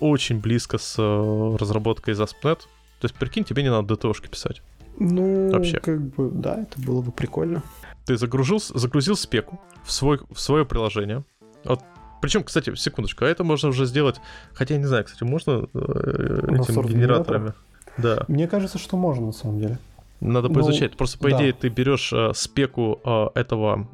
очень 0.00 0.40
близко 0.40 0.78
с 0.78 0.96
э, 0.98 1.56
разработкой 1.58 2.14
из 2.14 2.20
ASP.NET. 2.20 2.58
То 3.00 3.04
есть, 3.04 3.14
прикинь, 3.14 3.44
тебе 3.44 3.62
не 3.62 3.70
надо 3.70 3.94
DTO-шки 3.94 4.28
писать. 4.28 4.62
Ну, 4.98 5.50
Вообще. 5.52 5.78
как 5.78 6.00
бы, 6.00 6.30
да, 6.30 6.62
это 6.62 6.80
было 6.80 7.00
бы 7.02 7.12
прикольно. 7.12 7.62
Ты 8.04 8.16
загрузил, 8.16 8.60
загрузил 8.60 9.16
спеку 9.16 9.60
в, 9.84 9.92
свой, 9.92 10.20
в 10.30 10.40
свое 10.40 10.64
приложение. 10.64 11.24
Вот 11.64 11.80
причем, 12.20 12.42
кстати, 12.42 12.74
секундочку, 12.74 13.24
а 13.24 13.28
это 13.28 13.44
можно 13.44 13.68
уже 13.68 13.86
сделать, 13.86 14.16
хотя 14.54 14.74
я 14.74 14.80
не 14.80 14.86
знаю, 14.86 15.04
кстати, 15.04 15.24
можно 15.24 15.68
э, 15.74 16.60
этим 16.60 16.82
генераторами? 16.82 17.52
Да. 17.96 18.24
Мне 18.28 18.46
кажется, 18.48 18.78
что 18.78 18.96
можно 18.96 19.26
на 19.26 19.32
самом 19.32 19.60
деле. 19.60 19.78
Надо 20.20 20.48
ну, 20.48 20.54
поизучать. 20.54 20.96
Просто 20.96 21.18
по 21.18 21.30
да. 21.30 21.36
идее 21.36 21.52
ты 21.52 21.68
берешь 21.68 22.12
э, 22.12 22.32
спеку 22.34 23.00
э, 23.04 23.26
этого, 23.34 23.88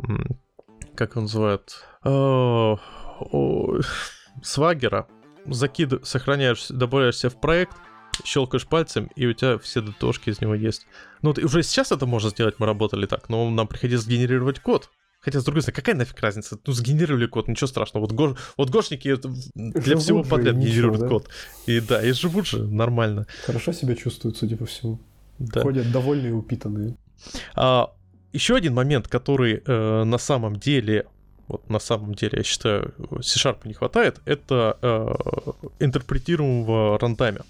как 0.94 1.12
его 1.12 1.22
называют, 1.22 1.84
э, 2.04 2.76
э, 3.32 3.80
свагера, 4.42 5.06
закид, 5.46 6.06
сохраняешь, 6.06 6.68
добавляешься 6.68 7.30
в 7.30 7.40
проект, 7.40 7.76
щелкаешь 8.24 8.66
пальцем, 8.66 9.10
и 9.16 9.26
у 9.26 9.32
тебя 9.32 9.58
все 9.58 9.80
дотошки 9.80 10.30
из 10.30 10.40
него 10.40 10.54
есть. 10.54 10.86
Ну, 11.22 11.30
вот 11.30 11.38
уже 11.38 11.62
сейчас 11.62 11.92
это 11.92 12.06
можно 12.06 12.30
сделать, 12.30 12.56
мы 12.58 12.66
работали 12.66 13.06
так, 13.06 13.28
но 13.28 13.48
нам 13.50 13.66
приходилось 13.66 14.06
генерировать 14.06 14.60
код. 14.60 14.90
Хотя, 15.24 15.40
с 15.40 15.44
другой 15.44 15.62
стороны, 15.62 15.76
какая 15.76 15.94
нафиг 15.96 16.20
разница? 16.20 16.58
Ну, 16.66 16.72
сгенерировали 16.72 17.26
код, 17.26 17.48
ничего 17.48 17.66
страшного. 17.66 18.04
Вот, 18.04 18.12
гош... 18.12 18.36
вот 18.56 18.70
гошники 18.70 19.16
для 19.54 19.80
живут 19.82 20.02
всего 20.02 20.22
подряд 20.22 20.56
генерируют 20.56 21.00
да? 21.00 21.08
код. 21.08 21.28
И 21.66 21.80
да, 21.80 22.02
и 22.02 22.12
живут 22.12 22.46
же 22.46 22.62
нормально. 22.62 23.26
Хорошо 23.46 23.72
себя 23.72 23.94
чувствуют, 23.94 24.36
судя 24.36 24.56
по 24.56 24.66
всему. 24.66 25.00
Да. 25.38 25.62
Ходят 25.62 25.90
довольные 25.90 26.30
и 26.30 26.32
упитанные. 26.32 26.96
А, 27.54 27.92
еще 28.32 28.54
один 28.54 28.74
момент, 28.74 29.08
который 29.08 29.62
э, 29.64 30.04
на 30.04 30.18
самом 30.18 30.56
деле 30.56 31.06
вот 31.46 31.68
на 31.68 31.78
самом 31.78 32.14
деле, 32.14 32.38
я 32.38 32.42
считаю, 32.42 32.94
C-Sharp 33.20 33.58
не 33.64 33.74
хватает, 33.74 34.20
это 34.24 34.78
э, 34.80 35.14
интерпретируемого 35.78 36.98
рантайме. 36.98 37.40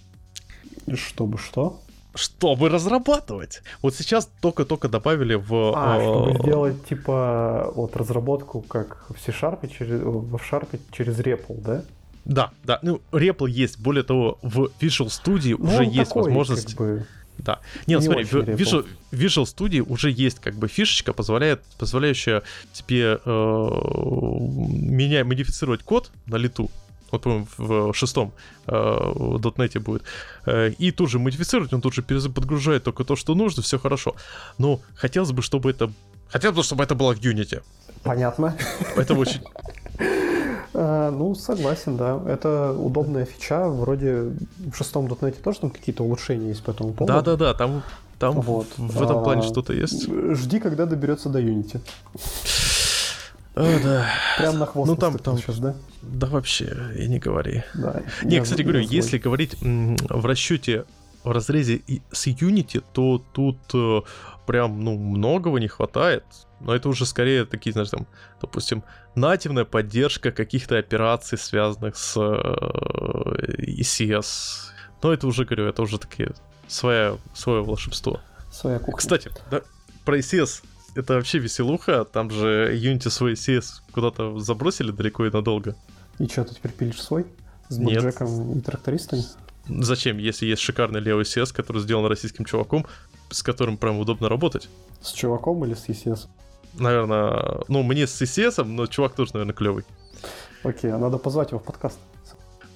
Чтобы 0.95 1.39
что? 1.39 1.81
Чтобы 2.15 2.69
разрабатывать. 2.69 3.63
Вот 3.83 3.95
сейчас 3.95 4.31
только-только 4.41 4.89
добавили 4.89 5.35
в... 5.35 5.73
А, 5.75 6.01
чтобы 6.01 6.39
сделать, 6.39 6.87
типа, 6.87 7.73
вот 7.75 7.97
разработку 7.97 8.61
как 8.61 9.07
в 9.11 9.21
C-Sharp, 9.21 9.69
через, 9.77 10.01
в 10.01 10.37
Sharp 10.37 10.79
через 10.93 11.19
REPL, 11.19 11.61
да? 11.61 11.85
Да, 12.25 12.51
да. 12.65 12.79
Ну, 12.83 13.01
REPL 13.13 13.49
есть. 13.49 13.79
Более 13.79 14.03
того, 14.03 14.39
в 14.43 14.71
Visual 14.81 15.09
Studio 15.09 15.57
ну, 15.59 15.75
уже 15.75 15.85
есть 15.85 16.11
такой, 16.11 16.25
возможность... 16.25 16.75
Как 16.75 16.77
бы... 16.77 17.07
Да. 17.39 17.59
Нет, 17.87 18.01
не 18.01 18.07
смотри, 18.07 18.25
в 18.25 18.35
Visual, 18.35 18.87
Visual 19.11 19.45
Studio 19.45 19.85
уже 19.89 20.11
есть 20.11 20.39
как 20.39 20.55
бы 20.55 20.69
фишечка, 20.69 21.13
позволяет, 21.13 21.63
позволяющая 21.79 22.45
тебе 22.73 23.19
э, 23.25 23.29
меня 23.29 25.25
модифицировать 25.25 25.83
код 25.83 26.13
на 26.27 26.37
лету. 26.37 26.71
Вот, 27.15 27.23
по-моему, 27.23 27.47
в 27.59 27.95
шестом 27.95 28.33
э, 28.67 29.39
дотнете 29.39 29.79
будет. 29.79 30.03
Э, 30.47 30.71
и 30.71 30.91
тут 30.91 31.11
же 31.11 31.19
модифицировать, 31.19 31.73
он 31.73 31.81
тут 31.81 31.95
же 31.95 32.03
подгружает 32.03 32.83
только 32.83 33.05
то, 33.05 33.15
что 33.15 33.35
нужно, 33.35 33.63
все 33.63 33.79
хорошо. 33.79 34.15
Но 34.59 34.81
хотелось 34.97 35.31
бы, 35.31 35.43
чтобы 35.43 35.71
это... 35.71 35.93
Хотелось 36.29 36.57
бы, 36.57 36.63
чтобы 36.65 36.83
это 36.83 36.97
было 36.97 37.15
в 37.15 37.21
Unity. 37.21 37.63
Понятно. 38.03 38.57
Это 38.97 39.15
очень... 39.15 39.41
Ну, 40.77 41.37
согласен, 41.37 41.97
да. 41.97 42.21
Это 42.27 42.73
удобная 42.73 43.27
фича. 43.27 43.69
Вроде 43.69 44.33
в 44.59 44.75
шестом 44.75 45.07
дотнете 45.07 45.39
тоже 45.41 45.61
там 45.61 45.71
какие-то 45.71 46.03
улучшения 46.03 46.49
есть 46.49 46.65
по 46.65 46.73
этому 46.73 46.93
поводу. 46.93 47.15
Да-да-да, 47.15 47.55
там, 47.55 47.85
там 48.19 48.41
вот. 48.41 48.67
в, 48.77 48.89
в 48.89 49.03
этом 49.03 49.23
плане 49.23 49.43
а, 49.43 49.45
что-то 49.45 49.73
есть. 49.73 50.09
Жди, 50.11 50.59
когда 50.59 50.87
доберется 50.87 51.29
до 51.29 51.41
Unity. 51.41 51.81
О, 53.55 53.81
да. 53.83 54.07
Прям 54.39 54.59
на 54.59 54.67
хвост 54.67 54.91
ну, 54.91 54.97
там, 54.97 55.19
там 55.19 55.39
сейчас, 55.39 55.59
да? 55.59 55.77
Да 56.03 56.27
вообще, 56.27 56.77
и 56.99 57.07
не 57.07 57.19
говори. 57.19 57.63
Да, 57.75 58.03
не, 58.23 58.41
кстати 58.41 58.63
говорю, 58.63 58.81
если 58.81 59.19
говорить 59.19 59.57
в 59.61 60.27
расчете 60.27 60.85
в 61.23 61.31
разрезе 61.31 61.83
с 62.13 62.27
Unity, 62.27 62.83
то 62.93 63.23
тут 63.33 63.59
э, 63.73 64.03
прям, 64.47 64.85
ну, 64.85 64.99
многого 64.99 65.59
не 65.59 65.69
хватает. 65.69 66.25
Но 66.61 66.75
это 66.75 66.89
уже 66.89 67.07
скорее 67.07 67.45
такие, 67.47 67.73
знаешь, 67.73 67.91
там, 67.91 68.07
допустим, 68.41 68.85
нативная 69.15 69.65
поддержка 69.65 70.33
каких-то 70.33 70.77
операций, 70.77 71.39
связанных 71.39 71.97
с 71.97 72.17
э, 72.17 73.55
ECS. 73.59 74.27
Но 75.03 75.13
это 75.13 75.27
уже, 75.27 75.45
говорю, 75.45 75.67
это 75.67 75.83
уже 75.83 75.99
такие 75.99 76.33
свое, 76.67 77.19
свое 77.35 77.63
волшебство. 77.63 78.21
Своя 78.51 78.79
кухня. 78.79 78.99
Кстати, 78.99 79.31
да, 79.51 79.63
про 80.05 80.19
ECS 80.19 80.63
это 80.95 81.15
вообще 81.15 81.39
веселуха. 81.39 82.05
Там 82.05 82.31
же 82.31 82.77
Unity 82.77 83.11
свой 83.11 83.33
CS 83.35 83.81
куда-то 83.93 84.39
забросили 84.39 84.91
далеко 84.91 85.27
и 85.27 85.31
надолго. 85.31 85.77
И 86.19 86.27
что, 86.27 86.45
ты 86.45 86.55
теперь 86.55 86.73
пилишь 86.73 87.03
свой? 87.03 87.27
С 87.69 87.79
бэкджеком 87.79 88.59
и 88.59 88.61
трактористами? 88.61 89.23
Зачем, 89.67 90.19
если 90.19 90.47
есть 90.47 90.61
шикарный 90.61 91.01
левый 91.01 91.25
CS, 91.25 91.55
который 91.55 91.81
сделан 91.81 92.07
российским 92.07 92.45
чуваком, 92.45 92.87
с 93.31 93.43
которым 93.43 93.79
прям 93.79 93.99
удобно 93.99 94.29
работать? 94.29 94.69
С 95.01 95.13
чуваком 95.13 95.65
или 95.65 95.75
с 95.75 95.89
ECS? 95.89 96.29
Наверное, 96.75 97.63
ну, 97.69 97.83
мне 97.83 98.07
с 98.07 98.21
ECS, 98.21 98.65
но 98.65 98.87
чувак 98.87 99.15
тоже, 99.15 99.33
наверное, 99.35 99.55
клевый. 99.55 99.85
Окей, 100.63 100.93
а 100.93 100.99
надо 100.99 101.19
позвать 101.19 101.51
его 101.51 101.61
в 101.61 101.65
подкаст. 101.65 101.99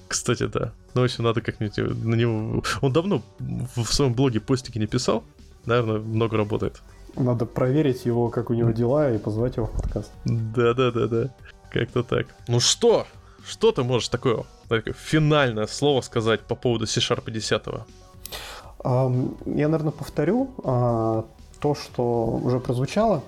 Кстати, 0.07 0.47
да. 0.47 0.73
Ну, 0.95 1.03
еще 1.03 1.21
надо 1.21 1.41
как-нибудь 1.41 1.77
на 1.77 2.15
него... 2.15 2.63
Он 2.81 2.91
давно 2.91 3.21
в 3.39 3.93
своем 3.93 4.13
блоге 4.13 4.39
постики 4.39 4.79
не 4.79 4.87
писал. 4.87 5.23
Наверное, 5.65 5.99
много 5.99 6.37
работает. 6.37 6.81
Надо 7.15 7.45
проверить 7.45 8.05
его, 8.05 8.29
как 8.29 8.49
у 8.49 8.53
него 8.53 8.71
дела, 8.71 9.11
и 9.11 9.17
позвать 9.17 9.57
его 9.57 9.67
в 9.67 9.71
подкаст. 9.71 10.11
Да-да-да-да. 10.25 11.33
Как-то 11.71 12.03
так. 12.03 12.27
Ну 12.47 12.59
что? 12.59 13.05
Что 13.45 13.71
ты 13.71 13.83
можешь 13.83 14.09
такое, 14.09 14.43
такое 14.67 14.93
финальное 14.93 15.67
слово 15.67 16.01
сказать 16.01 16.41
по 16.41 16.55
поводу 16.55 16.87
C-Sharp 16.87 17.29
10? 17.29 17.63
Um, 18.79 19.37
я, 19.45 19.67
наверное, 19.67 19.91
повторю 19.91 20.51
uh, 20.57 21.25
то, 21.59 21.75
что 21.75 22.39
уже 22.43 22.59
прозвучало. 22.59 23.23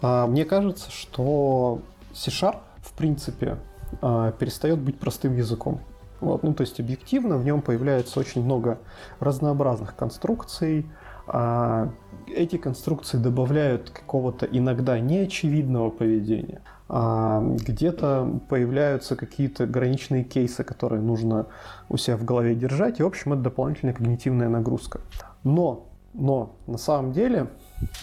Uh, 0.00 0.26
мне 0.26 0.44
кажется, 0.44 0.90
что 0.90 1.80
C-Sharp, 2.14 2.58
в 2.82 2.92
принципе, 2.92 3.58
uh, 4.00 4.36
перестает 4.36 4.78
быть 4.78 4.98
простым 4.98 5.36
языком. 5.36 5.80
Вот, 6.20 6.44
ну, 6.44 6.54
то 6.54 6.62
есть 6.62 6.78
объективно 6.78 7.36
в 7.36 7.44
нем 7.44 7.62
появляется 7.62 8.20
очень 8.20 8.44
много 8.44 8.78
разнообразных 9.18 9.96
конструкций, 9.96 10.80
а 10.80 10.86
эти 11.26 12.56
конструкции 12.56 13.18
добавляют 13.18 13.90
какого-то 13.90 14.46
иногда 14.46 14.98
неочевидного 14.98 15.90
поведения. 15.90 16.62
А 16.88 17.42
где-то 17.42 18.40
появляются 18.48 19.16
какие-то 19.16 19.66
граничные 19.66 20.24
кейсы, 20.24 20.62
которые 20.62 21.00
нужно 21.00 21.46
у 21.88 21.96
себя 21.96 22.16
в 22.16 22.24
голове 22.24 22.54
держать, 22.54 23.00
и, 23.00 23.02
в 23.02 23.06
общем, 23.06 23.32
это 23.32 23.42
дополнительная 23.42 23.94
когнитивная 23.94 24.48
нагрузка. 24.48 25.00
Но, 25.42 25.86
но 26.12 26.56
на 26.66 26.76
самом 26.76 27.12
деле 27.12 27.48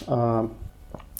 а, 0.06 0.50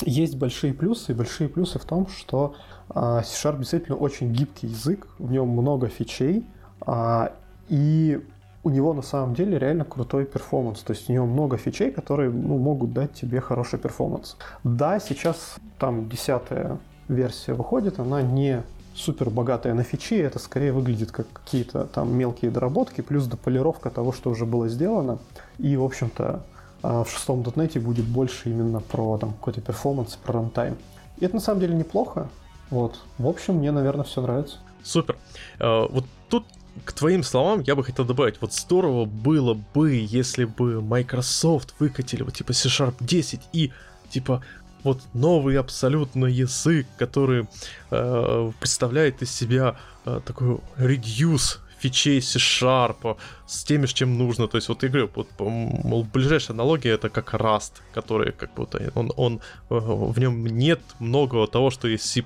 есть 0.02 0.36
большие 0.36 0.74
плюсы, 0.74 1.12
и 1.12 1.14
большие 1.14 1.48
плюсы 1.48 1.78
в 1.78 1.84
том, 1.84 2.08
что 2.08 2.56
а, 2.88 3.22
C-Sharp 3.22 3.58
действительно 3.58 3.96
очень 3.96 4.32
гибкий 4.32 4.66
язык, 4.66 5.06
в 5.18 5.30
нем 5.30 5.48
много 5.48 5.88
фичей, 5.88 6.44
а, 6.80 7.32
и 7.68 8.20
у 8.62 8.70
него 8.70 8.92
на 8.92 9.02
самом 9.02 9.34
деле 9.34 9.58
реально 9.58 9.84
крутой 9.84 10.24
перформанс. 10.26 10.80
То 10.80 10.92
есть 10.92 11.08
у 11.08 11.12
него 11.12 11.26
много 11.26 11.56
фичей, 11.56 11.90
которые 11.90 12.30
ну, 12.30 12.58
могут 12.58 12.92
дать 12.92 13.12
тебе 13.14 13.40
хороший 13.40 13.78
перформанс. 13.78 14.36
Да, 14.64 15.00
сейчас 15.00 15.56
там 15.78 16.08
десятая 16.08 16.78
версия 17.08 17.54
выходит, 17.54 17.98
она 17.98 18.22
не 18.22 18.62
супер 18.94 19.30
богатая 19.30 19.74
на 19.74 19.82
фичи, 19.82 20.14
это 20.14 20.38
скорее 20.38 20.72
выглядит 20.72 21.10
как 21.10 21.26
какие-то 21.32 21.84
там 21.84 22.14
мелкие 22.14 22.50
доработки, 22.50 23.00
плюс 23.00 23.26
дополировка 23.26 23.88
того, 23.90 24.12
что 24.12 24.30
уже 24.30 24.46
было 24.46 24.68
сделано. 24.68 25.18
И, 25.58 25.76
в 25.76 25.84
общем-то, 25.84 26.42
а, 26.82 27.04
в 27.04 27.10
шестом 27.10 27.42
дотнете 27.42 27.80
будет 27.80 28.04
больше 28.04 28.50
именно 28.50 28.80
про 28.80 29.16
там 29.18 29.32
какой-то 29.32 29.60
перформанс, 29.60 30.16
про 30.16 30.34
рантайм. 30.34 30.76
И 31.18 31.24
это 31.24 31.34
на 31.34 31.40
самом 31.40 31.60
деле 31.60 31.74
неплохо. 31.74 32.28
Вот. 32.70 33.00
В 33.18 33.26
общем, 33.26 33.56
мне, 33.56 33.72
наверное, 33.72 34.04
все 34.04 34.20
нравится. 34.20 34.58
Супер. 34.82 35.16
А, 35.58 35.86
вот 35.88 36.04
тут 36.28 36.44
к 36.84 36.92
твоим 36.92 37.22
словам 37.22 37.60
я 37.60 37.74
бы 37.74 37.84
хотел 37.84 38.04
добавить, 38.04 38.40
вот 38.40 38.52
здорово 38.52 39.04
было 39.04 39.54
бы, 39.74 39.94
если 39.94 40.44
бы 40.44 40.80
Microsoft 40.80 41.74
выкатили 41.78 42.22
вот 42.22 42.34
типа 42.34 42.52
C-Sharp 42.52 42.94
10 43.00 43.40
и 43.52 43.72
типа 44.10 44.42
вот 44.82 45.02
новый 45.12 45.58
абсолютно 45.58 46.26
язык, 46.26 46.86
который 46.96 47.46
э, 47.90 48.52
представляет 48.58 49.22
из 49.22 49.30
себя 49.30 49.76
э, 50.04 50.20
такой 50.24 50.58
reduce 50.78 51.58
фичей 51.80 52.20
C-Sharp 52.20 53.16
с 53.46 53.64
теми, 53.64 53.86
с 53.86 53.92
чем 53.92 54.18
нужно. 54.18 54.48
То 54.48 54.56
есть 54.56 54.68
вот 54.68 54.82
я 54.82 54.88
говорю, 54.88 55.10
вот, 55.14 55.28
мол, 55.38 56.04
ближайшая 56.04 56.54
аналогия 56.54 56.90
это 56.90 57.08
как 57.08 57.34
Rust, 57.34 57.72
который 57.94 58.32
как 58.32 58.54
будто 58.54 58.92
он, 58.94 59.12
он 59.16 59.40
э, 59.70 59.74
в 59.74 60.18
нем 60.18 60.46
нет 60.46 60.80
многого 60.98 61.46
того, 61.46 61.70
что 61.70 61.88
есть 61.88 62.04
C++, 62.04 62.22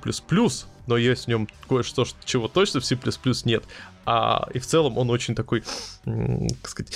но 0.87 0.97
есть 0.97 1.25
в 1.25 1.29
нем 1.29 1.49
кое-что, 1.69 2.05
чего 2.25 2.49
точно 2.49 2.81
в 2.81 2.85
C++ 2.85 2.99
нет. 3.45 3.65
А 4.07 4.49
и 4.53 4.59
в 4.59 4.67
целом 4.67 4.99
он 4.99 5.09
очень 5.11 5.35
такой, 5.35 5.63
как 6.05 6.69
сказать, 6.69 6.93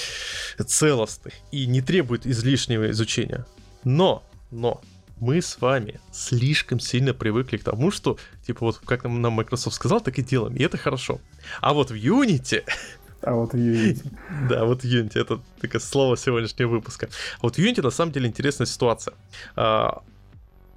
целостный 0.67 1.33
и 1.51 1.67
не 1.67 1.81
требует 1.81 2.27
излишнего 2.27 2.91
изучения. 2.91 3.47
Но, 3.85 4.23
но, 4.51 4.83
мы 5.21 5.41
с 5.41 5.61
вами 5.61 6.01
слишком 6.13 6.81
сильно 6.81 7.15
привыкли 7.15 7.57
к 7.57 7.65
тому, 7.65 7.91
что, 7.91 8.19
типа, 8.47 8.67
вот 8.67 8.79
как 8.79 9.05
нам, 9.05 9.21
нам 9.21 9.33
Microsoft 9.35 9.77
сказал, 9.77 10.01
так 10.01 10.19
и 10.19 10.23
делаем, 10.23 10.57
и 10.57 10.63
это 10.63 10.77
хорошо. 10.77 11.21
А 11.61 11.73
вот 11.73 11.91
в 11.91 11.95
Unity... 11.95 12.65
А 13.21 13.35
вот 13.35 13.53
в 13.53 13.57
Unity. 13.57 14.13
Да, 14.49 14.65
вот 14.65 14.83
в 14.83 14.85
Unity, 14.85 15.21
это 15.21 15.41
такое 15.61 15.81
слово 15.81 16.17
сегодняшнего 16.17 16.69
выпуска. 16.69 17.09
А 17.39 17.43
вот 17.43 17.57
в 17.57 17.59
Unity 17.59 17.83
на 17.83 17.91
самом 17.91 18.13
деле 18.13 18.29
интересная 18.29 18.67
ситуация. 18.67 19.15
А, 19.57 20.03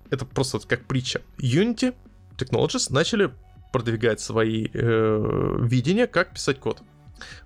это 0.09 0.25
просто 0.25 0.59
как 0.59 0.85
притча. 0.85 1.21
Unity 1.37 1.93
Technologies 2.37 2.91
начали 2.91 3.31
продвигать 3.71 4.19
свои 4.19 4.67
э, 4.73 5.57
видения, 5.61 6.07
как 6.07 6.33
писать 6.33 6.59
код. 6.59 6.81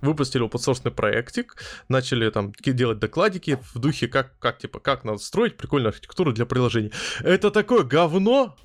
Выпустили 0.01 0.45
open 0.45 0.91
проектик, 0.91 1.55
начали 1.89 2.29
там 2.29 2.53
делать 2.59 2.99
докладики 2.99 3.59
в 3.73 3.79
духе, 3.79 4.07
как, 4.07 4.37
как, 4.39 4.57
типа, 4.57 4.79
как 4.79 5.03
надо 5.03 5.19
строить 5.19 5.57
прикольную 5.57 5.89
архитектуру 5.89 6.33
для 6.33 6.45
приложений. 6.45 6.91
Это 7.21 7.51
такое 7.51 7.83
говно! 7.83 8.55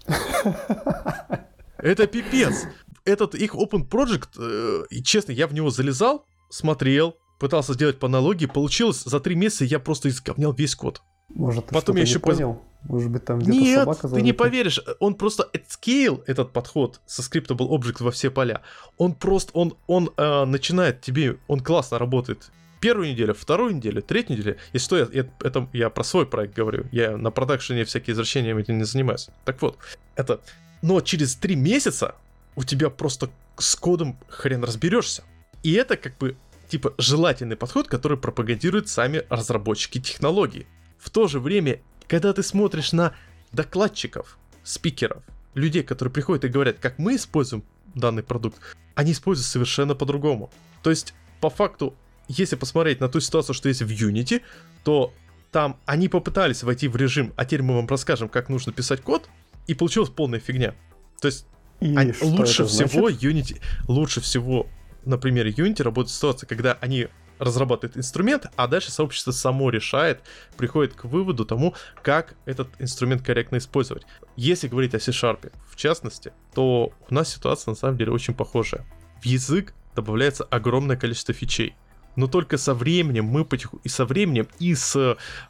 Это 1.78 2.06
пипец! 2.06 2.66
Этот 3.04 3.34
их 3.34 3.54
open 3.54 3.88
project, 3.88 4.28
э, 4.38 4.84
и 4.90 5.02
честно, 5.02 5.32
я 5.32 5.46
в 5.46 5.54
него 5.54 5.70
залезал, 5.70 6.26
смотрел, 6.50 7.16
пытался 7.38 7.72
сделать 7.72 7.98
по 7.98 8.06
аналогии, 8.06 8.46
получилось 8.46 9.02
за 9.02 9.18
три 9.20 9.34
месяца 9.34 9.64
я 9.64 9.78
просто 9.78 10.10
изговнял 10.10 10.52
весь 10.52 10.74
код. 10.74 11.02
Может, 11.34 11.66
ты 11.66 11.74
Потом 11.74 11.96
я 11.96 12.02
еще 12.02 12.18
понял. 12.18 12.60
Может 12.82 13.10
быть, 13.10 13.24
там 13.24 13.40
где-то 13.40 13.58
Нет, 13.58 13.78
собака 13.80 14.08
ты 14.08 14.22
не 14.22 14.32
поверишь. 14.32 14.80
Он 15.00 15.14
просто 15.14 15.50
scale, 15.68 16.22
этот 16.26 16.52
подход 16.52 17.00
со 17.06 17.22
scriptable 17.22 17.68
object 17.68 18.02
во 18.02 18.10
все 18.10 18.30
поля, 18.30 18.62
он 18.96 19.14
просто, 19.14 19.52
он, 19.52 19.76
он 19.86 20.10
э, 20.16 20.44
начинает 20.46 21.02
тебе, 21.02 21.36
он 21.46 21.60
классно 21.60 21.98
работает 21.98 22.50
первую 22.80 23.10
неделю, 23.10 23.34
вторую 23.34 23.76
неделю, 23.76 24.02
третью 24.02 24.36
неделю. 24.36 24.56
Если 24.72 24.86
что, 24.86 24.96
я, 24.96 25.08
я, 25.12 25.26
это 25.40 25.68
я 25.72 25.90
про 25.90 26.02
свой 26.02 26.26
проект 26.26 26.54
говорю. 26.54 26.86
Я 26.90 27.16
на 27.16 27.30
продакшене 27.30 27.84
всякие 27.84 28.14
извращения 28.14 28.56
этим 28.56 28.78
не 28.78 28.84
занимаюсь. 28.84 29.28
Так 29.44 29.60
вот, 29.62 29.78
это... 30.16 30.40
Но 30.82 31.00
через 31.02 31.36
три 31.36 31.56
месяца 31.56 32.14
у 32.56 32.64
тебя 32.64 32.88
просто 32.88 33.28
с 33.58 33.76
кодом 33.76 34.18
хрен 34.28 34.64
разберешься. 34.64 35.22
И 35.62 35.74
это 35.74 35.98
как 35.98 36.16
бы 36.16 36.36
типа 36.68 36.94
желательный 36.96 37.56
подход, 37.56 37.86
который 37.86 38.16
пропагандируют 38.16 38.88
сами 38.88 39.24
разработчики 39.28 40.00
технологий. 40.00 40.66
В 41.00 41.10
то 41.10 41.26
же 41.28 41.40
время, 41.40 41.80
когда 42.06 42.32
ты 42.32 42.42
смотришь 42.42 42.92
на 42.92 43.14
докладчиков, 43.52 44.38
спикеров, 44.62 45.22
людей, 45.54 45.82
которые 45.82 46.12
приходят 46.12 46.44
и 46.44 46.48
говорят, 46.48 46.78
как 46.78 46.98
мы 46.98 47.16
используем 47.16 47.64
данный 47.94 48.22
продукт, 48.22 48.60
они 48.94 49.12
используют 49.12 49.48
совершенно 49.48 49.94
по-другому. 49.94 50.50
То 50.82 50.90
есть, 50.90 51.14
по 51.40 51.50
факту, 51.50 51.94
если 52.28 52.56
посмотреть 52.56 53.00
на 53.00 53.08
ту 53.08 53.18
ситуацию, 53.20 53.54
что 53.54 53.68
есть 53.68 53.82
в 53.82 53.88
Unity, 53.88 54.42
то 54.84 55.12
там 55.50 55.80
они 55.86 56.08
попытались 56.08 56.62
войти 56.62 56.86
в 56.86 56.96
режим, 56.96 57.32
а 57.36 57.44
теперь 57.44 57.62
мы 57.62 57.74
вам 57.76 57.86
расскажем, 57.88 58.28
как 58.28 58.48
нужно 58.48 58.72
писать 58.72 59.00
код, 59.00 59.28
и 59.66 59.74
получилась 59.74 60.10
полная 60.10 60.38
фигня. 60.38 60.74
То 61.20 61.26
есть 61.26 61.46
и 61.80 61.96
они, 61.96 62.12
лучше 62.20 62.66
всего 62.66 63.08
значит? 63.08 63.22
Unity, 63.22 63.60
лучше 63.88 64.20
всего 64.20 64.68
на 65.04 65.16
примере 65.16 65.50
Unity 65.50 65.82
работает 65.82 66.14
ситуация, 66.14 66.46
когда 66.46 66.76
они 66.80 67.08
разрабатывают 67.40 67.96
инструмент, 67.96 68.46
а 68.54 68.68
дальше 68.68 68.92
сообщество 68.92 69.32
само 69.32 69.70
решает, 69.70 70.20
приходит 70.56 70.94
к 70.94 71.04
выводу 71.06 71.44
тому, 71.44 71.74
как 72.02 72.34
этот 72.44 72.68
инструмент 72.78 73.22
корректно 73.22 73.56
использовать. 73.56 74.04
Если 74.36 74.68
говорить 74.68 74.94
о 74.94 75.00
C-Sharp, 75.00 75.52
в 75.68 75.74
частности, 75.74 76.32
то 76.54 76.92
у 77.08 77.14
нас 77.14 77.30
ситуация 77.30 77.72
на 77.72 77.76
самом 77.76 77.96
деле 77.96 78.12
очень 78.12 78.34
похожая. 78.34 78.86
В 79.22 79.26
язык 79.26 79.74
добавляется 79.96 80.44
огромное 80.44 80.96
количество 80.96 81.34
фичей 81.34 81.74
но 82.16 82.26
только 82.26 82.58
со 82.58 82.74
временем 82.74 83.24
мы 83.24 83.44
потихоньку 83.44 83.80
и 83.84 83.88
со 83.88 84.04
временем 84.04 84.48
и 84.58 84.74
с 84.74 84.96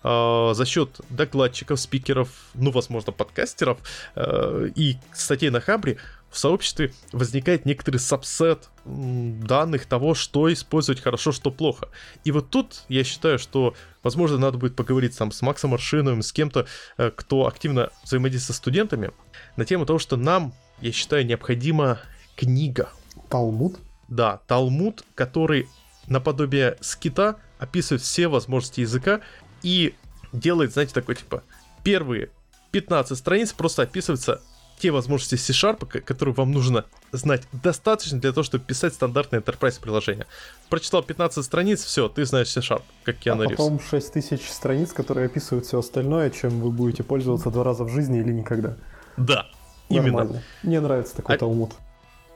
э, 0.02 0.52
за 0.54 0.66
счет 0.66 1.00
докладчиков, 1.08 1.80
спикеров, 1.80 2.28
ну 2.54 2.70
возможно 2.70 3.12
подкастеров 3.12 3.78
э, 4.14 4.68
и 4.74 4.96
статей 5.12 5.50
на 5.50 5.60
Хабре 5.60 5.96
в 6.30 6.38
сообществе 6.38 6.92
возникает 7.12 7.66
некоторый 7.66 7.98
сабсет 7.98 8.68
данных 8.84 9.86
того, 9.86 10.14
что 10.14 10.52
использовать 10.52 11.00
хорошо, 11.00 11.32
что 11.32 11.50
плохо. 11.50 11.88
И 12.24 12.30
вот 12.30 12.50
тут 12.50 12.84
я 12.88 13.04
считаю, 13.04 13.38
что, 13.38 13.74
возможно, 14.02 14.38
надо 14.38 14.56
будет 14.56 14.76
поговорить 14.76 15.16
там 15.18 15.32
с 15.32 15.42
Максом 15.42 15.74
Аршиновым, 15.74 16.22
с 16.22 16.32
кем-то, 16.32 16.66
э, 16.96 17.10
кто 17.14 17.46
активно 17.46 17.90
взаимодействует 18.04 18.56
со 18.56 18.60
студентами, 18.60 19.10
на 19.56 19.64
тему 19.64 19.86
того, 19.86 19.98
что 19.98 20.16
нам, 20.16 20.54
я 20.80 20.92
считаю, 20.92 21.26
необходима 21.26 22.00
книга. 22.36 22.90
Талмуд? 23.28 23.78
Да, 24.08 24.40
Талмуд, 24.46 25.04
который 25.14 25.68
наподобие 26.06 26.76
скита 26.80 27.38
описывает 27.58 28.02
все 28.02 28.28
возможности 28.28 28.80
языка 28.80 29.20
и 29.62 29.94
делает, 30.32 30.72
знаете, 30.72 30.94
такой 30.94 31.16
типа 31.16 31.42
первые 31.84 32.30
15 32.72 33.16
страниц 33.18 33.52
просто 33.52 33.82
описываются 33.82 34.40
те 34.80 34.90
возможности 34.90 35.34
C-Sharp, 35.36 36.00
которые 36.00 36.34
вам 36.34 36.52
нужно 36.52 36.86
знать 37.12 37.42
достаточно 37.52 38.18
для 38.18 38.32
того, 38.32 38.42
чтобы 38.42 38.64
писать 38.64 38.94
стандартное 38.94 39.40
enterprise 39.40 39.80
приложение. 39.80 40.26
Прочитал 40.68 41.02
15 41.02 41.44
страниц, 41.44 41.84
все, 41.84 42.08
ты 42.08 42.24
знаешь 42.24 42.48
C-Sharp, 42.48 42.82
как 43.04 43.16
Keanu 43.16 43.44
А 43.44 43.50
потом 43.50 43.80
6000 43.80 44.40
страниц, 44.48 44.92
которые 44.92 45.26
описывают 45.26 45.66
все 45.66 45.78
остальное, 45.78 46.30
чем 46.30 46.60
вы 46.60 46.70
будете 46.70 47.02
пользоваться 47.02 47.50
два 47.50 47.62
раза 47.64 47.84
в 47.84 47.90
жизни 47.90 48.20
или 48.20 48.32
никогда. 48.32 48.76
Да, 49.16 49.46
Нормально. 49.90 50.30
именно. 50.30 50.42
Мне 50.62 50.80
нравится 50.80 51.16
такой 51.16 51.36
а... 51.36 51.38
талмуд. 51.38 51.72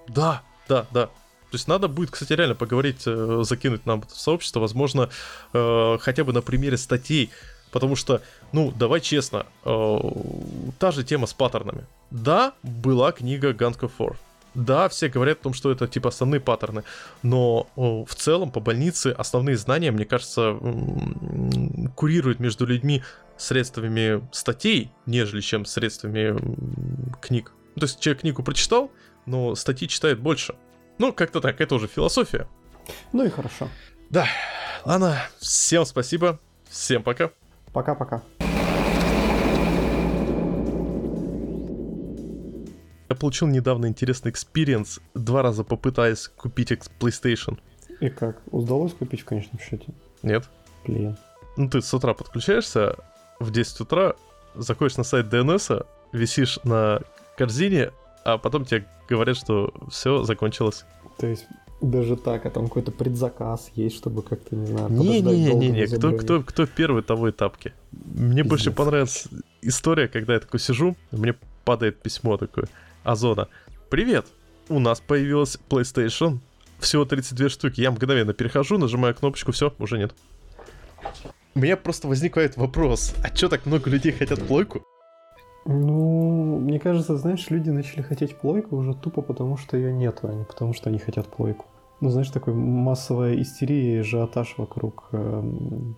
Да, 0.09 0.43
да, 0.69 0.87
да. 0.93 1.07
То 1.07 1.57
есть 1.57 1.69
надо 1.69 1.89
будет, 1.89 2.11
кстати, 2.11 2.33
реально 2.33 2.57
поговорить, 2.57 3.05
э, 3.07 3.43
закинуть 3.45 3.87
нам 3.87 4.03
в 4.03 4.11
сообщество, 4.11 4.61
возможно, 4.61 5.09
э, 5.53 5.99
хотя 6.01 6.25
бы 6.25 6.33
на 6.33 6.43
примере 6.43 6.77
статей, 6.77 7.31
потому 7.71 7.97
что, 7.97 8.23
ну, 8.53 8.73
давай 8.73 9.01
честно, 9.01 9.47
э, 9.65 9.99
та 10.79 10.91
же 10.91 11.05
тема 11.05 11.27
с 11.27 11.33
паттернами. 11.33 11.87
Да, 12.15 12.53
была 12.63 13.11
книга 13.11 13.51
Guns 13.51 13.81
of 13.81 13.91
War. 13.99 14.17
Да, 14.55 14.89
все 14.89 15.09
говорят 15.09 15.41
о 15.41 15.43
том, 15.43 15.53
что 15.53 15.73
это 15.73 15.89
типа 15.89 16.11
основные 16.11 16.41
паттерны, 16.41 16.85
но 17.25 17.67
в 17.75 18.15
целом 18.15 18.53
по 18.53 18.61
больнице 18.61 19.09
основные 19.19 19.57
знания, 19.57 19.91
мне 19.91 20.05
кажется, 20.05 20.57
курируют 21.97 22.39
между 22.39 22.67
людьми 22.67 23.03
средствами 23.37 24.25
статей, 24.31 24.93
нежели 25.07 25.41
чем 25.41 25.65
средствами 25.65 26.39
книг. 27.21 27.51
То 27.75 27.83
есть 27.83 27.99
человек 27.99 28.21
книгу 28.21 28.45
прочитал, 28.45 28.93
но 29.27 29.57
статьи 29.57 29.89
читает 29.89 30.21
больше. 30.21 30.55
Ну, 30.99 31.13
как-то 31.13 31.41
так, 31.41 31.61
это 31.61 31.75
уже 31.75 31.89
философия. 31.89 32.47
Ну 33.13 33.25
и 33.25 33.31
хорошо. 33.31 33.69
Да. 34.11 34.29
Ладно, 34.85 35.19
всем 35.41 35.85
спасибо. 35.85 36.39
Всем 36.71 37.03
пока. 37.03 37.33
Пока-пока. 37.73 38.23
Я 43.15 43.17
получил 43.17 43.47
недавно 43.47 43.87
интересный 43.87 44.33
experience, 44.33 44.99
два 45.15 45.43
раза 45.43 45.63
попытаясь 45.63 46.27
купить 46.27 46.73
PlayStation. 46.99 47.61
И 48.01 48.09
как? 48.09 48.43
Удалось 48.51 48.93
купить 48.93 49.21
в 49.21 49.25
конечном 49.25 49.61
счете? 49.61 49.95
Нет. 50.25 50.51
Блин. 50.85 51.17
Ну 51.57 51.71
ты 51.71 51.81
с 51.81 51.95
утра 51.95 52.13
подключаешься, 52.13 52.97
в 53.39 53.53
10 53.53 53.81
утра 53.83 54.15
заходишь 54.57 54.97
на 54.97 55.05
сайт 55.05 55.27
DNS, 55.33 55.87
висишь 56.11 56.59
на 56.65 57.03
корзине, 57.39 57.93
а 58.25 58.37
потом 58.37 58.65
тебе 58.65 58.85
говорят, 59.09 59.37
что 59.37 59.73
все 59.93 60.25
закончилось. 60.25 60.85
То 61.19 61.29
есть 61.29 61.47
даже 61.81 62.17
так, 62.17 62.47
а 62.47 62.51
там 62.51 62.65
какой-то 62.65 62.91
предзаказ 62.91 63.71
есть, 63.77 63.95
чтобы 63.95 64.25
как-то, 64.25 64.57
не 64.57 64.67
знаю, 64.67 64.91
Не-не-не, 64.91 65.87
кто, 65.87 66.17
кто, 66.19 66.43
кто 66.43 66.67
первый 66.67 67.05
того 67.05 67.31
этапки. 67.31 67.75
Мне 67.93 68.43
Пиздец. 68.43 68.49
больше 68.49 68.71
понравилась 68.73 69.29
история, 69.63 70.09
когда 70.09 70.35
я 70.35 70.41
такой 70.41 70.59
сижу, 70.59 70.97
мне 71.13 71.37
падает 71.65 72.03
письмо 72.03 72.39
такое. 72.39 72.67
Озона. 73.05 73.49
Привет, 73.91 74.27
у 74.69 74.81
нас 74.81 75.01
появилась 75.01 75.59
PlayStation. 75.69 76.39
Всего 76.81 77.05
32 77.05 77.49
штуки. 77.49 77.81
Я 77.81 77.91
мгновенно 77.91 78.33
перехожу, 78.33 78.79
нажимаю 78.79 79.15
кнопочку, 79.15 79.53
все, 79.53 79.73
уже 79.79 79.99
нет. 79.99 80.15
У 81.55 81.61
меня 81.61 81.77
просто 81.77 82.09
возникает 82.09 82.57
вопрос, 82.57 83.15
а 83.23 83.31
чё 83.31 83.49
так 83.49 83.67
много 83.67 83.89
людей 83.91 84.11
хотят 84.11 84.45
плойку? 84.47 84.83
Ну, 85.67 86.59
мне 86.59 86.81
кажется, 86.81 87.17
знаешь, 87.17 87.49
люди 87.51 87.71
начали 87.71 88.03
хотеть 88.03 88.37
плойку 88.37 88.77
уже 88.77 88.95
тупо 88.95 89.23
потому, 89.23 89.57
что 89.57 89.77
ее 89.77 89.93
нету, 89.93 90.29
а 90.29 90.35
не 90.35 90.45
потому, 90.45 90.75
что 90.75 90.91
они 90.91 90.99
хотят 90.99 91.29
плойку. 91.29 91.67
Ну, 92.01 92.11
знаешь, 92.11 92.31
такой 92.31 92.55
массовая 92.55 93.41
истерия 93.41 93.95
и 93.95 93.99
ажиотаж 93.99 94.55
вокруг 94.59 95.09
э, 95.13 95.43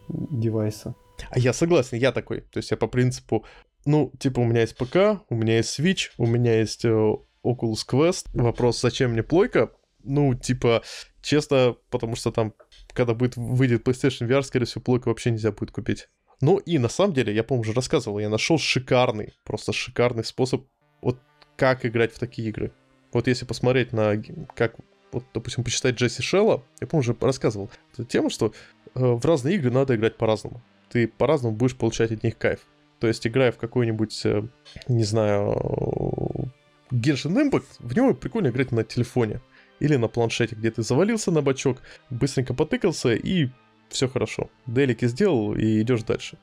девайса. 0.09 0.95
А 1.31 1.39
я 1.39 1.53
согласен, 1.53 1.99
я 1.99 2.13
такой. 2.13 2.43
То 2.43 2.59
есть 2.59 2.71
я 2.71 2.77
по 2.77 2.87
принципу, 2.87 3.45
ну, 3.87 4.13
типа 4.19 4.41
у 4.41 4.45
меня 4.45 4.63
есть 4.63 4.77
ПК, 4.77 5.23
у 5.31 5.35
меня 5.35 5.59
есть 5.59 5.79
Switch, 5.79 6.11
у 6.19 6.27
меня 6.27 6.59
есть 6.59 6.85
э, 6.85 6.89
Oculus 6.89 7.87
Quest. 7.89 8.27
Вопрос, 8.35 8.81
зачем 8.81 9.13
мне 9.13 9.23
плойка? 9.23 9.71
Ну, 10.03 10.35
типа, 10.35 10.83
честно, 11.23 11.77
потому 11.91 12.17
что 12.17 12.33
там, 12.33 12.53
когда 12.93 13.15
будет 13.15 13.37
выйдет 13.37 13.87
PlayStation 13.87 14.29
VR, 14.29 14.43
скорее 14.43 14.67
всего, 14.67 14.83
плойку 14.83 15.09
вообще 15.09 15.31
нельзя 15.31 15.53
будет 15.53 15.71
купить. 15.71 16.09
Ну 16.41 16.59
и 16.59 16.79
на 16.79 16.89
самом 16.89 17.15
деле, 17.15 17.35
я, 17.35 17.45
по-моему, 17.45 17.63
уже 17.63 17.73
рассказывал, 17.73 18.19
я 18.19 18.29
нашел 18.29 18.59
шикарный, 18.59 19.35
просто 19.45 19.73
шикарный 19.73 20.25
способ, 20.25 20.67
вот 21.01 21.19
как 21.57 21.87
играть 21.87 22.13
в 22.13 22.19
такие 22.19 22.49
игры. 22.49 22.73
Вот 23.13 23.29
если 23.29 23.47
посмотреть 23.47 23.93
на, 23.93 24.23
как, 24.55 24.77
вот, 25.13 25.25
допустим, 25.33 25.65
почитать 25.65 25.95
Джесси 25.95 26.23
Шелла, 26.23 26.63
я, 26.81 26.87
по-моему, 26.87 27.13
уже 27.13 27.17
рассказывал 27.21 27.71
эту 27.93 28.05
тему, 28.05 28.29
что 28.31 28.53
э, 28.95 29.01
в 29.01 29.25
разные 29.25 29.57
игры 29.57 29.71
надо 29.71 29.95
играть 29.95 30.17
по-разному. 30.17 30.61
Ты 30.91 31.09
по-разному 31.09 31.57
будешь 31.57 31.77
получать 31.77 32.13
от 32.13 32.23
них 32.23 32.37
кайф. 32.37 32.61
То 33.01 33.07
есть, 33.07 33.27
играя 33.27 33.53
в 33.53 33.59
какой-нибудь, 33.59 34.21
э, 34.25 34.43
не 34.89 35.05
знаю, 35.05 36.53
Genshin 36.91 37.51
Impact, 37.51 37.67
в 37.79 37.97
него 37.97 38.15
прикольно 38.15 38.49
играть 38.49 38.73
на 38.73 38.85
телефоне 38.85 39.41
или 39.81 39.97
на 39.97 40.09
планшете, 40.09 40.57
где 40.57 40.71
ты 40.71 40.83
завалился 40.83 41.31
на 41.31 41.43
бачок, 41.43 41.83
быстренько 42.11 42.55
потыкался 42.55 43.15
и 43.15 43.49
все 43.89 44.09
хорошо. 44.09 44.51
Делики 44.67 45.07
сделал 45.07 45.55
и 45.55 45.81
идешь 45.81 46.03
дальше. 46.03 46.39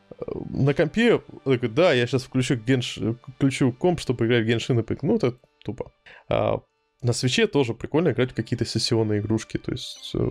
На 0.50 0.74
компе, 0.74 1.22
такой, 1.44 1.70
да, 1.70 1.94
я 1.94 2.08
сейчас 2.08 2.24
включу, 2.24 2.56
генш... 2.56 3.00
включу 3.36 3.72
комп, 3.74 4.00
чтобы 4.00 4.26
играть 4.26 4.46
в 4.46 4.48
Genshin 4.48 4.84
Impact. 4.84 5.00
Ну, 5.02 5.16
это 5.16 5.38
тупо. 5.64 5.92
А 6.30 6.62
на 7.02 7.14
свече 7.14 7.48
тоже 7.48 7.74
прикольно 7.74 8.10
играть 8.10 8.32
в 8.32 8.36
какие-то 8.36 8.66
сессионные 8.66 9.20
игрушки, 9.20 9.58
то 9.58 9.72
есть... 9.72 10.12
Э, 10.16 10.30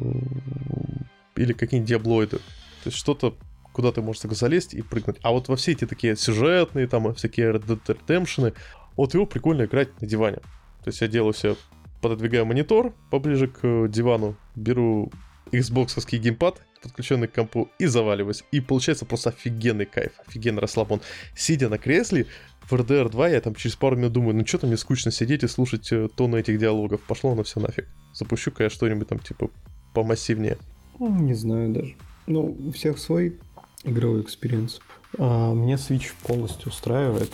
или 1.36 1.52
какие-нибудь 1.52 1.88
диаблоиды. 1.88 2.36
То 2.36 2.86
есть 2.86 2.96
что-то, 2.98 3.36
куда 3.72 3.92
ты 3.92 4.02
можешь 4.02 4.22
залезть 4.22 4.74
и 4.74 4.82
прыгнуть. 4.82 5.16
А 5.22 5.32
вот 5.32 5.48
во 5.48 5.56
все 5.56 5.72
эти 5.72 5.86
такие 5.86 6.16
сюжетные, 6.16 6.86
там, 6.86 7.14
всякие 7.14 7.52
Red 7.52 7.66
Dead 7.66 7.98
Redemption, 8.06 8.54
вот 8.96 9.14
его 9.14 9.26
прикольно 9.26 9.64
играть 9.64 10.00
на 10.00 10.06
диване. 10.06 10.38
То 10.84 10.88
есть 10.88 11.00
я 11.00 11.08
делаю 11.08 11.32
себе, 11.32 11.56
пододвигаю 12.00 12.44
монитор 12.46 12.92
поближе 13.10 13.48
к 13.48 13.88
дивану, 13.88 14.36
беру 14.54 15.10
Xbox 15.52 16.18
геймпад, 16.18 16.62
подключенный 16.82 17.28
к 17.28 17.32
компу, 17.32 17.70
и 17.78 17.86
заваливаюсь. 17.86 18.44
И 18.50 18.60
получается 18.60 19.04
просто 19.04 19.30
офигенный 19.30 19.86
кайф, 19.86 20.12
офигенный 20.26 20.60
расслабон. 20.60 21.00
Сидя 21.36 21.68
на 21.68 21.78
кресле, 21.78 22.26
в 22.62 22.72
RDR 22.72 23.10
2 23.10 23.28
я 23.28 23.40
там 23.40 23.54
через 23.54 23.76
пару 23.76 23.96
минут 23.96 24.12
думаю, 24.12 24.34
ну 24.34 24.46
что-то 24.46 24.66
мне 24.66 24.76
скучно 24.76 25.10
сидеть 25.10 25.42
и 25.42 25.48
слушать 25.48 25.92
э, 25.92 26.08
тону 26.08 26.38
этих 26.38 26.58
диалогов. 26.58 27.00
Пошло 27.02 27.34
на 27.34 27.44
все 27.44 27.60
нафиг. 27.60 27.86
Запущу-ка 28.14 28.64
я 28.64 28.70
что-нибудь 28.70 29.08
там 29.08 29.18
типа 29.18 29.50
помассивнее. 29.94 30.58
Ну, 30.98 31.10
не 31.20 31.34
знаю 31.34 31.70
даже. 31.70 31.94
Ну, 32.26 32.56
у 32.66 32.72
всех 32.72 32.98
свой 32.98 33.38
игровой 33.84 34.22
experience. 34.22 34.80
А, 35.18 35.52
мне 35.54 35.74
Switch 35.74 36.12
полностью 36.26 36.68
устраивает. 36.68 37.32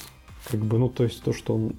Как 0.51 0.61
бы, 0.61 0.79
ну, 0.79 0.89
то 0.89 1.05
есть 1.05 1.23
то, 1.23 1.33
что 1.33 1.55
он, 1.55 1.77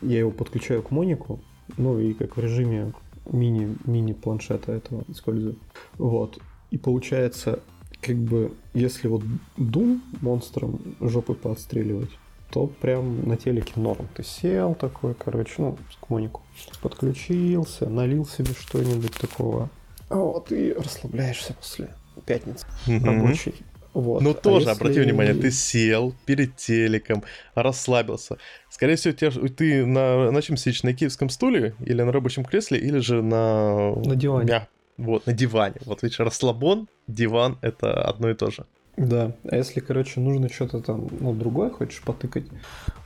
я 0.00 0.20
его 0.20 0.30
подключаю 0.30 0.82
к 0.82 0.90
монику, 0.90 1.40
ну 1.76 1.98
и 1.98 2.14
как 2.14 2.36
в 2.36 2.40
режиме 2.40 2.92
мини, 3.30 3.76
мини-планшета 3.84 4.72
этого 4.72 5.04
использую. 5.08 5.56
Вот. 5.98 6.38
И 6.70 6.78
получается, 6.78 7.60
как 8.00 8.16
бы, 8.16 8.52
если 8.74 9.08
вот 9.08 9.22
Doom 9.56 10.00
монстром 10.20 10.80
жопы 11.00 11.34
поотстреливать, 11.34 12.10
то 12.50 12.66
прям 12.66 13.28
на 13.28 13.36
телеке 13.36 13.72
норм. 13.76 14.08
Ты 14.14 14.22
сел 14.22 14.74
такой, 14.74 15.14
короче, 15.14 15.54
ну, 15.58 15.76
с 15.92 15.96
конику, 15.96 16.42
подключился, 16.80 17.88
налил 17.88 18.24
себе 18.24 18.52
что-нибудь 18.58 19.12
такого. 19.12 19.68
Вот, 20.08 20.52
и 20.52 20.72
расслабляешься 20.72 21.54
после 21.54 21.90
пятницы 22.24 22.64
mm-hmm. 22.86 23.04
рабочей. 23.04 23.54
Вот. 23.96 24.20
Ну, 24.20 24.32
а 24.32 24.34
тоже, 24.34 24.68
если... 24.68 24.78
обрати 24.78 25.00
внимание, 25.00 25.32
ты 25.32 25.50
сел 25.50 26.12
перед 26.26 26.54
телеком, 26.56 27.24
расслабился. 27.54 28.36
Скорее 28.68 28.96
всего, 28.96 29.14
тебя, 29.14 29.30
ты 29.30 29.86
на, 29.86 30.30
на 30.30 30.42
чем 30.42 30.58
сидишь? 30.58 30.82
На 30.82 30.92
киевском 30.92 31.30
стуле 31.30 31.74
или 31.80 32.02
на 32.02 32.12
рабочем 32.12 32.44
кресле, 32.44 32.78
или 32.78 32.98
же 32.98 33.22
на... 33.22 33.94
На 33.94 34.14
диване. 34.14 34.48
Я... 34.50 34.68
Вот, 34.98 35.26
на 35.26 35.32
диване. 35.32 35.76
Вот 35.86 36.02
видишь, 36.02 36.20
расслабон, 36.20 36.88
диван— 37.06 37.56
это 37.62 38.02
одно 38.02 38.28
и 38.28 38.34
то 38.34 38.50
же. 38.50 38.66
Да, 38.98 39.34
а 39.48 39.56
если, 39.56 39.80
короче, 39.80 40.20
нужно 40.20 40.50
что-то 40.50 40.80
там, 40.80 41.08
ну, 41.18 41.32
другое 41.32 41.70
хочешь 41.70 42.02
потыкать, 42.02 42.44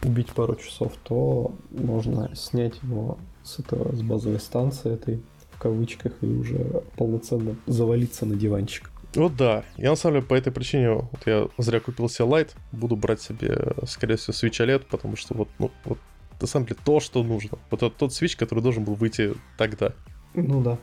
убить 0.03 0.33
пару 0.33 0.57
часов, 0.57 0.95
то 1.05 1.55
можно 1.71 2.35
снять 2.35 2.75
его 2.83 3.17
с 3.45 3.61
этого, 3.61 3.95
с 3.95 4.03
базовой 4.03 4.41
станции 4.41 4.93
этой, 4.93 5.23
в 5.53 5.59
кавычках, 5.61 6.15
и 6.21 6.27
уже 6.27 6.83
полноценно 6.97 7.55
завалиться 7.69 8.27
на 8.27 8.35
диванчик. 8.35 8.90
Вот 9.15 9.37
да. 9.37 9.65
Я 9.77 9.91
на 9.91 9.97
самом 9.97 10.17
деле 10.17 10.27
по 10.27 10.35
этой 10.35 10.53
причине, 10.53 10.91
вот 10.91 11.27
я 11.27 11.49
зря 11.59 11.81
купил 11.81 12.09
себе 12.09 12.27
лайт, 12.27 12.55
буду 12.73 12.97
брать 12.97 13.21
себе, 13.21 13.75
скорее 13.87 14.17
всего, 14.17 14.33
Switch 14.33 14.65
OLED, 14.65 14.85
потому 14.91 15.17
что 15.17 15.35
вот, 15.35 15.49
ну, 15.59 15.71
вот 15.85 15.99
на 16.41 16.47
самом 16.47 16.67
деле 16.67 16.79
то, 16.85 17.01
что 17.01 17.23
нужно. 17.23 17.59
Вот 17.71 17.83
это 17.83 17.95
тот 17.95 18.11
Switch, 18.11 18.37
который 18.37 18.61
должен 18.61 18.85
был 18.85 18.95
выйти 18.95 19.35
тогда. 19.57 19.93
Ну 20.35 20.63
да. 20.63 20.79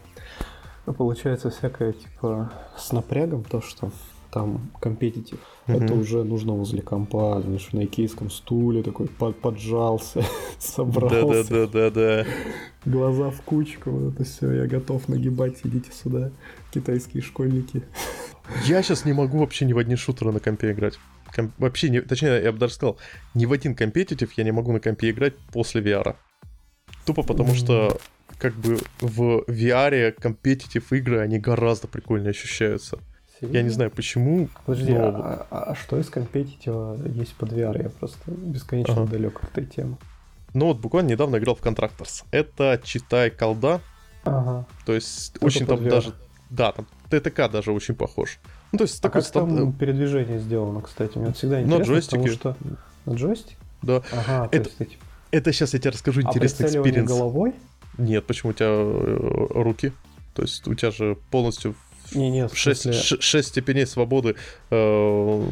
Ну, 0.85 0.93
получается 0.93 1.49
всякое, 1.49 1.93
типа, 1.93 2.51
с 2.77 2.91
напрягом, 2.91 3.43
то, 3.43 3.61
что 3.61 3.91
там 4.31 4.71
компетитив. 4.79 5.39
Mm-hmm. 5.67 5.83
Это 5.83 5.93
уже 5.93 6.23
нужно 6.23 6.53
возле 6.53 6.81
компа, 6.81 7.41
знаешь, 7.41 7.69
на 7.71 7.85
икейском 7.85 8.29
стуле 8.29 8.83
такой 8.83 9.07
под, 9.07 9.39
поджался, 9.39 10.23
собрался. 10.59 11.49
Да-да-да-да-да. 11.49 12.25
Глаза 12.85 13.31
в 13.31 13.41
кучку, 13.41 13.89
вот 13.89 14.13
это 14.13 14.23
все, 14.23 14.51
я 14.51 14.67
готов 14.67 15.07
нагибать, 15.09 15.59
идите 15.63 15.91
сюда, 15.91 16.31
китайские 16.79 17.23
школьники. 17.23 17.83
Я 18.65 18.81
сейчас 18.81 19.05
не 19.05 19.13
могу 19.13 19.39
вообще 19.39 19.65
ни 19.65 19.73
в 19.73 19.77
одни 19.77 19.95
шутеры 19.95 20.31
на 20.31 20.39
компе 20.39 20.71
играть. 20.71 20.99
Комп... 21.33 21.51
Вообще, 21.57 21.89
не... 21.89 22.01
точнее, 22.01 22.41
я 22.41 22.51
бы 22.51 22.57
даже 22.57 22.75
сказал, 22.75 22.97
ни 23.33 23.45
в 23.45 23.51
один 23.51 23.75
компетитив 23.75 24.33
я 24.33 24.43
не 24.43 24.51
могу 24.51 24.71
на 24.71 24.79
компе 24.79 25.09
играть 25.09 25.35
после 25.51 25.81
VR. 25.81 26.15
Тупо 27.05 27.23
потому 27.23 27.53
что 27.53 27.99
как 28.37 28.53
бы 28.55 28.77
в 29.01 29.43
VR 29.47 30.11
компетитив 30.11 30.93
игры, 30.93 31.19
они 31.19 31.39
гораздо 31.39 31.87
прикольнее 31.87 32.31
ощущаются. 32.31 32.99
Серьезно? 33.39 33.57
Я 33.57 33.63
не 33.63 33.69
знаю 33.69 33.91
почему. 33.91 34.49
Подожди, 34.65 34.93
но... 34.93 35.07
а, 35.07 35.47
а, 35.49 35.63
а 35.71 35.75
что 35.75 35.99
из 35.99 36.09
компетитива 36.09 36.97
есть 37.05 37.33
под 37.35 37.51
VR? 37.51 37.83
Я 37.83 37.89
просто 37.89 38.31
бесконечно 38.31 39.03
ага. 39.03 39.11
далек 39.11 39.43
от 39.43 39.51
этой 39.51 39.65
темы. 39.65 39.97
Ну 40.53 40.67
вот 40.67 40.79
буквально 40.79 41.09
недавно 41.09 41.37
играл 41.37 41.55
в 41.55 41.61
Contractors. 41.61 42.23
Это 42.31 42.79
читай 42.83 43.29
колда. 43.29 43.81
Ага. 44.23 44.65
То 44.85 44.93
есть 44.93 45.35
Это 45.35 45.45
очень 45.45 45.65
там 45.65 45.79
VR. 45.79 45.89
даже... 45.89 46.13
Да, 46.49 46.71
там 46.71 46.87
ТТК 47.09 47.49
даже 47.49 47.71
очень 47.71 47.95
похож. 47.95 48.39
Ну, 48.71 48.79
то 48.79 48.83
есть 48.83 48.99
а 48.99 49.01
такой 49.01 49.21
как 49.21 49.29
стат... 49.29 49.45
там 49.45 49.73
передвижение 49.73 50.39
сделано, 50.39 50.81
кстати? 50.81 51.17
Мне 51.17 51.33
всегда 51.33 51.61
интересно, 51.61 51.77
На 51.77 51.83
джойстике. 51.83 52.17
потому 52.17 52.33
что... 52.33 52.57
На 53.05 53.13
джойстик? 53.13 53.57
Да. 53.81 54.01
Ага, 54.11 54.49
это, 54.51 54.69
есть 54.69 54.81
эти... 54.81 54.97
это 55.31 55.53
сейчас 55.53 55.73
я 55.73 55.79
тебе 55.79 55.91
расскажу 55.91 56.21
а 56.25 56.29
интересный 56.29 56.67
experience. 56.67 57.07
головой? 57.07 57.53
Нет, 57.97 58.25
почему 58.25 58.51
у 58.51 58.53
тебя 58.53 58.67
э, 58.69 59.47
руки? 59.61 59.93
То 60.33 60.41
есть 60.43 60.67
у 60.67 60.73
тебя 60.75 60.91
же 60.91 61.17
полностью 61.31 61.75
не, 62.13 62.29
не, 62.29 62.47
шесть, 62.49 62.83
смысле... 62.83 63.21
шесть 63.21 63.49
степеней 63.49 63.85
свободы. 63.85 64.35
Э, 64.69 65.43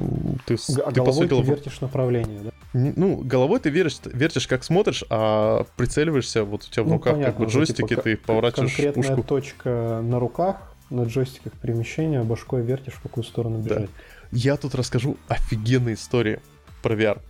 ты, 0.45 0.55
а 0.55 0.91
ты, 0.91 1.01
головой 1.01 1.05
по 1.05 1.11
сути, 1.11 1.29
ты 1.29 1.41
вертишь 1.41 1.81
направление, 1.81 2.39
да? 2.43 2.51
Ну, 2.73 3.17
головой 3.17 3.59
ты 3.59 3.69
вертишь, 3.69 3.99
вертишь 4.05 4.47
как 4.47 4.63
смотришь, 4.63 5.03
а 5.09 5.65
прицеливаешься, 5.75 6.43
вот 6.43 6.63
у 6.65 6.69
тебя 6.69 6.83
в 6.83 6.87
ну, 6.87 6.93
руках 6.93 7.13
понятно, 7.13 7.33
как 7.33 7.41
бы 7.41 7.51
джойстики, 7.51 7.87
типа, 7.87 8.01
ты 8.01 8.17
поворачиваешь 8.17 8.71
конкретная 8.73 9.15
пушку. 9.15 9.23
точка 9.23 10.01
на 10.03 10.19
руках, 10.19 10.74
на 10.89 11.03
джойстиках 11.03 11.53
перемещения, 11.53 12.21
башкой 12.23 12.61
вертишь, 12.63 12.93
в 12.93 13.01
какую 13.01 13.23
сторону 13.23 13.59
бежать. 13.59 13.83
Да. 13.83 13.87
Я 14.31 14.57
тут 14.57 14.75
расскажу 14.75 15.17
офигенные 15.27 15.95
истории 15.95 16.39
про 16.81 16.95
VR. 16.95 17.21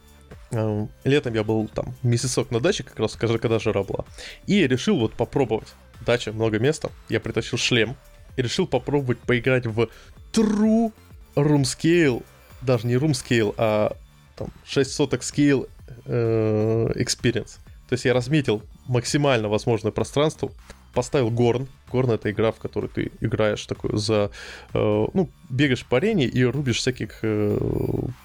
Эм, 0.52 0.90
летом 1.04 1.34
я 1.34 1.44
был 1.44 1.68
там 1.68 1.94
месяцок 2.04 2.52
на 2.52 2.60
даче, 2.60 2.84
как 2.84 3.00
раз 3.00 3.16
когда 3.16 3.60
жара 3.60 3.84
была. 3.84 4.06
И 4.48 4.68
решил 4.68 4.98
вот 5.00 5.14
попробовать. 5.14 5.68
Дача, 6.06 6.32
много 6.34 6.60
места. 6.60 6.92
Я 7.10 7.20
притащил 7.20 7.58
шлем, 7.58 7.96
и 8.36 8.42
решил 8.42 8.68
попробовать 8.68 9.20
поиграть 9.20 9.66
в 9.66 9.90
True 10.34 10.92
Room 11.36 11.64
Scale, 11.64 12.24
даже 12.62 12.88
не 12.88 12.96
Room 12.96 13.12
Scale, 13.12 13.54
а 13.58 13.96
там 14.36 14.50
6 14.66 14.92
соток 14.92 15.22
Scale 15.22 15.70
э, 16.06 16.88
Experience. 16.96 17.58
То 17.88 17.94
есть 17.94 18.06
я 18.06 18.14
разметил 18.14 18.62
максимально 18.88 19.48
возможное 19.48 19.92
пространство, 19.92 20.52
поставил 20.94 21.30
Горн. 21.30 21.68
Горн 21.96 22.12
это 22.12 22.30
игра, 22.30 22.52
в 22.52 22.60
которой 22.60 22.88
ты 22.88 23.12
играешь 23.22 23.66
такую 23.66 23.96
за... 23.96 24.30
Э, 24.74 25.06
ну, 25.14 25.30
бегаешь 25.50 25.86
по 25.86 25.96
арене 25.96 26.26
и 26.26 26.44
рубишь 26.44 26.80
всяких 26.80 27.20
э, 27.22 27.58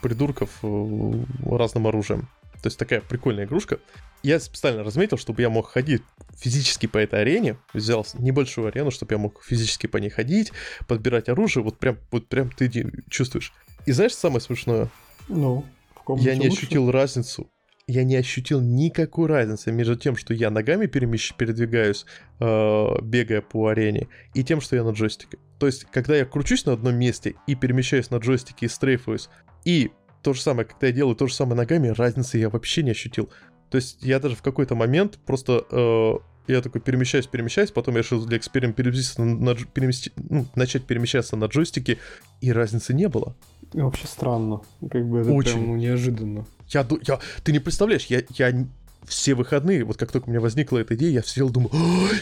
придурков 0.03 0.51
э, 0.65 1.13
разным 1.47 1.87
оружием. 1.87 2.29
То 2.63 2.67
есть 2.67 2.79
такая 2.79 3.01
прикольная 3.01 3.45
игрушка. 3.45 3.79
Я 4.25 4.41
специально 4.41 4.83
разметил, 4.83 5.19
чтобы 5.19 5.41
я 5.43 5.51
мог 5.51 5.69
ходить 5.69 6.03
физически 6.37 6.87
по 6.87 6.99
этой 6.99 7.21
арене. 7.21 7.57
Взял 7.73 8.05
небольшую 8.19 8.67
арену, 8.67 8.91
чтобы 8.91 9.15
я 9.15 9.19
мог 9.19 9.41
физически 9.45 9.87
по 9.87 9.99
ней 9.99 10.11
ходить, 10.11 10.53
подбирать 10.89 11.29
оружие. 11.29 11.63
Вот 11.63 11.79
прям, 11.79 11.97
вот 12.11 12.27
прям 12.27 12.51
ты 12.51 12.69
чувствуешь. 13.09 13.53
И 13.87 13.93
знаешь, 13.93 14.15
самое 14.15 14.41
смешное? 14.41 14.89
Ну, 15.29 15.65
в 16.07 16.19
Я 16.19 16.35
не 16.35 16.49
лучше? 16.49 16.65
ощутил 16.65 16.91
разницу. 16.91 17.49
Я 17.91 18.05
не 18.05 18.17
ощутил 18.17 18.61
никакой 18.61 19.27
разницы 19.27 19.73
между 19.73 19.97
тем, 19.97 20.17
что 20.17 20.33
я 20.33 20.51
ногами 20.51 20.87
перемещ... 20.87 21.35
передвигаюсь, 21.35 22.07
э, 22.39 22.87
бегая 23.03 23.41
по 23.41 23.69
арене, 23.69 24.09
и 24.35 24.45
тем, 24.45 24.61
что 24.61 24.77
я 24.77 24.85
на 24.85 24.91
джойстике. 24.91 25.39
То 25.59 25.67
есть, 25.67 25.87
когда 25.91 26.17
я 26.17 26.25
кручусь 26.25 26.67
на 26.67 26.75
одном 26.75 26.95
месте 26.95 27.35
и 27.47 27.55
перемещаюсь 27.55 28.11
на 28.11 28.17
джойстике 28.17 28.67
и 28.67 28.69
стрейфуюсь, 28.69 29.29
и 29.65 29.91
то 30.23 30.33
же 30.33 30.41
самое, 30.41 30.67
когда 30.67 30.87
я 30.87 30.93
делаю 30.93 31.17
то 31.17 31.27
же 31.27 31.35
самое 31.35 31.57
ногами, 31.57 31.89
разницы 31.89 32.39
я 32.39 32.49
вообще 32.49 32.83
не 32.83 32.93
ощутил. 32.93 33.29
То 33.71 33.77
есть 33.77 34.03
я 34.03 34.21
даже 34.21 34.37
в 34.37 34.43
какой-то 34.43 34.75
момент 34.75 35.19
просто 35.25 35.65
э, 35.71 36.13
я 36.47 36.61
такой 36.61 36.81
перемещаюсь, 36.81 37.27
перемещаюсь, 37.27 37.71
потом 37.71 37.95
я 37.95 38.03
решил 38.03 38.25
для 38.25 38.39
эксперимента 38.39 38.83
переместиться 38.83 39.23
на, 39.23 39.35
на, 39.35 39.55
перемести, 39.55 40.13
ну, 40.17 40.47
начать 40.55 40.85
перемещаться 40.85 41.37
на 41.37 41.47
джойстике, 41.47 41.99
и 42.41 42.53
разницы 42.53 42.95
не 42.95 43.09
было. 43.09 43.35
И 43.73 43.81
вообще 43.81 44.07
странно, 44.07 44.61
как 44.91 45.09
бы 45.09 45.21
это 45.21 45.33
Очень. 45.33 45.53
прям 45.53 45.67
ну, 45.69 45.77
неожиданно. 45.77 46.47
Я, 46.71 46.87
я, 47.07 47.19
ты 47.43 47.53
не 47.53 47.59
представляешь, 47.59 48.07
я, 48.07 48.23
я 48.31 48.67
все 49.07 49.35
выходные, 49.35 49.85
вот 49.85 49.97
как 49.97 50.13
только 50.13 50.29
у 50.29 50.31
меня 50.31 50.41
возникла 50.41 50.79
эта 50.79 50.95
идея, 50.95 51.11
я 51.11 51.23
сидел, 51.23 51.51
думаю, 51.51 51.73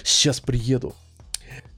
сейчас 0.04 0.40
приеду, 0.40 0.94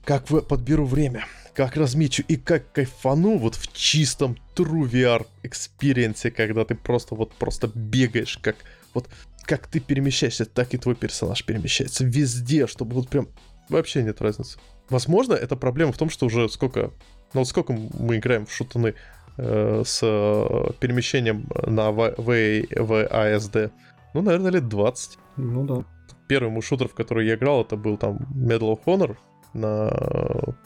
как 0.05 0.25
подберу 0.25 0.85
время, 0.85 1.25
как 1.53 1.75
размечу 1.75 2.23
и 2.27 2.37
как 2.37 2.71
кайфану 2.71 3.37
вот 3.37 3.55
в 3.55 3.73
чистом 3.73 4.37
True 4.55 4.89
VR 4.89 5.27
experience, 5.43 6.31
когда 6.31 6.65
ты 6.65 6.75
просто 6.75 7.15
вот 7.15 7.33
просто 7.33 7.69
бегаешь, 7.73 8.37
как 8.41 8.55
вот 8.93 9.07
как 9.43 9.67
ты 9.67 9.79
перемещаешься, 9.79 10.45
так 10.45 10.73
и 10.73 10.77
твой 10.77 10.95
персонаж 10.95 11.43
перемещается 11.43 12.05
везде, 12.05 12.67
чтобы 12.67 12.93
вот 12.95 13.09
прям 13.09 13.27
вообще 13.69 14.03
нет 14.03 14.21
разницы. 14.21 14.59
Возможно, 14.89 15.33
это 15.33 15.55
проблема 15.55 15.91
в 15.91 15.97
том, 15.97 16.09
что 16.09 16.25
уже 16.25 16.47
сколько, 16.49 16.91
ну 17.33 17.41
вот 17.41 17.47
сколько 17.47 17.73
мы 17.73 18.17
играем 18.17 18.45
в 18.45 18.53
шутаны 18.53 18.93
с 19.37 19.99
э, 20.03 20.73
перемещением 20.79 21.47
на 21.65 21.89
WASD? 21.89 23.71
Ну, 24.13 24.21
наверное, 24.21 24.51
лет 24.51 24.67
20. 24.67 25.17
Ну 25.37 25.65
да. 25.65 25.85
Первый 26.27 26.49
мой 26.49 26.61
шутер, 26.61 26.87
в 26.87 26.93
который 26.93 27.27
я 27.27 27.35
играл, 27.35 27.61
это 27.61 27.75
был 27.75 27.97
там 27.97 28.17
Medal 28.33 28.77
of 28.77 28.83
Honor, 28.85 29.17
на 29.53 29.91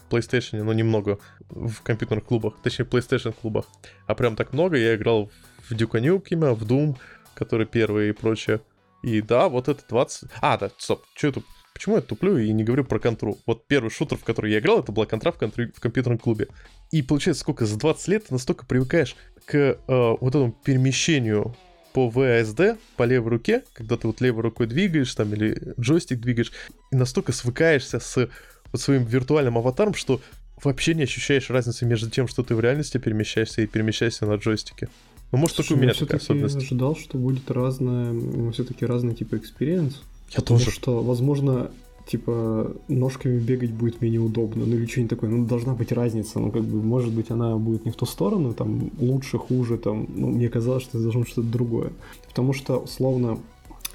PlayStation, 0.09 0.63
но 0.63 0.73
немного 0.73 1.19
в 1.49 1.81
компьютерных 1.81 2.25
клубах, 2.25 2.55
точнее 2.61 2.85
PlayStation 2.85 3.33
клубах, 3.39 3.65
а 4.07 4.15
прям 4.15 4.35
так 4.35 4.53
много. 4.53 4.77
Я 4.77 4.95
играл 4.95 5.31
в 5.67 5.71
Duke 5.71 6.01
Nukem, 6.01 6.53
в 6.53 6.63
Doom, 6.63 6.95
который 7.33 7.65
первый 7.65 8.09
и 8.09 8.11
прочее. 8.11 8.61
И 9.03 9.21
да, 9.21 9.49
вот 9.49 9.67
это 9.67 9.83
20... 9.87 10.29
А, 10.41 10.57
да, 10.57 10.71
стоп, 10.77 11.03
что 11.13 11.27
это? 11.27 11.41
Почему 11.73 11.95
я 11.95 12.01
туплю 12.01 12.37
и 12.37 12.51
не 12.53 12.63
говорю 12.63 12.85
про 12.85 12.99
контру? 12.99 13.37
Вот 13.45 13.67
первый 13.67 13.89
шутер, 13.89 14.17
в 14.17 14.23
который 14.23 14.51
я 14.51 14.59
играл, 14.59 14.79
это 14.79 14.91
была 14.91 15.05
контра 15.05 15.31
в, 15.31 15.37
контр... 15.37 15.69
в 15.75 15.79
компьютерном 15.79 16.17
клубе. 16.17 16.47
И 16.95 17.01
получается, 17.01 17.41
сколько, 17.41 17.65
за 17.65 17.77
20 17.77 18.07
лет 18.07 18.27
ты 18.27 18.33
настолько 18.33 18.65
привыкаешь 18.65 19.17
к 19.43 19.53
э, 19.53 19.77
вот 19.85 20.29
этому 20.29 20.55
перемещению 20.63 21.53
по 21.91 22.07
WASD, 22.07 22.77
по 22.95 23.03
левой 23.03 23.31
руке, 23.31 23.63
когда 23.73 23.97
ты 23.97 24.07
вот 24.07 24.21
левой 24.21 24.43
рукой 24.43 24.67
двигаешь 24.67 25.13
там 25.13 25.33
или 25.33 25.73
джойстик 25.77 26.21
двигаешь, 26.21 26.53
и 26.93 26.95
настолько 26.95 27.33
свыкаешься 27.33 27.99
с 27.99 28.29
вот 28.71 28.81
своим 28.81 29.03
виртуальным 29.03 29.57
аватаром, 29.57 29.93
что 29.93 30.21
вообще 30.63 30.93
не 30.93 31.03
ощущаешь 31.03 31.49
разницы 31.49 31.85
между 31.85 32.09
тем, 32.09 32.29
что 32.29 32.43
ты 32.43 32.55
в 32.55 32.61
реальности 32.61 32.97
перемещаешься 32.97 33.61
и 33.61 33.67
перемещаешься 33.67 34.25
на 34.25 34.35
джойстике. 34.35 34.87
Ну, 35.33 35.37
может, 35.37 35.57
Слушай, 35.57 35.67
только 35.67 35.79
у 35.79 35.83
меня 35.83 35.93
такая 35.93 36.21
особенность. 36.21 36.55
Я 36.55 36.61
ожидал, 36.61 36.95
что 36.95 37.17
будет 37.17 37.51
разное, 37.51 38.51
все-таки 38.53 38.85
разный 38.85 39.15
тип 39.15 39.33
experience. 39.33 40.01
Я 40.31 40.41
тоже. 40.41 40.71
что, 40.71 41.03
возможно, 41.03 41.71
типа, 42.05 42.71
ножками 42.87 43.39
бегать 43.39 43.71
будет 43.71 44.01
менее 44.01 44.21
удобно, 44.21 44.65
ну 44.65 44.75
или 44.75 44.85
что-нибудь 44.85 45.09
такое. 45.09 45.29
Ну, 45.29 45.45
должна 45.45 45.73
быть 45.73 45.91
разница, 45.91 46.39
ну, 46.39 46.51
как 46.51 46.63
бы, 46.63 46.81
может 46.81 47.11
быть, 47.11 47.31
она 47.31 47.57
будет 47.57 47.85
не 47.85 47.91
в 47.91 47.95
ту 47.95 48.05
сторону, 48.05 48.53
там, 48.53 48.91
лучше, 48.99 49.37
хуже, 49.37 49.77
там, 49.77 50.07
ну, 50.15 50.27
мне 50.27 50.49
казалось, 50.49 50.83
что 50.83 50.97
это 50.97 51.03
должно 51.03 51.21
быть 51.21 51.29
что-то 51.29 51.47
другое. 51.47 51.91
Потому 52.27 52.53
что, 52.53 52.77
условно, 52.77 53.39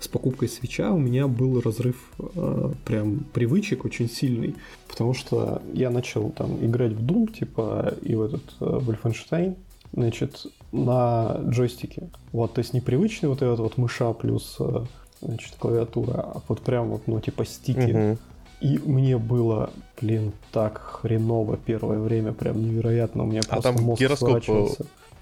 с 0.00 0.08
покупкой 0.08 0.48
свеча 0.48 0.92
у 0.92 0.98
меня 0.98 1.28
был 1.28 1.60
разрыв 1.60 1.96
э, 2.18 2.72
прям 2.84 3.26
привычек 3.32 3.84
очень 3.84 4.08
сильный, 4.08 4.56
потому 4.88 5.14
что 5.14 5.62
я 5.72 5.90
начал 5.90 6.30
там 6.30 6.64
играть 6.64 6.92
в 6.92 7.04
Doom, 7.04 7.32
типа, 7.32 7.94
и 8.02 8.14
в 8.14 8.22
этот 8.22 8.42
э, 8.60 8.64
Wolfenstein, 8.64 9.56
значит, 9.92 10.46
на 10.72 11.40
джойстике. 11.48 12.08
Вот, 12.32 12.54
то 12.54 12.60
есть 12.60 12.72
непривычный 12.72 13.28
вот 13.28 13.42
этот 13.42 13.60
вот 13.60 13.76
мыша 13.76 14.12
плюс 14.12 14.56
э, 14.58 14.84
значит, 15.20 15.54
клавиатура, 15.58 16.20
а 16.20 16.42
вот 16.48 16.60
прям 16.60 16.90
вот, 16.90 17.02
ну, 17.06 17.20
типа 17.20 17.44
стики. 17.44 18.12
Угу. 18.12 18.18
И 18.60 18.78
мне 18.78 19.16
было, 19.16 19.70
блин, 20.00 20.32
так 20.52 20.78
хреново 20.78 21.56
первое 21.56 21.98
время, 21.98 22.32
прям 22.32 22.62
невероятно. 22.62 23.24
У 23.24 23.26
меня 23.26 23.40
а 23.48 23.62
там 23.62 23.76
мозг 23.76 24.00
гироскоп, 24.00 24.44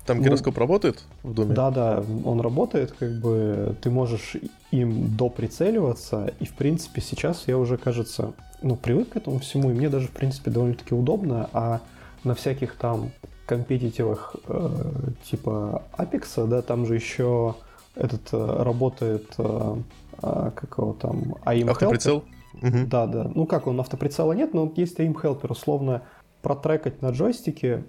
там 0.05 0.19
ну, 0.19 0.25
гироскоп 0.25 0.57
ну, 0.57 0.61
работает 0.61 1.05
в 1.23 1.35
доме? 1.35 1.55
Да, 1.55 1.71
да, 1.71 2.05
он 2.25 2.41
работает, 2.41 2.93
как 2.99 3.21
бы 3.21 3.77
ты 3.81 3.91
можешь 3.91 4.37
им 4.71 5.17
доприцеливаться, 5.17 6.33
и 6.41 6.47
в 6.47 6.55
принципе 6.55 7.01
сейчас 7.01 7.45
я 7.47 7.59
уже, 7.59 7.77
кажется, 7.77 8.33
ну, 8.63 8.75
привык 8.75 9.11
к 9.11 9.17
этому 9.17 9.39
всему, 9.39 9.71
и 9.71 9.75
мне 9.75 9.89
даже, 9.89 10.09
в 10.09 10.13
принципе, 10.13 10.51
довольно-таки 10.51 10.95
удобно, 10.95 11.49
а 11.53 11.81
на 12.25 12.35
всяких 12.35 12.75
там 12.75 13.13
компетитивах 13.47 14.35
э, 14.47 14.83
типа 15.31 15.83
Apex, 15.97 16.47
да, 16.47 16.63
там 16.63 16.87
же 16.87 16.95
еще 16.95 17.55
этот 17.99 18.29
э, 18.33 18.63
работает, 18.63 19.27
э, 19.39 19.77
э, 20.23 20.51
как 20.55 20.79
его 20.79 20.93
там, 20.95 21.37
AIM 21.45 21.71
Автоприцел? 21.71 22.25
Угу. 22.63 22.87
Да, 22.87 23.07
да. 23.07 23.31
Ну 23.35 23.47
как, 23.47 23.67
он 23.67 23.79
автоприцела 23.81 24.33
нет, 24.33 24.55
но 24.55 24.73
есть 24.77 24.99
AIM 24.99 25.15
Helper, 25.15 25.51
условно, 25.51 26.03
протрекать 26.43 27.03
на 27.03 27.11
джойстике 27.11 27.85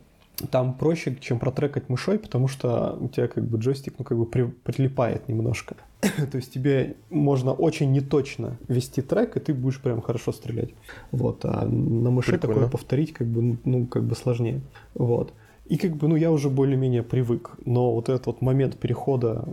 там 0.51 0.73
проще, 0.73 1.17
чем 1.19 1.39
протрекать 1.39 1.89
мышой, 1.89 2.17
потому 2.17 2.47
что 2.47 2.97
у 2.99 3.07
тебя 3.09 3.27
как 3.27 3.45
бы 3.45 3.57
джойстик, 3.57 3.95
ну, 3.97 4.05
как 4.05 4.17
бы 4.17 4.25
при, 4.25 4.43
прилипает 4.43 5.27
немножко. 5.27 5.75
То 6.01 6.37
есть 6.37 6.53
тебе 6.53 6.95
можно 7.09 7.51
очень 7.51 7.91
неточно 7.91 8.57
вести 8.67 9.01
трек, 9.01 9.35
и 9.37 9.39
ты 9.39 9.53
будешь 9.53 9.81
прям 9.81 10.01
хорошо 10.01 10.31
стрелять. 10.31 10.69
Вот, 11.11 11.43
а 11.43 11.65
на 11.65 12.09
мыши 12.09 12.31
Прикольно. 12.31 12.55
такое 12.55 12.69
повторить 12.69 13.13
как 13.13 13.27
бы, 13.27 13.57
ну, 13.65 13.85
как 13.85 14.03
бы 14.03 14.15
сложнее. 14.15 14.61
Вот. 14.93 15.33
И 15.65 15.77
как 15.77 15.97
бы, 15.97 16.07
ну, 16.07 16.15
я 16.15 16.31
уже 16.31 16.49
более-менее 16.49 17.03
привык, 17.03 17.51
но 17.65 17.93
вот 17.93 18.09
этот 18.09 18.25
вот 18.25 18.41
момент 18.41 18.77
перехода 18.77 19.45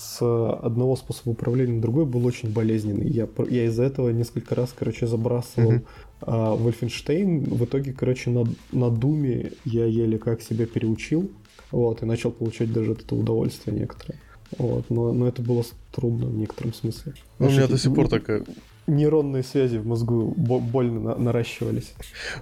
с 0.00 0.22
одного 0.22 0.96
способа 0.96 1.32
управления 1.32 1.74
на 1.74 1.82
другой 1.82 2.06
был 2.06 2.24
очень 2.24 2.50
болезненный. 2.50 3.06
Я, 3.10 3.28
я 3.50 3.66
из-за 3.66 3.82
этого 3.82 4.08
несколько 4.08 4.54
раз, 4.54 4.74
короче, 4.76 5.06
забрасывал 5.06 5.72
mm-hmm. 5.72 5.84
а, 6.22 6.56
Wolfenstein. 6.56 7.54
В 7.54 7.64
итоге, 7.66 7.92
короче, 7.92 8.30
на, 8.30 8.46
на 8.72 8.90
Думе 8.90 9.52
я 9.66 9.84
еле 9.84 10.18
как 10.18 10.40
себя 10.40 10.64
переучил. 10.66 11.30
Вот, 11.70 12.02
и 12.02 12.06
начал 12.06 12.32
получать 12.32 12.72
даже 12.72 12.92
от 12.92 13.02
этого 13.02 13.20
удовольствие 13.20 13.78
некоторое. 13.78 14.18
Вот, 14.56 14.88
но, 14.88 15.12
но 15.12 15.28
это 15.28 15.42
было 15.42 15.64
трудно 15.92 16.26
в 16.26 16.34
некотором 16.34 16.72
смысле. 16.72 17.12
Ну, 17.38 17.48
у 17.48 17.50
меня 17.50 17.68
до 17.68 17.76
сих 17.76 17.94
пор 17.94 18.08
такая... 18.08 18.42
Нейронные 18.86 19.42
связи 19.42 19.76
в 19.76 19.86
мозгу 19.86 20.34
больно 20.34 20.98
на- 20.98 21.14
наращивались. 21.16 21.92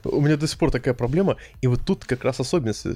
У 0.05 0.21
меня 0.21 0.37
до 0.37 0.47
сих 0.47 0.59
пор 0.59 0.71
такая 0.71 0.95
проблема, 0.95 1.37
и 1.61 1.67
вот 1.67 1.81
тут 1.85 2.05
как 2.05 2.25
раз 2.25 2.41
особенность. 2.41 2.87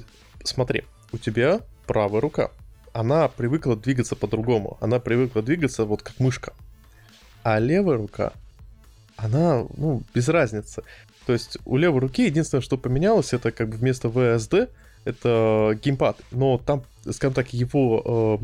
Смотри, 0.43 0.83
у 1.11 1.17
тебя 1.17 1.59
правая 1.85 2.21
рука, 2.21 2.49
она 2.93 3.27
привыкла 3.27 3.75
двигаться 3.75 4.15
по-другому. 4.15 4.77
Она 4.79 4.99
привыкла 4.99 5.41
двигаться 5.41 5.85
вот 5.85 6.03
как 6.03 6.19
мышка. 6.19 6.53
А 7.43 7.59
левая 7.59 7.97
рука, 7.97 8.33
она, 9.17 9.65
ну, 9.75 10.03
без 10.13 10.29
разницы. 10.29 10.83
То 11.25 11.33
есть 11.33 11.57
у 11.65 11.77
левой 11.77 12.01
руки 12.01 12.25
единственное, 12.25 12.61
что 12.61 12.77
поменялось, 12.77 13.33
это 13.33 13.51
как 13.51 13.69
бы 13.69 13.77
вместо 13.77 14.07
VSD 14.07 14.69
это 15.05 15.77
геймпад. 15.83 16.17
Но 16.31 16.57
там, 16.57 16.83
скажем 17.11 17.33
так, 17.33 17.51
его 17.53 18.39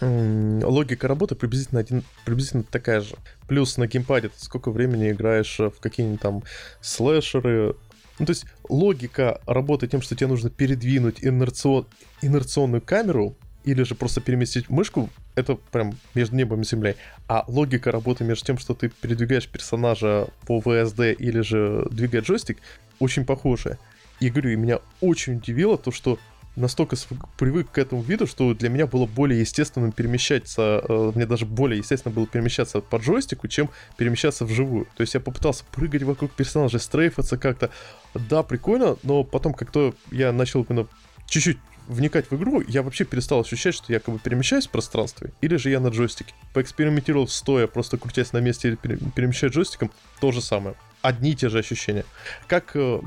э, 0.00 0.62
логика 0.64 1.08
работы 1.08 1.34
приблизительно, 1.34 1.80
один, 1.80 2.02
приблизительно 2.24 2.64
такая 2.64 3.00
же. 3.00 3.16
Плюс 3.46 3.76
на 3.76 3.86
геймпаде 3.86 4.28
ты 4.28 4.44
сколько 4.44 4.70
времени 4.70 5.10
играешь 5.10 5.58
в 5.58 5.78
какие-нибудь 5.80 6.20
там 6.20 6.42
слэшеры. 6.80 7.76
Ну, 8.18 8.26
то 8.26 8.30
есть 8.30 8.46
логика 8.68 9.40
работы 9.46 9.86
тем, 9.86 10.00
что 10.00 10.16
тебе 10.16 10.28
нужно 10.28 10.48
передвинуть 10.50 11.22
инерцион, 11.22 11.86
инерционную 12.22 12.80
камеру 12.80 13.36
или 13.66 13.82
же 13.82 13.94
просто 13.94 14.20
переместить 14.20 14.70
мышку, 14.70 15.10
это 15.34 15.56
прям 15.56 15.98
между 16.14 16.36
небом 16.36 16.62
и 16.62 16.64
землей. 16.64 16.94
А 17.28 17.44
логика 17.48 17.90
работы 17.90 18.24
между 18.24 18.46
тем, 18.46 18.58
что 18.58 18.74
ты 18.74 18.88
передвигаешь 18.88 19.48
персонажа 19.48 20.28
по 20.46 20.60
VSD 20.60 21.14
или 21.14 21.40
же 21.40 21.86
двигает 21.90 22.24
джойстик, 22.24 22.58
очень 23.00 23.26
похожая. 23.26 23.78
И 24.20 24.30
говорю, 24.30 24.50
и 24.50 24.56
меня 24.56 24.78
очень 25.00 25.34
удивило 25.34 25.76
то, 25.76 25.90
что 25.90 26.18
настолько 26.54 26.96
привык 27.36 27.70
к 27.72 27.78
этому 27.78 28.02
виду, 28.02 28.26
что 28.26 28.54
для 28.54 28.68
меня 28.68 28.86
было 28.86 29.04
более 29.04 29.40
естественным 29.40 29.92
перемещаться, 29.92 30.80
э, 30.88 31.12
мне 31.14 31.26
даже 31.26 31.44
более 31.44 31.78
естественно 31.78 32.14
было 32.14 32.26
перемещаться 32.26 32.80
по 32.80 32.96
джойстику, 32.96 33.48
чем 33.48 33.68
перемещаться 33.96 34.44
вживую. 34.44 34.86
То 34.96 35.02
есть 35.02 35.12
я 35.14 35.20
попытался 35.20 35.64
прыгать 35.72 36.04
вокруг 36.04 36.32
персонажа, 36.32 36.78
стрейфаться 36.78 37.36
как-то. 37.36 37.70
Да, 38.14 38.42
прикольно, 38.44 38.96
но 39.02 39.24
потом 39.24 39.52
как-то 39.52 39.92
я 40.10 40.32
начал 40.32 40.62
именно 40.62 40.86
чуть-чуть 41.26 41.58
вникать 41.88 42.30
в 42.30 42.36
игру, 42.36 42.62
я 42.66 42.82
вообще 42.82 43.04
перестал 43.04 43.40
ощущать, 43.40 43.74
что 43.74 43.92
я 43.92 44.00
как 44.00 44.14
бы 44.14 44.20
перемещаюсь 44.20 44.66
в 44.66 44.70
пространстве, 44.70 45.32
или 45.40 45.56
же 45.56 45.70
я 45.70 45.80
на 45.80 45.88
джойстике. 45.88 46.34
Поэкспериментировал 46.52 47.28
стоя, 47.28 47.66
просто 47.66 47.96
крутясь 47.98 48.32
на 48.32 48.38
месте 48.38 48.68
или 48.68 48.76
перемещая 48.76 49.50
джойстиком, 49.50 49.90
то 50.20 50.32
же 50.32 50.40
самое. 50.40 50.76
Одни 51.02 51.32
и 51.32 51.36
те 51.36 51.48
же 51.48 51.58
ощущения. 51.58 52.04
Как 52.48 52.72
э, 52.74 53.00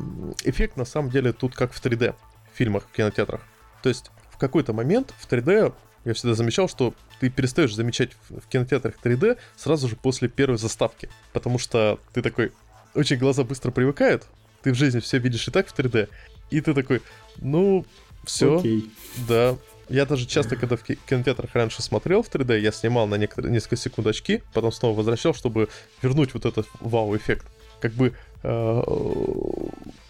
эффект, 0.43 0.77
на 0.77 0.85
самом 0.85 1.09
деле, 1.09 1.33
тут 1.33 1.55
как 1.55 1.73
в 1.73 1.83
3D 1.83 2.15
в 2.53 2.57
фильмах, 2.57 2.83
в 2.83 2.95
кинотеатрах. 2.95 3.41
То 3.83 3.89
есть 3.89 4.11
в 4.31 4.37
какой-то 4.37 4.73
момент 4.73 5.13
в 5.17 5.27
3D 5.27 5.73
я 6.05 6.13
всегда 6.13 6.33
замечал, 6.33 6.69
что 6.69 6.93
ты 7.19 7.29
перестаешь 7.29 7.75
замечать 7.75 8.11
в 8.29 8.47
кинотеатрах 8.47 8.95
3D 9.03 9.37
сразу 9.57 9.87
же 9.87 9.95
после 9.95 10.29
первой 10.29 10.57
заставки. 10.57 11.09
Потому 11.33 11.59
что 11.59 11.99
ты 12.13 12.21
такой, 12.21 12.53
очень 12.93 13.17
глаза 13.17 13.43
быстро 13.43 13.71
привыкают, 13.71 14.25
ты 14.61 14.71
в 14.71 14.75
жизни 14.75 14.99
все 14.99 15.19
видишь 15.19 15.47
и 15.47 15.51
так 15.51 15.67
в 15.67 15.77
3D, 15.77 16.09
и 16.51 16.61
ты 16.61 16.73
такой, 16.73 17.01
ну, 17.37 17.85
все. 18.23 18.59
Окей. 18.59 18.89
Да. 19.27 19.57
Я 19.89 20.05
даже 20.05 20.27
часто, 20.27 20.55
когда 20.55 20.75
в 20.75 20.83
кинотеатрах 20.83 21.49
раньше 21.53 21.81
смотрел 21.81 22.21
в 22.21 22.29
3D, 22.29 22.59
я 22.59 22.71
снимал 22.71 23.07
на 23.07 23.15
некоторые, 23.15 23.51
несколько 23.51 23.75
секунд 23.75 24.07
очки, 24.07 24.43
потом 24.53 24.71
снова 24.71 24.95
возвращал, 24.95 25.33
чтобы 25.33 25.67
вернуть 26.03 26.33
вот 26.33 26.45
этот 26.45 26.67
вау-эффект. 26.79 27.47
Как 27.81 27.93
бы... 27.93 28.13
Э, 28.43 28.81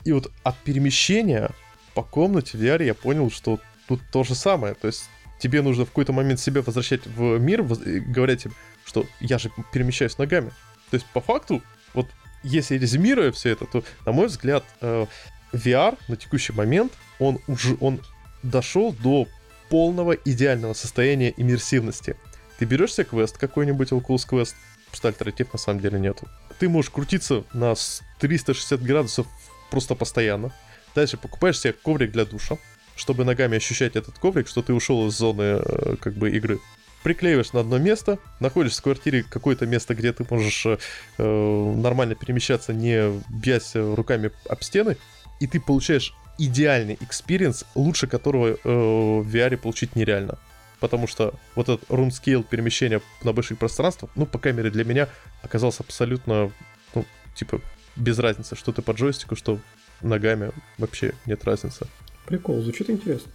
и 0.03 0.11
вот 0.11 0.31
от 0.44 0.57
перемещения 0.60 1.52
по 1.94 2.03
комнате 2.03 2.57
в 2.57 2.61
VR 2.61 2.84
я 2.84 2.94
понял, 2.94 3.31
что 3.31 3.60
тут 3.88 4.02
то 4.11 4.23
же 4.23 4.36
самое. 4.36 4.73
То 4.73 4.88
есть 4.88 5.06
тебе 5.40 5.61
нужно 5.61 5.86
в 5.86 5.90
какой-то 5.90 6.11
момент 6.11 6.40
себя 6.40 6.61
возвращать 6.61 7.06
в 7.07 7.38
мир, 7.40 7.64
говорить 7.64 8.45
им, 8.45 8.53
что 8.86 9.06
я 9.22 9.38
же 9.38 9.49
перемещаюсь 9.72 10.18
ногами. 10.18 10.49
То 10.91 10.95
есть 10.95 11.06
по 11.07 11.22
факту, 11.22 11.61
вот 11.94 12.07
если 12.44 12.77
резюмируя 12.77 13.31
все 13.31 13.49
это, 13.49 13.65
то, 13.65 13.84
на 14.06 14.11
мой 14.11 14.27
взгляд, 14.27 14.64
э, 14.81 15.06
VR 15.53 15.98
на 16.07 16.15
текущий 16.15 16.53
момент, 16.53 16.94
он 17.20 17.40
уже 17.48 17.78
он 17.80 18.02
дошел 18.44 18.94
до 18.94 19.28
полного 19.70 20.14
идеального 20.14 20.74
состояния 20.74 21.34
иммерсивности. 21.36 22.16
Ты 22.58 22.66
берешь 22.66 22.94
себе 22.94 23.06
квест 23.06 23.38
какой-нибудь, 23.38 23.91
Oculus 23.91 24.28
Quest, 24.30 24.56
альтернатив 25.04 25.54
на 25.54 25.60
самом 25.60 25.80
деле 25.80 26.00
нету. 26.00 26.28
Ты 26.58 26.68
можешь 26.68 26.91
крутиться 26.91 27.44
на 27.54 27.76
360 28.20 28.82
градусов 28.84 29.28
просто 29.70 29.96
постоянно. 29.96 30.52
Дальше 30.96 31.18
покупаешь 31.18 31.60
себе 31.60 31.74
коврик 31.74 32.12
для 32.12 32.26
душа, 32.26 32.58
чтобы 32.96 33.24
ногами 33.24 33.58
ощущать 33.58 33.96
этот 33.96 34.18
коврик, 34.18 34.48
что 34.48 34.62
ты 34.62 34.74
ушел 34.74 35.08
из 35.08 35.14
зоны 35.14 35.62
э, 35.64 35.96
как 36.02 36.16
бы 36.16 36.32
игры. 36.32 36.60
Приклеиваешь 37.04 37.54
на 37.54 37.62
одно 37.62 37.78
место, 37.78 38.20
находишь 38.41 38.76
в 38.76 38.82
квартире 38.82 39.24
какое-то 39.24 39.66
место, 39.66 39.96
где 39.96 40.12
ты 40.12 40.26
можешь 40.30 40.66
э, 40.66 40.78
нормально 41.18 42.16
перемещаться, 42.16 42.74
не 42.74 43.22
бьясь 43.30 43.76
руками 43.76 44.32
об 44.50 44.62
стены, 44.64 44.98
и 45.40 45.48
ты 45.48 45.62
получаешь 45.62 46.14
идеальный 46.40 46.98
experience, 47.02 47.66
лучше 47.76 48.07
которого 48.07 48.48
э, 48.48 48.56
в 48.64 49.28
VR 49.28 49.57
получить 49.57 49.95
нереально. 49.95 50.40
Потому 50.80 51.07
что 51.07 51.34
вот 51.56 51.68
этот 51.68 51.90
room-scale 51.90 52.44
перемещения 52.44 53.02
на 53.24 53.34
больших 53.34 53.60
пространствах, 53.60 54.10
ну, 54.16 54.26
по 54.26 54.40
камере 54.40 54.72
для 54.72 54.86
меня 54.86 55.10
оказался 55.41 55.84
абсолютно, 55.84 56.52
ну, 56.95 57.06
типа, 57.36 57.61
без 57.98 58.18
разницы, 58.18 58.56
что 58.56 58.72
ты 58.72 58.82
по 58.82 58.91
джойстику, 58.91 59.36
что 59.36 59.60
ногами, 60.02 60.52
вообще 60.78 61.14
нет 61.26 61.44
разницы. 61.44 61.86
Прикол, 62.26 62.61
звучит 62.61 62.90
интересно. 62.90 63.30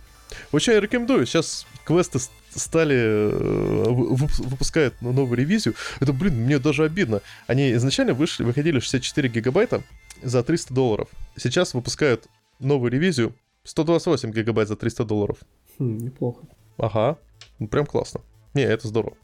Очень 0.53 0.75
рекомендую. 0.75 1.27
Сейчас 1.27 1.67
квесты 1.85 2.19
стали 2.51 2.97
э, 2.97 3.85
выпускают 3.89 5.01
новую 5.03 5.37
ревизию. 5.37 5.75
Это, 6.01 6.13
блин, 6.13 6.37
мне 6.37 6.59
даже 6.59 6.85
обидно. 6.85 7.21
Они 7.47 7.73
изначально 7.75 8.15
вышли, 8.15 8.43
выходили 8.43 8.81
64 8.81 9.29
гигабайта 9.29 9.83
за 10.23 10.43
300 10.43 10.73
долларов. 10.73 11.09
Сейчас 11.37 11.75
выпускают 11.75 12.27
новую 12.65 12.91
ревизию 12.91 13.35
128 13.65 14.33
гигабайт 14.33 14.69
за 14.69 14.77
300 14.77 15.05
долларов. 15.05 15.39
Хм, 15.79 15.99
неплохо. 15.99 16.47
Ага, 16.77 17.19
ну, 17.59 17.69
прям 17.69 17.87
классно. 17.87 18.21
Не, 18.55 18.63
это 18.63 18.89
здорово. 18.89 19.17